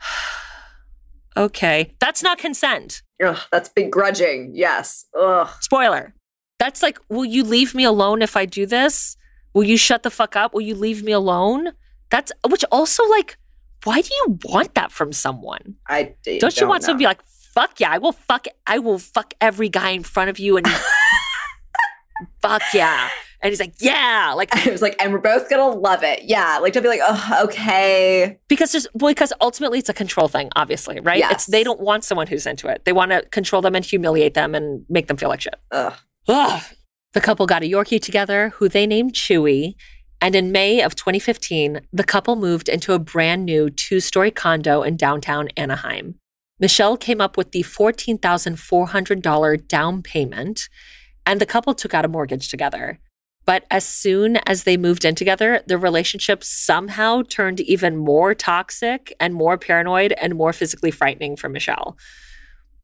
okay. 1.36 1.94
That's 2.00 2.22
not 2.22 2.38
consent. 2.38 3.02
Ugh, 3.24 3.38
that's 3.50 3.68
begrudging. 3.68 4.50
Yes. 4.54 5.06
Ugh. 5.18 5.48
Spoiler. 5.60 6.14
That's 6.58 6.82
like, 6.82 6.98
will 7.08 7.24
you 7.24 7.44
leave 7.44 7.74
me 7.74 7.84
alone 7.84 8.22
if 8.22 8.36
I 8.36 8.44
do 8.44 8.66
this? 8.66 9.16
Will 9.54 9.64
you 9.64 9.76
shut 9.76 10.02
the 10.02 10.10
fuck 10.10 10.36
up? 10.36 10.52
Will 10.52 10.60
you 10.62 10.74
leave 10.74 11.02
me 11.02 11.12
alone? 11.12 11.72
That's 12.10 12.32
which 12.48 12.64
also 12.72 13.04
like, 13.08 13.38
why 13.84 14.00
do 14.00 14.08
you 14.12 14.38
want 14.44 14.74
that 14.74 14.92
from 14.92 15.12
someone? 15.12 15.76
I 15.88 16.14
d- 16.24 16.38
Don't, 16.38 16.40
don't 16.40 16.60
you 16.60 16.68
want 16.68 16.82
know. 16.82 16.86
someone 16.86 16.98
to 16.98 17.02
be 17.02 17.06
like, 17.06 17.22
fuck 17.54 17.80
yeah, 17.80 17.90
I 17.90 17.98
will 17.98 18.12
fuck 18.12 18.46
I 18.66 18.78
will 18.78 18.98
fuck 18.98 19.34
every 19.40 19.68
guy 19.68 19.90
in 19.90 20.02
front 20.02 20.30
of 20.30 20.38
you 20.38 20.56
and 20.56 20.66
fuck 22.42 22.62
yeah. 22.74 23.08
And 23.40 23.50
he's 23.50 23.60
like, 23.60 23.74
yeah, 23.80 24.32
like 24.36 24.48
I 24.52 24.68
was 24.70 24.82
like, 24.82 24.96
and 25.00 25.12
we're 25.12 25.20
both 25.20 25.48
gonna 25.48 25.68
love 25.68 26.02
it. 26.02 26.24
Yeah. 26.24 26.58
Like, 26.58 26.72
don't 26.72 26.82
be 26.82 26.88
like, 26.88 27.00
oh, 27.02 27.40
okay. 27.44 28.36
because 28.48 28.72
there's 28.72 28.88
well, 28.94 29.12
because 29.12 29.32
ultimately 29.40 29.78
it's 29.78 29.88
a 29.88 29.94
control 29.94 30.26
thing, 30.26 30.50
obviously, 30.56 30.98
right? 31.00 31.18
Yes. 31.18 31.32
It's 31.32 31.46
they 31.46 31.62
don't 31.62 31.80
want 31.80 32.02
someone 32.02 32.26
who's 32.26 32.46
into 32.46 32.66
it. 32.66 32.84
They 32.84 32.92
want 32.92 33.12
to 33.12 33.22
control 33.30 33.62
them 33.62 33.76
and 33.76 33.84
humiliate 33.84 34.34
them 34.34 34.56
and 34.56 34.84
make 34.88 35.06
them 35.06 35.16
feel 35.16 35.28
like 35.28 35.40
shit. 35.40 35.54
Ugh. 35.70 35.94
Ugh. 36.26 36.62
The 37.14 37.20
couple 37.20 37.46
got 37.46 37.62
a 37.62 37.70
Yorkie 37.70 38.02
together 38.02 38.50
who 38.56 38.68
they 38.68 38.86
named 38.86 39.12
Chewy. 39.14 39.74
And 40.20 40.34
in 40.34 40.50
May 40.50 40.82
of 40.82 40.96
2015, 40.96 41.80
the 41.92 42.04
couple 42.04 42.34
moved 42.34 42.68
into 42.68 42.92
a 42.92 42.98
brand 42.98 43.44
new 43.44 43.70
two 43.70 44.00
story 44.00 44.30
condo 44.30 44.82
in 44.82 44.96
downtown 44.96 45.48
Anaheim. 45.56 46.16
Michelle 46.60 46.96
came 46.96 47.20
up 47.20 47.36
with 47.36 47.52
the 47.52 47.62
$14,400 47.62 49.68
down 49.68 50.02
payment, 50.02 50.68
and 51.24 51.40
the 51.40 51.46
couple 51.46 51.72
took 51.72 51.94
out 51.94 52.04
a 52.04 52.08
mortgage 52.08 52.48
together. 52.48 52.98
But 53.44 53.64
as 53.70 53.86
soon 53.86 54.38
as 54.38 54.64
they 54.64 54.76
moved 54.76 55.04
in 55.04 55.14
together, 55.14 55.62
the 55.66 55.78
relationship 55.78 56.42
somehow 56.42 57.22
turned 57.22 57.60
even 57.60 57.96
more 57.96 58.34
toxic 58.34 59.14
and 59.20 59.32
more 59.32 59.56
paranoid 59.56 60.12
and 60.20 60.34
more 60.34 60.52
physically 60.52 60.90
frightening 60.90 61.36
for 61.36 61.48
Michelle. 61.48 61.96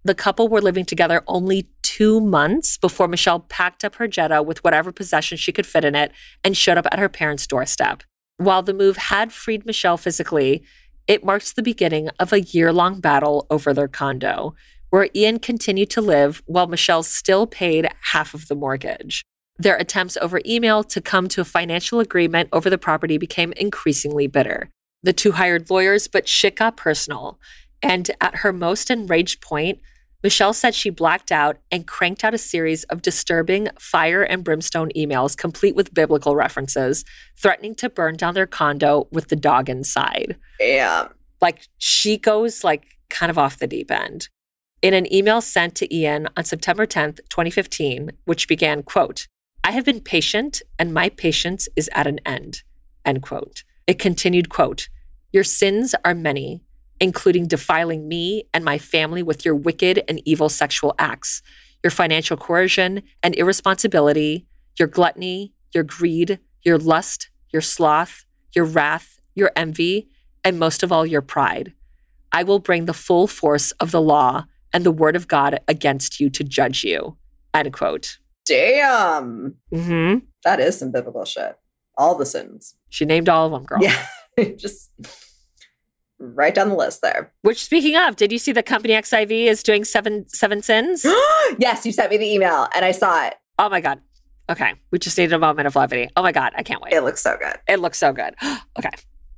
The 0.04 0.14
couple 0.14 0.48
were 0.48 0.60
living 0.60 0.84
together 0.84 1.22
only 1.26 1.68
two 1.82 2.20
months 2.20 2.76
before 2.76 3.08
Michelle 3.08 3.40
packed 3.40 3.84
up 3.84 3.94
her 3.94 4.06
Jetta 4.06 4.42
with 4.42 4.62
whatever 4.62 4.92
possessions 4.92 5.40
she 5.40 5.52
could 5.52 5.66
fit 5.66 5.84
in 5.84 5.94
it 5.94 6.12
and 6.42 6.56
showed 6.56 6.76
up 6.76 6.86
at 6.92 6.98
her 6.98 7.08
parents' 7.08 7.46
doorstep. 7.46 8.02
While 8.36 8.62
the 8.62 8.74
move 8.74 8.96
had 8.96 9.32
freed 9.32 9.64
Michelle 9.64 9.96
physically, 9.96 10.62
it 11.06 11.24
marked 11.24 11.56
the 11.56 11.62
beginning 11.62 12.10
of 12.18 12.32
a 12.32 12.40
year 12.40 12.72
long 12.72 13.00
battle 13.00 13.46
over 13.48 13.72
their 13.72 13.88
condo, 13.88 14.54
where 14.90 15.08
Ian 15.14 15.38
continued 15.38 15.90
to 15.90 16.00
live 16.00 16.42
while 16.46 16.66
Michelle 16.66 17.02
still 17.02 17.46
paid 17.46 17.88
half 18.12 18.34
of 18.34 18.48
the 18.48 18.54
mortgage. 18.54 19.24
Their 19.56 19.76
attempts 19.76 20.18
over 20.20 20.40
email 20.44 20.84
to 20.84 21.00
come 21.00 21.28
to 21.28 21.40
a 21.40 21.44
financial 21.44 22.00
agreement 22.00 22.48
over 22.52 22.68
the 22.68 22.78
property 22.78 23.18
became 23.18 23.52
increasingly 23.56 24.26
bitter. 24.26 24.68
The 25.02 25.12
two 25.12 25.32
hired 25.32 25.70
lawyers, 25.70 26.08
but 26.08 26.28
shit 26.28 26.56
got 26.56 26.76
personal. 26.76 27.38
And 27.82 28.10
at 28.20 28.36
her 28.36 28.52
most 28.52 28.90
enraged 28.90 29.40
point, 29.40 29.80
Michelle 30.24 30.54
said 30.54 30.74
she 30.74 30.88
blacked 30.88 31.30
out 31.30 31.58
and 31.70 31.86
cranked 31.86 32.24
out 32.24 32.32
a 32.32 32.38
series 32.38 32.84
of 32.84 33.02
disturbing 33.02 33.68
fire 33.78 34.22
and 34.22 34.42
brimstone 34.42 34.88
emails, 34.96 35.36
complete 35.36 35.76
with 35.76 35.92
biblical 35.92 36.34
references, 36.34 37.04
threatening 37.36 37.74
to 37.74 37.90
burn 37.90 38.16
down 38.16 38.32
their 38.32 38.46
condo 38.46 39.06
with 39.12 39.28
the 39.28 39.36
dog 39.36 39.68
inside. 39.68 40.36
Damn. 40.58 41.10
Like 41.42 41.68
she 41.76 42.16
goes 42.16 42.64
like 42.64 42.96
kind 43.10 43.28
of 43.28 43.36
off 43.36 43.58
the 43.58 43.66
deep 43.66 43.90
end. 43.90 44.30
In 44.80 44.94
an 44.94 45.12
email 45.12 45.42
sent 45.42 45.74
to 45.76 45.94
Ian 45.94 46.26
on 46.38 46.44
September 46.44 46.86
10th, 46.86 47.20
2015, 47.28 48.12
which 48.24 48.48
began, 48.48 48.82
quote, 48.82 49.28
I 49.62 49.72
have 49.72 49.84
been 49.84 50.00
patient 50.00 50.62
and 50.78 50.94
my 50.94 51.10
patience 51.10 51.68
is 51.76 51.90
at 51.94 52.06
an 52.06 52.20
end, 52.24 52.62
end 53.04 53.22
quote. 53.22 53.62
It 53.86 53.98
continued, 53.98 54.48
quote, 54.48 54.88
Your 55.32 55.44
sins 55.44 55.94
are 56.02 56.14
many, 56.14 56.62
including 57.04 57.46
defiling 57.46 58.08
me 58.08 58.44
and 58.54 58.64
my 58.64 58.78
family 58.78 59.22
with 59.22 59.44
your 59.44 59.54
wicked 59.54 60.02
and 60.08 60.22
evil 60.24 60.48
sexual 60.48 60.94
acts, 60.98 61.42
your 61.82 61.90
financial 61.90 62.34
coercion 62.34 63.02
and 63.22 63.36
irresponsibility, 63.36 64.46
your 64.78 64.88
gluttony, 64.88 65.52
your 65.74 65.84
greed, 65.84 66.38
your 66.62 66.78
lust, 66.78 67.28
your 67.52 67.60
sloth, 67.60 68.24
your 68.54 68.64
wrath, 68.64 69.20
your 69.34 69.52
envy, 69.54 70.08
and 70.42 70.58
most 70.58 70.82
of 70.82 70.90
all, 70.90 71.04
your 71.04 71.20
pride. 71.20 71.74
I 72.32 72.42
will 72.42 72.58
bring 72.58 72.86
the 72.86 72.94
full 72.94 73.26
force 73.26 73.70
of 73.72 73.90
the 73.90 74.00
law 74.00 74.46
and 74.72 74.82
the 74.82 74.90
word 74.90 75.14
of 75.14 75.28
God 75.28 75.60
against 75.68 76.20
you 76.20 76.30
to 76.30 76.42
judge 76.42 76.84
you. 76.84 77.18
End 77.52 77.70
quote. 77.74 78.16
Damn. 78.46 79.56
hmm 79.70 80.14
That 80.42 80.58
is 80.58 80.78
some 80.78 80.90
biblical 80.90 81.26
shit. 81.26 81.58
All 81.98 82.14
the 82.14 82.24
sins. 82.24 82.76
She 82.88 83.04
named 83.04 83.28
all 83.28 83.44
of 83.44 83.52
them, 83.52 83.64
girl. 83.64 83.82
Yeah. 83.82 84.06
Just 84.56 84.90
right 86.34 86.54
down 86.54 86.68
the 86.68 86.74
list 86.74 87.02
there. 87.02 87.32
Which, 87.42 87.64
speaking 87.64 87.96
of, 87.96 88.16
did 88.16 88.32
you 88.32 88.38
see 88.38 88.52
that 88.52 88.66
Company 88.66 88.94
XIV 88.94 89.46
is 89.46 89.62
doing 89.62 89.84
seven 89.84 90.28
seven 90.28 90.62
sins? 90.62 91.04
yes, 91.58 91.84
you 91.84 91.92
sent 91.92 92.10
me 92.10 92.16
the 92.16 92.32
email 92.32 92.68
and 92.74 92.84
I 92.84 92.92
saw 92.92 93.26
it. 93.26 93.34
Oh 93.58 93.68
my 93.68 93.80
god. 93.80 94.00
Okay, 94.50 94.74
we 94.90 94.98
just 94.98 95.16
needed 95.16 95.32
a 95.32 95.38
moment 95.38 95.66
of 95.66 95.74
levity. 95.74 96.10
Oh 96.16 96.22
my 96.22 96.32
god, 96.32 96.52
I 96.56 96.62
can't 96.62 96.82
wait. 96.82 96.92
It 96.92 97.02
looks 97.02 97.22
so 97.22 97.36
good. 97.38 97.56
It 97.66 97.80
looks 97.80 97.98
so 97.98 98.12
good. 98.12 98.34
okay, 98.78 98.90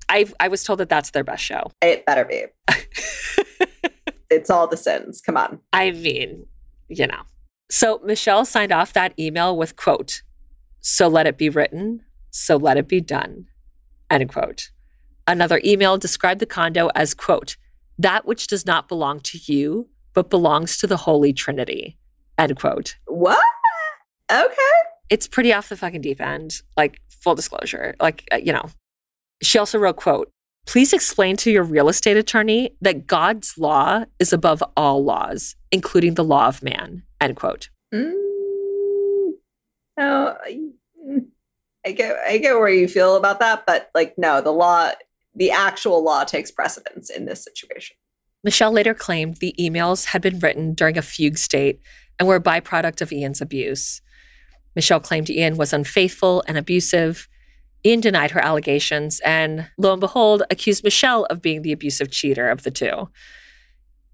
I 0.09 0.27
I 0.41 0.49
was 0.49 0.65
told 0.65 0.81
that 0.81 0.89
that's 0.89 1.11
their 1.11 1.25
best 1.25 1.45
show. 1.45 1.71
It 1.81 2.05
better 2.07 2.25
be. 2.25 2.45
it's 4.31 4.51
all 4.51 4.67
the 4.67 4.77
sins. 4.77 5.21
Come 5.21 5.37
on. 5.37 5.61
I 5.73 5.93
mean, 5.93 6.47
you 6.89 7.07
know. 7.07 7.23
So 7.71 8.01
Michelle 8.05 8.45
signed 8.45 8.73
off 8.73 8.93
that 8.93 9.13
email 9.19 9.57
with 9.57 9.77
quote, 9.77 10.23
"So 10.81 11.09
let 11.09 11.27
it 11.27 11.39
be 11.39 11.49
written, 11.49 12.05
so 12.31 12.57
let 12.57 12.77
it 12.77 12.89
be 12.89 13.01
done." 13.01 13.47
End 14.11 14.29
quote. 14.29 14.71
Another 15.27 15.61
email 15.65 15.99
described 15.99 16.41
the 16.41 16.47
condo 16.47 16.89
as 16.95 17.15
quote, 17.15 17.57
"That 17.99 18.27
which 18.27 18.47
does 18.47 18.67
not 18.67 18.89
belong 18.89 19.21
to 19.21 19.39
you, 19.39 19.89
but 20.15 20.31
belongs 20.31 20.77
to 20.79 20.87
the 20.87 20.99
Holy 20.99 21.33
Trinity." 21.33 21.99
End 22.39 22.59
quote. 22.59 22.97
What? 23.07 23.45
Okay. 24.31 24.53
It's 25.09 25.29
pretty 25.29 25.53
off 25.53 25.69
the 25.69 25.77
fucking 25.77 26.01
deep 26.01 26.21
end. 26.21 26.63
Like 26.77 27.01
full 27.09 27.35
disclosure, 27.35 27.95
like 28.01 28.27
uh, 28.33 28.37
you 28.37 28.53
know. 28.53 28.71
She 29.43 29.59
also 29.59 29.79
wrote 29.79 29.97
quote, 29.97 30.31
Please 30.67 30.93
explain 30.93 31.37
to 31.37 31.51
your 31.51 31.63
real 31.63 31.89
estate 31.89 32.17
attorney 32.17 32.71
that 32.81 33.07
God's 33.07 33.57
law 33.57 34.05
is 34.19 34.33
above 34.33 34.63
all 34.77 35.05
laws, 35.05 35.55
including 35.71 36.15
the 36.15 36.25
law 36.25 36.49
of 36.49 36.63
man. 36.63 37.05
End 37.21 37.37
quote. 37.37 37.71
Mm, 37.95 38.13
mm, 41.09 41.27
I 41.87 41.93
get 41.93 42.17
I 42.27 42.39
get 42.39 42.55
where 42.55 42.69
you 42.69 42.89
feel 42.89 43.15
about 43.15 43.39
that, 43.39 43.65
but 43.65 43.91
like 43.95 44.19
no, 44.19 44.41
the 44.41 44.51
law, 44.51 44.91
the 45.37 45.51
actual 45.51 46.03
law 46.03 46.25
takes 46.25 46.51
precedence 46.51 47.11
in 47.11 47.27
this 47.27 47.45
situation. 47.45 47.97
Michelle 48.43 48.73
later 48.73 48.95
claimed 48.95 49.37
the 49.37 49.55
emails 49.59 50.07
had 50.07 50.23
been 50.23 50.39
written 50.39 50.73
during 50.73 50.97
a 50.97 51.03
fugue 51.03 51.39
state 51.39 51.81
and 52.19 52.27
were 52.27 52.37
a 52.37 52.43
byproduct 52.43 53.03
of 53.03 53.13
Ian's 53.13 53.41
abuse. 53.41 54.01
Michelle 54.75 55.01
claimed 55.01 55.29
Ian 55.29 55.57
was 55.57 55.73
unfaithful 55.73 56.43
and 56.49 56.57
abusive. 56.57 57.29
Ian 57.85 58.01
denied 58.01 58.31
her 58.33 58.45
allegations 58.45 59.21
and, 59.21 59.69
lo 59.77 59.93
and 59.93 60.01
behold, 60.01 60.43
accused 60.51 60.85
Michelle 60.85 61.25
of 61.27 61.43
being 61.43 61.63
the 61.63 61.73
abusive 61.73 62.11
cheater 62.11 62.49
of 62.49 62.63
the 62.63 62.71
two. 62.71 63.09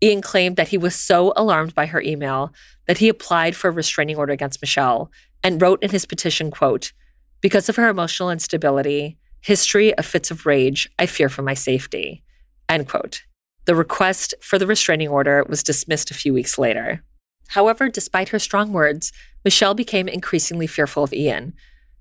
Ian 0.02 0.20
claimed 0.20 0.56
that 0.56 0.68
he 0.68 0.78
was 0.78 0.96
so 0.96 1.32
alarmed 1.36 1.74
by 1.74 1.86
her 1.86 2.00
email 2.00 2.52
that 2.88 2.98
he 2.98 3.08
applied 3.08 3.54
for 3.54 3.68
a 3.68 3.72
restraining 3.72 4.16
order 4.16 4.32
against 4.32 4.60
Michelle 4.60 5.10
and 5.44 5.62
wrote 5.62 5.82
in 5.82 5.90
his 5.90 6.06
petition, 6.06 6.50
quote, 6.50 6.92
because 7.40 7.68
of 7.68 7.76
her 7.76 7.88
emotional 7.88 8.30
instability 8.30 9.18
History 9.42 9.92
of 9.94 10.06
fits 10.06 10.30
of 10.30 10.46
rage. 10.46 10.88
I 11.00 11.06
fear 11.06 11.28
for 11.28 11.42
my 11.42 11.54
safety. 11.54 12.22
End 12.68 12.88
quote. 12.88 13.22
The 13.64 13.74
request 13.74 14.34
for 14.40 14.56
the 14.56 14.68
restraining 14.68 15.08
order 15.08 15.44
was 15.48 15.64
dismissed 15.64 16.12
a 16.12 16.14
few 16.14 16.32
weeks 16.32 16.58
later. 16.58 17.02
However, 17.48 17.88
despite 17.88 18.28
her 18.28 18.38
strong 18.38 18.72
words, 18.72 19.12
Michelle 19.44 19.74
became 19.74 20.06
increasingly 20.06 20.68
fearful 20.68 21.02
of 21.02 21.12
Ian, 21.12 21.54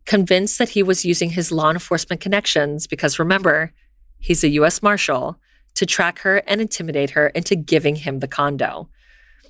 convinced 0.05 0.59
that 0.59 0.69
he 0.69 0.83
was 0.83 1.03
using 1.03 1.31
his 1.31 1.51
law 1.51 1.71
enforcement 1.71 2.21
connections, 2.21 2.85
because 2.85 3.17
remember, 3.17 3.73
he's 4.19 4.43
a 4.43 4.49
US 4.49 4.83
Marshal, 4.83 5.39
to 5.73 5.85
track 5.85 6.19
her 6.19 6.43
and 6.47 6.61
intimidate 6.61 7.11
her 7.11 7.27
into 7.29 7.55
giving 7.55 7.95
him 7.95 8.19
the 8.19 8.27
condo. 8.27 8.89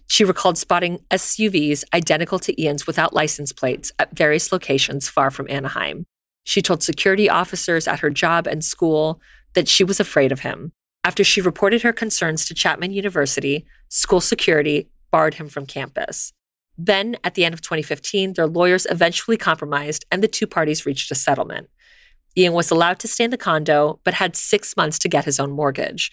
She 0.07 0.23
recalled 0.23 0.57
spotting 0.57 0.99
SUVs 1.11 1.83
identical 1.93 2.39
to 2.39 2.61
Ian's 2.61 2.87
without 2.87 3.13
license 3.13 3.51
plates 3.51 3.91
at 3.99 4.15
various 4.15 4.51
locations 4.51 5.09
far 5.09 5.29
from 5.29 5.49
Anaheim. 5.49 6.05
She 6.43 6.61
told 6.61 6.83
security 6.83 7.29
officers 7.29 7.87
at 7.87 7.99
her 7.99 8.09
job 8.09 8.47
and 8.47 8.63
school 8.63 9.21
that 9.53 9.67
she 9.67 9.83
was 9.83 9.99
afraid 9.99 10.31
of 10.31 10.41
him. 10.41 10.71
After 11.03 11.23
she 11.23 11.41
reported 11.41 11.81
her 11.81 11.93
concerns 11.93 12.45
to 12.45 12.53
Chapman 12.53 12.93
University, 12.93 13.65
school 13.89 14.21
security 14.21 14.89
barred 15.11 15.35
him 15.35 15.49
from 15.49 15.65
campus. 15.65 16.33
Then, 16.77 17.17
at 17.23 17.35
the 17.35 17.43
end 17.43 17.53
of 17.53 17.61
2015, 17.61 18.33
their 18.33 18.47
lawyers 18.47 18.87
eventually 18.89 19.37
compromised 19.37 20.05
and 20.11 20.23
the 20.23 20.27
two 20.27 20.47
parties 20.47 20.85
reached 20.85 21.11
a 21.11 21.15
settlement. 21.15 21.69
Ian 22.37 22.53
was 22.53 22.71
allowed 22.71 22.99
to 22.99 23.07
stay 23.07 23.25
in 23.25 23.31
the 23.31 23.37
condo, 23.37 23.99
but 24.03 24.15
had 24.15 24.35
six 24.35 24.77
months 24.77 24.97
to 24.99 25.09
get 25.09 25.25
his 25.25 25.39
own 25.39 25.51
mortgage. 25.51 26.11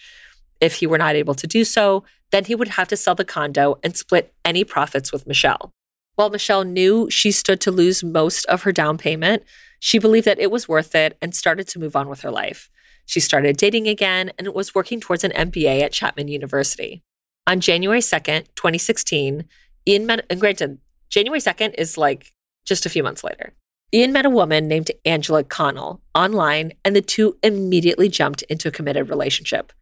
If 0.59 0.75
he 0.75 0.87
were 0.87 0.97
not 0.97 1.15
able 1.15 1.35
to 1.35 1.47
do 1.47 1.63
so, 1.63 2.03
then 2.31 2.45
he 2.45 2.55
would 2.55 2.67
have 2.69 2.89
to 2.89 2.97
sell 2.97 3.15
the 3.15 3.25
condo 3.25 3.79
and 3.83 3.95
split 3.95 4.33
any 4.43 4.63
profits 4.63 5.11
with 5.11 5.25
Michelle. 5.25 5.71
While 6.15 6.29
Michelle 6.29 6.65
knew 6.65 7.09
she 7.09 7.31
stood 7.31 7.61
to 7.61 7.71
lose 7.71 8.03
most 8.03 8.45
of 8.47 8.63
her 8.63 8.73
down 8.73 8.97
payment, 8.97 9.43
she 9.79 9.99
believed 9.99 10.25
that 10.27 10.39
it 10.39 10.51
was 10.51 10.67
worth 10.67 10.93
it 10.93 11.17
and 11.21 11.33
started 11.33 11.67
to 11.69 11.79
move 11.79 11.95
on 11.95 12.09
with 12.09 12.21
her 12.21 12.31
life. 12.31 12.69
She 13.05 13.19
started 13.19 13.57
dating 13.57 13.87
again 13.87 14.31
and 14.37 14.47
was 14.53 14.75
working 14.75 14.99
towards 14.99 15.23
an 15.23 15.31
MBA 15.31 15.81
at 15.81 15.93
Chapman 15.93 16.27
University. 16.27 17.01
On 17.47 17.59
January 17.59 18.01
2nd, 18.01 18.45
2016, 18.55 19.45
Ian 19.87 20.05
met, 20.05 20.25
and 20.29 20.39
granted, 20.39 20.77
January 21.09 21.39
2nd 21.39 21.73
is 21.77 21.97
like 21.97 22.33
just 22.65 22.85
a 22.85 22.89
few 22.89 23.01
months 23.01 23.23
later. 23.23 23.53
Ian 23.91 24.13
met 24.13 24.25
a 24.25 24.29
woman 24.29 24.67
named 24.67 24.91
Angela 25.03 25.43
Connell 25.43 26.01
online, 26.13 26.73
and 26.85 26.95
the 26.95 27.01
two 27.01 27.37
immediately 27.41 28.07
jumped 28.07 28.43
into 28.43 28.67
a 28.67 28.71
committed 28.71 29.09
relationship. 29.09 29.73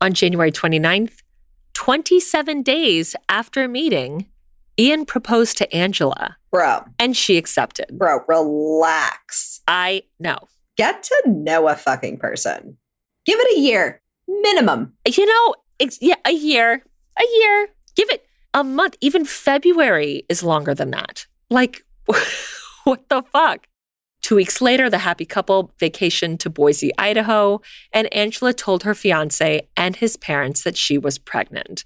On 0.00 0.12
January 0.12 0.52
29th, 0.52 1.22
27 1.74 2.62
days 2.62 3.16
after 3.28 3.66
meeting, 3.66 4.26
Ian 4.78 5.06
proposed 5.06 5.56
to 5.58 5.74
Angela. 5.74 6.36
Bro. 6.50 6.84
And 6.98 7.16
she 7.16 7.36
accepted. 7.36 7.98
Bro, 7.98 8.20
relax. 8.28 9.60
I 9.66 10.02
know. 10.18 10.38
Get 10.76 11.02
to 11.04 11.22
know 11.26 11.68
a 11.68 11.74
fucking 11.74 12.18
person. 12.18 12.76
Give 13.24 13.38
it 13.40 13.56
a 13.56 13.60
year, 13.60 14.02
minimum. 14.28 14.94
You 15.06 15.26
know, 15.26 15.54
yeah, 16.00 16.16
a 16.24 16.32
year, 16.32 16.84
a 17.18 17.24
year. 17.38 17.68
Give 17.96 18.10
it 18.10 18.26
a 18.52 18.62
month. 18.62 18.96
Even 19.00 19.24
February 19.24 20.24
is 20.28 20.42
longer 20.42 20.74
than 20.74 20.90
that. 20.90 21.26
Like, 21.50 21.84
what 22.84 23.08
the 23.08 23.22
fuck? 23.32 23.66
Two 24.22 24.36
weeks 24.36 24.60
later, 24.60 24.90
the 24.90 24.98
happy 24.98 25.24
couple 25.24 25.72
vacationed 25.80 26.40
to 26.40 26.50
Boise, 26.50 26.90
Idaho, 26.98 27.60
and 27.92 28.12
Angela 28.12 28.52
told 28.52 28.82
her 28.82 28.94
fiance 28.94 29.68
and 29.76 29.96
his 29.96 30.16
parents 30.16 30.64
that 30.64 30.76
she 30.76 30.98
was 30.98 31.16
pregnant. 31.16 31.84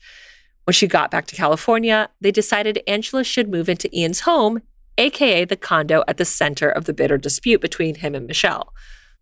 When 0.70 0.74
she 0.74 0.86
got 0.86 1.10
back 1.10 1.26
to 1.26 1.34
California, 1.34 2.10
they 2.20 2.30
decided 2.30 2.80
Angela 2.86 3.24
should 3.24 3.50
move 3.50 3.68
into 3.68 3.90
Ian's 3.92 4.20
home, 4.20 4.62
aka 4.98 5.44
the 5.44 5.56
condo 5.56 6.04
at 6.06 6.16
the 6.16 6.24
center 6.24 6.68
of 6.68 6.84
the 6.84 6.92
bitter 6.92 7.18
dispute 7.18 7.60
between 7.60 7.96
him 7.96 8.14
and 8.14 8.24
Michelle. 8.24 8.72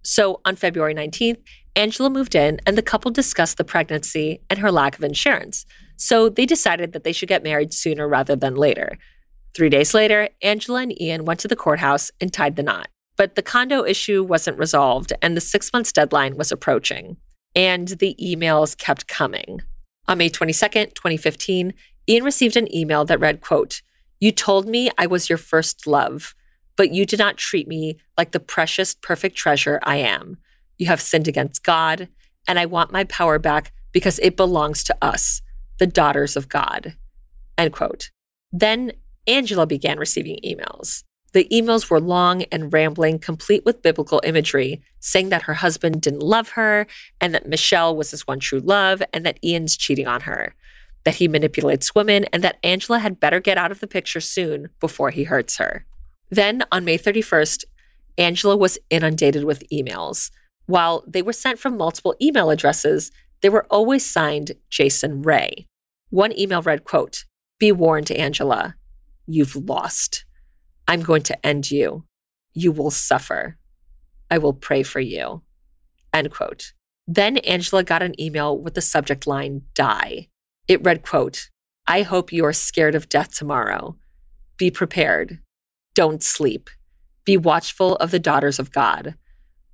So 0.02 0.42
on 0.44 0.56
February 0.56 0.94
19th, 0.94 1.38
Angela 1.74 2.10
moved 2.10 2.34
in 2.34 2.60
and 2.66 2.76
the 2.76 2.82
couple 2.82 3.10
discussed 3.10 3.56
the 3.56 3.64
pregnancy 3.64 4.42
and 4.50 4.58
her 4.58 4.70
lack 4.70 4.98
of 4.98 5.02
insurance. 5.02 5.64
So 5.96 6.28
they 6.28 6.44
decided 6.44 6.92
that 6.92 7.02
they 7.02 7.12
should 7.12 7.30
get 7.30 7.42
married 7.42 7.72
sooner 7.72 8.06
rather 8.06 8.36
than 8.36 8.54
later. 8.54 8.98
Three 9.56 9.70
days 9.70 9.94
later, 9.94 10.28
Angela 10.42 10.82
and 10.82 11.00
Ian 11.00 11.24
went 11.24 11.40
to 11.40 11.48
the 11.48 11.56
courthouse 11.56 12.10
and 12.20 12.30
tied 12.30 12.56
the 12.56 12.62
knot. 12.62 12.88
But 13.16 13.36
the 13.36 13.42
condo 13.42 13.86
issue 13.86 14.22
wasn't 14.22 14.58
resolved, 14.58 15.14
and 15.22 15.34
the 15.34 15.40
six 15.40 15.72
months 15.72 15.92
deadline 15.92 16.36
was 16.36 16.52
approaching. 16.52 17.16
And 17.56 17.88
the 17.88 18.14
emails 18.22 18.76
kept 18.76 19.08
coming. 19.08 19.62
On 20.08 20.16
May 20.16 20.30
22nd, 20.30 20.94
2015, 20.94 21.74
Ian 22.08 22.24
received 22.24 22.56
an 22.56 22.74
email 22.74 23.04
that 23.04 23.20
read, 23.20 23.42
quote, 23.42 23.82
You 24.18 24.32
told 24.32 24.66
me 24.66 24.90
I 24.96 25.06
was 25.06 25.28
your 25.28 25.36
first 25.36 25.86
love, 25.86 26.34
but 26.76 26.90
you 26.90 27.04
did 27.04 27.18
not 27.18 27.36
treat 27.36 27.68
me 27.68 27.98
like 28.16 28.32
the 28.32 28.40
precious, 28.40 28.94
perfect 28.94 29.36
treasure 29.36 29.78
I 29.82 29.96
am. 29.96 30.38
You 30.78 30.86
have 30.86 31.02
sinned 31.02 31.28
against 31.28 31.62
God, 31.62 32.08
and 32.46 32.58
I 32.58 32.64
want 32.64 32.90
my 32.90 33.04
power 33.04 33.38
back 33.38 33.72
because 33.92 34.18
it 34.20 34.36
belongs 34.36 34.82
to 34.84 34.96
us 35.02 35.42
the 35.78 35.86
daughters 35.86 36.36
of 36.36 36.48
God. 36.48 36.96
End 37.58 37.72
quote. 37.72 38.10
Then 38.50 38.92
Angela 39.26 39.66
began 39.66 39.98
receiving 39.98 40.38
emails. 40.42 41.04
The 41.32 41.46
emails 41.52 41.90
were 41.90 42.00
long 42.00 42.44
and 42.44 42.72
rambling, 42.72 43.18
complete 43.18 43.64
with 43.64 43.82
biblical 43.82 44.20
imagery, 44.24 44.80
saying 44.98 45.28
that 45.28 45.42
her 45.42 45.54
husband 45.54 46.00
didn't 46.00 46.22
love 46.22 46.50
her 46.50 46.86
and 47.20 47.34
that 47.34 47.48
Michelle 47.48 47.94
was 47.94 48.10
his 48.10 48.26
one 48.26 48.40
true 48.40 48.60
love 48.60 49.02
and 49.12 49.26
that 49.26 49.38
Ian's 49.44 49.76
cheating 49.76 50.06
on 50.06 50.22
her, 50.22 50.54
that 51.04 51.16
he 51.16 51.28
manipulates 51.28 51.94
women 51.94 52.24
and 52.32 52.42
that 52.42 52.58
Angela 52.62 52.98
had 52.98 53.20
better 53.20 53.40
get 53.40 53.58
out 53.58 53.70
of 53.70 53.80
the 53.80 53.86
picture 53.86 54.20
soon 54.20 54.70
before 54.80 55.10
he 55.10 55.24
hurts 55.24 55.58
her. 55.58 55.84
Then 56.30 56.64
on 56.72 56.84
May 56.84 56.96
31st, 56.96 57.64
Angela 58.16 58.56
was 58.56 58.78
inundated 58.90 59.44
with 59.44 59.68
emails. 59.70 60.30
While 60.66 61.04
they 61.06 61.22
were 61.22 61.32
sent 61.32 61.58
from 61.58 61.76
multiple 61.76 62.16
email 62.20 62.50
addresses, 62.50 63.10
they 63.42 63.48
were 63.48 63.66
always 63.70 64.04
signed 64.04 64.52
Jason 64.70 65.22
Ray. 65.22 65.66
One 66.10 66.36
email 66.38 66.62
read, 66.62 66.84
quote, 66.84 67.24
Be 67.58 67.70
warned, 67.70 68.10
Angela, 68.10 68.74
you've 69.26 69.54
lost. 69.54 70.24
I'm 70.88 71.02
going 71.02 71.22
to 71.24 71.46
end 71.46 71.70
you. 71.70 72.04
You 72.54 72.72
will 72.72 72.90
suffer. 72.90 73.58
I 74.30 74.38
will 74.38 74.54
pray 74.54 74.82
for 74.82 75.00
you. 75.00 75.42
End 76.12 76.30
quote. 76.30 76.72
Then 77.06 77.36
Angela 77.38 77.84
got 77.84 78.02
an 78.02 78.18
email 78.20 78.58
with 78.58 78.74
the 78.74 78.80
subject 78.80 79.26
line 79.26 79.62
die. 79.74 80.28
It 80.66 80.82
read, 80.82 81.02
quote, 81.02 81.50
I 81.86 82.02
hope 82.02 82.32
you 82.32 82.44
are 82.44 82.52
scared 82.52 82.94
of 82.94 83.08
death 83.08 83.34
tomorrow. 83.34 83.96
Be 84.56 84.70
prepared. 84.70 85.38
Don't 85.94 86.22
sleep. 86.22 86.68
Be 87.24 87.36
watchful 87.36 87.96
of 87.96 88.10
the 88.10 88.18
daughters 88.18 88.58
of 88.58 88.72
God. 88.72 89.14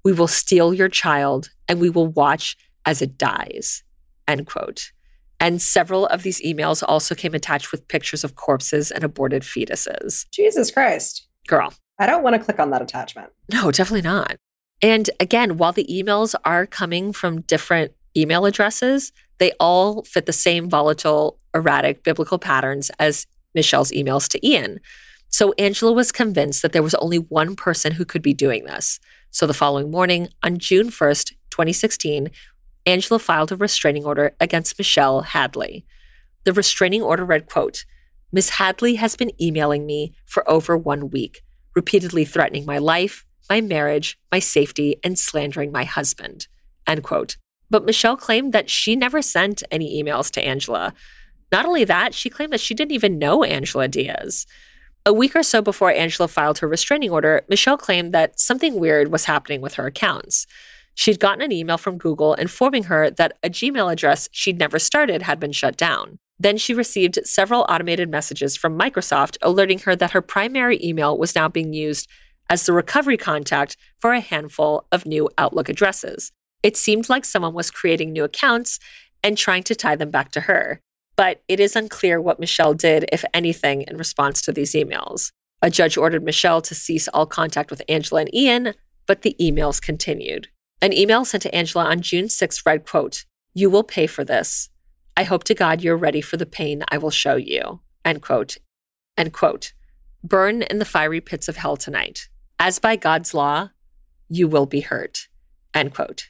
We 0.05 0.13
will 0.13 0.29
steal 0.29 0.75
your 0.75 0.89
child 0.89 1.51
and 1.69 1.81
we 1.81 1.91
will 1.91 2.09
watch 2.09 2.57
as 2.85 3.01
it 3.01 3.17
dies. 3.17 3.85
End 4.27 4.47
quote. 4.47 4.93
And 5.41 5.61
several 5.61 6.07
of 6.07 6.23
these 6.23 6.41
emails 6.43 6.83
also 6.87 7.15
came 7.15 7.35
attached 7.35 7.73
with 7.73 7.89
pictures 7.89 8.25
of 8.25 8.35
corpses 8.35 8.91
and 8.91 9.05
aborted 9.05 9.43
fetuses. 9.43 10.27
Jesus 10.31 10.71
Christ. 10.71 11.27
Girl. 11.47 11.73
I 11.99 12.07
don't 12.07 12.23
want 12.23 12.35
to 12.35 12.43
click 12.43 12.59
on 12.59 12.71
that 12.71 12.83
attachment. 12.83 13.31
No, 13.53 13.71
definitely 13.71 14.03
not. 14.03 14.37
And 14.83 15.11
again, 15.21 15.57
while 15.57 15.73
the 15.73 15.87
emails 15.91 16.35
are 16.45 16.67
coming 16.67 17.13
from 17.13 17.43
different 17.43 17.93
email 18.17 18.47
addresses, 18.47 19.13
they 19.39 19.53
all 19.61 20.03
fit 20.05 20.27
the 20.27 20.33
same 20.33 20.69
volatile, 20.69 21.39
erratic 21.55 22.03
biblical 22.03 22.39
patterns 22.39 22.91
as 22.99 23.27
Michelle's 23.55 23.93
emails 23.93 24.29
to 24.29 24.47
Ian. 24.47 24.81
So 25.29 25.53
Angela 25.59 25.93
was 25.93 26.13
convinced 26.13 26.63
that 26.63 26.73
there 26.73 26.83
was 26.83 26.95
only 26.97 27.19
one 27.19 27.57
person 27.57 27.93
who 27.93 28.05
could 28.05 28.23
be 28.23 28.35
doing 28.35 28.65
this. 28.65 29.01
So 29.31 29.47
the 29.47 29.55
following 29.55 29.91
morning, 29.91 30.29
on 30.43 30.59
June 30.59 30.91
1st, 30.91 31.33
2016, 31.51 32.31
Angela 32.87 33.19
filed 33.19 33.53
a 33.53 33.57
restraining 33.57 34.05
order 34.05 34.35
against 34.41 34.79
Michelle 34.79 35.23
Hadley. 35.23 35.87
The 36.45 36.53
restraining 36.53 37.03
order 37.03 37.25
read, 37.25 37.47
quote, 37.47 37.85
Ms. 38.33 38.51
Hadley 38.51 38.97
has 38.97 39.17
been 39.17 39.31
emailing 39.41 39.87
me 39.87 40.13
for 40.27 40.49
over 40.51 40.77
one 40.77 41.11
week, 41.11 41.43
repeatedly 41.75 42.25
threatening 42.25 42.67
my 42.67 42.79
life, 42.79 43.25
my 43.49 43.61
marriage, 43.61 44.19
my 44.33 44.39
safety, 44.39 44.97
and 45.05 45.19
slandering 45.19 45.71
my 45.71 45.85
husband. 45.85 46.49
End 46.87 47.03
quote. 47.03 47.37
But 47.71 47.85
Michelle 47.85 48.17
claimed 48.17 48.53
that 48.53 48.69
she 48.69 48.97
never 48.97 49.23
sent 49.23 49.63
any 49.71 50.03
emails 50.03 50.31
to 50.33 50.45
Angela. 50.45 50.95
Not 51.51 51.65
only 51.65 51.85
that, 51.85 52.15
she 52.15 52.29
claimed 52.29 52.53
that 52.53 52.61
she 52.61 52.75
didn't 52.75 52.93
even 52.93 53.19
know 53.19 53.45
Angela 53.45 53.89
Diaz. 53.89 54.47
A 55.07 55.13
week 55.13 55.37
or 55.37 55.43
so 55.43 55.63
before 55.63 55.93
Angela 55.93 56.29
filed 56.29 56.59
her 56.59 56.69
restraining 56.69 57.11
order, 57.11 57.43
Michelle 57.49 57.77
claimed 57.77 58.13
that 58.13 58.41
something 58.41 58.75
weird 58.75 59.13
was 59.13 59.27
happening 59.27 59.61
with 59.61 59.75
her 59.75 59.87
accounts. 59.87 60.47
She'd 60.95 61.21
gotten 61.21 61.43
an 61.43 61.53
email 61.53 61.79
from 61.79 61.99
Google 61.99 62.35
informing 62.35 62.85
her 62.85 63.11
that 63.11 63.37
a 63.43 63.51
Gmail 63.51 63.93
address 63.93 64.29
she'd 64.33 64.59
never 64.59 64.79
started 64.79 65.23
had 65.23 65.41
been 65.41 65.53
shut 65.53 65.77
down. 65.77 66.19
Then 66.39 66.57
she 66.57 66.75
received 66.75 67.19
several 67.25 67.67
automated 67.69 68.11
messages 68.11 68.57
from 68.57 68.79
Microsoft 68.79 69.37
alerting 69.43 69.81
her 69.81 69.95
that 69.97 70.13
her 70.13 70.23
primary 70.23 70.81
email 70.83 71.17
was 71.17 71.35
now 71.35 71.49
being 71.49 71.73
used 71.73 72.09
as 72.51 72.67
the 72.67 72.73
recovery 72.73 73.17
contact 73.17 73.77
for 73.99 74.13
a 74.13 74.21
handful 74.21 74.87
of 74.93 75.07
new 75.07 75.29
Outlook 75.39 75.69
addresses. 75.69 76.33
It 76.63 76.77
seemed 76.77 77.09
like 77.09 77.25
someone 77.25 77.55
was 77.55 77.71
creating 77.71 78.13
new 78.13 78.25
accounts 78.25 78.79
and 79.23 79.39
trying 79.39 79.63
to 79.65 79.75
tie 79.75 79.97
them 79.97 80.11
back 80.11 80.31
to 80.33 80.43
her. 80.43 80.81
But 81.17 81.43
it 81.49 81.61
is 81.61 81.77
unclear 81.77 82.21
what 82.21 82.41
Michelle 82.41 82.75
did, 82.75 83.07
if 83.13 83.25
anything, 83.33 83.83
in 83.83 83.97
response 83.97 84.43
to 84.43 84.53
these 84.53 84.73
emails. 84.73 85.31
A 85.63 85.71
judge 85.71 85.97
ordered 85.97 86.25
Michelle 86.25 86.61
to 86.63 86.75
cease 86.75 87.09
all 87.09 87.27
contact 87.27 87.71
with 87.71 87.83
Angela 87.89 88.23
and 88.23 88.35
Ian, 88.35 88.75
but 89.07 89.23
the 89.23 89.37
emails 89.41 89.81
continued. 89.81 90.49
An 90.85 90.93
email 90.93 91.25
sent 91.25 91.43
to 91.45 91.55
Angela 91.55 91.87
on 91.87 92.03
June 92.03 92.27
6th 92.27 92.67
read, 92.67 92.85
quote, 92.85 93.25
You 93.55 93.71
will 93.71 93.85
pay 93.85 94.07
for 94.07 94.23
this. 94.23 94.69
I 95.17 95.23
hope 95.23 95.43
to 95.45 95.55
God 95.55 95.81
you're 95.81 95.97
ready 95.97 96.21
for 96.21 96.37
the 96.37 96.45
pain 96.45 96.85
I 96.89 96.99
will 96.99 97.11
show 97.11 97.37
you. 97.37 97.81
End 98.05 98.21
quote. 98.21 98.59
End 99.17 99.33
quote. 99.33 99.73
Burn 100.23 100.61
in 100.61 100.81
the 100.81 100.85
fiery 100.85 101.23
pits 101.23 101.49
of 101.49 101.57
hell 101.57 101.79
tonight. 101.79 102.29
As 102.59 102.79
by 102.79 102.97
God's 102.97 103.33
law, 103.33 103.71
you 104.29 104.47
will 104.47 104.67
be 104.67 104.83
hurt. 104.83 105.29
End 105.73 105.95
quote. 105.95 106.29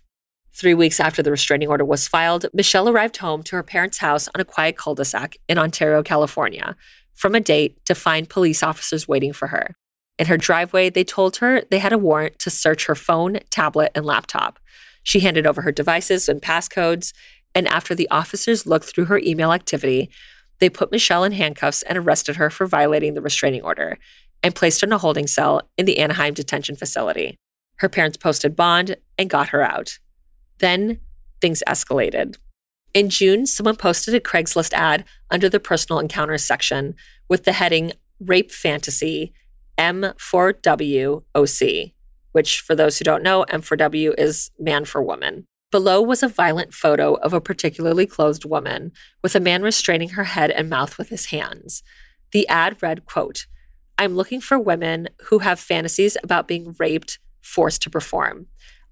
Three 0.53 0.75
weeks 0.75 1.01
after 1.01 1.21
the 1.21 1.33
restraining 1.33 1.69
order 1.69 1.85
was 1.85 2.07
filed, 2.07 2.47
Michelle 2.55 2.89
arrived 2.89 3.17
home 3.17 3.43
to 3.43 3.57
her 3.57 3.65
parents' 3.65 3.99
house 3.99 4.29
on 4.37 4.41
a 4.41 4.45
quiet 4.45 4.77
cul 4.77 4.95
de 4.95 5.05
sac 5.05 5.37
in 5.49 5.59
Ontario, 5.59 6.01
California, 6.05 6.77
from 7.13 7.35
a 7.35 7.41
date 7.41 7.85
to 7.87 7.95
find 7.97 8.29
police 8.29 8.63
officers 8.63 9.09
waiting 9.09 9.33
for 9.33 9.49
her. 9.49 9.75
In 10.19 10.27
her 10.27 10.37
driveway, 10.37 10.91
they 10.91 11.05
told 11.05 11.37
her 11.37 11.63
they 11.71 11.79
had 11.79 11.93
a 11.93 11.99
warrant 11.99 12.39
to 12.41 12.51
search 12.51 12.87
her 12.87 12.95
phone, 12.95 13.41
tablet, 13.51 13.91
and 13.95 14.05
laptop. 14.05 14.59
She 15.03 15.21
handed 15.21 15.47
over 15.47 15.63
her 15.63 15.73
devices 15.73 16.29
and 16.29 16.41
passcodes, 16.41 17.13
and 17.55 17.67
after 17.69 17.95
the 17.95 18.09
officers 18.11 18.67
looked 18.67 18.87
through 18.87 19.07
her 19.07 19.19
email 19.19 19.53
activity, 19.53 20.11
they 20.61 20.71
put 20.71 20.93
Michelle 20.93 21.25
in 21.25 21.33
handcuffs 21.33 21.83
and 21.83 21.99
arrested 21.99 22.37
her 22.37 22.49
for 22.49 22.67
violating 22.67 23.15
the 23.15 23.21
restraining 23.21 23.63
order 23.63 23.99
and 24.43 24.55
placed 24.55 24.81
her 24.81 24.87
in 24.87 24.93
a 24.93 24.99
holding 24.99 25.27
cell 25.27 25.63
in 25.77 25.85
the 25.87 25.99
Anaheim 25.99 26.35
detention 26.35 26.77
facility. 26.77 27.37
Her 27.77 27.89
parents 27.89 28.17
posted 28.17 28.55
bond 28.55 28.97
and 29.19 29.29
got 29.29 29.49
her 29.49 29.63
out. 29.63 29.99
Then 30.59 31.01
things 31.41 31.63
escalated. 31.67 32.37
In 32.93 33.11
June, 33.11 33.47
someone 33.47 33.77
posted 33.77 34.15
a 34.15 34.21
Craigslist 34.21 34.73
ad 34.73 35.05
under 35.31 35.49
the 35.49 35.59
personal 35.59 35.99
encounters 35.99 36.45
section 36.45 36.95
with 37.29 37.45
the 37.45 37.53
heading 37.53 37.93
Rape 38.21 38.53
Fantasy 38.53 39.35
M4WOC, 39.79 41.23
which, 42.33 42.61
for 42.61 42.75
those 42.75 42.99
who 42.99 43.05
don't 43.05 43.23
know, 43.23 43.45
M4W 43.49 44.15
is 44.19 44.51
man 44.59 44.85
for 44.85 45.03
woman. 45.03 45.47
Below 45.71 46.01
was 46.03 46.23
a 46.23 46.29
violent 46.29 46.73
photo 46.73 47.15
of 47.15 47.33
a 47.33 47.41
particularly 47.41 48.07
clothed 48.07 48.45
woman 48.45 48.93
with 49.23 49.35
a 49.35 49.41
man 49.41 49.63
restraining 49.63 50.11
her 50.11 50.25
head 50.25 50.53
and 50.53 50.71
mouth 50.71 50.99
with 50.99 51.09
his 51.09 51.27
hands. 51.27 51.83
The 52.33 52.47
ad 52.49 52.81
read, 52.81 53.07
quote, 53.07 53.47
I'm 53.99 54.15
looking 54.15 54.41
for 54.41 54.59
women 54.59 55.09
who 55.27 55.41
have 55.41 55.59
fantasies 55.59 56.17
about 56.23 56.49
being 56.49 56.75
raped, 56.79 57.19
forced 57.43 57.83
to 57.83 57.91
perform. 57.91 58.47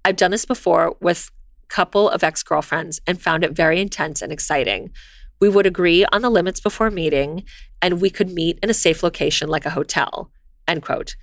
I've 0.05 0.17
done 0.17 0.31
this 0.31 0.45
before 0.45 0.95
with 1.01 1.31
a 1.63 1.67
couple 1.67 2.09
of 2.09 2.23
ex-girlfriends 2.23 2.99
and 3.07 3.21
found 3.21 3.43
it 3.43 3.55
very 3.55 3.79
intense 3.79 4.21
and 4.21 4.31
exciting. 4.31 4.91
We 5.39 5.49
would 5.49 5.65
agree 5.65 6.05
on 6.11 6.21
the 6.21 6.29
limits 6.29 6.59
before 6.59 6.89
meeting, 6.91 7.43
and 7.81 8.01
we 8.01 8.09
could 8.09 8.29
meet 8.29 8.59
in 8.61 8.69
a 8.69 8.73
safe 8.73 9.03
location 9.03 9.49
like 9.49 9.65
a 9.65 9.71
hotel. 9.71 10.31
End 10.67 10.81
quote. 10.81 11.15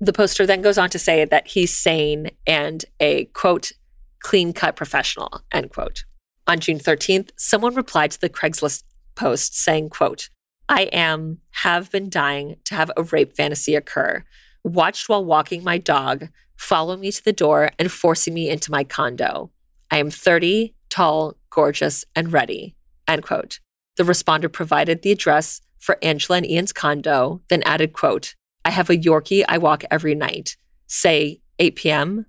The 0.00 0.12
poster 0.12 0.46
then 0.46 0.62
goes 0.62 0.78
on 0.78 0.90
to 0.90 0.98
say 0.98 1.24
that 1.24 1.48
he's 1.48 1.76
sane 1.76 2.30
and 2.46 2.84
a 3.00 3.26
quote, 3.26 3.72
clean 4.20 4.52
cut 4.52 4.76
professional, 4.76 5.42
end 5.52 5.70
quote. 5.70 6.04
On 6.46 6.60
June 6.60 6.78
13th, 6.78 7.30
someone 7.36 7.74
replied 7.74 8.10
to 8.12 8.20
the 8.20 8.28
Craigslist 8.28 8.84
post 9.14 9.58
saying, 9.58 9.90
quote, 9.90 10.28
I 10.68 10.82
am, 10.92 11.38
have 11.62 11.90
been 11.90 12.10
dying 12.10 12.56
to 12.64 12.74
have 12.74 12.90
a 12.96 13.04
rape 13.04 13.34
fantasy 13.34 13.74
occur. 13.74 14.24
Watched 14.64 15.08
while 15.08 15.24
walking 15.24 15.64
my 15.64 15.78
dog, 15.78 16.28
follow 16.56 16.96
me 16.96 17.12
to 17.12 17.24
the 17.24 17.32
door 17.32 17.70
and 17.78 17.90
forcing 17.90 18.34
me 18.34 18.50
into 18.50 18.70
my 18.70 18.84
condo. 18.84 19.50
I 19.90 19.98
am 19.98 20.10
30, 20.10 20.74
tall, 20.90 21.36
gorgeous, 21.50 22.04
and 22.14 22.32
ready. 22.32 22.74
End 23.06 23.22
quote. 23.22 23.60
The 23.96 24.02
responder 24.02 24.52
provided 24.52 25.02
the 25.02 25.12
address 25.12 25.60
for 25.78 25.98
Angela 26.02 26.38
and 26.38 26.46
Ian's 26.46 26.72
condo, 26.72 27.42
then 27.48 27.62
added, 27.62 27.92
quote, 27.92 28.34
I 28.66 28.70
have 28.70 28.90
a 28.90 28.96
Yorkie 28.96 29.44
I 29.48 29.58
walk 29.58 29.84
every 29.92 30.16
night. 30.16 30.56
Say 30.88 31.40
8 31.60 31.76
p.m., 31.76 32.26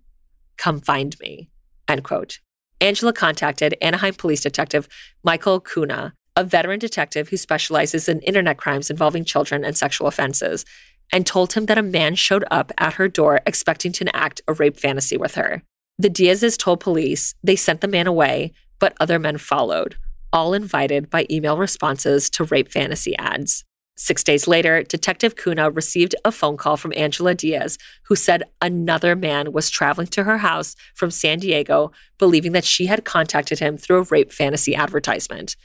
come 0.55 0.80
find 0.80 1.19
me. 1.19 1.49
End 1.88 2.03
quote. 2.03 2.41
Angela 2.80 3.11
contacted 3.11 3.76
Anaheim 3.81 4.14
Police 4.14 4.41
Detective 4.41 4.88
Michael 5.23 5.59
Kuna, 5.59 6.14
a 6.35 6.43
veteran 6.43 6.77
detective 6.77 7.30
who 7.30 7.38
specializes 7.38 8.07
in 8.07 8.19
internet 8.19 8.57
crimes 8.57 8.91
involving 8.91 9.26
children 9.26 9.65
and 9.65 9.76
sexual 9.76 10.07
offenses, 10.07 10.64
and 11.11 11.26
told 11.26 11.53
him 11.53 11.65
that 11.65 11.80
a 11.80 11.81
man 11.81 12.14
showed 12.14 12.45
up 12.51 12.72
at 12.77 12.93
her 12.93 13.07
door 13.07 13.39
expecting 13.47 13.91
to 13.93 14.03
enact 14.03 14.41
a 14.47 14.53
rape 14.53 14.77
fantasy 14.77 15.18
with 15.18 15.34
her. 15.34 15.64
The 15.97 16.09
Diazes 16.11 16.55
told 16.55 16.81
police 16.81 17.34
they 17.43 17.55
sent 17.55 17.81
the 17.81 17.88
man 17.88 18.05
away, 18.05 18.51
but 18.77 18.95
other 18.99 19.18
men 19.18 19.39
followed, 19.39 19.95
all 20.31 20.53
invited 20.53 21.09
by 21.09 21.26
email 21.31 21.57
responses 21.57 22.30
to 22.30 22.43
rape 22.43 22.72
fantasy 22.72 23.18
ads. 23.18 23.64
Six 23.99 24.23
days 24.23 24.47
later, 24.47 24.83
Detective 24.83 25.35
Kuna 25.35 25.71
received 25.71 26.15
a 26.23 26.31
phone 26.31 26.55
call 26.55 26.77
from 26.77 26.93
Angela 26.95 27.33
Diaz, 27.33 27.79
who 28.03 28.15
said 28.15 28.43
another 28.61 29.15
man 29.15 29.51
was 29.51 29.71
traveling 29.71 30.07
to 30.09 30.23
her 30.23 30.37
house 30.37 30.75
from 30.93 31.09
San 31.09 31.39
Diego, 31.39 31.91
believing 32.19 32.51
that 32.51 32.63
she 32.63 32.85
had 32.85 33.05
contacted 33.05 33.57
him 33.57 33.75
through 33.75 33.97
a 33.97 34.03
rape 34.03 34.31
fantasy 34.31 34.75
advertisement. 34.75 35.55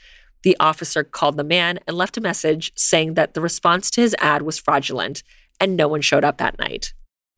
The 0.41 0.57
officer 0.59 1.03
called 1.03 1.37
the 1.37 1.43
man 1.43 1.79
and 1.87 1.95
left 1.95 2.17
a 2.17 2.21
message 2.21 2.71
saying 2.75 3.13
that 3.13 3.35
the 3.35 3.41
response 3.41 3.91
to 3.91 4.01
his 4.01 4.15
ad 4.19 4.41
was 4.41 4.59
fraudulent 4.59 5.21
and 5.59 5.77
no 5.77 5.87
one 5.87 6.01
showed 6.01 6.25
up 6.25 6.39
that 6.39 6.57
night. 6.57 6.93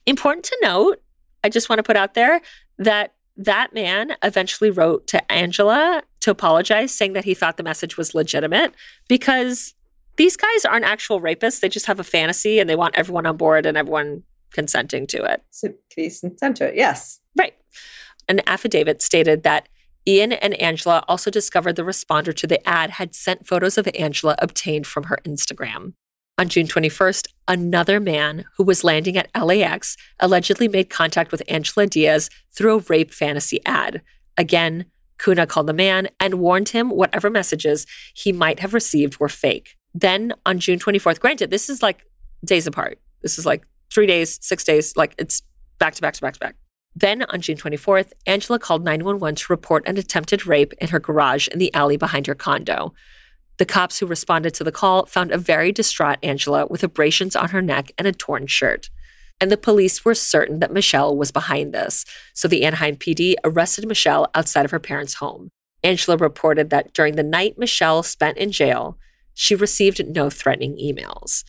Important 0.05 0.45
to 0.45 0.57
note, 0.63 1.01
I 1.43 1.49
just 1.49 1.69
want 1.69 1.80
to 1.80 1.84
put 1.84 1.97
out 1.97 2.13
there 2.13 2.41
that 2.77 3.13
that 3.35 3.73
man 3.73 4.15
eventually 4.23 4.72
wrote 4.72 5.07
to 5.07 5.31
Angela 5.31 6.03
to 6.22 6.31
apologize, 6.31 6.95
saying 6.95 7.13
that 7.13 7.26
he 7.26 7.34
thought 7.34 7.57
the 7.57 7.63
message 7.63 7.97
was 7.97 8.15
legitimate 8.15 8.73
because 9.09 9.73
these 10.18 10.38
guys 10.38 10.66
aren't 10.66 10.86
actual 10.86 11.22
rapists. 11.22 11.60
They 11.60 11.70
just 11.70 11.88
have 11.88 12.00
a 12.00 12.04
fantasy 12.04 12.60
and 12.60 12.70
they 12.70 12.76
want 12.76 12.96
everyone 12.96 13.26
on 13.26 13.38
board 13.38 13.66
and 13.66 13.78
everyone 13.78 14.24
consenting 14.52 15.06
to 15.08 15.24
it. 15.24 15.44
So 15.52 15.74
please 15.92 16.22
consent 16.22 16.58
to 16.58 16.68
it. 16.68 16.76
Yes. 16.76 17.20
Right. 17.38 17.54
An 18.30 18.42
affidavit 18.48 19.02
stated 19.02 19.44
that 19.44 19.68
Ian 20.08 20.34
and 20.34 20.54
Angela 20.62 21.04
also 21.08 21.32
discovered 21.32 21.76
the 21.76 21.84
responder 21.84 22.34
to 22.36 22.48
the 22.48 22.66
ad 22.68 22.92
had 22.92 23.16
sent 23.16 23.48
photos 23.48 23.78
of 23.78 23.90
Angela 23.98 24.36
obtained 24.40 24.86
from 24.88 25.06
her 25.06 25.18
Instagram. 25.26 25.94
On 26.38 26.50
June 26.50 26.68
21st, 26.68 27.30
another 27.48 28.00
man 28.00 28.46
who 28.58 28.64
was 28.64 28.84
landing 28.84 29.18
at 29.18 29.30
LAX 29.36 29.96
allegedly 30.20 30.68
made 30.68 30.90
contact 30.90 31.32
with 31.32 31.42
Angela 31.48 31.88
Diaz 31.88 32.30
through 32.52 32.76
a 32.76 32.84
rape 32.90 33.12
fantasy 33.12 33.60
ad. 33.66 34.02
Again, 34.38 34.86
Kuna 35.18 35.48
called 35.48 35.68
the 35.68 35.74
man 35.74 36.10
and 36.20 36.36
warned 36.36 36.70
him 36.70 36.90
whatever 36.90 37.30
messages 37.30 37.88
he 38.14 38.32
might 38.32 38.60
have 38.60 38.74
received 38.74 39.20
were 39.20 39.30
fake. 39.30 39.78
Then 39.95 40.34
on 40.45 40.59
June 40.59 40.77
24th, 40.77 41.22
granted, 41.22 41.49
this 41.49 41.69
is 41.69 41.81
like 41.81 42.05
days 42.43 42.67
apart. 42.67 42.99
This 43.22 43.39
is 43.39 43.45
like 43.45 43.65
three 43.91 44.05
days, 44.05 44.38
six 44.41 44.63
days, 44.65 44.95
like 44.97 45.15
it's 45.17 45.41
back 45.80 45.95
to 45.95 46.01
back 46.01 46.13
to 46.15 46.22
back 46.22 46.34
to 46.34 46.39
back. 46.39 46.55
Then 46.93 47.23
on 47.23 47.41
June 47.41 47.57
24th, 47.57 48.11
Angela 48.27 48.59
called 48.59 48.84
911 48.84 49.35
to 49.35 49.45
report 49.49 49.88
an 49.88 49.97
attempted 49.97 50.45
rape 50.45 50.73
in 50.80 50.89
her 50.89 50.99
garage 50.99 51.47
in 51.47 51.59
the 51.59 51.73
alley 51.73 51.95
behind 51.95 52.27
her 52.27 52.35
condo. 52.35 52.93
The 53.57 53.65
cops 53.65 53.99
who 53.99 54.05
responded 54.05 54.53
to 54.55 54.65
the 54.65 54.72
call 54.72 55.05
found 55.05 55.31
a 55.31 55.38
very 55.38 55.72
distraught 55.72 56.19
Angela 56.22 56.65
with 56.67 56.84
abrasions 56.84 57.35
on 57.35 57.49
her 57.49 57.61
neck 57.61 57.91
and 57.97 58.05
a 58.05 58.11
torn 58.11 58.47
shirt. 58.47 58.89
And 59.39 59.49
the 59.49 59.57
police 59.57 60.03
were 60.03 60.15
certain 60.15 60.59
that 60.59 60.73
Michelle 60.73 61.15
was 61.15 61.31
behind 61.31 61.73
this, 61.73 62.05
so 62.34 62.47
the 62.47 62.65
Anaheim 62.65 62.97
PD 62.97 63.35
arrested 63.45 63.88
Michelle 63.88 64.30
outside 64.34 64.65
of 64.65 64.72
her 64.72 64.80
parents' 64.80 65.15
home. 65.15 65.49
Angela 65.84 66.17
reported 66.17 66.69
that 66.69 66.93
during 66.93 67.15
the 67.15 67.23
night 67.23 67.57
Michelle 67.57 68.03
spent 68.03 68.38
in 68.38 68.51
jail, 68.51 68.97
she 69.36 69.53
received 69.53 70.07
no 70.07 70.32
threatening 70.32 70.78
emails. 70.78 71.44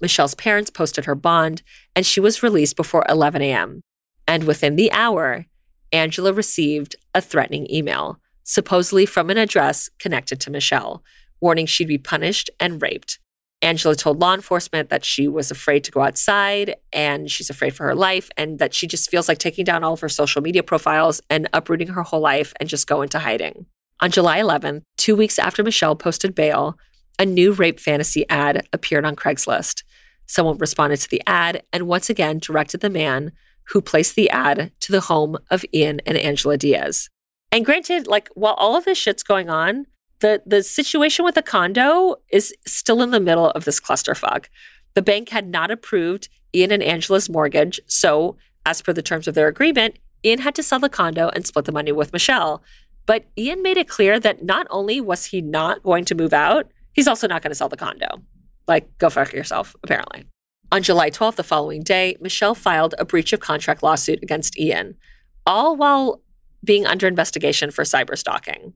Michelle's 0.00 0.34
parents 0.36 0.70
posted 0.70 1.06
her 1.06 1.14
bond, 1.16 1.62
and 1.96 2.06
she 2.06 2.20
was 2.20 2.42
released 2.42 2.76
before 2.76 3.04
11 3.08 3.42
a.m. 3.42 3.80
And 4.28 4.44
within 4.44 4.76
the 4.76 4.92
hour, 4.92 5.46
Angela 5.92 6.32
received 6.32 6.94
a 7.14 7.20
threatening 7.20 7.66
email, 7.70 8.20
supposedly 8.44 9.06
from 9.06 9.28
an 9.30 9.38
address 9.38 9.90
connected 9.98 10.40
to 10.40 10.50
Michelle, 10.50 11.02
warning 11.40 11.66
she'd 11.66 11.88
be 11.88 11.98
punished 11.98 12.48
and 12.60 12.80
raped. 12.80 13.18
Angela 13.62 13.94
told 13.94 14.20
law 14.20 14.34
enforcement 14.34 14.88
that 14.88 15.04
she 15.04 15.28
was 15.28 15.50
afraid 15.50 15.84
to 15.84 15.90
go 15.90 16.00
outside 16.00 16.76
and 16.92 17.30
she's 17.30 17.50
afraid 17.50 17.74
for 17.74 17.84
her 17.84 17.94
life 17.94 18.30
and 18.36 18.58
that 18.58 18.72
she 18.72 18.86
just 18.86 19.10
feels 19.10 19.28
like 19.28 19.38
taking 19.38 19.64
down 19.64 19.84
all 19.84 19.92
of 19.92 20.00
her 20.00 20.08
social 20.08 20.40
media 20.40 20.62
profiles 20.62 21.20
and 21.28 21.48
uprooting 21.52 21.88
her 21.88 22.02
whole 22.02 22.20
life 22.20 22.54
and 22.58 22.68
just 22.68 22.86
go 22.86 23.02
into 23.02 23.18
hiding. 23.18 23.66
On 24.00 24.10
July 24.10 24.38
11th, 24.38 24.82
two 24.96 25.14
weeks 25.14 25.38
after 25.38 25.62
Michelle 25.62 25.94
posted 25.94 26.34
bail, 26.34 26.78
a 27.20 27.26
new 27.26 27.52
rape 27.52 27.78
fantasy 27.78 28.26
ad 28.30 28.66
appeared 28.72 29.04
on 29.04 29.14
Craigslist. 29.14 29.84
Someone 30.26 30.56
responded 30.56 30.96
to 31.00 31.08
the 31.10 31.22
ad 31.26 31.62
and 31.70 31.86
once 31.86 32.08
again 32.08 32.38
directed 32.38 32.80
the 32.80 32.88
man 32.88 33.32
who 33.68 33.82
placed 33.82 34.16
the 34.16 34.30
ad 34.30 34.72
to 34.80 34.90
the 34.90 35.02
home 35.02 35.36
of 35.50 35.64
Ian 35.74 36.00
and 36.06 36.16
Angela 36.16 36.56
Diaz. 36.56 37.10
And 37.52 37.64
granted, 37.64 38.06
like 38.06 38.30
while 38.34 38.54
all 38.54 38.74
of 38.74 38.86
this 38.86 38.96
shit's 38.96 39.22
going 39.22 39.50
on, 39.50 39.86
the 40.20 40.42
the 40.46 40.62
situation 40.62 41.24
with 41.24 41.34
the 41.34 41.42
condo 41.42 42.16
is 42.32 42.54
still 42.66 43.02
in 43.02 43.10
the 43.10 43.20
middle 43.20 43.50
of 43.50 43.66
this 43.66 43.80
clusterfuck. 43.80 44.46
The 44.94 45.02
bank 45.02 45.28
had 45.28 45.46
not 45.46 45.70
approved 45.70 46.28
Ian 46.54 46.72
and 46.72 46.82
Angela's 46.82 47.28
mortgage, 47.28 47.80
so 47.86 48.36
as 48.64 48.80
per 48.80 48.94
the 48.94 49.02
terms 49.02 49.28
of 49.28 49.34
their 49.34 49.48
agreement, 49.48 49.98
Ian 50.24 50.40
had 50.40 50.54
to 50.54 50.62
sell 50.62 50.78
the 50.78 50.88
condo 50.88 51.28
and 51.28 51.46
split 51.46 51.66
the 51.66 51.72
money 51.72 51.92
with 51.92 52.14
Michelle. 52.14 52.62
But 53.04 53.26
Ian 53.36 53.62
made 53.62 53.76
it 53.76 53.88
clear 53.88 54.18
that 54.20 54.42
not 54.42 54.66
only 54.70 55.00
was 55.02 55.26
he 55.26 55.42
not 55.42 55.82
going 55.82 56.04
to 56.06 56.14
move 56.14 56.32
out, 56.32 56.70
He's 56.92 57.08
also 57.08 57.28
not 57.28 57.42
going 57.42 57.50
to 57.50 57.54
sell 57.56 57.68
the 57.68 57.76
condo. 57.76 58.22
Like, 58.66 58.96
go 58.98 59.10
fuck 59.10 59.32
yourself, 59.32 59.74
apparently. 59.82 60.26
On 60.72 60.82
July 60.82 61.10
12th, 61.10 61.36
the 61.36 61.42
following 61.42 61.82
day, 61.82 62.16
Michelle 62.20 62.54
filed 62.54 62.94
a 62.98 63.04
breach 63.04 63.32
of 63.32 63.40
contract 63.40 63.82
lawsuit 63.82 64.22
against 64.22 64.58
Ian, 64.58 64.96
all 65.44 65.76
while 65.76 66.22
being 66.62 66.86
under 66.86 67.08
investigation 67.08 67.70
for 67.70 67.82
cyber 67.84 68.16
stalking. 68.16 68.74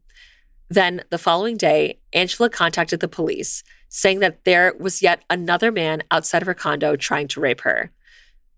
Then 0.68 1.04
the 1.10 1.18
following 1.18 1.56
day, 1.56 2.00
Angela 2.12 2.50
contacted 2.50 3.00
the 3.00 3.08
police, 3.08 3.62
saying 3.88 4.20
that 4.20 4.44
there 4.44 4.74
was 4.80 5.02
yet 5.02 5.22
another 5.30 5.70
man 5.70 6.02
outside 6.10 6.42
of 6.42 6.46
her 6.46 6.54
condo 6.54 6.96
trying 6.96 7.28
to 7.28 7.40
rape 7.40 7.60
her. 7.60 7.92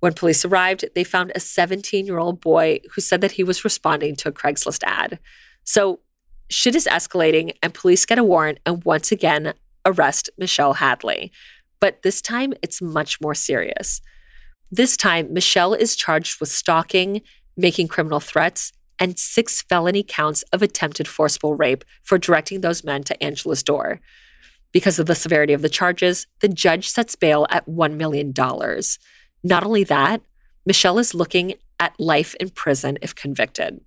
When 0.01 0.15
police 0.15 0.45
arrived, 0.45 0.85
they 0.95 1.05
found 1.05 1.33
a 1.35 1.41
17 1.41 2.07
year 2.07 2.19
old 2.19 2.41
boy 2.41 2.81
who 2.95 3.01
said 3.01 3.21
that 3.21 3.33
he 3.33 3.45
was 3.45 3.65
responding 3.65 4.17
to 4.17 4.29
a 4.29 4.33
Craigslist 4.33 4.83
ad. 4.85 5.19
So 5.65 6.01
shit 6.49 6.75
is 6.75 6.89
escalating, 6.91 7.55
and 7.63 7.75
police 7.75 8.07
get 8.07 8.19
a 8.19 8.25
warrant 8.25 8.59
and 8.67 8.85
once 8.85 9.13
again 9.13 9.55
arrest 9.85 10.31
Michelle 10.39 10.75
Hadley. 10.75 11.33
But 11.81 12.03
this 12.03 12.21
time, 12.21 12.55
it's 12.63 12.83
much 12.83 13.21
more 13.21 13.35
serious. 13.35 14.01
This 14.71 14.97
time, 14.97 15.33
Michelle 15.33 15.75
is 15.75 15.95
charged 15.95 16.41
with 16.41 16.49
stalking, 16.49 17.23
making 17.57 17.89
criminal 17.89 18.21
threats, 18.21 18.73
and 18.99 19.19
six 19.19 19.63
felony 19.63 20.03
counts 20.03 20.43
of 20.53 20.63
attempted 20.63 21.07
forcible 21.07 21.55
rape 21.55 21.85
for 22.03 22.19
directing 22.19 22.61
those 22.61 22.83
men 22.83 23.03
to 23.05 23.23
Angela's 23.23 23.63
door. 23.63 24.01
Because 24.73 24.99
of 24.99 25.07
the 25.07 25.15
severity 25.15 25.53
of 25.53 25.63
the 25.63 25.69
charges, 25.69 26.27
the 26.41 26.49
judge 26.49 26.89
sets 26.89 27.15
bail 27.15 27.47
at 27.51 27.67
$1 27.67 27.95
million. 27.95 28.33
Not 29.45 29.65
only 29.65 29.85
that, 29.85 30.23
Michelle 30.65 30.99
is 30.99 31.15
looking 31.15 31.55
at 31.79 31.99
life 32.01 32.35
in 32.41 32.51
prison 32.51 32.99
if 33.01 33.15
convicted. 33.15 33.81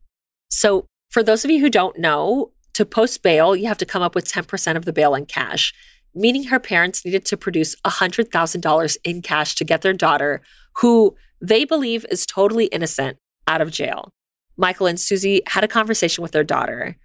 So, 0.50 0.86
for 1.10 1.24
those 1.24 1.44
of 1.44 1.52
you 1.52 1.60
who 1.60 1.70
don't 1.70 1.98
know, 2.00 2.52
to 2.74 2.86
post 2.86 3.24
bail, 3.24 3.56
you 3.56 3.68
have 3.68 3.78
to 3.80 3.86
come 3.86 4.02
up 4.02 4.16
with 4.16 4.32
10% 4.32 4.76
of 4.78 4.86
the 4.86 4.94
bail 4.94 5.14
in 5.14 5.26
cash, 5.26 5.74
meaning 6.16 6.46
her 6.46 6.60
parents 6.60 7.04
needed 7.04 7.26
to 7.26 7.36
produce 7.36 7.76
$100,000 7.86 8.98
in 9.04 9.22
cash 9.22 9.56
to 9.56 9.66
get 9.66 9.82
their 9.82 9.94
daughter, 9.94 10.42
who 10.78 11.16
they 11.42 11.66
believe 11.66 12.06
is 12.10 12.26
totally 12.26 12.66
innocent, 12.68 13.18
out 13.48 13.60
of 13.60 13.72
jail. 13.72 14.14
Michael 14.56 14.86
and 14.88 15.00
Susie 15.00 15.42
had 15.48 15.64
a 15.64 15.68
conversation 15.68 16.22
with 16.22 16.32
their 16.32 16.44
daughter. 16.44 16.96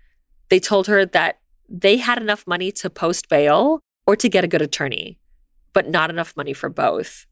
They 0.51 0.61
told 0.61 0.87
her 0.87 1.07
that 1.07 1.39
they 1.69 1.97
had 1.97 2.21
enough 2.21 2.47
money 2.47 2.71
to 2.73 2.91
post 2.91 3.29
bail 3.29 3.81
or 4.07 4.15
to 4.17 4.29
get 4.29 4.45
a 4.45 4.49
good 4.49 4.63
attorney, 4.63 5.19
but 5.73 5.89
not 5.89 6.11
enough 6.11 6.37
money 6.37 6.53
for 6.53 6.69
both. 6.69 7.27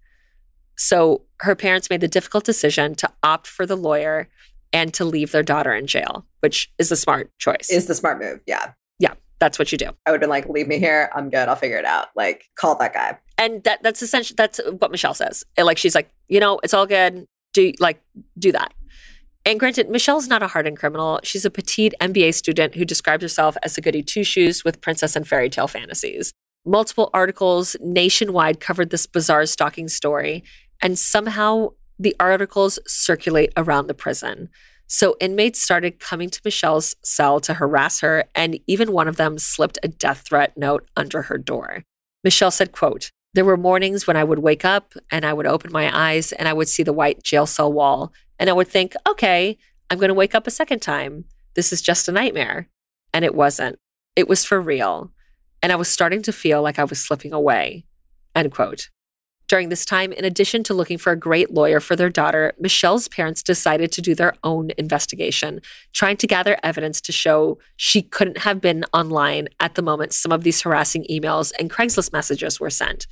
So 0.77 1.27
her 1.41 1.55
parents 1.55 1.91
made 1.91 2.01
the 2.01 2.09
difficult 2.09 2.45
decision 2.45 2.95
to 2.97 3.11
opt 3.23 3.47
for 3.47 3.67
the 3.67 3.77
lawyer 3.77 4.29
and 4.73 4.93
to 4.95 5.05
leave 5.05 5.33
their 5.33 5.43
daughter 5.43 5.75
in 5.75 5.87
jail, 5.87 6.27
which 6.41 6.73
is 6.79 6.89
the 6.89 6.97
smart 6.97 7.31
choice. 7.39 7.71
Is 7.71 7.87
the 7.87 7.95
smart 7.95 8.21
move. 8.21 8.41
Yeah. 8.47 8.73
Yeah, 8.99 9.15
that's 9.39 9.59
what 9.59 9.73
you 9.73 9.79
do. 9.79 9.91
I 10.07 10.11
would 10.11 10.15
have 10.15 10.21
been 10.21 10.31
like, 10.31 10.49
leave 10.49 10.69
me 10.69 10.79
here. 10.79 11.11
I'm 11.15 11.31
good. 11.31 11.49
I'll 11.49 11.57
figure 11.57 11.79
it 11.79 11.85
out. 11.85 12.09
Like, 12.17 12.45
call 12.57 12.75
that 12.77 12.95
guy. 12.95 13.19
And 13.39 13.63
that 13.65 13.83
that's 13.83 14.03
essentially 14.03 14.35
that's 14.37 14.61
what 14.79 14.91
Michelle 14.91 15.15
says. 15.15 15.45
like 15.59 15.79
she's 15.79 15.95
like, 15.95 16.11
you 16.29 16.41
know, 16.41 16.61
it's 16.63 16.75
all 16.75 16.87
good. 16.87 17.27
Do 17.53 17.73
like 17.81 18.01
do 18.39 18.53
that. 18.53 18.73
And 19.45 19.59
granted, 19.59 19.91
Michelle's 19.91 20.29
not 20.29 20.43
a 20.43 20.47
hardened 20.47 20.79
criminal. 20.79 21.19
She's 21.25 21.45
a 21.45 21.51
petite 21.51 21.95
MBA 22.01 22.35
student 22.35 22.77
who 22.77 22.85
describes 22.85 23.23
herself 23.23 23.57
as 23.63 23.77
a 23.77 23.81
goody 23.81 24.03
two 24.03 24.23
shoes 24.23 24.65
with 24.65 24.81
princess 24.81 25.17
and 25.17 25.27
fairy 25.27 25.51
tale 25.51 25.67
fantasies. 25.67 26.33
Multiple 26.65 27.11
articles 27.13 27.75
nationwide 27.81 28.61
covered 28.61 28.91
this 28.91 29.07
bizarre 29.07 29.47
stalking 29.47 29.89
story, 29.89 30.45
and 30.81 30.97
somehow 30.97 31.71
the 32.03 32.17
articles 32.19 32.79
circulate 32.87 33.53
around 33.57 33.87
the 33.87 33.95
prison. 33.95 34.49
So 34.87 35.17
inmates 35.21 35.63
started 35.63 36.01
coming 36.01 36.29
to 36.31 36.41
Michelle's 36.45 36.95
cell 37.03 37.41
to 37.41 37.55
harass 37.55 38.01
her, 38.01 38.25
and 38.35 38.59
even 38.67 38.93
one 38.93 39.09
of 39.09 39.17
them 39.17 39.39
slipped 39.39 39.79
a 39.83 39.89
death 39.89 40.25
threat 40.29 40.57
note 40.57 40.87
under 40.97 41.23
her 41.23 41.39
door. 41.39 41.85
Michelle 42.25 42.51
said, 42.51 42.73
quote, 42.73 43.11
there 43.35 43.45
were 43.45 43.57
mornings 43.57 44.07
when 44.07 44.17
I 44.17 44.25
would 44.25 44.41
wake 44.41 44.65
up 44.65 44.93
and 45.11 45.25
I 45.25 45.33
would 45.33 45.47
open 45.47 45.73
my 45.73 45.91
eyes 45.97 46.33
and 46.33 46.47
I 46.47 46.53
would 46.53 46.69
see 46.69 46.83
the 46.83 46.93
white 46.93 47.23
jail 47.23 47.47
cell 47.47 47.73
wall 47.73 48.13
and 48.39 48.51
I 48.51 48.53
would 48.53 48.69
think, 48.69 48.95
okay, 49.09 49.57
I'm 49.89 49.99
going 49.99 50.09
to 50.09 50.15
wake 50.15 50.35
up 50.35 50.47
a 50.47 50.51
second 50.51 50.81
time. 50.81 51.25
This 51.55 51.73
is 51.73 51.81
just 51.81 52.09
a 52.09 52.13
nightmare. 52.13 52.69
And 53.15 53.25
it 53.25 53.35
wasn't. 53.35 53.79
It 54.17 54.29
was 54.29 54.45
for 54.45 54.61
real. 54.61 55.13
And 55.63 55.73
I 55.73 55.77
was 55.77 55.89
starting 55.89 56.21
to 56.23 56.33
feel 56.33 56.61
like 56.61 56.79
I 56.79 56.85
was 56.85 57.01
slipping 57.01 57.33
away. 57.33 57.87
End 58.35 58.53
quote. 58.53 58.91
During 59.53 59.69
this 59.69 59.85
time, 59.85 60.13
in 60.13 60.25
addition 60.25 60.63
to 60.63 60.73
looking 60.73 60.97
for 60.97 61.13
a 61.13 61.19
great 61.19 61.51
lawyer 61.51 61.79
for 61.79 61.95
their 61.95 62.09
daughter, 62.09 62.55
Michelle's 62.59 63.07
parents 63.07 63.43
decided 63.43 63.93
to 63.93 64.01
do 64.01 64.15
their 64.15 64.33
own 64.43 64.71
investigation, 64.79 65.61
trying 65.93 66.17
to 66.17 66.27
gather 66.27 66.57
evidence 66.63 67.03
to 67.03 67.13
show 67.13 67.59
she 67.77 68.01
couldn't 68.01 68.39
have 68.39 68.63
been 68.63 68.87
online 68.95 69.49
at 69.61 69.75
the 69.75 69.83
moment 69.83 70.15
some 70.15 70.33
of 70.33 70.43
these 70.43 70.63
harassing 70.63 71.05
emails 71.11 71.53
and 71.59 71.69
Craigslist 71.69 72.15
messages 72.15 72.61
were 72.61 72.71
sent. 72.71 73.07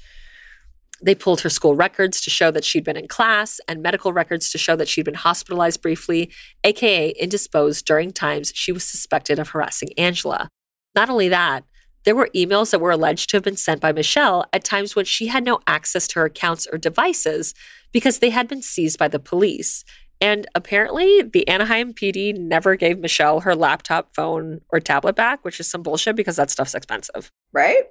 They 1.03 1.15
pulled 1.15 1.43
her 1.43 1.51
school 1.51 1.75
records 1.75 2.23
to 2.23 2.31
show 2.31 2.51
that 2.53 2.65
she'd 2.65 2.85
been 2.85 2.97
in 2.97 3.07
class 3.07 3.61
and 3.69 3.83
medical 3.83 4.15
records 4.15 4.51
to 4.53 4.57
show 4.57 4.77
that 4.77 4.89
she'd 4.89 5.05
been 5.05 5.13
hospitalized 5.13 5.83
briefly, 5.83 6.33
aka 6.65 7.11
indisposed 7.21 7.85
during 7.85 8.13
times 8.13 8.51
she 8.55 8.73
was 8.73 8.85
suspected 8.85 9.39
of 9.39 9.51
harassing 9.51 9.91
Angela. 9.99 10.49
Not 10.95 11.11
only 11.11 11.29
that, 11.29 11.65
there 12.05 12.15
were 12.15 12.31
emails 12.35 12.71
that 12.71 12.81
were 12.81 12.91
alleged 12.91 13.31
to 13.31 13.37
have 13.37 13.45
been 13.45 13.57
sent 13.57 13.81
by 13.81 13.93
Michelle 13.93 14.47
at 14.53 14.65
times 14.65 14.97
when 14.97 15.05
she 15.05 15.27
had 15.27 15.45
no 15.45 15.61
access 15.67 16.07
to 16.09 16.21
her 16.21 16.27
accounts 16.27 16.67
or 16.73 16.79
devices 16.79 17.55
because 17.93 18.19
they 18.19 18.31
had 18.31 18.49
been 18.49 18.63
seized 18.63 18.99
by 18.99 19.09
the 19.09 19.19
police. 19.19 19.85
And 20.21 20.47
apparently, 20.55 21.23
the 21.23 21.49
Anaheim 21.49 21.95
PD 21.95 22.37
never 22.37 22.77
gave 22.77 22.99
Michelle 22.99 23.41
her 23.41 23.55
laptop, 23.55 24.15
phone, 24.15 24.61
or 24.71 24.79
tablet 24.79 25.17
back, 25.17 25.45
which 25.45 25.61
is 25.61 25.71
some 25.71 25.83
bullshit 25.83 26.17
because 26.17 26.37
that 26.37 26.51
stuff's 26.51 26.75
expensive. 26.75 27.33
Right? 27.53 27.85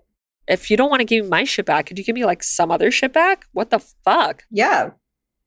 if 0.50 0.72
you 0.72 0.76
don't 0.76 0.90
want 0.90 1.00
to 1.00 1.06
give 1.06 1.24
me 1.24 1.30
my 1.30 1.44
shit 1.44 1.66
back, 1.66 1.86
could 1.86 1.98
you 1.98 2.04
give 2.04 2.16
me 2.16 2.26
like 2.26 2.44
some 2.44 2.72
other 2.72 2.92
shit 2.92 3.14
back? 3.14 3.46
What 3.54 3.70
the 3.70 3.80
fuck? 3.80 4.44
Yeah. 4.50 4.92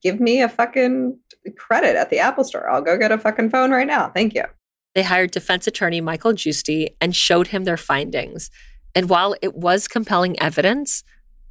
Give 0.02 0.20
me 0.20 0.40
a 0.40 0.48
fucking 0.48 1.18
credit 1.58 1.96
at 1.96 2.10
the 2.10 2.20
Apple 2.20 2.44
store. 2.44 2.70
I'll 2.70 2.82
go 2.82 2.96
get 2.96 3.12
a 3.12 3.18
fucking 3.18 3.50
phone 3.50 3.72
right 3.72 3.86
now. 3.86 4.08
Thank 4.08 4.34
you. 4.34 4.44
They 4.94 5.02
hired 5.02 5.30
defense 5.30 5.66
attorney 5.66 6.00
Michael 6.00 6.32
Giusti 6.32 6.88
and 7.00 7.16
showed 7.16 7.48
him 7.48 7.64
their 7.64 7.76
findings. 7.76 8.50
And 8.94 9.08
while 9.08 9.34
it 9.40 9.54
was 9.54 9.88
compelling 9.88 10.40
evidence, 10.40 11.02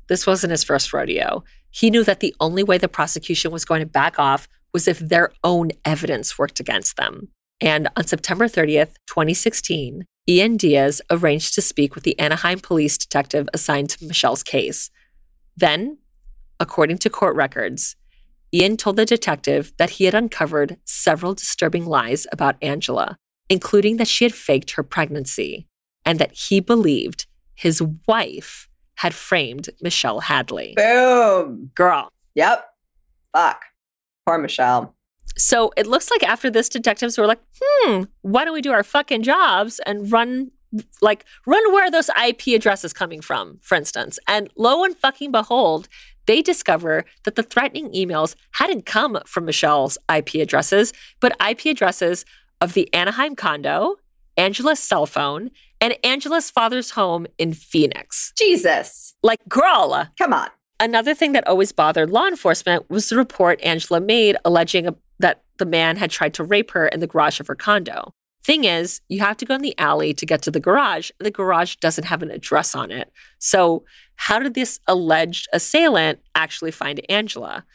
this 0.07 0.27
wasn't 0.27 0.51
his 0.51 0.63
first 0.63 0.93
rodeo. 0.93 1.43
He 1.71 1.89
knew 1.89 2.03
that 2.03 2.19
the 2.19 2.35
only 2.39 2.63
way 2.63 2.77
the 2.77 2.87
prosecution 2.87 3.51
was 3.51 3.65
going 3.65 3.79
to 3.79 3.87
back 3.87 4.19
off 4.19 4.47
was 4.73 4.87
if 4.87 4.99
their 4.99 5.31
own 5.43 5.71
evidence 5.85 6.37
worked 6.37 6.59
against 6.59 6.97
them. 6.97 7.29
And 7.59 7.87
on 7.95 8.05
September 8.05 8.47
30th, 8.47 8.95
2016, 9.07 10.05
Ian 10.27 10.57
Diaz 10.57 11.01
arranged 11.09 11.53
to 11.55 11.61
speak 11.61 11.95
with 11.95 12.03
the 12.03 12.17
Anaheim 12.19 12.59
police 12.59 12.97
detective 12.97 13.47
assigned 13.53 13.89
to 13.91 14.05
Michelle's 14.05 14.43
case. 14.43 14.89
Then, 15.57 15.97
according 16.59 16.99
to 16.99 17.09
court 17.09 17.35
records, 17.35 17.95
Ian 18.53 18.77
told 18.77 18.97
the 18.97 19.05
detective 19.05 19.73
that 19.77 19.91
he 19.91 20.05
had 20.05 20.13
uncovered 20.13 20.77
several 20.85 21.33
disturbing 21.33 21.85
lies 21.85 22.27
about 22.31 22.57
Angela, 22.61 23.17
including 23.51 23.97
that 23.97 24.07
she 24.07 24.23
had 24.23 24.33
faked 24.33 24.71
her 24.71 24.83
pregnancy 24.83 25.67
and 26.05 26.17
that 26.19 26.31
he 26.31 26.61
believed 26.61 27.27
his 27.53 27.83
wife 28.07 28.69
had 28.95 29.13
framed 29.13 29.69
Michelle 29.81 30.21
Hadley. 30.21 30.73
Boom. 30.77 31.69
Girl. 31.75 32.09
Yep. 32.33 32.65
Fuck. 33.35 33.63
Poor 34.25 34.37
Michelle. 34.37 34.95
So 35.37 35.71
it 35.75 35.85
looks 35.85 36.09
like 36.09 36.23
after 36.23 36.49
this, 36.49 36.69
detectives 36.69 37.17
were 37.17 37.27
like, 37.27 37.41
hmm, 37.61 38.03
why 38.21 38.45
don't 38.45 38.53
we 38.53 38.61
do 38.61 38.71
our 38.71 38.83
fucking 38.83 39.23
jobs 39.23 39.79
and 39.85 40.11
run 40.11 40.51
like 41.01 41.25
run 41.45 41.73
where 41.73 41.91
those 41.91 42.09
IP 42.25 42.47
addresses 42.55 42.93
coming 42.93 43.19
from, 43.19 43.59
for 43.61 43.75
instance. 43.75 44.17
And 44.27 44.49
lo 44.55 44.85
and 44.85 44.95
fucking 44.95 45.31
behold, 45.31 45.89
they 46.25 46.41
discover 46.41 47.03
that 47.23 47.35
the 47.35 47.43
threatening 47.43 47.91
emails 47.91 48.35
hadn't 48.51 48.85
come 48.85 49.19
from 49.25 49.45
Michelle's 49.45 49.97
IP 50.13 50.35
addresses, 50.35 50.93
but 51.19 51.35
IP 51.45 51.65
addresses 51.65 52.23
of 52.61 52.73
the 52.73 52.91
Anaheim 52.93 53.35
condo, 53.35 53.97
Angela's 54.37 54.79
cell 54.79 55.05
phone, 55.05 55.51
and 55.81 55.95
Angela's 56.03 56.49
father's 56.49 56.91
home 56.91 57.27
in 57.37 57.53
Phoenix. 57.53 58.31
Jesus. 58.37 59.15
Like, 59.23 59.39
girl. 59.49 60.07
Come 60.17 60.33
on. 60.33 60.49
Another 60.79 61.13
thing 61.13 61.33
that 61.33 61.47
always 61.47 61.71
bothered 61.71 62.09
law 62.09 62.27
enforcement 62.27 62.89
was 62.89 63.09
the 63.09 63.17
report 63.17 63.61
Angela 63.61 63.99
made 63.99 64.37
alleging 64.45 64.95
that 65.19 65.43
the 65.57 65.65
man 65.65 65.97
had 65.97 66.09
tried 66.09 66.33
to 66.35 66.43
rape 66.43 66.71
her 66.71 66.87
in 66.87 66.99
the 66.99 67.07
garage 67.07 67.39
of 67.39 67.47
her 67.47 67.55
condo. 67.55 68.13
Thing 68.43 68.63
is, 68.63 69.01
you 69.07 69.19
have 69.19 69.37
to 69.37 69.45
go 69.45 69.53
in 69.53 69.61
the 69.61 69.77
alley 69.77 70.13
to 70.15 70.25
get 70.25 70.41
to 70.43 70.51
the 70.51 70.59
garage. 70.59 71.11
The 71.19 71.29
garage 71.29 71.75
doesn't 71.75 72.05
have 72.05 72.23
an 72.23 72.31
address 72.31 72.73
on 72.73 72.89
it. 72.89 73.11
So, 73.37 73.83
how 74.15 74.39
did 74.39 74.55
this 74.55 74.79
alleged 74.87 75.47
assailant 75.53 76.19
actually 76.33 76.71
find 76.71 77.01
Angela? 77.09 77.65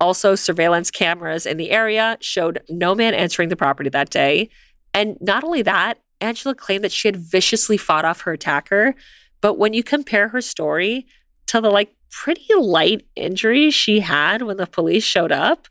Also, 0.00 0.34
surveillance 0.34 0.90
cameras 0.90 1.46
in 1.46 1.56
the 1.56 1.70
area 1.70 2.18
showed 2.20 2.62
no 2.68 2.94
man 2.94 3.14
entering 3.14 3.48
the 3.48 3.56
property 3.56 3.88
that 3.90 4.10
day. 4.10 4.50
And 4.92 5.16
not 5.20 5.44
only 5.44 5.62
that, 5.62 5.98
Angela 6.20 6.54
claimed 6.54 6.84
that 6.84 6.92
she 6.92 7.08
had 7.08 7.16
viciously 7.16 7.76
fought 7.76 8.04
off 8.04 8.22
her 8.22 8.32
attacker. 8.32 8.94
But 9.40 9.58
when 9.58 9.72
you 9.72 9.82
compare 9.82 10.28
her 10.28 10.40
story 10.40 11.06
to 11.46 11.60
the 11.60 11.70
like 11.70 11.94
pretty 12.10 12.54
light 12.54 13.06
injuries 13.16 13.74
she 13.74 14.00
had 14.00 14.42
when 14.42 14.56
the 14.56 14.66
police 14.66 15.04
showed 15.04 15.32
up, 15.32 15.68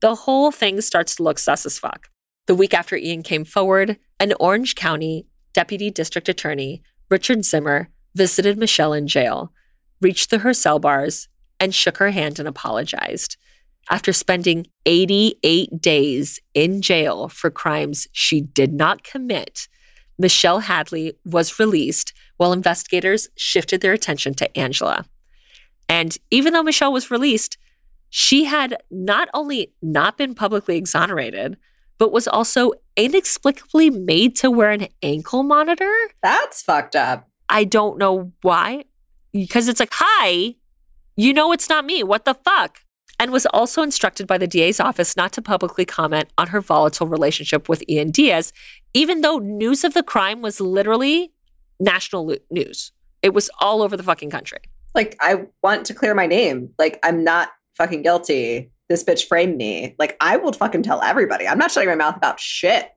the 0.00 0.14
whole 0.14 0.50
thing 0.50 0.80
starts 0.80 1.16
to 1.16 1.22
look 1.22 1.38
sus 1.38 1.64
as 1.64 1.78
fuck. 1.78 2.08
The 2.46 2.54
week 2.54 2.74
after 2.74 2.96
Ian 2.96 3.22
came 3.22 3.44
forward, 3.44 3.96
an 4.20 4.34
Orange 4.38 4.74
County 4.74 5.26
Deputy 5.54 5.90
District 5.90 6.28
Attorney, 6.28 6.82
Richard 7.10 7.44
Zimmer, 7.44 7.88
visited 8.14 8.58
Michelle 8.58 8.92
in 8.92 9.06
jail, 9.06 9.52
reached 10.00 10.28
through 10.28 10.40
her 10.40 10.52
cell 10.52 10.78
bars, 10.78 11.28
and 11.58 11.74
shook 11.74 11.96
her 11.98 12.10
hand 12.10 12.38
and 12.38 12.48
apologized. 12.48 13.36
After 13.90 14.12
spending 14.12 14.66
88 14.86 15.80
days 15.80 16.40
in 16.54 16.80
jail 16.80 17.28
for 17.28 17.50
crimes 17.50 18.08
she 18.12 18.40
did 18.40 18.72
not 18.72 19.04
commit, 19.04 19.68
Michelle 20.18 20.60
Hadley 20.60 21.14
was 21.24 21.58
released 21.58 22.12
while 22.36 22.52
investigators 22.52 23.28
shifted 23.36 23.80
their 23.80 23.92
attention 23.92 24.34
to 24.34 24.58
Angela. 24.58 25.04
And 25.88 26.16
even 26.30 26.52
though 26.52 26.62
Michelle 26.62 26.92
was 26.92 27.10
released, 27.10 27.58
she 28.08 28.44
had 28.44 28.76
not 28.90 29.28
only 29.34 29.72
not 29.82 30.16
been 30.16 30.34
publicly 30.34 30.76
exonerated, 30.76 31.56
but 31.98 32.12
was 32.12 32.26
also 32.26 32.72
inexplicably 32.96 33.90
made 33.90 34.36
to 34.36 34.50
wear 34.50 34.70
an 34.70 34.88
ankle 35.02 35.42
monitor. 35.42 35.92
That's 36.22 36.62
fucked 36.62 36.96
up. 36.96 37.28
I 37.48 37.64
don't 37.64 37.98
know 37.98 38.32
why. 38.42 38.84
Because 39.32 39.68
it's 39.68 39.80
like, 39.80 39.92
hi, 39.92 40.54
you 41.16 41.32
know 41.32 41.52
it's 41.52 41.68
not 41.68 41.84
me. 41.84 42.02
What 42.02 42.24
the 42.24 42.34
fuck? 42.34 42.80
And 43.20 43.30
was 43.30 43.46
also 43.46 43.82
instructed 43.82 44.26
by 44.26 44.38
the 44.38 44.46
DA's 44.46 44.80
office 44.80 45.16
not 45.16 45.32
to 45.32 45.42
publicly 45.42 45.84
comment 45.84 46.30
on 46.36 46.48
her 46.48 46.60
volatile 46.60 47.06
relationship 47.06 47.68
with 47.68 47.82
Ian 47.88 48.10
Diaz, 48.10 48.52
even 48.92 49.20
though 49.20 49.38
news 49.38 49.84
of 49.84 49.94
the 49.94 50.02
crime 50.02 50.42
was 50.42 50.60
literally 50.60 51.32
national 51.78 52.34
news. 52.50 52.92
It 53.22 53.32
was 53.32 53.50
all 53.60 53.82
over 53.82 53.96
the 53.96 54.02
fucking 54.02 54.30
country. 54.30 54.58
Like, 54.94 55.16
I 55.20 55.46
want 55.62 55.86
to 55.86 55.94
clear 55.94 56.14
my 56.14 56.26
name. 56.26 56.70
Like, 56.78 56.98
I'm 57.02 57.24
not 57.24 57.50
fucking 57.76 58.02
guilty. 58.02 58.70
This 58.88 59.02
bitch 59.02 59.26
framed 59.26 59.56
me. 59.56 59.94
Like, 59.98 60.16
I 60.20 60.36
will 60.36 60.52
fucking 60.52 60.82
tell 60.82 61.02
everybody. 61.02 61.48
I'm 61.48 61.58
not 61.58 61.70
shutting 61.70 61.88
my 61.88 61.94
mouth 61.94 62.16
about 62.16 62.38
shit. 62.38 62.90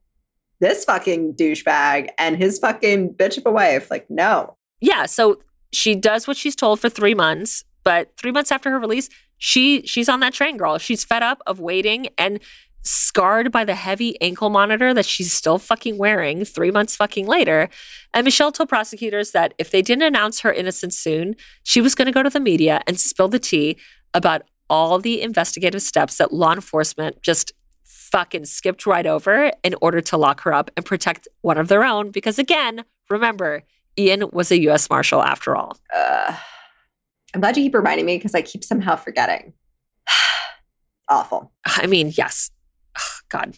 This 0.60 0.84
fucking 0.86 1.36
douchebag 1.36 2.10
and 2.18 2.36
his 2.36 2.60
fucking 2.60 3.14
bitch 3.14 3.38
of 3.38 3.46
a 3.46 3.52
wife. 3.52 3.90
Like, 3.90 4.08
no. 4.10 4.58
Yeah. 4.82 5.06
So 5.06 5.40
she 5.72 5.96
does 5.96 6.28
what 6.28 6.38
she's 6.38 6.56
told 6.56 6.80
for 6.80 6.90
three 6.90 7.14
months, 7.14 7.64
but 7.84 8.12
three 8.18 8.32
months 8.32 8.52
after 8.52 8.70
her 8.72 8.80
release, 8.80 9.10
she 9.38 9.82
she's 9.86 10.10
on 10.10 10.20
that 10.22 10.34
train, 10.34 10.58
girl. 10.58 10.78
She's 10.78 11.04
fed 11.04 11.24
up 11.24 11.42
of 11.46 11.60
waiting 11.60 12.08
and 12.18 12.40
scarred 12.84 13.52
by 13.52 13.66
the 13.66 13.76
heavy 13.76 14.20
ankle 14.22 14.50
monitor 14.50 14.94
that 14.94 15.06
she's 15.06 15.34
still 15.34 15.58
fucking 15.58 15.98
wearing 15.98 16.46
three 16.46 16.72
months 16.72 16.96
fucking 16.96 17.28
later. 17.28 17.70
And 18.14 18.24
Michelle 18.24 18.52
told 18.52 18.70
prosecutors 18.70 19.32
that 19.32 19.54
if 19.58 19.72
they 19.72 19.82
didn't 19.82 20.04
announce 20.04 20.40
her 20.40 20.54
innocence 20.54 20.98
soon, 20.98 21.36
she 21.64 21.82
was 21.82 21.96
going 21.96 22.06
to 22.06 22.12
go 22.12 22.24
to 22.24 22.30
the 22.30 22.40
media 22.40 22.82
and 22.88 23.00
spill 23.00 23.28
the 23.28 23.40
tea 23.40 23.78
about 24.14 24.44
all 24.70 25.00
the 25.00 25.22
investigative 25.22 25.82
steps 25.82 26.18
that 26.18 26.34
law 26.34 26.54
enforcement 26.54 27.22
just 27.22 27.52
fucking 27.84 28.46
skipped 28.46 28.86
right 28.86 29.06
over 29.06 29.52
in 29.64 29.76
order 29.82 30.00
to 30.00 30.18
lock 30.18 30.42
her 30.42 30.54
up 30.54 30.72
and 30.78 30.86
protect 30.86 31.28
one 31.42 31.58
of 31.58 31.68
their 31.68 31.84
own. 31.84 32.12
Because 32.12 32.40
again, 32.40 32.86
remember, 33.10 33.64
Ian 33.98 34.30
was 34.32 34.52
a 34.52 34.60
US 34.70 34.90
Marshal 34.90 35.22
after 35.22 35.56
all. 35.56 35.78
Uh, 35.94 36.38
I'm 37.38 37.42
glad 37.42 37.56
you 37.56 37.62
keep 37.66 37.76
reminding 37.76 38.08
me 38.08 38.18
because 38.18 38.34
I 38.34 38.42
keep 38.42 38.64
somehow 38.64 38.96
forgetting. 38.96 39.54
Awful. 41.08 41.52
I 41.68 41.86
mean, 41.86 42.12
yes. 42.18 42.50
God. 43.30 43.56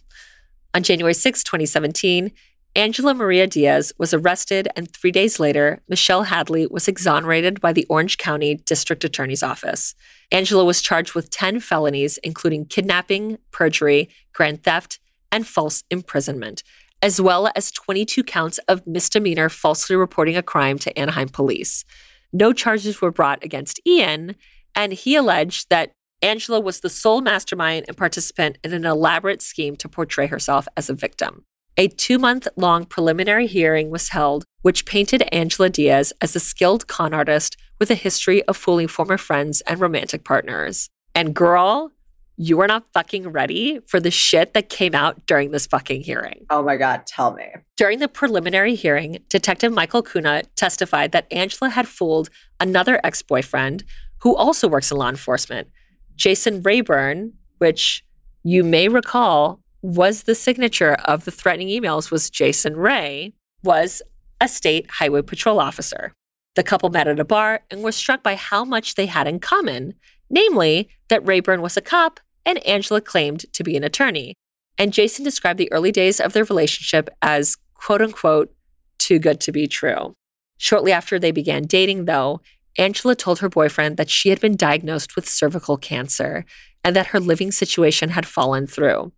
On 0.74 0.84
January 0.84 1.14
6, 1.14 1.46
2017, 1.46 2.34
Angela 2.76 3.14
Maria 3.14 3.48
Diaz 3.48 3.94
was 3.98 4.14
arrested, 4.14 4.68
and 4.76 4.94
three 4.94 5.14
days 5.14 5.40
later, 5.40 5.80
Michelle 5.88 6.24
Hadley 6.24 6.68
was 6.68 6.90
exonerated 6.90 7.62
by 7.62 7.72
the 7.72 7.86
Orange 7.90 8.18
County 8.18 8.56
District 8.56 9.06
Attorney's 9.06 9.44
Office. 9.44 9.96
Angela 10.30 10.66
was 10.66 10.82
charged 10.82 11.16
with 11.16 11.30
10 11.30 11.62
felonies, 11.62 12.18
including 12.18 12.66
kidnapping, 12.66 13.38
perjury, 13.52 14.10
grand 14.34 14.62
theft, 14.62 15.00
and 15.32 15.48
false 15.48 15.86
imprisonment, 15.90 16.64
as 17.02 17.22
well 17.22 17.50
as 17.56 17.72
22 17.72 18.26
counts 18.26 18.58
of 18.68 18.86
misdemeanor 18.86 19.48
falsely 19.48 19.96
reporting 19.96 20.36
a 20.36 20.44
crime 20.44 20.78
to 20.80 21.00
Anaheim 21.00 21.30
police. 21.30 21.86
No 22.32 22.54
charges 22.54 23.02
were 23.02 23.12
brought 23.12 23.44
against 23.44 23.80
Ian, 23.86 24.36
and 24.76 24.94
he 24.94 25.16
alleged 25.16 25.70
that 25.70 25.92
Angela 26.22 26.60
was 26.60 26.82
the 26.82 26.90
sole 26.90 27.22
mastermind 27.22 27.86
and 27.88 27.98
participant 27.98 28.58
in 28.64 28.74
an 28.74 28.86
elaborate 28.86 29.42
scheme 29.42 29.76
to 29.78 29.90
portray 29.90 30.28
herself 30.28 30.68
as 30.76 30.90
a 30.90 30.94
victim. 30.94 31.46
A 31.78 31.88
two 31.88 32.20
month 32.20 32.48
long 32.58 32.86
preliminary 32.86 33.48
hearing 33.48 33.90
was 33.90 34.10
held, 34.10 34.44
which 34.62 34.86
painted 34.86 35.24
Angela 35.32 35.70
Diaz 35.70 36.12
as 36.20 36.36
a 36.36 36.40
skilled 36.40 36.88
con 36.88 37.14
artist 37.14 37.56
with 37.80 37.90
a 37.90 37.96
history 37.96 38.44
of 38.44 38.58
fooling 38.58 38.90
former 38.90 39.18
friends 39.18 39.62
and 39.62 39.80
romantic 39.80 40.26
partners. 40.26 40.90
And 41.16 41.34
girl, 41.34 41.94
you 42.42 42.62
are 42.62 42.68
not 42.68 42.86
fucking 42.94 43.28
ready 43.28 43.82
for 43.86 44.00
the 44.00 44.10
shit 44.10 44.54
that 44.54 44.70
came 44.70 44.96
out 44.96 45.26
during 45.26 45.52
this 45.52 45.68
fucking 45.68 46.02
hearing. 46.02 46.46
Oh 46.50 46.64
my 46.64 46.78
God, 46.78 47.06
tell 47.06 47.34
me. 47.34 47.44
During 47.76 48.00
the 48.00 48.08
preliminary 48.08 48.76
hearing, 48.76 49.18
Detective 49.28 49.74
Michael 49.74 50.02
Kuna 50.02 50.44
testified 50.56 51.12
that 51.12 51.28
Angela 51.34 51.70
had 51.70 51.86
fooled 51.86 52.30
another 52.58 53.02
ex 53.04 53.22
boyfriend 53.22 53.84
who 54.22 54.38
also 54.38 54.70
works 54.70 54.90
in 54.90 54.98
law 54.98 55.10
enforcement, 55.10 55.68
Jason 56.16 56.62
Rayburn, 56.62 57.34
which 57.58 58.06
you 58.44 58.64
may 58.64 58.88
recall 58.88 59.60
was 59.82 60.24
the 60.24 60.36
signature 60.36 60.94
of 60.94 61.26
the 61.26 61.32
threatening 61.32 61.68
emails 61.68 62.10
was 62.10 62.30
Jason 62.30 62.78
Ray, 62.78 63.34
was 63.64 64.02
a 64.40 64.48
state 64.48 64.90
highway 64.90 65.24
patrol 65.24 65.60
officer. 65.60 66.14
The 66.56 66.64
couple 66.64 66.90
met 66.90 67.10
at 67.10 67.20
a 67.20 67.26
bar 67.26 67.64
and 67.70 67.84
were 67.84 67.92
struck 67.92 68.24
by 68.24 68.36
how 68.36 68.64
much 68.64 68.96
they 68.96 69.08
had 69.08 69.28
in 69.28 69.42
common, 69.42 69.96
namely 70.30 70.88
that 71.10 71.26
Rayburn 71.26 71.62
was 71.62 71.76
a 71.76 71.82
cop 71.82 72.22
and 72.46 72.66
Angela 72.66 73.02
claimed 73.02 73.46
to 73.54 73.64
be 73.64 73.76
an 73.76 73.84
attorney. 73.84 74.36
And 74.78 74.94
Jason 74.94 75.26
described 75.26 75.60
the 75.60 75.72
early 75.72 75.92
days 75.92 76.20
of 76.20 76.34
their 76.34 76.46
relationship 76.46 77.10
as 77.22 77.58
quote 77.74 78.02
unquote, 78.02 78.54
too 78.98 79.20
good 79.20 79.40
to 79.42 79.52
be 79.52 79.68
true. 79.68 80.14
Shortly 80.58 80.92
after 80.92 81.18
they 81.18 81.32
began 81.32 81.64
dating, 81.64 82.06
though, 82.06 82.42
Angela 82.78 83.16
told 83.16 83.40
her 83.40 83.50
boyfriend 83.50 83.98
that 83.98 84.10
she 84.10 84.30
had 84.30 84.40
been 84.40 84.56
diagnosed 84.56 85.16
with 85.16 85.28
cervical 85.28 85.78
cancer 85.78 86.46
and 86.84 86.96
that 86.96 87.08
her 87.08 87.20
living 87.20 87.52
situation 87.52 88.10
had 88.10 88.26
fallen 88.26 88.68
through. 88.68 89.12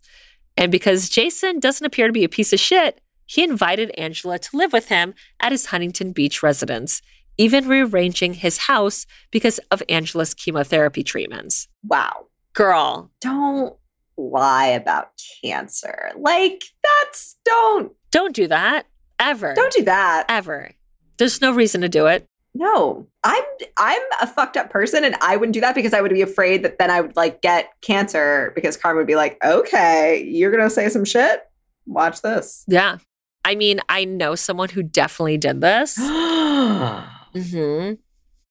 And 0.57 0.71
because 0.71 1.09
Jason 1.09 1.59
doesn't 1.59 1.85
appear 1.85 2.07
to 2.07 2.13
be 2.13 2.23
a 2.23 2.29
piece 2.29 2.53
of 2.53 2.59
shit, 2.59 3.01
he 3.25 3.43
invited 3.43 3.91
Angela 3.97 4.39
to 4.39 4.57
live 4.57 4.73
with 4.73 4.89
him 4.89 5.13
at 5.39 5.51
his 5.51 5.67
Huntington 5.67 6.11
Beach 6.11 6.43
residence, 6.43 7.01
even 7.37 7.67
rearranging 7.67 8.33
his 8.35 8.59
house 8.59 9.05
because 9.31 9.59
of 9.69 9.81
Angela's 9.87 10.33
chemotherapy 10.33 11.03
treatments. 11.03 11.67
Wow. 11.83 12.27
Girl. 12.53 13.11
Don't 13.21 13.75
lie 14.17 14.67
about 14.67 15.11
cancer. 15.43 16.11
Like, 16.17 16.63
that's 16.83 17.37
don't. 17.45 17.93
Don't 18.11 18.35
do 18.35 18.47
that. 18.47 18.87
Ever. 19.19 19.53
Don't 19.53 19.73
do 19.73 19.83
that. 19.83 20.25
Ever. 20.29 20.71
There's 21.17 21.41
no 21.41 21.51
reason 21.53 21.81
to 21.81 21.89
do 21.89 22.07
it. 22.07 22.25
No. 22.53 23.07
I'm 23.23 23.43
I'm 23.77 24.01
a 24.21 24.27
fucked 24.27 24.57
up 24.57 24.69
person 24.69 25.05
and 25.05 25.15
I 25.21 25.37
wouldn't 25.37 25.53
do 25.53 25.61
that 25.61 25.75
because 25.75 25.93
I 25.93 26.01
would 26.01 26.11
be 26.11 26.21
afraid 26.21 26.63
that 26.63 26.79
then 26.79 26.89
I 26.91 26.99
would 27.01 27.15
like 27.15 27.41
get 27.41 27.69
cancer 27.81 28.51
because 28.55 28.75
karma 28.75 28.97
would 28.97 29.07
be 29.07 29.15
like, 29.15 29.37
"Okay, 29.43 30.23
you're 30.27 30.51
going 30.51 30.63
to 30.63 30.69
say 30.69 30.89
some 30.89 31.05
shit? 31.05 31.43
Watch 31.85 32.21
this." 32.21 32.65
Yeah. 32.67 32.97
I 33.45 33.55
mean, 33.55 33.79
I 33.87 34.05
know 34.05 34.35
someone 34.35 34.69
who 34.69 34.83
definitely 34.83 35.37
did 35.37 35.61
this. 35.61 35.97
mm-hmm 35.99 37.93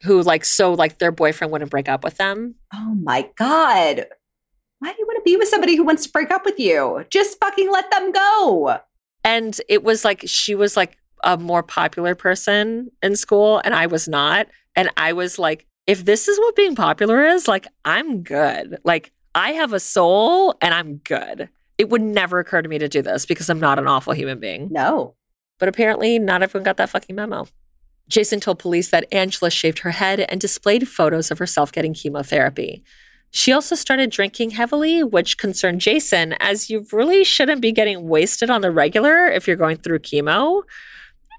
who 0.02 0.22
like 0.22 0.44
so 0.44 0.72
like 0.72 0.98
their 0.98 1.12
boyfriend 1.12 1.52
wouldn't 1.52 1.70
break 1.70 1.88
up 1.88 2.04
with 2.04 2.16
them. 2.16 2.54
Oh 2.74 2.94
my 3.02 3.28
god. 3.36 4.06
Why 4.78 4.92
do 4.92 4.96
you 4.98 5.06
want 5.06 5.18
to 5.18 5.30
be 5.30 5.36
with 5.36 5.48
somebody 5.48 5.76
who 5.76 5.84
wants 5.84 6.04
to 6.04 6.12
break 6.12 6.30
up 6.30 6.44
with 6.44 6.58
you? 6.58 7.04
Just 7.10 7.38
fucking 7.38 7.70
let 7.70 7.90
them 7.90 8.12
go. 8.12 8.78
And 9.24 9.60
it 9.68 9.84
was 9.84 10.04
like 10.04 10.22
she 10.26 10.54
was 10.54 10.76
like 10.76 10.96
a 11.22 11.36
more 11.36 11.62
popular 11.62 12.14
person 12.14 12.88
in 13.02 13.14
school 13.14 13.60
and 13.64 13.74
I 13.74 13.86
was 13.86 14.08
not. 14.08 14.46
And 14.74 14.88
I 14.96 15.12
was 15.12 15.38
like, 15.38 15.66
if 15.86 16.04
this 16.04 16.28
is 16.28 16.38
what 16.38 16.56
being 16.56 16.74
popular 16.74 17.26
is, 17.26 17.46
like 17.46 17.66
I'm 17.84 18.22
good. 18.22 18.78
Like 18.84 19.12
I 19.34 19.50
have 19.52 19.72
a 19.74 19.80
soul 19.80 20.56
and 20.62 20.72
I'm 20.72 20.96
good. 20.96 21.50
It 21.76 21.90
would 21.90 22.02
never 22.02 22.38
occur 22.38 22.62
to 22.62 22.68
me 22.68 22.78
to 22.78 22.88
do 22.88 23.02
this 23.02 23.26
because 23.26 23.50
I'm 23.50 23.60
not 23.60 23.78
an 23.78 23.86
awful 23.86 24.12
human 24.14 24.40
being. 24.40 24.68
No. 24.70 25.14
But 25.58 25.68
apparently 25.68 26.18
not 26.18 26.42
everyone 26.42 26.64
got 26.64 26.78
that 26.78 26.90
fucking 26.90 27.16
memo. 27.16 27.46
Jason 28.10 28.40
told 28.40 28.58
police 28.58 28.90
that 28.90 29.06
Angela 29.12 29.50
shaved 29.50 29.78
her 29.78 29.92
head 29.92 30.20
and 30.20 30.40
displayed 30.40 30.88
photos 30.88 31.30
of 31.30 31.38
herself 31.38 31.72
getting 31.72 31.94
chemotherapy. 31.94 32.82
She 33.30 33.52
also 33.52 33.76
started 33.76 34.10
drinking 34.10 34.50
heavily, 34.50 35.04
which 35.04 35.38
concerned 35.38 35.80
Jason, 35.80 36.34
as 36.40 36.68
you 36.68 36.84
really 36.92 37.22
shouldn't 37.22 37.62
be 37.62 37.70
getting 37.70 38.08
wasted 38.08 38.50
on 38.50 38.60
the 38.60 38.72
regular 38.72 39.26
if 39.28 39.46
you're 39.46 39.56
going 39.56 39.76
through 39.76 40.00
chemo. 40.00 40.62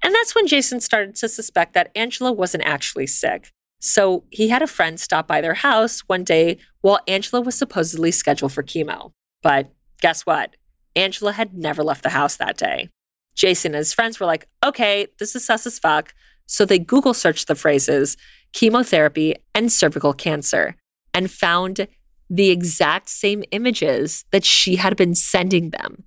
And 0.02 0.14
that's 0.14 0.34
when 0.34 0.46
Jason 0.46 0.80
started 0.80 1.14
to 1.16 1.28
suspect 1.28 1.74
that 1.74 1.92
Angela 1.94 2.32
wasn't 2.32 2.64
actually 2.64 3.06
sick. 3.06 3.52
So 3.78 4.24
he 4.30 4.48
had 4.48 4.62
a 4.62 4.66
friend 4.66 4.98
stop 4.98 5.28
by 5.28 5.42
their 5.42 5.54
house 5.54 6.00
one 6.06 6.24
day 6.24 6.56
while 6.80 7.00
Angela 7.06 7.42
was 7.42 7.54
supposedly 7.54 8.10
scheduled 8.10 8.52
for 8.52 8.62
chemo. 8.62 9.12
But 9.42 9.70
guess 10.00 10.24
what? 10.24 10.56
Angela 10.96 11.32
had 11.32 11.52
never 11.52 11.84
left 11.84 12.02
the 12.02 12.10
house 12.10 12.36
that 12.36 12.56
day. 12.56 12.88
Jason 13.34 13.72
and 13.72 13.78
his 13.78 13.92
friends 13.92 14.18
were 14.18 14.26
like, 14.26 14.48
okay, 14.64 15.08
this 15.18 15.36
is 15.36 15.44
sus 15.44 15.66
as 15.66 15.78
fuck. 15.78 16.14
So 16.52 16.66
they 16.66 16.78
Google 16.78 17.14
searched 17.14 17.48
the 17.48 17.54
phrases 17.54 18.18
chemotherapy 18.52 19.34
and 19.54 19.72
cervical 19.72 20.12
cancer 20.12 20.76
and 21.14 21.30
found 21.30 21.88
the 22.28 22.50
exact 22.50 23.08
same 23.08 23.42
images 23.52 24.26
that 24.32 24.44
she 24.44 24.76
had 24.76 24.94
been 24.94 25.14
sending 25.14 25.70
them. 25.70 26.04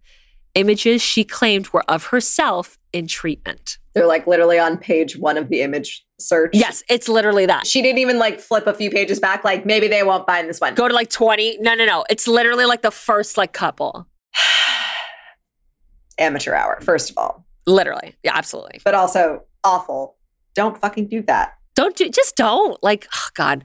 Images 0.54 1.02
she 1.02 1.24
claimed 1.24 1.70
were 1.70 1.84
of 1.90 2.06
herself 2.06 2.78
in 2.94 3.08
treatment. 3.08 3.80
They're 3.96 4.06
like 4.06 4.28
literally 4.28 4.60
on 4.60 4.78
page 4.78 5.18
one 5.18 5.40
of 5.40 5.50
the 5.50 5.62
image 5.64 6.06
search. 6.20 6.52
Yes, 6.54 6.84
it's 6.90 7.10
literally 7.10 7.48
that. 7.48 7.66
She 7.66 7.82
didn't 7.82 7.98
even 7.98 8.20
like 8.20 8.40
flip 8.40 8.68
a 8.68 8.74
few 8.76 8.92
pages 8.92 9.20
back, 9.20 9.44
like 9.44 9.66
maybe 9.66 9.88
they 9.88 10.04
won't 10.04 10.28
find 10.28 10.48
this 10.48 10.62
one. 10.62 10.76
Go 10.76 10.88
to 10.88 10.94
like 10.94 11.10
20. 11.10 11.58
No, 11.60 11.74
no, 11.74 11.86
no. 11.86 12.06
It's 12.08 12.28
literally 12.28 12.66
like 12.66 12.84
the 12.84 12.92
first 12.92 13.36
like 13.36 13.52
couple. 13.52 14.08
Amateur 16.20 16.54
hour, 16.54 16.80
first 16.82 17.10
of 17.10 17.18
all. 17.18 17.48
Literally. 17.66 18.16
Yeah, 18.24 18.34
absolutely. 18.36 18.80
But 18.86 18.94
also 18.94 19.42
awful. 19.64 20.18
Don't 20.56 20.77
fucking 20.77 21.07
do 21.07 21.22
that. 21.23 21.57
Don't 21.76 21.95
do 21.95 22.10
just 22.10 22.36
don't. 22.36 22.82
Like, 22.82 23.07
oh 23.14 23.30
God. 23.34 23.64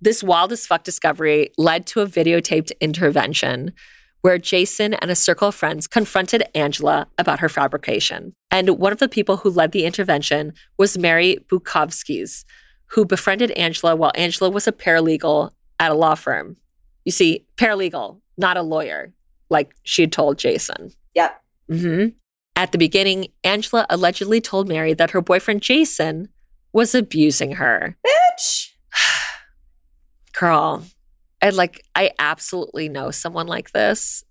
This 0.00 0.22
wild 0.22 0.52
as 0.52 0.66
fuck 0.66 0.82
discovery 0.82 1.50
led 1.56 1.86
to 1.88 2.00
a 2.00 2.06
videotaped 2.06 2.72
intervention 2.80 3.72
where 4.22 4.38
Jason 4.38 4.94
and 4.94 5.10
a 5.10 5.16
circle 5.16 5.48
of 5.48 5.54
friends 5.54 5.86
confronted 5.86 6.44
Angela 6.54 7.08
about 7.18 7.40
her 7.40 7.48
fabrication. 7.48 8.32
And 8.50 8.70
one 8.78 8.92
of 8.92 8.98
the 8.98 9.08
people 9.08 9.38
who 9.38 9.50
led 9.50 9.72
the 9.72 9.84
intervention 9.84 10.54
was 10.78 10.96
Mary 10.98 11.38
Bukovskis, 11.48 12.44
who 12.86 13.04
befriended 13.04 13.50
Angela 13.52 13.96
while 13.96 14.12
Angela 14.14 14.50
was 14.50 14.66
a 14.68 14.72
paralegal 14.72 15.50
at 15.80 15.90
a 15.90 15.94
law 15.94 16.14
firm. 16.14 16.56
You 17.04 17.12
see, 17.12 17.46
paralegal, 17.56 18.20
not 18.36 18.56
a 18.56 18.62
lawyer, 18.62 19.12
like 19.50 19.74
she 19.82 20.02
had 20.02 20.12
told 20.12 20.38
Jason. 20.38 20.92
Yep. 21.14 21.42
hmm 21.68 22.06
At 22.62 22.70
the 22.70 22.78
beginning, 22.78 23.26
Angela 23.42 23.86
allegedly 23.90 24.40
told 24.40 24.68
Mary 24.68 24.94
that 24.94 25.10
her 25.10 25.20
boyfriend 25.20 25.62
Jason 25.62 26.28
was 26.72 26.94
abusing 26.94 27.56
her. 27.56 27.96
Bitch. 28.06 28.68
Girl, 30.38 30.84
and 31.40 31.56
like 31.56 31.82
I 31.96 32.12
absolutely 32.20 32.88
know 32.88 33.10
someone 33.10 33.48
like 33.48 33.72
this 33.72 34.22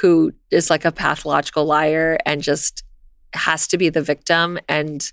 who 0.00 0.30
is 0.52 0.70
like 0.70 0.84
a 0.84 0.92
pathological 0.92 1.64
liar 1.64 2.16
and 2.24 2.42
just 2.42 2.84
has 3.32 3.66
to 3.66 3.76
be 3.76 3.88
the 3.88 4.02
victim 4.02 4.56
and 4.68 5.10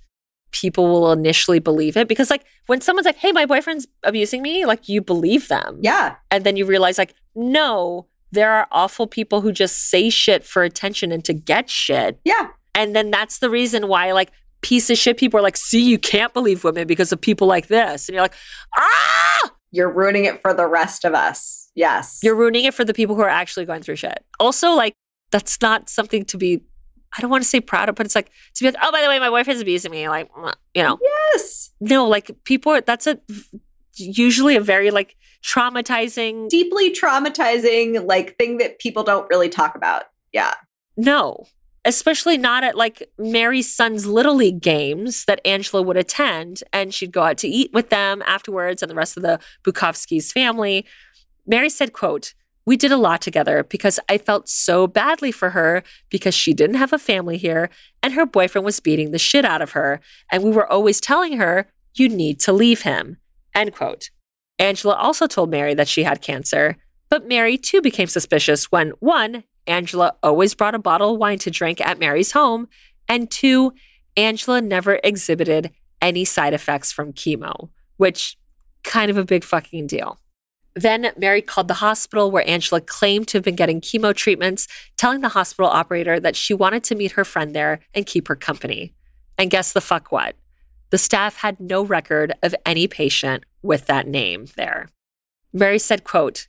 people 0.52 0.86
will 0.88 1.12
initially 1.14 1.58
believe 1.58 1.98
it 1.98 2.08
because 2.08 2.30
like 2.30 2.46
when 2.68 2.80
someone's 2.80 3.06
like 3.06 3.16
hey 3.16 3.32
my 3.32 3.46
boyfriend's 3.46 3.88
abusing 4.04 4.42
me 4.44 4.66
like 4.68 4.88
you 4.88 5.02
believe 5.02 5.48
them 5.48 5.80
Yeah. 5.82 6.18
and 6.30 6.44
then 6.44 6.58
you 6.58 6.66
realize 6.66 6.98
like 7.00 7.16
no 7.34 8.06
there 8.32 8.52
are 8.52 8.68
awful 8.72 9.08
people 9.08 9.42
who 9.42 9.52
just 9.52 9.90
say 9.90 10.10
shit 10.10 10.44
for 10.44 10.64
attention 10.64 11.12
and 11.12 11.24
to 11.26 11.34
get 11.34 11.70
shit 11.70 12.20
Yeah. 12.24 12.48
and 12.76 12.96
then 12.96 13.12
that's 13.12 13.40
the 13.40 13.50
reason 13.50 13.88
why 13.88 14.12
like 14.12 14.32
piece 14.62 14.90
of 14.90 14.98
shit 14.98 15.18
people 15.18 15.40
are 15.40 15.44
like 15.44 15.58
see 15.58 15.82
you 15.82 15.98
can't 15.98 16.34
believe 16.34 16.64
women 16.64 16.86
because 16.88 17.12
of 17.12 17.20
people 17.20 17.48
like 17.48 17.68
this 17.68 18.08
and 18.08 18.14
you're 18.14 18.24
like 18.24 18.34
ah 18.78 19.52
You're 19.72 19.92
ruining 19.92 20.26
it 20.26 20.42
for 20.42 20.54
the 20.54 20.68
rest 20.68 21.06
of 21.06 21.14
us. 21.14 21.70
Yes. 21.76 22.20
You're 22.22 22.36
ruining 22.36 22.66
it 22.66 22.74
for 22.74 22.84
the 22.84 22.94
people 22.94 23.16
who 23.16 23.22
are 23.22 23.30
actually 23.30 23.66
going 23.66 23.82
through 23.82 23.96
shit. 23.96 24.24
Also, 24.38 24.72
like, 24.72 24.94
that's 25.32 25.62
not 25.62 25.90
something 25.90 26.26
to 26.26 26.38
be, 26.38 26.62
I 27.18 27.22
don't 27.22 27.32
want 27.32 27.42
to 27.44 27.50
say 27.50 27.62
proud 27.62 27.88
of, 27.88 27.96
but 27.96 28.06
it's 28.06 28.14
like 28.14 28.30
to 28.56 28.64
be 28.64 28.68
like, 28.68 28.76
oh, 28.84 28.92
by 28.92 29.02
the 29.02 29.08
way, 29.08 29.18
my 29.18 29.30
wife 29.30 29.46
boyfriend's 29.46 29.62
abusing 29.62 29.92
me. 29.92 30.10
Like, 30.10 30.30
you 30.76 30.84
know, 30.84 31.00
yes. 31.02 31.70
no, 31.80 32.06
like 32.06 32.32
people 32.44 32.74
are, 32.74 32.82
that's 32.82 33.08
a 33.08 33.18
usually 33.96 34.56
a 34.56 34.62
very 34.62 34.92
like 34.92 35.16
traumatizing, 35.44 36.50
Deeply 36.50 36.94
traumatizing, 36.94 38.06
like 38.06 38.38
thing 38.38 38.58
that 38.58 38.80
people 38.80 39.04
don't 39.04 39.30
really 39.30 39.50
talk 39.50 39.76
about. 39.76 40.04
Yeah. 40.32 40.54
no, 40.96 41.46
especially 41.84 42.38
not 42.38 42.64
at 42.64 42.76
like 42.76 43.10
Mary's 43.18 43.74
son's 43.74 44.06
little 44.06 44.36
league 44.36 44.62
games 44.62 45.26
that 45.26 45.42
Angela 45.46 45.82
would 45.82 45.98
attend 45.98 46.64
and 46.72 46.94
she'd 46.94 47.12
go 47.12 47.24
out 47.24 47.38
to 47.40 47.48
eat 47.48 47.72
with 47.74 47.90
them 47.90 48.22
afterwards 48.26 48.82
and 48.82 48.90
the 48.90 48.96
rest 48.96 49.18
of 49.18 49.24
the 49.24 49.40
Bukowski's 49.64 50.32
family. 50.32 50.86
Mary 51.48 51.70
said, 51.70 51.94
quote, 51.94 52.34
we 52.66 52.78
did 52.78 52.92
a 52.92 52.98
lot 52.98 53.22
together 53.22 53.64
because 53.64 54.00
I 54.08 54.20
felt 54.20 54.48
so 54.48 54.86
badly 54.86 55.32
for 55.32 55.50
her 55.50 55.82
because 56.10 56.36
she 56.36 56.54
didn't 56.54 56.76
have 56.76 56.94
a 56.94 57.00
family 57.00 57.38
here 57.38 57.72
and 58.04 58.14
her 58.14 58.28
boyfriend 58.28 58.64
was 58.64 58.80
beating 58.80 59.12
the 59.12 59.18
shit 59.18 59.44
out 59.44 59.64
of 59.64 59.72
her. 59.72 60.00
And 60.32 60.44
we 60.44 60.52
were 60.52 60.72
always 60.72 61.02
telling 61.02 61.38
her, 61.38 61.68
you 61.96 62.08
need 62.08 62.40
to 62.42 62.54
leave 62.54 62.84
him. 62.84 63.18
End 63.54 63.74
quote. 63.74 64.10
Angela 64.60 64.96
also 64.96 65.28
told 65.28 65.50
Mary 65.50 65.74
that 65.74 65.88
she 65.88 66.04
had 66.04 66.22
cancer, 66.22 66.78
but 67.10 67.28
Mary 67.28 67.58
too 67.58 67.82
became 67.82 68.08
suspicious 68.08 68.72
when 68.72 68.92
one, 69.00 69.44
Angela 69.68 70.16
always 70.24 70.54
brought 70.56 70.76
a 70.76 70.80
bottle 70.80 71.14
of 71.14 71.20
wine 71.20 71.40
to 71.40 71.52
drink 71.52 71.82
at 71.82 72.00
Mary's 72.00 72.32
home, 72.32 72.68
and 73.08 73.30
two, 73.30 73.74
Angela 74.16 74.62
never 74.62 75.00
exhibited 75.04 75.72
any 76.02 76.26
side 76.26 76.54
effects 76.54 76.92
from 76.92 77.14
chemo, 77.14 77.70
which 77.98 78.38
kind 78.84 79.12
of 79.12 79.18
a 79.18 79.26
big 79.26 79.44
fucking 79.44 79.88
deal. 79.88 80.20
Then 80.76 81.12
Mary 81.18 81.42
called 81.42 81.68
the 81.68 81.76
hospital 81.76 82.32
where 82.32 82.48
Angela 82.48 82.82
claimed 82.82 83.28
to 83.30 83.38
have 83.38 83.44
been 83.44 83.56
getting 83.56 83.82
chemo 83.82 84.16
treatments, 84.16 84.68
telling 84.98 85.22
the 85.22 85.30
hospital 85.30 85.70
operator 85.70 86.20
that 86.20 86.36
she 86.36 86.54
wanted 86.54 86.84
to 86.86 86.96
meet 86.96 87.12
her 87.14 87.26
friend 87.26 87.54
there 87.54 87.82
and 87.94 88.06
keep 88.06 88.28
her 88.30 88.36
company. 88.36 88.94
And 89.38 89.52
guess 89.52 89.74
the 89.74 89.82
fuck 89.82 90.12
what? 90.12 90.36
The 90.92 90.98
staff 90.98 91.38
had 91.38 91.60
no 91.60 91.84
record 91.84 92.34
of 92.44 92.54
any 92.66 92.88
patient 92.88 93.44
with 93.62 93.88
that 93.88 94.08
name 94.08 94.48
there. 94.56 94.90
Mary 95.54 95.80
said, 95.80 96.04
quote, 96.04 96.48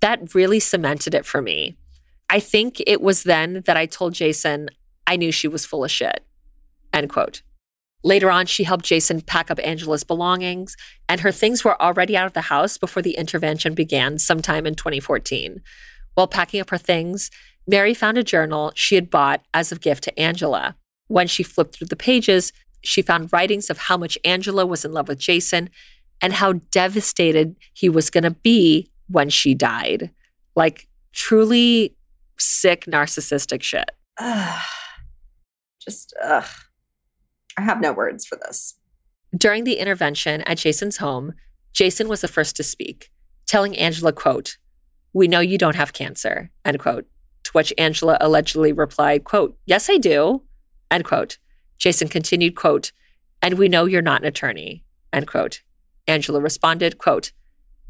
that 0.00 0.34
really 0.34 0.60
cemented 0.60 1.14
it 1.14 1.24
for 1.24 1.40
me. 1.40 1.76
I 2.28 2.40
think 2.40 2.82
it 2.86 3.00
was 3.00 3.22
then 3.22 3.62
that 3.66 3.76
I 3.76 3.86
told 3.86 4.14
Jason 4.14 4.68
I 5.06 5.16
knew 5.16 5.32
she 5.32 5.48
was 5.48 5.64
full 5.64 5.84
of 5.84 5.90
shit. 5.90 6.24
End 6.92 7.08
quote. 7.08 7.42
Later 8.02 8.30
on, 8.30 8.46
she 8.46 8.64
helped 8.64 8.84
Jason 8.84 9.20
pack 9.20 9.50
up 9.50 9.58
Angela's 9.62 10.04
belongings, 10.04 10.76
and 11.08 11.20
her 11.20 11.32
things 11.32 11.64
were 11.64 11.80
already 11.80 12.16
out 12.16 12.26
of 12.26 12.34
the 12.34 12.42
house 12.42 12.78
before 12.78 13.02
the 13.02 13.16
intervention 13.16 13.74
began 13.74 14.18
sometime 14.18 14.66
in 14.66 14.74
2014. 14.74 15.62
While 16.14 16.28
packing 16.28 16.60
up 16.60 16.70
her 16.70 16.78
things, 16.78 17.30
Mary 17.66 17.94
found 17.94 18.18
a 18.18 18.22
journal 18.22 18.72
she 18.74 18.94
had 18.94 19.10
bought 19.10 19.44
as 19.52 19.72
a 19.72 19.78
gift 19.78 20.04
to 20.04 20.18
Angela. 20.18 20.76
When 21.08 21.26
she 21.26 21.42
flipped 21.42 21.76
through 21.76 21.88
the 21.88 21.96
pages, 21.96 22.52
she 22.82 23.02
found 23.02 23.32
writings 23.32 23.70
of 23.70 23.78
how 23.78 23.96
much 23.96 24.18
Angela 24.24 24.64
was 24.66 24.84
in 24.84 24.92
love 24.92 25.08
with 25.08 25.18
Jason 25.18 25.70
and 26.20 26.34
how 26.34 26.54
devastated 26.70 27.56
he 27.74 27.88
was 27.88 28.10
going 28.10 28.24
to 28.24 28.30
be 28.30 28.90
when 29.08 29.28
she 29.28 29.54
died. 29.54 30.10
Like, 30.54 30.88
truly 31.12 31.96
sick, 32.38 32.86
narcissistic 32.86 33.62
shit. 33.62 33.90
Ugh. 34.18 34.62
Just, 35.80 36.14
ugh. 36.22 36.46
I 37.56 37.62
have 37.62 37.80
no 37.80 37.92
words 37.92 38.26
for 38.26 38.36
this. 38.44 38.74
During 39.36 39.64
the 39.64 39.74
intervention 39.74 40.42
at 40.42 40.58
Jason's 40.58 40.96
home, 40.96 41.34
Jason 41.72 42.08
was 42.08 42.22
the 42.22 42.28
first 42.28 42.56
to 42.56 42.62
speak, 42.62 43.10
telling 43.46 43.76
Angela, 43.76 44.12
quote, 44.12 44.56
We 45.12 45.28
know 45.28 45.40
you 45.40 45.58
don't 45.58 45.76
have 45.76 45.92
cancer, 45.92 46.50
end 46.64 46.78
quote. 46.80 47.06
To 47.44 47.50
which 47.52 47.72
Angela 47.78 48.18
allegedly 48.20 48.72
replied, 48.72 49.24
quote, 49.24 49.56
Yes, 49.66 49.88
I 49.88 49.98
do, 49.98 50.42
end 50.90 51.04
quote. 51.04 51.38
Jason 51.78 52.08
continued, 52.08 52.56
quote, 52.56 52.92
And 53.42 53.58
we 53.58 53.68
know 53.68 53.84
you're 53.84 54.02
not 54.02 54.22
an 54.22 54.26
attorney, 54.26 54.84
end 55.12 55.26
quote. 55.26 55.62
Angela 56.08 56.40
responded, 56.40 56.98
quote, 56.98 57.32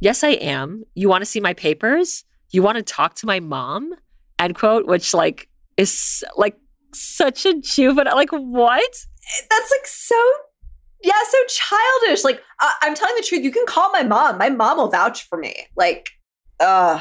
Yes, 0.00 0.22
I 0.22 0.30
am. 0.30 0.84
You 0.94 1.08
want 1.08 1.22
to 1.22 1.26
see 1.26 1.40
my 1.40 1.54
papers? 1.54 2.24
You 2.50 2.62
want 2.62 2.76
to 2.76 2.82
talk 2.82 3.14
to 3.16 3.26
my 3.26 3.40
mom? 3.40 3.94
End 4.38 4.54
quote, 4.54 4.86
which 4.86 5.14
like 5.14 5.48
is 5.76 6.22
like 6.36 6.56
such 6.92 7.46
a 7.46 7.60
juvenile. 7.60 8.14
Like, 8.14 8.30
what? 8.30 8.90
That's 9.50 9.70
like 9.70 9.86
so, 9.86 10.22
yeah, 11.02 11.12
so 11.30 11.38
childish. 11.48 12.24
Like, 12.24 12.40
uh, 12.60 12.70
I'm 12.82 12.94
telling 12.94 13.16
the 13.16 13.24
truth. 13.26 13.42
You 13.42 13.50
can 13.50 13.66
call 13.66 13.90
my 13.90 14.02
mom. 14.02 14.38
My 14.38 14.50
mom 14.50 14.78
will 14.78 14.90
vouch 14.90 15.26
for 15.28 15.38
me. 15.38 15.66
Like, 15.76 16.10
ugh. 16.60 17.00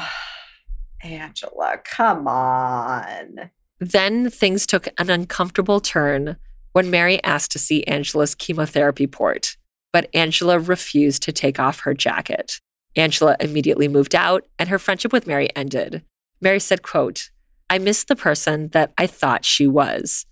Angela, 1.02 1.76
come 1.84 2.26
on. 2.26 3.50
Then 3.78 4.30
things 4.30 4.66
took 4.66 4.88
an 4.98 5.10
uncomfortable 5.10 5.80
turn 5.80 6.36
when 6.76 6.90
Mary 6.90 7.24
asked 7.24 7.52
to 7.52 7.58
see 7.58 7.82
Angela's 7.84 8.34
chemotherapy 8.34 9.06
port, 9.06 9.56
but 9.94 10.10
Angela 10.12 10.58
refused 10.58 11.22
to 11.22 11.32
take 11.32 11.58
off 11.58 11.80
her 11.80 11.94
jacket. 11.94 12.60
Angela 12.96 13.34
immediately 13.40 13.88
moved 13.88 14.14
out 14.14 14.46
and 14.58 14.68
her 14.68 14.78
friendship 14.78 15.10
with 15.10 15.26
Mary 15.26 15.48
ended. 15.56 16.02
Mary 16.38 16.60
said, 16.60 16.82
quote, 16.82 17.30
I 17.70 17.78
missed 17.78 18.08
the 18.08 18.14
person 18.14 18.68
that 18.74 18.92
I 18.98 19.06
thought 19.06 19.46
she 19.46 19.66
was. 19.66 20.26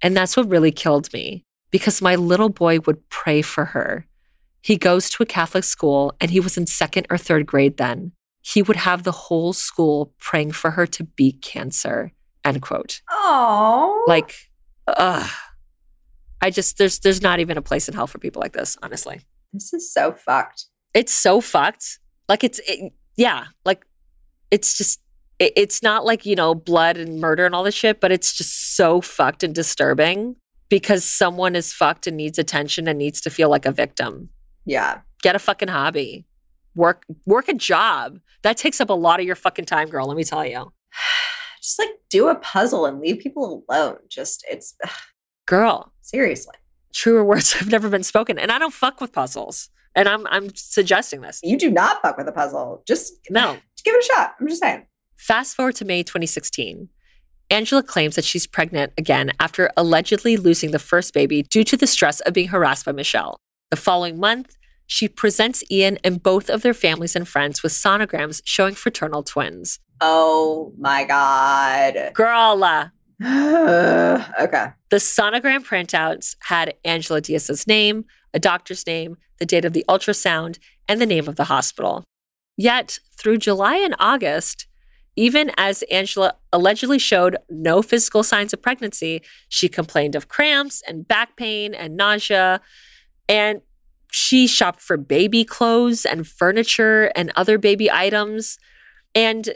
And 0.00 0.16
that's 0.16 0.34
what 0.34 0.48
really 0.48 0.72
killed 0.72 1.12
me 1.12 1.44
because 1.70 2.00
my 2.00 2.14
little 2.14 2.48
boy 2.48 2.78
would 2.86 3.10
pray 3.10 3.42
for 3.42 3.66
her. 3.66 4.06
He 4.62 4.78
goes 4.78 5.10
to 5.10 5.22
a 5.22 5.26
Catholic 5.26 5.64
school 5.64 6.14
and 6.22 6.30
he 6.30 6.40
was 6.40 6.56
in 6.56 6.66
second 6.66 7.06
or 7.10 7.18
third 7.18 7.44
grade 7.44 7.76
then. 7.76 8.12
He 8.40 8.62
would 8.62 8.76
have 8.76 9.02
the 9.02 9.12
whole 9.12 9.52
school 9.52 10.14
praying 10.18 10.52
for 10.52 10.70
her 10.70 10.86
to 10.86 11.04
beat 11.04 11.42
cancer. 11.42 12.12
End 12.46 12.62
quote. 12.62 13.02
Oh, 13.10 14.06
Like, 14.08 14.48
ugh. 14.86 15.28
I 16.42 16.50
just 16.50 16.76
there's 16.76 16.98
there's 16.98 17.22
not 17.22 17.40
even 17.40 17.56
a 17.56 17.62
place 17.62 17.88
in 17.88 17.94
hell 17.94 18.06
for 18.06 18.18
people 18.18 18.42
like 18.42 18.52
this, 18.52 18.76
honestly. 18.82 19.20
this 19.52 19.72
is 19.72 19.92
so 19.92 20.12
fucked. 20.12 20.66
It's 20.92 21.14
so 21.14 21.40
fucked. 21.40 21.98
Like 22.28 22.44
it's 22.44 22.60
it, 22.66 22.92
yeah, 23.16 23.46
like 23.64 23.86
it's 24.50 24.76
just 24.76 25.00
it, 25.38 25.52
it's 25.56 25.82
not 25.82 26.04
like, 26.04 26.26
you 26.26 26.36
know, 26.36 26.54
blood 26.54 26.96
and 26.96 27.20
murder 27.20 27.46
and 27.46 27.54
all 27.54 27.64
this 27.64 27.74
shit, 27.74 28.00
but 28.00 28.12
it's 28.12 28.32
just 28.32 28.76
so 28.76 29.00
fucked 29.00 29.42
and 29.42 29.54
disturbing 29.54 30.36
because 30.68 31.04
someone 31.04 31.56
is 31.56 31.72
fucked 31.72 32.06
and 32.06 32.16
needs 32.16 32.38
attention 32.38 32.88
and 32.88 32.98
needs 32.98 33.20
to 33.22 33.30
feel 33.30 33.48
like 33.48 33.66
a 33.66 33.72
victim. 33.72 34.30
Yeah. 34.64 35.00
Get 35.22 35.36
a 35.36 35.38
fucking 35.38 35.68
hobby. 35.68 36.26
Work 36.74 37.04
work 37.26 37.48
a 37.48 37.54
job. 37.54 38.18
That 38.42 38.56
takes 38.56 38.80
up 38.80 38.88
a 38.88 38.94
lot 38.94 39.20
of 39.20 39.26
your 39.26 39.36
fucking 39.36 39.66
time, 39.66 39.88
girl, 39.88 40.06
let 40.06 40.16
me 40.16 40.24
tell 40.24 40.44
you. 40.44 40.72
Just 41.62 41.78
like 41.78 41.90
do 42.10 42.28
a 42.28 42.34
puzzle 42.34 42.86
and 42.86 43.00
leave 43.00 43.20
people 43.20 43.64
alone. 43.68 43.98
Just, 44.08 44.44
it's 44.50 44.74
ugh, 44.82 44.90
Girl, 45.52 45.92
seriously. 46.00 46.54
truer 46.94 47.22
words 47.22 47.52
have 47.58 47.68
never 47.70 47.90
been 47.90 48.02
spoken. 48.02 48.38
And 48.38 48.50
I 48.50 48.58
don't 48.58 48.72
fuck 48.72 49.02
with 49.02 49.12
puzzles. 49.12 49.68
And 49.94 50.08
I'm 50.08 50.26
I'm 50.28 50.54
suggesting 50.54 51.20
this. 51.20 51.40
You 51.42 51.58
do 51.58 51.70
not 51.70 52.00
fuck 52.00 52.16
with 52.16 52.26
a 52.26 52.32
puzzle. 52.32 52.82
Just 52.86 53.12
No. 53.28 53.58
just 53.76 53.84
give 53.84 53.94
it 53.94 54.02
a 54.02 54.06
shot. 54.14 54.34
I'm 54.40 54.48
just 54.48 54.62
saying. 54.62 54.86
Fast 55.16 55.54
forward 55.54 55.74
to 55.76 55.84
May 55.84 56.02
2016. 56.02 56.88
Angela 57.50 57.82
claims 57.82 58.16
that 58.16 58.24
she's 58.24 58.46
pregnant 58.46 58.94
again 58.96 59.30
after 59.38 59.70
allegedly 59.76 60.38
losing 60.38 60.70
the 60.70 60.78
first 60.78 61.12
baby 61.12 61.42
due 61.42 61.64
to 61.64 61.76
the 61.76 61.86
stress 61.86 62.20
of 62.20 62.32
being 62.32 62.48
harassed 62.48 62.86
by 62.86 62.92
Michelle. 62.92 63.36
The 63.70 63.76
following 63.76 64.18
month, 64.18 64.56
she 64.86 65.06
presents 65.06 65.62
Ian 65.70 65.98
and 66.02 66.22
both 66.22 66.48
of 66.48 66.62
their 66.62 66.72
families 66.72 67.14
and 67.14 67.28
friends 67.28 67.62
with 67.62 67.72
sonograms 67.72 68.40
showing 68.46 68.74
fraternal 68.74 69.22
twins. 69.22 69.78
Oh 70.00 70.72
my 70.78 71.04
god. 71.04 72.12
Girl, 72.14 72.56
okay. 74.40 74.66
The 74.92 74.98
sonogram 74.98 75.64
printouts 75.64 76.36
had 76.40 76.74
Angela 76.84 77.22
Diaz's 77.22 77.66
name, 77.66 78.04
a 78.34 78.38
doctor's 78.38 78.86
name, 78.86 79.16
the 79.38 79.46
date 79.46 79.64
of 79.64 79.72
the 79.72 79.86
ultrasound, 79.88 80.58
and 80.86 81.00
the 81.00 81.06
name 81.06 81.26
of 81.28 81.36
the 81.36 81.44
hospital. 81.44 82.04
Yet, 82.58 82.98
through 83.16 83.38
July 83.38 83.76
and 83.76 83.96
August, 83.98 84.66
even 85.16 85.50
as 85.56 85.80
Angela 85.84 86.34
allegedly 86.52 86.98
showed 86.98 87.38
no 87.48 87.80
physical 87.80 88.22
signs 88.22 88.52
of 88.52 88.60
pregnancy, 88.60 89.22
she 89.48 89.66
complained 89.66 90.14
of 90.14 90.28
cramps 90.28 90.82
and 90.86 91.08
back 91.08 91.38
pain 91.38 91.72
and 91.72 91.96
nausea. 91.96 92.60
And 93.30 93.62
she 94.10 94.46
shopped 94.46 94.82
for 94.82 94.98
baby 94.98 95.42
clothes 95.42 96.04
and 96.04 96.28
furniture 96.28 97.10
and 97.16 97.32
other 97.34 97.56
baby 97.56 97.90
items. 97.90 98.58
And 99.14 99.54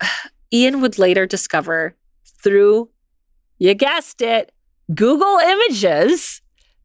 Ian 0.50 0.80
would 0.80 0.98
later 0.98 1.26
discover 1.26 1.94
through, 2.42 2.88
you 3.58 3.74
guessed 3.74 4.22
it, 4.22 4.50
Google 4.94 5.38
Images 5.38 6.40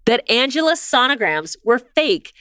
that 0.06 0.30
Angela's 0.30 0.80
sonograms 0.80 1.56
were 1.64 1.80
fake 1.80 2.34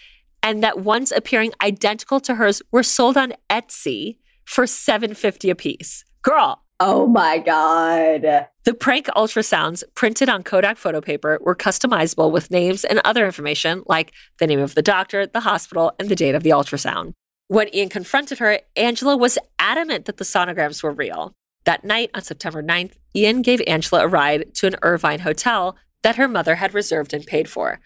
and 0.43 0.63
that 0.63 0.79
ones 0.81 1.13
appearing 1.13 1.53
identical 1.63 2.21
to 2.21 2.35
hers 2.37 2.63
were 2.71 2.83
sold 2.83 3.17
on 3.17 3.33
Etsy 3.51 4.19
for 4.45 4.67
750 4.67 5.51
apiece. 5.51 6.05
Girl, 6.23 6.63
Oh 6.79 7.07
my 7.07 7.39
god. 7.39 8.49
the 8.65 8.75
prank 8.75 9.07
ultrasounds 9.17 9.83
printed 9.95 10.29
on 10.29 10.43
Kodak 10.43 10.77
photo 10.77 11.01
paper 11.01 11.39
were 11.41 11.57
customizable 11.57 12.31
with 12.31 12.51
names 12.51 12.85
and 12.85 13.01
other 13.03 13.25
information 13.25 13.83
like 13.87 14.13
the 14.39 14.47
name 14.47 14.61
of 14.61 14.75
the 14.75 14.83
doctor, 14.83 15.27
the 15.27 15.41
hospital, 15.41 15.93
and 15.99 16.11
the 16.11 16.15
date 16.15 16.35
of 16.35 16.43
the 16.43 16.51
ultrasound. 16.51 17.13
When 17.49 17.75
Ian 17.75 17.89
confronted 17.89 18.39
her, 18.41 18.61
Angela 18.77 19.17
was 19.17 19.39
adamant 19.59 20.05
that 20.05 20.19
the 20.19 20.25
sonograms 20.25 20.83
were 20.83 20.93
real. 20.93 21.33
That 21.67 21.85
night 21.85 22.11
on 22.15 22.23
September 22.23 22.63
9th, 22.63 22.93
Ian 23.15 23.43
gave 23.43 23.61
Angela 23.67 24.05
a 24.05 24.09
ride 24.09 24.55
to 24.55 24.69
an 24.69 24.77
Irvine 24.83 25.21
hotel 25.21 25.77
that 26.03 26.15
her 26.15 26.29
mother 26.29 26.55
had 26.55 26.73
reserved 26.73 27.13
and 27.13 27.27
paid 27.27 27.49
for. 27.49 27.81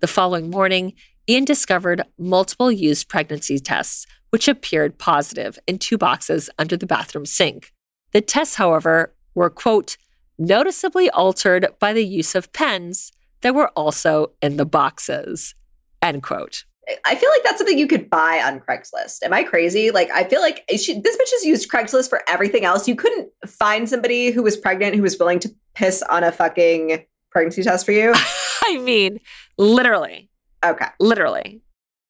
The 0.00 0.08
following 0.08 0.50
morning, 0.50 0.94
Ian 1.28 1.44
discovered 1.44 2.02
multiple 2.18 2.72
used 2.72 3.08
pregnancy 3.08 3.60
tests, 3.60 4.04
which 4.30 4.48
appeared 4.48 4.98
positive 4.98 5.60
in 5.68 5.78
two 5.78 5.96
boxes 5.96 6.50
under 6.58 6.76
the 6.76 6.88
bathroom 6.88 7.24
sink. 7.24 7.72
The 8.10 8.20
tests, 8.20 8.56
however, 8.56 9.14
were, 9.32 9.50
quote, 9.50 9.96
noticeably 10.36 11.08
altered 11.10 11.68
by 11.78 11.92
the 11.92 12.04
use 12.04 12.34
of 12.34 12.52
pens 12.52 13.12
that 13.42 13.54
were 13.54 13.68
also 13.70 14.32
in 14.42 14.56
the 14.56 14.66
boxes, 14.66 15.54
end 16.02 16.24
quote. 16.24 16.64
I 17.04 17.14
feel 17.14 17.30
like 17.30 17.42
that's 17.44 17.58
something 17.58 17.78
you 17.78 17.86
could 17.86 18.08
buy 18.10 18.40
on 18.44 18.60
Craigslist. 18.60 19.22
Am 19.22 19.32
I 19.32 19.42
crazy? 19.42 19.90
Like, 19.90 20.10
I 20.10 20.24
feel 20.24 20.40
like 20.40 20.64
she, 20.70 21.00
this 21.00 21.16
bitch 21.16 21.30
has 21.32 21.44
used 21.44 21.70
Craigslist 21.70 22.08
for 22.08 22.22
everything 22.28 22.64
else. 22.64 22.88
You 22.88 22.96
couldn't 22.96 23.30
find 23.46 23.88
somebody 23.88 24.30
who 24.30 24.42
was 24.42 24.56
pregnant 24.56 24.94
who 24.96 25.02
was 25.02 25.18
willing 25.18 25.38
to 25.40 25.54
piss 25.74 26.02
on 26.02 26.24
a 26.24 26.32
fucking 26.32 27.04
pregnancy 27.30 27.62
test 27.62 27.86
for 27.86 27.92
you. 27.92 28.12
I 28.62 28.78
mean, 28.78 29.20
literally, 29.58 30.28
Okay. 30.64 30.86
literally. 30.98 31.60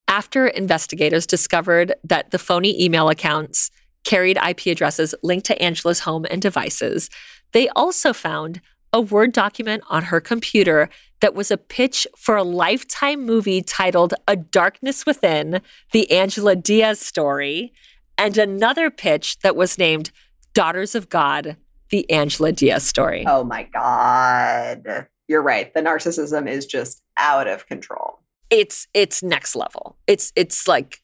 After 0.09 0.47
investigators 0.47 1.27
discovered 1.27 1.95
that 2.05 2.31
the 2.33 2.39
phony 2.39 2.83
email 2.83 3.09
accounts 3.09 3.71
carried 4.05 4.39
IP 4.39 4.67
addresses 4.67 5.15
linked 5.23 5.47
to 5.47 5.63
Angela's 5.63 6.01
home 6.01 6.27
and 6.31 6.43
devices, 6.43 7.11
they 7.53 7.69
also 7.71 8.13
found 8.13 8.61
a 8.93 9.01
Word 9.01 9.33
document 9.33 9.85
on 9.89 10.05
her 10.05 10.21
computer 10.21 10.89
that 11.21 11.35
was 11.35 11.51
a 11.51 11.57
pitch 11.57 12.07
for 12.17 12.37
a 12.37 12.43
lifetime 12.43 13.25
movie 13.25 13.63
titled 13.63 14.15
A 14.27 14.37
Darkness 14.37 15.07
Within, 15.07 15.61
the 15.93 16.11
Angela 16.11 16.57
Diaz 16.57 17.01
story, 17.01 17.73
and 18.19 18.37
another 18.37 18.91
pitch 18.91 19.39
that 19.41 19.57
was 19.57 19.79
named 19.79 20.11
Daughters 20.53 20.95
of 20.95 21.09
God, 21.09 21.57
the 21.91 22.11
Angela 22.11 22.53
Diaz 22.53 22.83
story. 22.87 23.25
Oh 23.27 23.45
my 23.45 23.65
God. 23.73 25.07
You're 25.29 25.43
right. 25.43 25.73
The 25.73 25.81
narcissism 25.81 26.49
is 26.49 26.67
just 26.67 27.03
out 27.17 27.47
of 27.47 27.67
control. 27.67 28.21
It's 28.51 28.89
it's 28.95 29.23
next 29.23 29.55
level. 29.55 29.97
It's 30.07 30.33
it's 30.35 30.67
like 30.67 31.01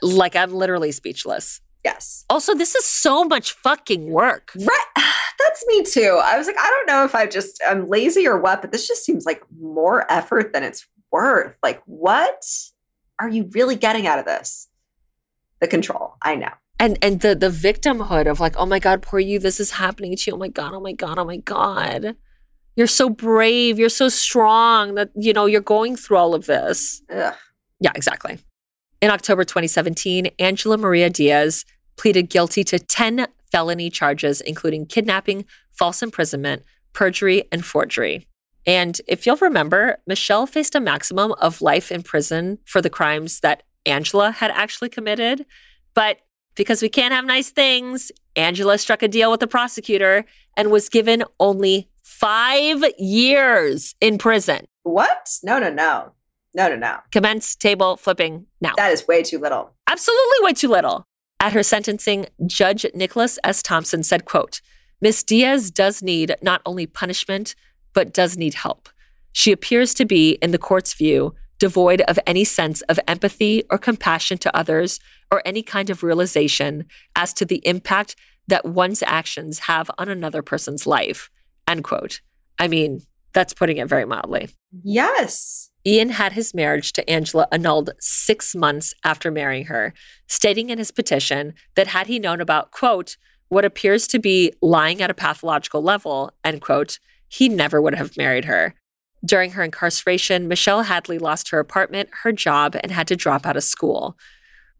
like 0.00 0.36
I'm 0.36 0.52
literally 0.52 0.92
speechless. 0.92 1.60
Yes. 1.84 2.24
Also, 2.30 2.54
this 2.54 2.74
is 2.74 2.84
so 2.84 3.24
much 3.24 3.52
fucking 3.52 4.10
work. 4.10 4.52
Right. 4.56 5.04
Me 5.66 5.82
too. 5.82 6.20
I 6.22 6.38
was 6.38 6.46
like, 6.46 6.58
I 6.58 6.68
don't 6.68 6.86
know 6.86 7.04
if 7.04 7.14
I 7.14 7.26
just 7.26 7.60
I'm 7.66 7.88
lazy 7.88 8.26
or 8.26 8.38
what, 8.38 8.60
but 8.60 8.72
this 8.72 8.88
just 8.88 9.04
seems 9.04 9.24
like 9.24 9.42
more 9.60 10.10
effort 10.10 10.52
than 10.52 10.62
it's 10.62 10.86
worth. 11.10 11.56
Like, 11.62 11.82
what 11.86 12.44
are 13.20 13.28
you 13.28 13.48
really 13.52 13.76
getting 13.76 14.06
out 14.06 14.18
of 14.18 14.24
this? 14.24 14.68
The 15.60 15.68
control. 15.68 16.14
I 16.22 16.36
know. 16.36 16.50
And 16.78 16.98
and 17.02 17.20
the 17.20 17.34
the 17.34 17.50
victimhood 17.50 18.28
of 18.28 18.40
like, 18.40 18.56
oh 18.56 18.66
my 18.66 18.78
God, 18.78 19.02
poor 19.02 19.20
you, 19.20 19.38
this 19.38 19.60
is 19.60 19.72
happening 19.72 20.16
to 20.16 20.30
you. 20.30 20.34
Oh 20.34 20.38
my 20.38 20.48
God, 20.48 20.74
oh 20.74 20.80
my 20.80 20.92
God, 20.92 21.18
oh 21.18 21.24
my 21.24 21.36
God. 21.38 22.16
You're 22.76 22.88
so 22.88 23.08
brave, 23.08 23.78
you're 23.78 23.88
so 23.88 24.08
strong 24.08 24.96
that 24.96 25.10
you 25.14 25.32
know 25.32 25.46
you're 25.46 25.60
going 25.60 25.96
through 25.96 26.16
all 26.16 26.34
of 26.34 26.46
this. 26.46 27.02
Ugh. 27.10 27.34
Yeah, 27.80 27.92
exactly. 27.94 28.38
In 29.00 29.10
October 29.10 29.44
2017, 29.44 30.30
Angela 30.38 30.76
Maria 30.76 31.10
Diaz 31.10 31.64
pleaded 31.96 32.28
guilty 32.30 32.64
to 32.64 32.78
10 32.78 33.26
felony 33.54 33.88
charges, 33.88 34.40
including 34.40 34.84
kidnapping, 34.84 35.44
false 35.70 36.02
imprisonment, 36.02 36.64
perjury, 36.92 37.44
and 37.52 37.64
forgery. 37.64 38.26
And 38.66 39.00
if 39.06 39.26
you'll 39.26 39.36
remember, 39.36 39.98
Michelle 40.08 40.44
faced 40.44 40.74
a 40.74 40.80
maximum 40.80 41.30
of 41.34 41.62
life 41.62 41.92
in 41.92 42.02
prison 42.02 42.58
for 42.64 42.82
the 42.82 42.90
crimes 42.90 43.38
that 43.40 43.62
Angela 43.86 44.32
had 44.32 44.50
actually 44.50 44.88
committed. 44.88 45.46
But 45.94 46.18
because 46.56 46.82
we 46.82 46.88
can't 46.88 47.14
have 47.14 47.24
nice 47.24 47.50
things, 47.50 48.10
Angela 48.34 48.76
struck 48.76 49.04
a 49.04 49.08
deal 49.08 49.30
with 49.30 49.38
the 49.38 49.46
prosecutor 49.46 50.24
and 50.56 50.72
was 50.72 50.88
given 50.88 51.22
only 51.38 51.88
five 52.02 52.82
years 52.98 53.94
in 54.00 54.18
prison. 54.18 54.64
What? 54.82 55.30
No, 55.44 55.60
no, 55.60 55.72
no. 55.72 56.10
No, 56.56 56.68
no, 56.68 56.74
no. 56.76 56.98
Commence 57.12 57.54
table 57.54 57.96
flipping 57.98 58.46
now. 58.60 58.72
That 58.76 58.90
is 58.90 59.06
way 59.06 59.22
too 59.22 59.38
little. 59.38 59.70
absolutely 59.88 60.38
way 60.40 60.54
too 60.54 60.68
little. 60.68 61.04
At 61.44 61.52
her 61.52 61.62
sentencing, 61.62 62.24
Judge 62.46 62.86
Nicholas 62.94 63.38
S. 63.44 63.62
Thompson 63.62 64.02
said, 64.02 64.24
quote, 64.24 64.62
Miss 65.02 65.22
Diaz 65.22 65.70
does 65.70 66.02
need 66.02 66.34
not 66.40 66.62
only 66.64 66.86
punishment, 66.86 67.54
but 67.92 68.14
does 68.14 68.38
need 68.38 68.54
help. 68.54 68.88
She 69.32 69.52
appears 69.52 69.92
to 69.92 70.06
be, 70.06 70.38
in 70.40 70.52
the 70.52 70.58
court's 70.58 70.94
view, 70.94 71.34
devoid 71.58 72.00
of 72.08 72.18
any 72.26 72.44
sense 72.44 72.80
of 72.88 72.98
empathy 73.06 73.62
or 73.70 73.76
compassion 73.76 74.38
to 74.38 74.56
others 74.56 75.00
or 75.30 75.42
any 75.44 75.62
kind 75.62 75.90
of 75.90 76.02
realization 76.02 76.86
as 77.14 77.34
to 77.34 77.44
the 77.44 77.60
impact 77.66 78.16
that 78.48 78.64
one's 78.64 79.02
actions 79.02 79.58
have 79.58 79.90
on 79.98 80.08
another 80.08 80.40
person's 80.40 80.86
life. 80.86 81.28
End 81.68 81.84
quote. 81.84 82.22
I 82.58 82.68
mean, 82.68 83.02
that's 83.34 83.52
putting 83.52 83.76
it 83.76 83.86
very 83.86 84.06
mildly. 84.06 84.48
Yes. 84.82 85.70
Ian 85.86 86.10
had 86.10 86.32
his 86.32 86.54
marriage 86.54 86.92
to 86.94 87.08
Angela 87.10 87.46
annulled 87.52 87.90
six 88.00 88.54
months 88.54 88.94
after 89.04 89.30
marrying 89.30 89.66
her, 89.66 89.92
stating 90.26 90.70
in 90.70 90.78
his 90.78 90.90
petition 90.90 91.54
that 91.74 91.88
had 91.88 92.06
he 92.06 92.18
known 92.18 92.40
about, 92.40 92.70
quote, 92.70 93.16
what 93.48 93.64
appears 93.64 94.06
to 94.08 94.18
be 94.18 94.52
lying 94.62 95.02
at 95.02 95.10
a 95.10 95.14
pathological 95.14 95.82
level, 95.82 96.32
end 96.42 96.62
quote, 96.62 96.98
he 97.28 97.48
never 97.48 97.82
would 97.82 97.94
have 97.94 98.16
married 98.16 98.46
her. 98.46 98.74
During 99.24 99.52
her 99.52 99.62
incarceration, 99.62 100.48
Michelle 100.48 100.82
Hadley 100.84 101.18
lost 101.18 101.50
her 101.50 101.58
apartment, 101.58 102.08
her 102.22 102.32
job, 102.32 102.76
and 102.82 102.90
had 102.90 103.06
to 103.08 103.16
drop 103.16 103.44
out 103.44 103.56
of 103.56 103.64
school. 103.64 104.16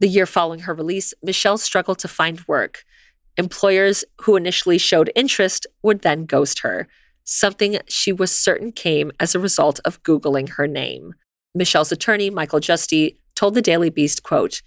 The 0.00 0.08
year 0.08 0.26
following 0.26 0.60
her 0.60 0.74
release, 0.74 1.14
Michelle 1.22 1.58
struggled 1.58 1.98
to 2.00 2.08
find 2.08 2.46
work. 2.48 2.84
Employers 3.36 4.04
who 4.22 4.36
initially 4.36 4.78
showed 4.78 5.10
interest 5.14 5.66
would 5.82 6.02
then 6.02 6.24
ghost 6.24 6.60
her 6.60 6.88
something 7.24 7.78
she 7.88 8.12
was 8.12 8.30
certain 8.30 8.70
came 8.70 9.10
as 9.18 9.34
a 9.34 9.40
result 9.40 9.80
of 9.84 10.02
Googling 10.02 10.50
her 10.50 10.66
name. 10.66 11.14
Michelle's 11.54 11.92
attorney, 11.92 12.30
Michael 12.30 12.60
Justy, 12.60 13.16
told 13.34 13.54
the 13.54 13.62
Daily 13.62 13.90
Beast, 13.90 14.22
quote, 14.22 14.62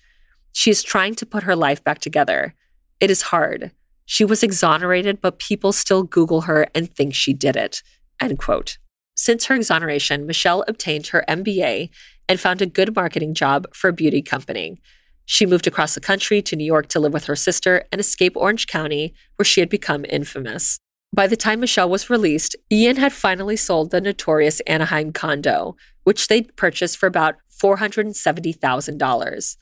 She 0.51 0.69
is 0.69 0.83
trying 0.83 1.15
to 1.15 1.25
put 1.25 1.43
her 1.43 1.55
life 1.55 1.83
back 1.83 1.99
together. 1.99 2.55
It 2.99 3.11
is 3.11 3.23
hard. 3.23 3.71
She 4.05 4.25
was 4.25 4.43
exonerated, 4.43 5.21
but 5.21 5.39
people 5.39 5.73
still 5.73 6.03
Google 6.03 6.41
her 6.41 6.67
and 6.73 6.93
think 6.93 7.13
she 7.13 7.33
did 7.33 7.55
it. 7.55 7.83
End 8.21 8.39
quote. 8.39 8.77
Since 9.15 9.45
her 9.45 9.55
exoneration, 9.55 10.25
Michelle 10.25 10.63
obtained 10.67 11.07
her 11.07 11.25
MBA 11.27 11.89
and 12.29 12.39
found 12.39 12.61
a 12.61 12.65
good 12.65 12.95
marketing 12.95 13.33
job 13.33 13.67
for 13.73 13.89
a 13.89 13.93
beauty 13.93 14.21
company. 14.21 14.79
She 15.25 15.45
moved 15.45 15.67
across 15.67 15.93
the 15.93 16.01
country 16.01 16.41
to 16.43 16.55
New 16.55 16.63
York 16.63 16.87
to 16.87 16.99
live 16.99 17.13
with 17.13 17.25
her 17.25 17.35
sister 17.35 17.83
and 17.91 17.99
escape 17.99 18.37
Orange 18.37 18.67
County, 18.67 19.13
where 19.35 19.45
she 19.45 19.59
had 19.59 19.69
become 19.69 20.05
infamous. 20.07 20.79
By 21.13 21.27
the 21.27 21.37
time 21.37 21.61
Michelle 21.61 21.89
was 21.89 22.09
released, 22.09 22.55
Ian 22.71 22.97
had 22.97 23.13
finally 23.13 23.55
sold 23.55 23.91
the 23.91 24.01
notorious 24.01 24.59
Anaheim 24.61 25.11
condo, 25.13 25.75
which 26.03 26.27
they'd 26.27 26.55
purchased 26.55 26.97
for 26.97 27.07
about 27.07 27.35
$470,000. 27.61 29.57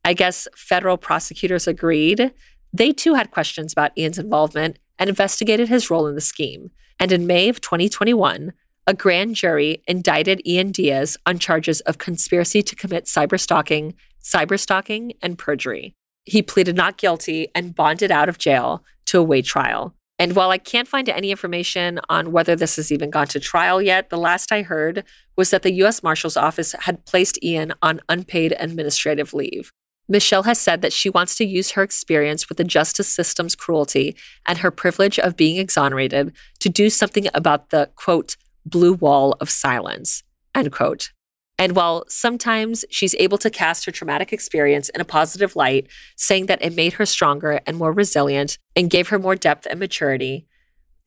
I 0.03 0.13
guess 0.13 0.47
federal 0.55 0.97
prosecutors 0.97 1.67
agreed. 1.67 2.33
They 2.73 2.91
too 2.91 3.13
had 3.13 3.31
questions 3.31 3.71
about 3.73 3.97
Ian's 3.97 4.19
involvement 4.19 4.79
and 4.97 5.09
investigated 5.09 5.67
his 5.67 5.89
role 5.89 6.07
in 6.07 6.15
the 6.15 6.21
scheme. 6.21 6.71
And 6.99 7.11
in 7.11 7.27
May 7.27 7.49
of 7.49 7.61
2021, 7.61 8.53
a 8.87 8.93
grand 8.93 9.35
jury 9.35 9.83
indicted 9.87 10.45
Ian 10.45 10.71
Diaz 10.71 11.17
on 11.25 11.39
charges 11.39 11.81
of 11.81 11.97
conspiracy 11.97 12.61
to 12.63 12.75
commit 12.75 13.05
cyberstalking, 13.05 13.93
cyberstalking, 14.23 15.11
and 15.21 15.37
perjury. 15.37 15.95
He 16.25 16.41
pleaded 16.41 16.75
not 16.75 16.97
guilty 16.97 17.47
and 17.55 17.75
bonded 17.75 18.11
out 18.11 18.29
of 18.29 18.37
jail 18.37 18.83
to 19.05 19.19
await 19.19 19.45
trial. 19.45 19.95
And 20.21 20.35
while 20.35 20.51
I 20.51 20.59
can't 20.59 20.87
find 20.87 21.09
any 21.09 21.31
information 21.31 21.99
on 22.07 22.31
whether 22.31 22.55
this 22.55 22.75
has 22.75 22.91
even 22.91 23.09
gone 23.09 23.25
to 23.29 23.39
trial 23.39 23.81
yet, 23.81 24.11
the 24.11 24.19
last 24.19 24.51
I 24.51 24.61
heard 24.61 25.03
was 25.35 25.49
that 25.49 25.63
the 25.63 25.73
U.S. 25.77 26.03
Marshal's 26.03 26.37
Office 26.37 26.75
had 26.81 27.03
placed 27.07 27.43
Ian 27.43 27.73
on 27.81 28.01
unpaid 28.07 28.55
administrative 28.59 29.33
leave. 29.33 29.71
Michelle 30.07 30.43
has 30.43 30.59
said 30.59 30.83
that 30.83 30.93
she 30.93 31.09
wants 31.09 31.33
to 31.37 31.43
use 31.43 31.71
her 31.71 31.81
experience 31.81 32.49
with 32.49 32.59
the 32.59 32.63
justice 32.63 33.07
system's 33.07 33.55
cruelty 33.55 34.15
and 34.45 34.59
her 34.59 34.69
privilege 34.69 35.17
of 35.17 35.35
being 35.35 35.57
exonerated 35.57 36.35
to 36.59 36.69
do 36.69 36.91
something 36.91 37.25
about 37.33 37.71
the 37.71 37.89
quote, 37.95 38.37
blue 38.63 38.93
wall 38.93 39.35
of 39.41 39.49
silence, 39.49 40.21
end 40.53 40.71
quote. 40.71 41.13
And 41.61 41.75
while 41.75 42.05
sometimes 42.07 42.83
she's 42.89 43.13
able 43.19 43.37
to 43.37 43.51
cast 43.51 43.85
her 43.85 43.91
traumatic 43.91 44.33
experience 44.33 44.89
in 44.89 44.99
a 44.99 45.05
positive 45.05 45.55
light, 45.55 45.85
saying 46.17 46.47
that 46.47 46.63
it 46.63 46.75
made 46.75 46.93
her 46.93 47.05
stronger 47.05 47.61
and 47.67 47.77
more 47.77 47.91
resilient 47.91 48.57
and 48.75 48.89
gave 48.89 49.09
her 49.09 49.19
more 49.19 49.35
depth 49.35 49.67
and 49.69 49.79
maturity, 49.79 50.47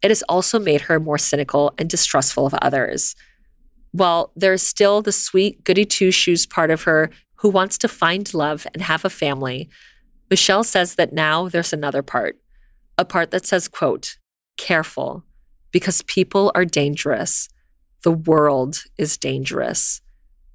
it 0.01 0.12
has 0.12 0.22
also 0.28 0.60
made 0.60 0.82
her 0.82 1.01
more 1.01 1.18
cynical 1.18 1.74
and 1.76 1.90
distrustful 1.90 2.47
of 2.47 2.55
others. 2.62 3.16
While 3.90 4.31
there's 4.36 4.62
still 4.62 5.02
the 5.02 5.10
sweet 5.10 5.64
goody 5.64 5.85
two 5.85 6.12
shoes 6.12 6.47
part 6.47 6.70
of 6.70 6.85
her 6.85 7.10
who 7.39 7.48
wants 7.48 7.76
to 7.78 7.89
find 7.89 8.32
love 8.32 8.64
and 8.74 8.82
have 8.82 9.05
a 9.05 9.10
family, 9.10 9.68
Michelle 10.31 10.62
says 10.62 10.94
that 10.94 11.12
now 11.12 11.48
there's 11.48 11.72
another 11.72 12.05
part, 12.05 12.39
a 12.97 13.05
part 13.05 13.32
that 13.32 13.44
says, 13.44 13.66
quote, 13.66 14.18
careful, 14.56 15.24
because 15.72 16.02
people 16.02 16.52
are 16.55 16.64
dangerous. 16.64 17.48
The 18.05 18.12
world 18.12 18.85
is 18.97 19.18
dangerous 19.18 20.01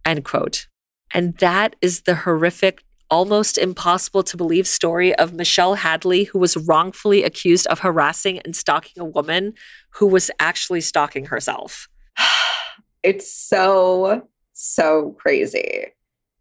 end 0.05 0.25
quote. 0.25 0.67
And 1.13 1.37
that 1.37 1.75
is 1.81 2.01
the 2.01 2.15
horrific, 2.15 2.83
almost 3.09 3.57
impossible 3.57 4.23
to 4.23 4.37
believe 4.37 4.67
story 4.67 5.15
of 5.15 5.33
Michelle 5.33 5.75
Hadley, 5.75 6.25
who 6.25 6.39
was 6.39 6.55
wrongfully 6.55 7.23
accused 7.23 7.67
of 7.67 7.79
harassing 7.79 8.39
and 8.39 8.55
stalking 8.55 9.01
a 9.01 9.05
woman 9.05 9.53
who 9.91 10.05
was 10.05 10.29
actually 10.39 10.81
stalking 10.81 11.25
herself. 11.25 11.87
It's 13.01 13.31
so, 13.31 14.27
so 14.51 15.15
crazy. 15.17 15.85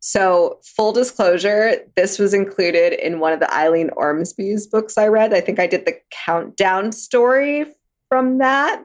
So, 0.00 0.58
full 0.64 0.92
disclosure, 0.92 1.76
this 1.96 2.18
was 2.18 2.34
included 2.34 2.94
in 2.94 3.20
one 3.20 3.32
of 3.32 3.38
the 3.38 3.52
Eileen 3.54 3.90
Ormsby's 3.90 4.66
books 4.66 4.98
I 4.98 5.06
read. 5.06 5.32
I 5.32 5.40
think 5.40 5.60
I 5.60 5.68
did 5.68 5.86
the 5.86 5.98
countdown 6.10 6.90
story 6.90 7.66
from 8.08 8.38
that. 8.38 8.84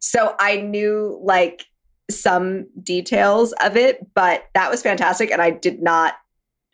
So, 0.00 0.34
I 0.40 0.56
knew 0.56 1.20
like 1.22 1.66
some 2.10 2.66
details 2.82 3.52
of 3.62 3.76
it, 3.76 4.06
but 4.14 4.44
that 4.54 4.70
was 4.70 4.82
fantastic. 4.82 5.30
And 5.30 5.40
I 5.40 5.50
did 5.50 5.82
not, 5.82 6.14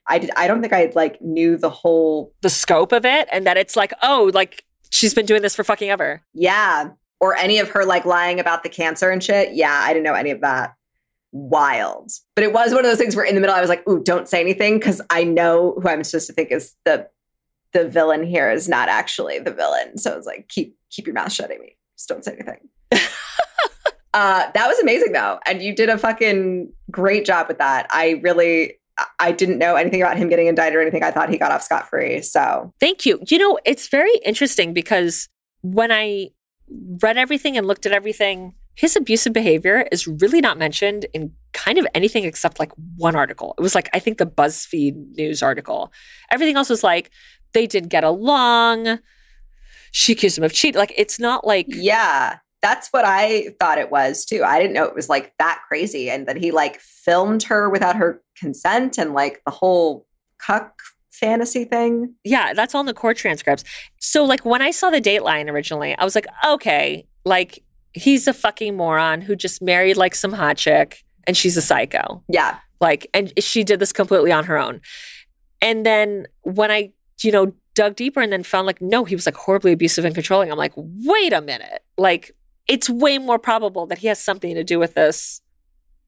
I 0.06 0.18
did, 0.18 0.30
I 0.36 0.46
don't 0.48 0.60
think 0.60 0.72
I 0.72 0.90
like 0.94 1.20
knew 1.22 1.56
the 1.56 1.70
whole, 1.70 2.32
The 2.42 2.50
scope 2.50 2.92
of 2.92 3.04
it, 3.04 3.28
and 3.30 3.46
that 3.46 3.56
it's 3.56 3.76
like, 3.76 3.92
oh, 4.02 4.30
like 4.34 4.64
she's 4.90 5.14
been 5.14 5.26
doing 5.26 5.42
this 5.42 5.54
for 5.54 5.62
fucking 5.64 5.88
ever. 5.90 6.22
yeah, 6.34 6.90
or 7.20 7.36
any 7.36 7.58
of 7.58 7.68
her 7.68 7.84
like 7.84 8.06
lying 8.06 8.40
about 8.40 8.62
the 8.62 8.68
cancer 8.70 9.10
and 9.10 9.22
shit. 9.22 9.52
Yeah, 9.54 9.72
I 9.84 9.88
didn't 9.92 10.04
know 10.04 10.14
any 10.14 10.30
of 10.30 10.40
that. 10.40 10.74
Wild. 11.32 12.10
But 12.34 12.44
it 12.44 12.52
was 12.52 12.70
one 12.72 12.80
of 12.84 12.90
those 12.90 12.98
things 12.98 13.14
where 13.14 13.24
in 13.24 13.34
the 13.34 13.40
middle 13.40 13.54
I 13.54 13.60
was 13.60 13.68
like, 13.68 13.86
ooh, 13.88 14.02
don't 14.02 14.26
say 14.26 14.40
anything 14.40 14.78
because 14.78 15.00
I 15.10 15.22
know 15.24 15.78
who 15.80 15.88
I'm 15.88 16.02
supposed 16.02 16.26
to 16.28 16.32
think 16.32 16.50
is 16.50 16.74
the 16.84 17.08
the 17.72 17.88
villain 17.88 18.24
here 18.24 18.50
is 18.50 18.68
not 18.68 18.88
actually 18.88 19.38
the 19.38 19.52
villain. 19.52 19.96
So 19.96 20.16
it's 20.16 20.26
like, 20.26 20.48
keep 20.48 20.76
keep 20.90 21.06
your 21.06 21.14
mouth 21.14 21.30
shut, 21.30 21.52
Amy. 21.52 21.76
Just 21.96 22.08
don't 22.08 22.24
say 22.24 22.32
anything. 22.32 22.68
uh, 24.12 24.50
that 24.52 24.66
was 24.66 24.78
amazing 24.78 25.12
though. 25.12 25.38
And 25.46 25.62
you 25.62 25.74
did 25.74 25.88
a 25.88 25.98
fucking 25.98 26.72
great 26.90 27.24
job 27.24 27.48
with 27.48 27.58
that. 27.58 27.86
I 27.90 28.20
really 28.22 28.78
I 29.18 29.32
didn't 29.32 29.58
know 29.58 29.76
anything 29.76 30.02
about 30.02 30.16
him 30.16 30.28
getting 30.28 30.46
indicted 30.46 30.76
or 30.76 30.82
anything. 30.82 31.02
I 31.02 31.10
thought 31.10 31.30
he 31.30 31.38
got 31.38 31.52
off 31.52 31.62
scot 31.62 31.88
free. 31.88 32.22
So 32.22 32.72
Thank 32.80 33.06
you. 33.06 33.20
You 33.28 33.38
know, 33.38 33.58
it's 33.64 33.88
very 33.88 34.14
interesting 34.24 34.74
because 34.74 35.28
when 35.62 35.90
I 35.90 36.30
read 37.02 37.16
everything 37.16 37.56
and 37.56 37.66
looked 37.66 37.86
at 37.86 37.92
everything, 37.92 38.54
his 38.74 38.96
abusive 38.96 39.32
behavior 39.32 39.86
is 39.92 40.06
really 40.06 40.40
not 40.40 40.58
mentioned 40.58 41.06
in 41.12 41.32
kind 41.52 41.78
of 41.78 41.86
anything 41.94 42.24
except 42.24 42.58
like 42.58 42.72
one 42.96 43.16
article. 43.16 43.54
It 43.58 43.62
was 43.62 43.74
like, 43.74 43.88
I 43.92 43.98
think 43.98 44.18
the 44.18 44.26
BuzzFeed 44.26 45.16
news 45.16 45.42
article. 45.42 45.92
Everything 46.30 46.56
else 46.56 46.70
was 46.70 46.84
like, 46.84 47.10
they 47.52 47.66
did 47.66 47.88
get 47.88 48.04
along. 48.04 49.00
She 49.92 50.12
accused 50.12 50.38
him 50.38 50.44
of 50.44 50.52
cheating. 50.52 50.78
Like, 50.78 50.94
it's 50.96 51.18
not 51.18 51.46
like, 51.46 51.66
Yeah, 51.68 52.38
that's 52.62 52.88
what 52.90 53.04
I 53.04 53.54
thought 53.58 53.78
it 53.78 53.90
was 53.90 54.24
too. 54.24 54.42
I 54.44 54.58
didn't 54.58 54.74
know 54.74 54.84
it 54.84 54.94
was 54.94 55.08
like 55.08 55.32
that 55.38 55.62
crazy 55.66 56.10
and 56.10 56.26
that 56.26 56.36
he 56.36 56.50
like 56.50 56.78
filmed 56.80 57.44
her 57.44 57.70
without 57.70 57.96
her 57.96 58.22
consent 58.36 58.98
and 58.98 59.14
like 59.14 59.42
the 59.44 59.50
whole 59.50 60.06
cuck 60.38 60.80
fantasy 61.10 61.64
thing. 61.64 62.14
yeah, 62.24 62.54
that's 62.54 62.74
all 62.74 62.80
in 62.80 62.86
the 62.86 62.94
court 62.94 63.16
transcripts. 63.16 63.62
So, 63.98 64.24
like, 64.24 64.44
when 64.44 64.62
I 64.62 64.70
saw 64.70 64.88
the 64.88 65.00
dateline 65.00 65.50
originally, 65.50 65.94
I 65.98 66.04
was 66.04 66.14
like, 66.14 66.26
okay, 66.46 67.06
like, 67.24 67.62
he's 67.92 68.26
a 68.26 68.32
fucking 68.32 68.76
moron 68.76 69.20
who 69.20 69.36
just 69.36 69.60
married 69.60 69.96
like 69.96 70.14
some 70.14 70.32
hot 70.32 70.56
chick 70.56 71.04
and 71.26 71.36
she's 71.36 71.56
a 71.56 71.62
psycho. 71.62 72.22
Yeah. 72.28 72.58
Like, 72.80 73.08
and 73.12 73.32
she 73.38 73.64
did 73.64 73.80
this 73.80 73.92
completely 73.92 74.32
on 74.32 74.44
her 74.44 74.56
own. 74.56 74.80
And 75.60 75.84
then 75.84 76.26
when 76.42 76.70
I, 76.70 76.92
you 77.22 77.32
know, 77.32 77.52
dug 77.74 77.96
deeper 77.96 78.20
and 78.20 78.32
then 78.32 78.42
found 78.42 78.66
like, 78.66 78.80
no, 78.80 79.04
he 79.04 79.14
was 79.14 79.26
like 79.26 79.36
horribly 79.36 79.72
abusive 79.72 80.04
and 80.04 80.14
controlling, 80.14 80.50
I'm 80.50 80.56
like, 80.56 80.72
wait 80.76 81.32
a 81.34 81.42
minute. 81.42 81.82
Like, 81.98 82.32
it's 82.70 82.88
way 82.88 83.18
more 83.18 83.38
probable 83.38 83.84
that 83.86 83.98
he 83.98 84.06
has 84.06 84.18
something 84.18 84.54
to 84.54 84.62
do 84.64 84.78
with 84.78 84.94
this 84.94 85.40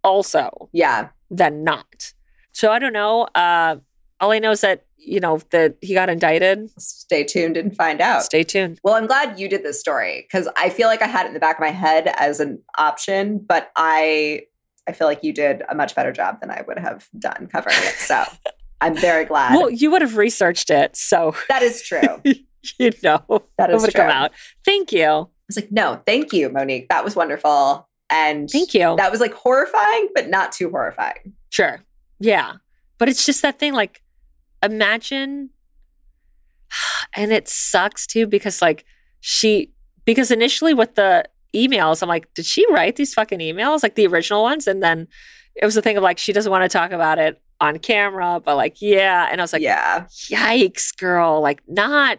also 0.04 0.68
Yeah. 0.72 1.08
than 1.30 1.64
not. 1.64 2.12
So 2.52 2.70
I 2.70 2.78
don't 2.78 2.92
know. 2.92 3.22
Uh, 3.34 3.76
all 4.20 4.30
I 4.30 4.38
know 4.38 4.52
is 4.52 4.60
that, 4.60 4.84
you 4.96 5.18
know, 5.20 5.40
that 5.50 5.76
he 5.80 5.94
got 5.94 6.08
indicted. 6.08 6.70
Stay 6.80 7.24
tuned 7.24 7.56
and 7.56 7.74
find 7.74 8.00
out. 8.00 8.22
Stay 8.22 8.44
tuned. 8.44 8.78
Well, 8.84 8.94
I'm 8.94 9.06
glad 9.06 9.38
you 9.40 9.48
did 9.48 9.64
this 9.64 9.80
story 9.80 10.24
because 10.28 10.48
I 10.56 10.68
feel 10.70 10.86
like 10.86 11.02
I 11.02 11.06
had 11.08 11.24
it 11.24 11.28
in 11.28 11.34
the 11.34 11.40
back 11.40 11.56
of 11.56 11.60
my 11.60 11.70
head 11.72 12.06
as 12.16 12.38
an 12.40 12.62
option, 12.78 13.38
but 13.38 13.70
I 13.76 14.42
I 14.88 14.92
feel 14.92 15.06
like 15.06 15.22
you 15.24 15.32
did 15.32 15.62
a 15.68 15.74
much 15.74 15.94
better 15.94 16.12
job 16.12 16.40
than 16.40 16.50
I 16.50 16.62
would 16.66 16.78
have 16.78 17.08
done 17.18 17.48
covering 17.50 17.76
it. 17.78 17.94
So 17.94 18.22
I'm 18.80 18.96
very 18.96 19.24
glad. 19.24 19.56
Well, 19.56 19.70
you 19.70 19.90
would 19.92 20.02
have 20.02 20.16
researched 20.16 20.68
it. 20.70 20.96
So, 20.96 21.34
that 21.48 21.62
is 21.62 21.82
true. 21.82 22.20
you 22.78 22.90
know, 23.02 23.44
That 23.58 23.70
is 23.72 23.80
would 23.82 23.92
true. 23.92 24.00
come 24.02 24.10
out. 24.10 24.32
Thank 24.64 24.92
you. 24.92 25.28
Was 25.56 25.64
like, 25.64 25.72
no, 25.72 26.00
thank 26.06 26.32
you, 26.32 26.48
Monique. 26.48 26.88
That 26.88 27.04
was 27.04 27.14
wonderful. 27.16 27.88
And 28.10 28.50
Thank 28.50 28.74
you. 28.74 28.94
that 28.96 29.10
was 29.10 29.20
like 29.20 29.32
horrifying, 29.32 30.08
but 30.14 30.28
not 30.28 30.52
too 30.52 30.68
horrifying. 30.70 31.34
Sure. 31.50 31.80
Yeah. 32.20 32.54
But 32.98 33.08
it's 33.08 33.24
just 33.24 33.42
that 33.42 33.58
thing 33.58 33.72
like 33.72 34.02
imagine 34.62 35.50
and 37.16 37.32
it 37.32 37.48
sucks 37.48 38.06
too 38.06 38.26
because 38.26 38.60
like 38.62 38.84
she 39.20 39.72
because 40.04 40.30
initially 40.30 40.74
with 40.74 40.94
the 40.94 41.24
emails 41.54 42.02
I'm 42.02 42.08
like 42.08 42.32
did 42.34 42.46
she 42.46 42.64
write 42.72 42.96
these 42.96 43.12
fucking 43.14 43.40
emails 43.40 43.82
like 43.82 43.94
the 43.94 44.06
original 44.06 44.42
ones 44.42 44.66
and 44.66 44.82
then 44.82 45.08
it 45.54 45.64
was 45.64 45.76
a 45.76 45.82
thing 45.82 45.96
of 45.96 46.02
like 46.02 46.18
she 46.18 46.32
doesn't 46.32 46.50
want 46.50 46.62
to 46.62 46.68
talk 46.68 46.92
about 46.92 47.18
it 47.18 47.40
on 47.60 47.78
camera, 47.78 48.40
but 48.44 48.56
like 48.56 48.80
yeah, 48.80 49.28
and 49.30 49.40
I 49.40 49.44
was 49.44 49.52
like, 49.52 49.62
yeah. 49.62 50.06
yikes, 50.30 50.96
girl, 50.96 51.40
like 51.40 51.62
not 51.68 52.18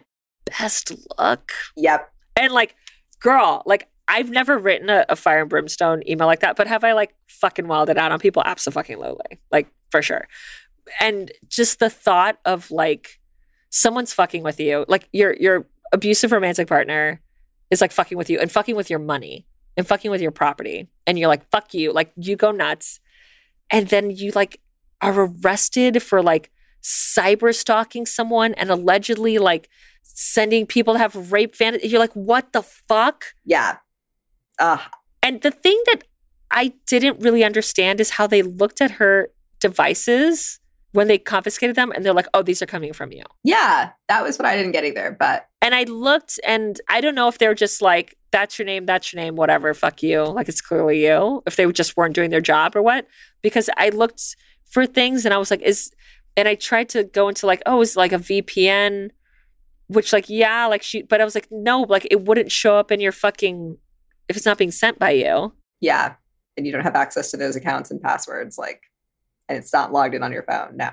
best 0.58 0.92
look, 1.18 1.52
Yep. 1.76 2.10
and 2.36 2.52
like 2.52 2.74
girl, 3.24 3.62
like 3.64 3.88
I've 4.06 4.30
never 4.30 4.58
written 4.58 4.90
a, 4.90 5.06
a 5.08 5.16
fire 5.16 5.40
and 5.40 5.48
brimstone 5.48 6.02
email 6.06 6.26
like 6.26 6.40
that, 6.40 6.56
but 6.56 6.66
have 6.66 6.84
I 6.84 6.92
like 6.92 7.14
fucking 7.26 7.66
wilded 7.66 7.96
out 7.96 8.12
on 8.12 8.20
people? 8.20 8.42
Absolutely, 8.44 9.40
like 9.50 9.66
for 9.90 10.02
sure. 10.02 10.28
And 11.00 11.32
just 11.48 11.78
the 11.78 11.88
thought 11.88 12.38
of 12.44 12.70
like 12.70 13.18
someone's 13.70 14.12
fucking 14.12 14.42
with 14.42 14.60
you, 14.60 14.84
like 14.88 15.08
your 15.12 15.34
your 15.40 15.66
abusive 15.92 16.32
romantic 16.32 16.68
partner 16.68 17.22
is 17.70 17.80
like 17.80 17.92
fucking 17.92 18.18
with 18.18 18.28
you 18.28 18.38
and 18.38 18.52
fucking 18.52 18.76
with 18.76 18.90
your 18.90 18.98
money 18.98 19.46
and 19.76 19.86
fucking 19.86 20.10
with 20.10 20.20
your 20.20 20.30
property, 20.30 20.88
and 21.06 21.18
you're 21.18 21.28
like 21.28 21.48
fuck 21.50 21.72
you, 21.72 21.92
like 21.92 22.12
you 22.16 22.36
go 22.36 22.52
nuts, 22.52 23.00
and 23.70 23.88
then 23.88 24.10
you 24.10 24.32
like 24.34 24.60
are 25.00 25.30
arrested 25.30 26.02
for 26.02 26.22
like 26.22 26.50
cyber 26.82 27.54
stalking 27.54 28.04
someone 28.04 28.52
and 28.54 28.68
allegedly 28.68 29.38
like 29.38 29.70
sending 30.04 30.66
people 30.66 30.94
to 30.94 30.98
have 30.98 31.32
rape 31.32 31.54
fantasy. 31.56 31.88
You're 31.88 31.98
like, 31.98 32.12
what 32.12 32.52
the 32.52 32.62
fuck? 32.62 33.24
Yeah. 33.44 33.78
Uh, 34.58 34.78
And 35.22 35.40
the 35.42 35.50
thing 35.50 35.80
that 35.86 36.02
I 36.50 36.74
didn't 36.86 37.20
really 37.20 37.42
understand 37.42 38.00
is 38.00 38.10
how 38.10 38.26
they 38.28 38.42
looked 38.42 38.80
at 38.80 38.92
her 38.92 39.30
devices 39.58 40.60
when 40.92 41.08
they 41.08 41.18
confiscated 41.18 41.74
them 41.74 41.90
and 41.90 42.04
they're 42.04 42.14
like, 42.14 42.28
oh, 42.34 42.42
these 42.42 42.62
are 42.62 42.66
coming 42.66 42.92
from 42.92 43.10
you. 43.10 43.24
yeah. 43.42 43.90
That 44.08 44.22
was 44.22 44.38
what 44.38 44.46
I 44.46 44.54
didn't 44.56 44.72
get 44.72 44.84
either. 44.84 45.16
But 45.18 45.48
And 45.60 45.74
I 45.74 45.84
looked 45.84 46.38
and 46.46 46.80
I 46.88 47.00
don't 47.00 47.16
know 47.16 47.26
if 47.26 47.38
they're 47.38 47.54
just 47.54 47.82
like, 47.82 48.16
that's 48.30 48.58
your 48.58 48.66
name, 48.66 48.86
that's 48.86 49.12
your 49.12 49.20
name, 49.22 49.34
whatever, 49.34 49.72
fuck 49.74 50.02
you. 50.02 50.22
Like 50.22 50.48
it's 50.48 50.60
clearly 50.60 51.04
you. 51.04 51.42
If 51.46 51.56
they 51.56 51.70
just 51.72 51.96
weren't 51.96 52.14
doing 52.14 52.30
their 52.30 52.40
job 52.40 52.76
or 52.76 52.82
what. 52.82 53.08
Because 53.42 53.68
I 53.76 53.88
looked 53.88 54.36
for 54.66 54.86
things 54.86 55.24
and 55.24 55.34
I 55.34 55.38
was 55.38 55.50
like, 55.50 55.62
is, 55.62 55.90
and 56.36 56.46
I 56.46 56.54
tried 56.54 56.88
to 56.90 57.02
go 57.02 57.28
into 57.28 57.46
like, 57.46 57.62
oh, 57.66 57.80
is 57.80 57.96
like 57.96 58.12
a 58.12 58.18
VPN, 58.18 59.10
which 59.88 60.12
like, 60.12 60.28
yeah, 60.28 60.66
like 60.66 60.82
she, 60.82 61.02
but 61.02 61.20
I 61.20 61.24
was 61.24 61.34
like, 61.34 61.48
no, 61.50 61.82
like 61.82 62.06
it 62.10 62.22
wouldn't 62.24 62.50
show 62.52 62.76
up 62.76 62.90
in 62.92 63.00
your 63.00 63.12
fucking, 63.12 63.76
if 64.28 64.36
it's 64.36 64.46
not 64.46 64.58
being 64.58 64.70
sent 64.70 64.98
by 64.98 65.10
you. 65.10 65.52
yeah. 65.80 66.14
And 66.56 66.64
you 66.66 66.70
don't 66.72 66.84
have 66.84 66.94
access 66.94 67.32
to 67.32 67.36
those 67.36 67.56
accounts 67.56 67.90
and 67.90 68.00
passwords. 68.00 68.56
Like, 68.58 68.80
and 69.48 69.58
it's 69.58 69.72
not 69.72 69.92
logged 69.92 70.14
in 70.14 70.22
on 70.22 70.30
your 70.30 70.44
phone. 70.44 70.76
No. 70.76 70.88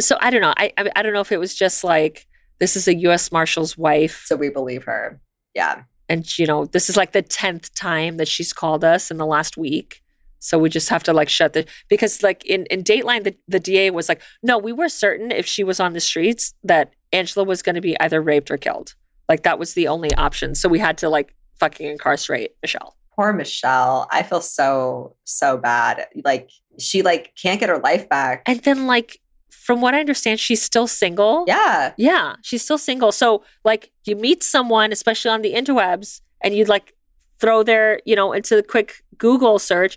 so 0.00 0.16
I 0.22 0.30
don't 0.30 0.40
know. 0.40 0.54
I, 0.56 0.72
I 0.78 0.90
I 0.96 1.02
don't 1.02 1.12
know 1.12 1.20
if 1.20 1.30
it 1.32 1.36
was 1.38 1.54
just 1.54 1.84
like 1.84 2.26
this 2.60 2.76
is 2.76 2.88
a 2.88 2.94
U.S. 2.96 3.30
Marshal's 3.30 3.76
wife, 3.76 4.22
So 4.24 4.36
we 4.36 4.48
believe 4.48 4.84
her. 4.84 5.20
Yeah. 5.54 5.82
and 6.08 6.26
you 6.38 6.46
know 6.46 6.64
this 6.64 6.88
is 6.88 6.96
like 6.96 7.12
the 7.12 7.20
tenth 7.20 7.74
time 7.74 8.16
that 8.16 8.26
she's 8.26 8.54
called 8.54 8.84
us 8.84 9.10
in 9.10 9.18
the 9.18 9.26
last 9.26 9.58
week. 9.58 10.00
So 10.38 10.58
we 10.58 10.70
just 10.70 10.88
have 10.88 11.02
to 11.02 11.12
like 11.12 11.28
shut 11.28 11.52
the 11.52 11.66
because 11.90 12.22
like 12.22 12.42
in 12.46 12.64
in 12.70 12.82
Dateline 12.82 13.24
the 13.24 13.36
the 13.46 13.60
DA 13.60 13.90
was 13.90 14.08
like, 14.08 14.22
no, 14.42 14.56
we 14.56 14.72
were 14.72 14.88
certain 14.88 15.30
if 15.30 15.46
she 15.46 15.62
was 15.62 15.78
on 15.78 15.92
the 15.92 16.00
streets 16.00 16.54
that 16.64 16.94
Angela 17.12 17.44
was 17.44 17.62
going 17.62 17.74
to 17.74 17.80
be 17.80 17.98
either 18.00 18.20
raped 18.20 18.50
or 18.50 18.56
killed. 18.56 18.94
Like 19.28 19.42
that 19.42 19.58
was 19.58 19.74
the 19.74 19.88
only 19.88 20.12
option. 20.14 20.54
So 20.54 20.68
we 20.68 20.78
had 20.78 20.98
to 20.98 21.08
like 21.08 21.34
fucking 21.58 21.86
incarcerate 21.86 22.56
Michelle. 22.62 22.96
Poor 23.14 23.32
Michelle. 23.32 24.08
I 24.10 24.22
feel 24.22 24.40
so, 24.40 25.16
so 25.24 25.56
bad. 25.58 26.06
Like, 26.24 26.50
she 26.78 27.02
like 27.02 27.34
can't 27.40 27.60
get 27.60 27.68
her 27.68 27.78
life 27.78 28.08
back. 28.08 28.42
And 28.46 28.60
then 28.60 28.86
like 28.86 29.20
from 29.50 29.80
what 29.80 29.94
I 29.94 30.00
understand, 30.00 30.40
she's 30.40 30.62
still 30.62 30.86
single. 30.86 31.44
Yeah. 31.46 31.92
Yeah, 31.96 32.36
she's 32.42 32.62
still 32.62 32.78
single. 32.78 33.12
So 33.12 33.44
like 33.64 33.92
you 34.04 34.16
meet 34.16 34.42
someone, 34.42 34.90
especially 34.90 35.30
on 35.30 35.42
the 35.42 35.52
interwebs, 35.52 36.20
and 36.42 36.54
you'd 36.54 36.68
like 36.68 36.94
throw 37.38 37.62
their, 37.62 38.00
you 38.04 38.16
know, 38.16 38.32
into 38.32 38.56
the 38.56 38.62
quick 38.62 39.04
Google 39.18 39.58
search, 39.58 39.96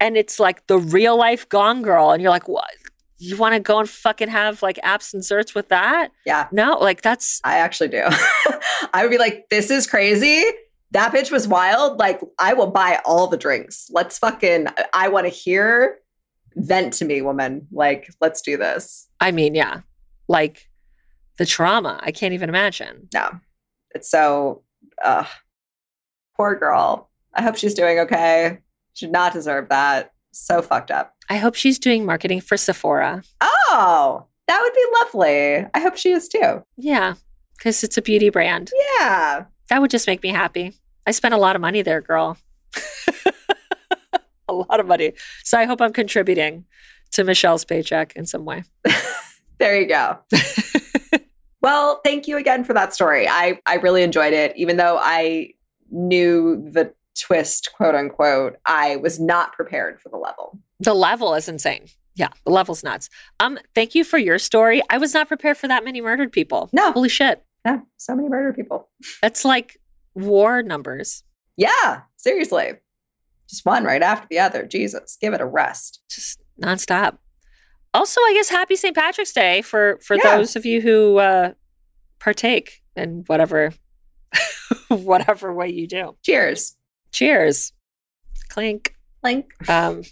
and 0.00 0.16
it's 0.16 0.38
like 0.38 0.66
the 0.66 0.78
real 0.78 1.16
life 1.16 1.48
Gone 1.48 1.82
Girl, 1.82 2.10
and 2.10 2.22
you're 2.22 2.30
like, 2.30 2.48
what? 2.48 2.70
You 3.18 3.36
want 3.36 3.54
to 3.54 3.60
go 3.60 3.80
and 3.80 3.88
fucking 3.88 4.28
have 4.28 4.62
like 4.62 4.76
apps 4.84 5.12
and 5.12 5.22
certs 5.22 5.54
with 5.54 5.68
that? 5.68 6.12
Yeah. 6.24 6.48
No, 6.52 6.78
like 6.78 7.02
that's 7.02 7.40
I 7.44 7.58
actually 7.58 7.88
do. 7.88 8.04
I 8.92 9.02
would 9.02 9.10
be 9.10 9.18
like, 9.18 9.48
this 9.50 9.70
is 9.70 9.86
crazy. 9.86 10.44
That 10.92 11.12
bitch 11.12 11.30
was 11.30 11.46
wild. 11.46 11.98
Like, 11.98 12.20
I 12.38 12.54
will 12.54 12.70
buy 12.70 13.00
all 13.04 13.26
the 13.26 13.36
drinks. 13.36 13.88
Let's 13.90 14.18
fucking, 14.18 14.68
I 14.94 15.08
want 15.08 15.26
to 15.26 15.30
hear 15.30 15.98
vent 16.54 16.94
to 16.94 17.04
me, 17.04 17.20
woman. 17.20 17.66
Like, 17.70 18.08
let's 18.20 18.40
do 18.40 18.56
this. 18.56 19.08
I 19.20 19.30
mean, 19.32 19.54
yeah, 19.54 19.80
like 20.28 20.68
the 21.36 21.44
trauma. 21.44 22.00
I 22.02 22.10
can't 22.10 22.32
even 22.32 22.48
imagine. 22.48 23.08
No, 23.12 23.38
it's 23.94 24.10
so, 24.10 24.62
uh, 25.04 25.24
poor 26.36 26.56
girl. 26.56 27.10
I 27.34 27.42
hope 27.42 27.56
she's 27.56 27.74
doing 27.74 27.98
okay. 28.00 28.58
Should 28.94 29.12
not 29.12 29.32
deserve 29.32 29.68
that. 29.68 30.12
So 30.40 30.62
fucked 30.62 30.90
up. 30.90 31.14
I 31.28 31.36
hope 31.36 31.54
she's 31.54 31.78
doing 31.78 32.06
marketing 32.06 32.40
for 32.40 32.56
Sephora. 32.56 33.22
Oh, 33.40 34.26
that 34.46 34.60
would 34.62 34.72
be 34.72 34.86
lovely. 35.00 35.68
I 35.74 35.80
hope 35.80 35.96
she 35.96 36.10
is 36.10 36.28
too. 36.28 36.64
Yeah, 36.76 37.14
because 37.56 37.84
it's 37.84 37.98
a 37.98 38.02
beauty 38.02 38.30
brand. 38.30 38.70
Yeah. 38.98 39.44
That 39.68 39.80
would 39.80 39.90
just 39.90 40.06
make 40.06 40.22
me 40.22 40.30
happy. 40.30 40.72
I 41.06 41.10
spent 41.10 41.34
a 41.34 41.38
lot 41.38 41.56
of 41.56 41.60
money 41.60 41.82
there, 41.82 42.00
girl. 42.00 42.38
a 44.48 44.52
lot 44.52 44.80
of 44.80 44.86
money. 44.86 45.12
So 45.44 45.58
I 45.58 45.64
hope 45.64 45.82
I'm 45.82 45.92
contributing 45.92 46.64
to 47.12 47.24
Michelle's 47.24 47.64
paycheck 47.64 48.14
in 48.16 48.24
some 48.24 48.44
way. 48.44 48.64
There 49.58 49.80
you 49.80 49.88
go. 49.88 50.18
well, 51.62 52.00
thank 52.04 52.28
you 52.28 52.36
again 52.36 52.62
for 52.62 52.72
that 52.74 52.94
story. 52.94 53.26
I 53.28 53.58
I 53.66 53.74
really 53.76 54.04
enjoyed 54.04 54.32
it, 54.32 54.52
even 54.56 54.76
though 54.76 54.96
I 55.00 55.54
knew 55.90 56.70
the 56.70 56.94
twist, 57.20 57.70
quote 57.74 57.94
unquote. 57.94 58.56
I 58.66 58.96
was 58.96 59.18
not 59.20 59.52
prepared 59.52 60.00
for 60.00 60.08
the 60.08 60.16
level. 60.16 60.58
The 60.80 60.94
level 60.94 61.34
is 61.34 61.48
insane. 61.48 61.86
Yeah, 62.14 62.28
the 62.44 62.50
level's 62.50 62.82
nuts. 62.82 63.08
Um, 63.40 63.58
thank 63.74 63.94
you 63.94 64.02
for 64.04 64.18
your 64.18 64.38
story. 64.38 64.82
I 64.90 64.98
was 64.98 65.14
not 65.14 65.28
prepared 65.28 65.56
for 65.56 65.68
that 65.68 65.84
many 65.84 66.00
murdered 66.00 66.32
people. 66.32 66.68
No. 66.72 66.90
Holy 66.92 67.08
shit. 67.08 67.44
Yeah, 67.64 67.80
so 67.96 68.14
many 68.16 68.28
murdered 68.28 68.56
people. 68.56 68.88
That's 69.22 69.44
like 69.44 69.78
war 70.14 70.62
numbers. 70.62 71.22
Yeah, 71.56 72.02
seriously. 72.16 72.72
Just 73.48 73.64
one 73.64 73.84
right 73.84 74.02
after 74.02 74.26
the 74.30 74.38
other. 74.40 74.64
Jesus, 74.66 75.16
give 75.20 75.32
it 75.32 75.40
a 75.40 75.46
rest. 75.46 76.00
Just 76.10 76.40
nonstop. 76.60 77.18
Also, 77.94 78.20
I 78.20 78.32
guess 78.34 78.48
happy 78.50 78.76
St. 78.76 78.94
Patrick's 78.94 79.32
Day 79.32 79.62
for 79.62 79.98
for 80.02 80.16
Yeah. 80.16 80.36
those 80.36 80.56
of 80.56 80.66
you 80.66 80.80
who 80.80 81.18
uh 81.18 81.52
partake 82.20 82.82
in 82.96 83.24
whatever 83.28 83.72
whatever 84.88 85.52
way 85.54 85.68
you 85.68 85.86
do. 85.86 86.16
Cheers. 86.24 86.74
Cheers. 87.18 87.72
Clink. 88.48 88.94
Clink. 89.24 89.50
um, 89.68 90.02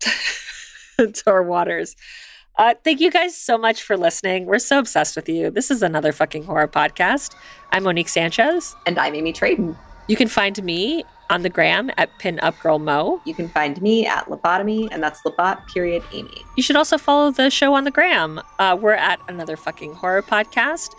to 0.98 1.22
our 1.26 1.42
waters. 1.42 1.94
Uh, 2.58 2.72
thank 2.82 3.00
you 3.00 3.10
guys 3.10 3.36
so 3.36 3.58
much 3.58 3.82
for 3.82 3.98
listening. 3.98 4.46
We're 4.46 4.58
so 4.58 4.78
obsessed 4.78 5.14
with 5.14 5.28
you. 5.28 5.50
This 5.50 5.70
is 5.70 5.82
another 5.82 6.10
fucking 6.10 6.44
horror 6.44 6.66
podcast. 6.66 7.34
I'm 7.70 7.82
Monique 7.82 8.08
Sanchez. 8.08 8.74
And 8.86 8.98
I'm 8.98 9.14
Amy 9.14 9.30
Traden. 9.30 9.76
You 10.08 10.16
can 10.16 10.26
find 10.26 10.62
me 10.64 11.04
on 11.28 11.42
the 11.42 11.50
gram 11.50 11.90
at 11.98 12.08
pinupgirlmo. 12.18 13.20
You 13.26 13.34
can 13.34 13.50
find 13.50 13.80
me 13.82 14.06
at 14.06 14.24
Lobotomy, 14.28 14.88
and 14.90 15.02
that's 15.02 15.20
Lobot 15.22 15.66
period 15.66 16.02
Amy. 16.14 16.44
You 16.56 16.62
should 16.62 16.76
also 16.76 16.96
follow 16.96 17.30
the 17.30 17.50
show 17.50 17.74
on 17.74 17.84
the 17.84 17.90
gram. 17.90 18.40
Uh, 18.58 18.74
we're 18.80 18.92
at 18.92 19.20
another 19.28 19.58
fucking 19.58 19.94
horror 19.94 20.22
podcast. 20.22 20.94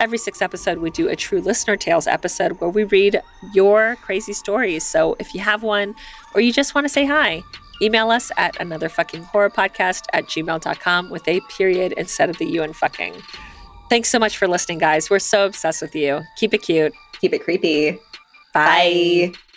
Every 0.00 0.16
sixth 0.16 0.40
episode, 0.40 0.78
we 0.78 0.88
do 0.88 1.08
a 1.08 1.14
true 1.14 1.42
listener 1.42 1.76
tales 1.76 2.06
episode 2.06 2.52
where 2.52 2.70
we 2.70 2.84
read 2.84 3.20
your 3.52 3.96
crazy 3.96 4.32
stories. 4.32 4.82
So 4.82 5.14
if 5.18 5.34
you 5.34 5.40
have 5.40 5.62
one 5.62 5.94
or 6.34 6.40
you 6.40 6.54
just 6.54 6.74
want 6.74 6.86
to 6.86 6.88
say 6.88 7.04
hi, 7.04 7.42
email 7.82 8.10
us 8.10 8.32
at 8.38 8.58
another 8.58 8.88
fucking 8.88 9.24
horror 9.24 9.50
podcast 9.50 10.04
at 10.14 10.24
gmail.com 10.24 11.10
with 11.10 11.28
a 11.28 11.40
period 11.50 11.92
instead 11.98 12.30
of 12.30 12.38
the 12.38 12.46
you 12.46 12.62
and 12.62 12.74
fucking. 12.74 13.14
Thanks 13.90 14.08
so 14.08 14.18
much 14.18 14.38
for 14.38 14.48
listening, 14.48 14.78
guys. 14.78 15.10
We're 15.10 15.18
so 15.18 15.44
obsessed 15.44 15.82
with 15.82 15.94
you. 15.94 16.22
Keep 16.36 16.54
it 16.54 16.62
cute. 16.62 16.94
Keep 17.20 17.34
it 17.34 17.44
creepy. 17.44 17.92
Bye. 18.54 19.32
Bye. 19.34 19.49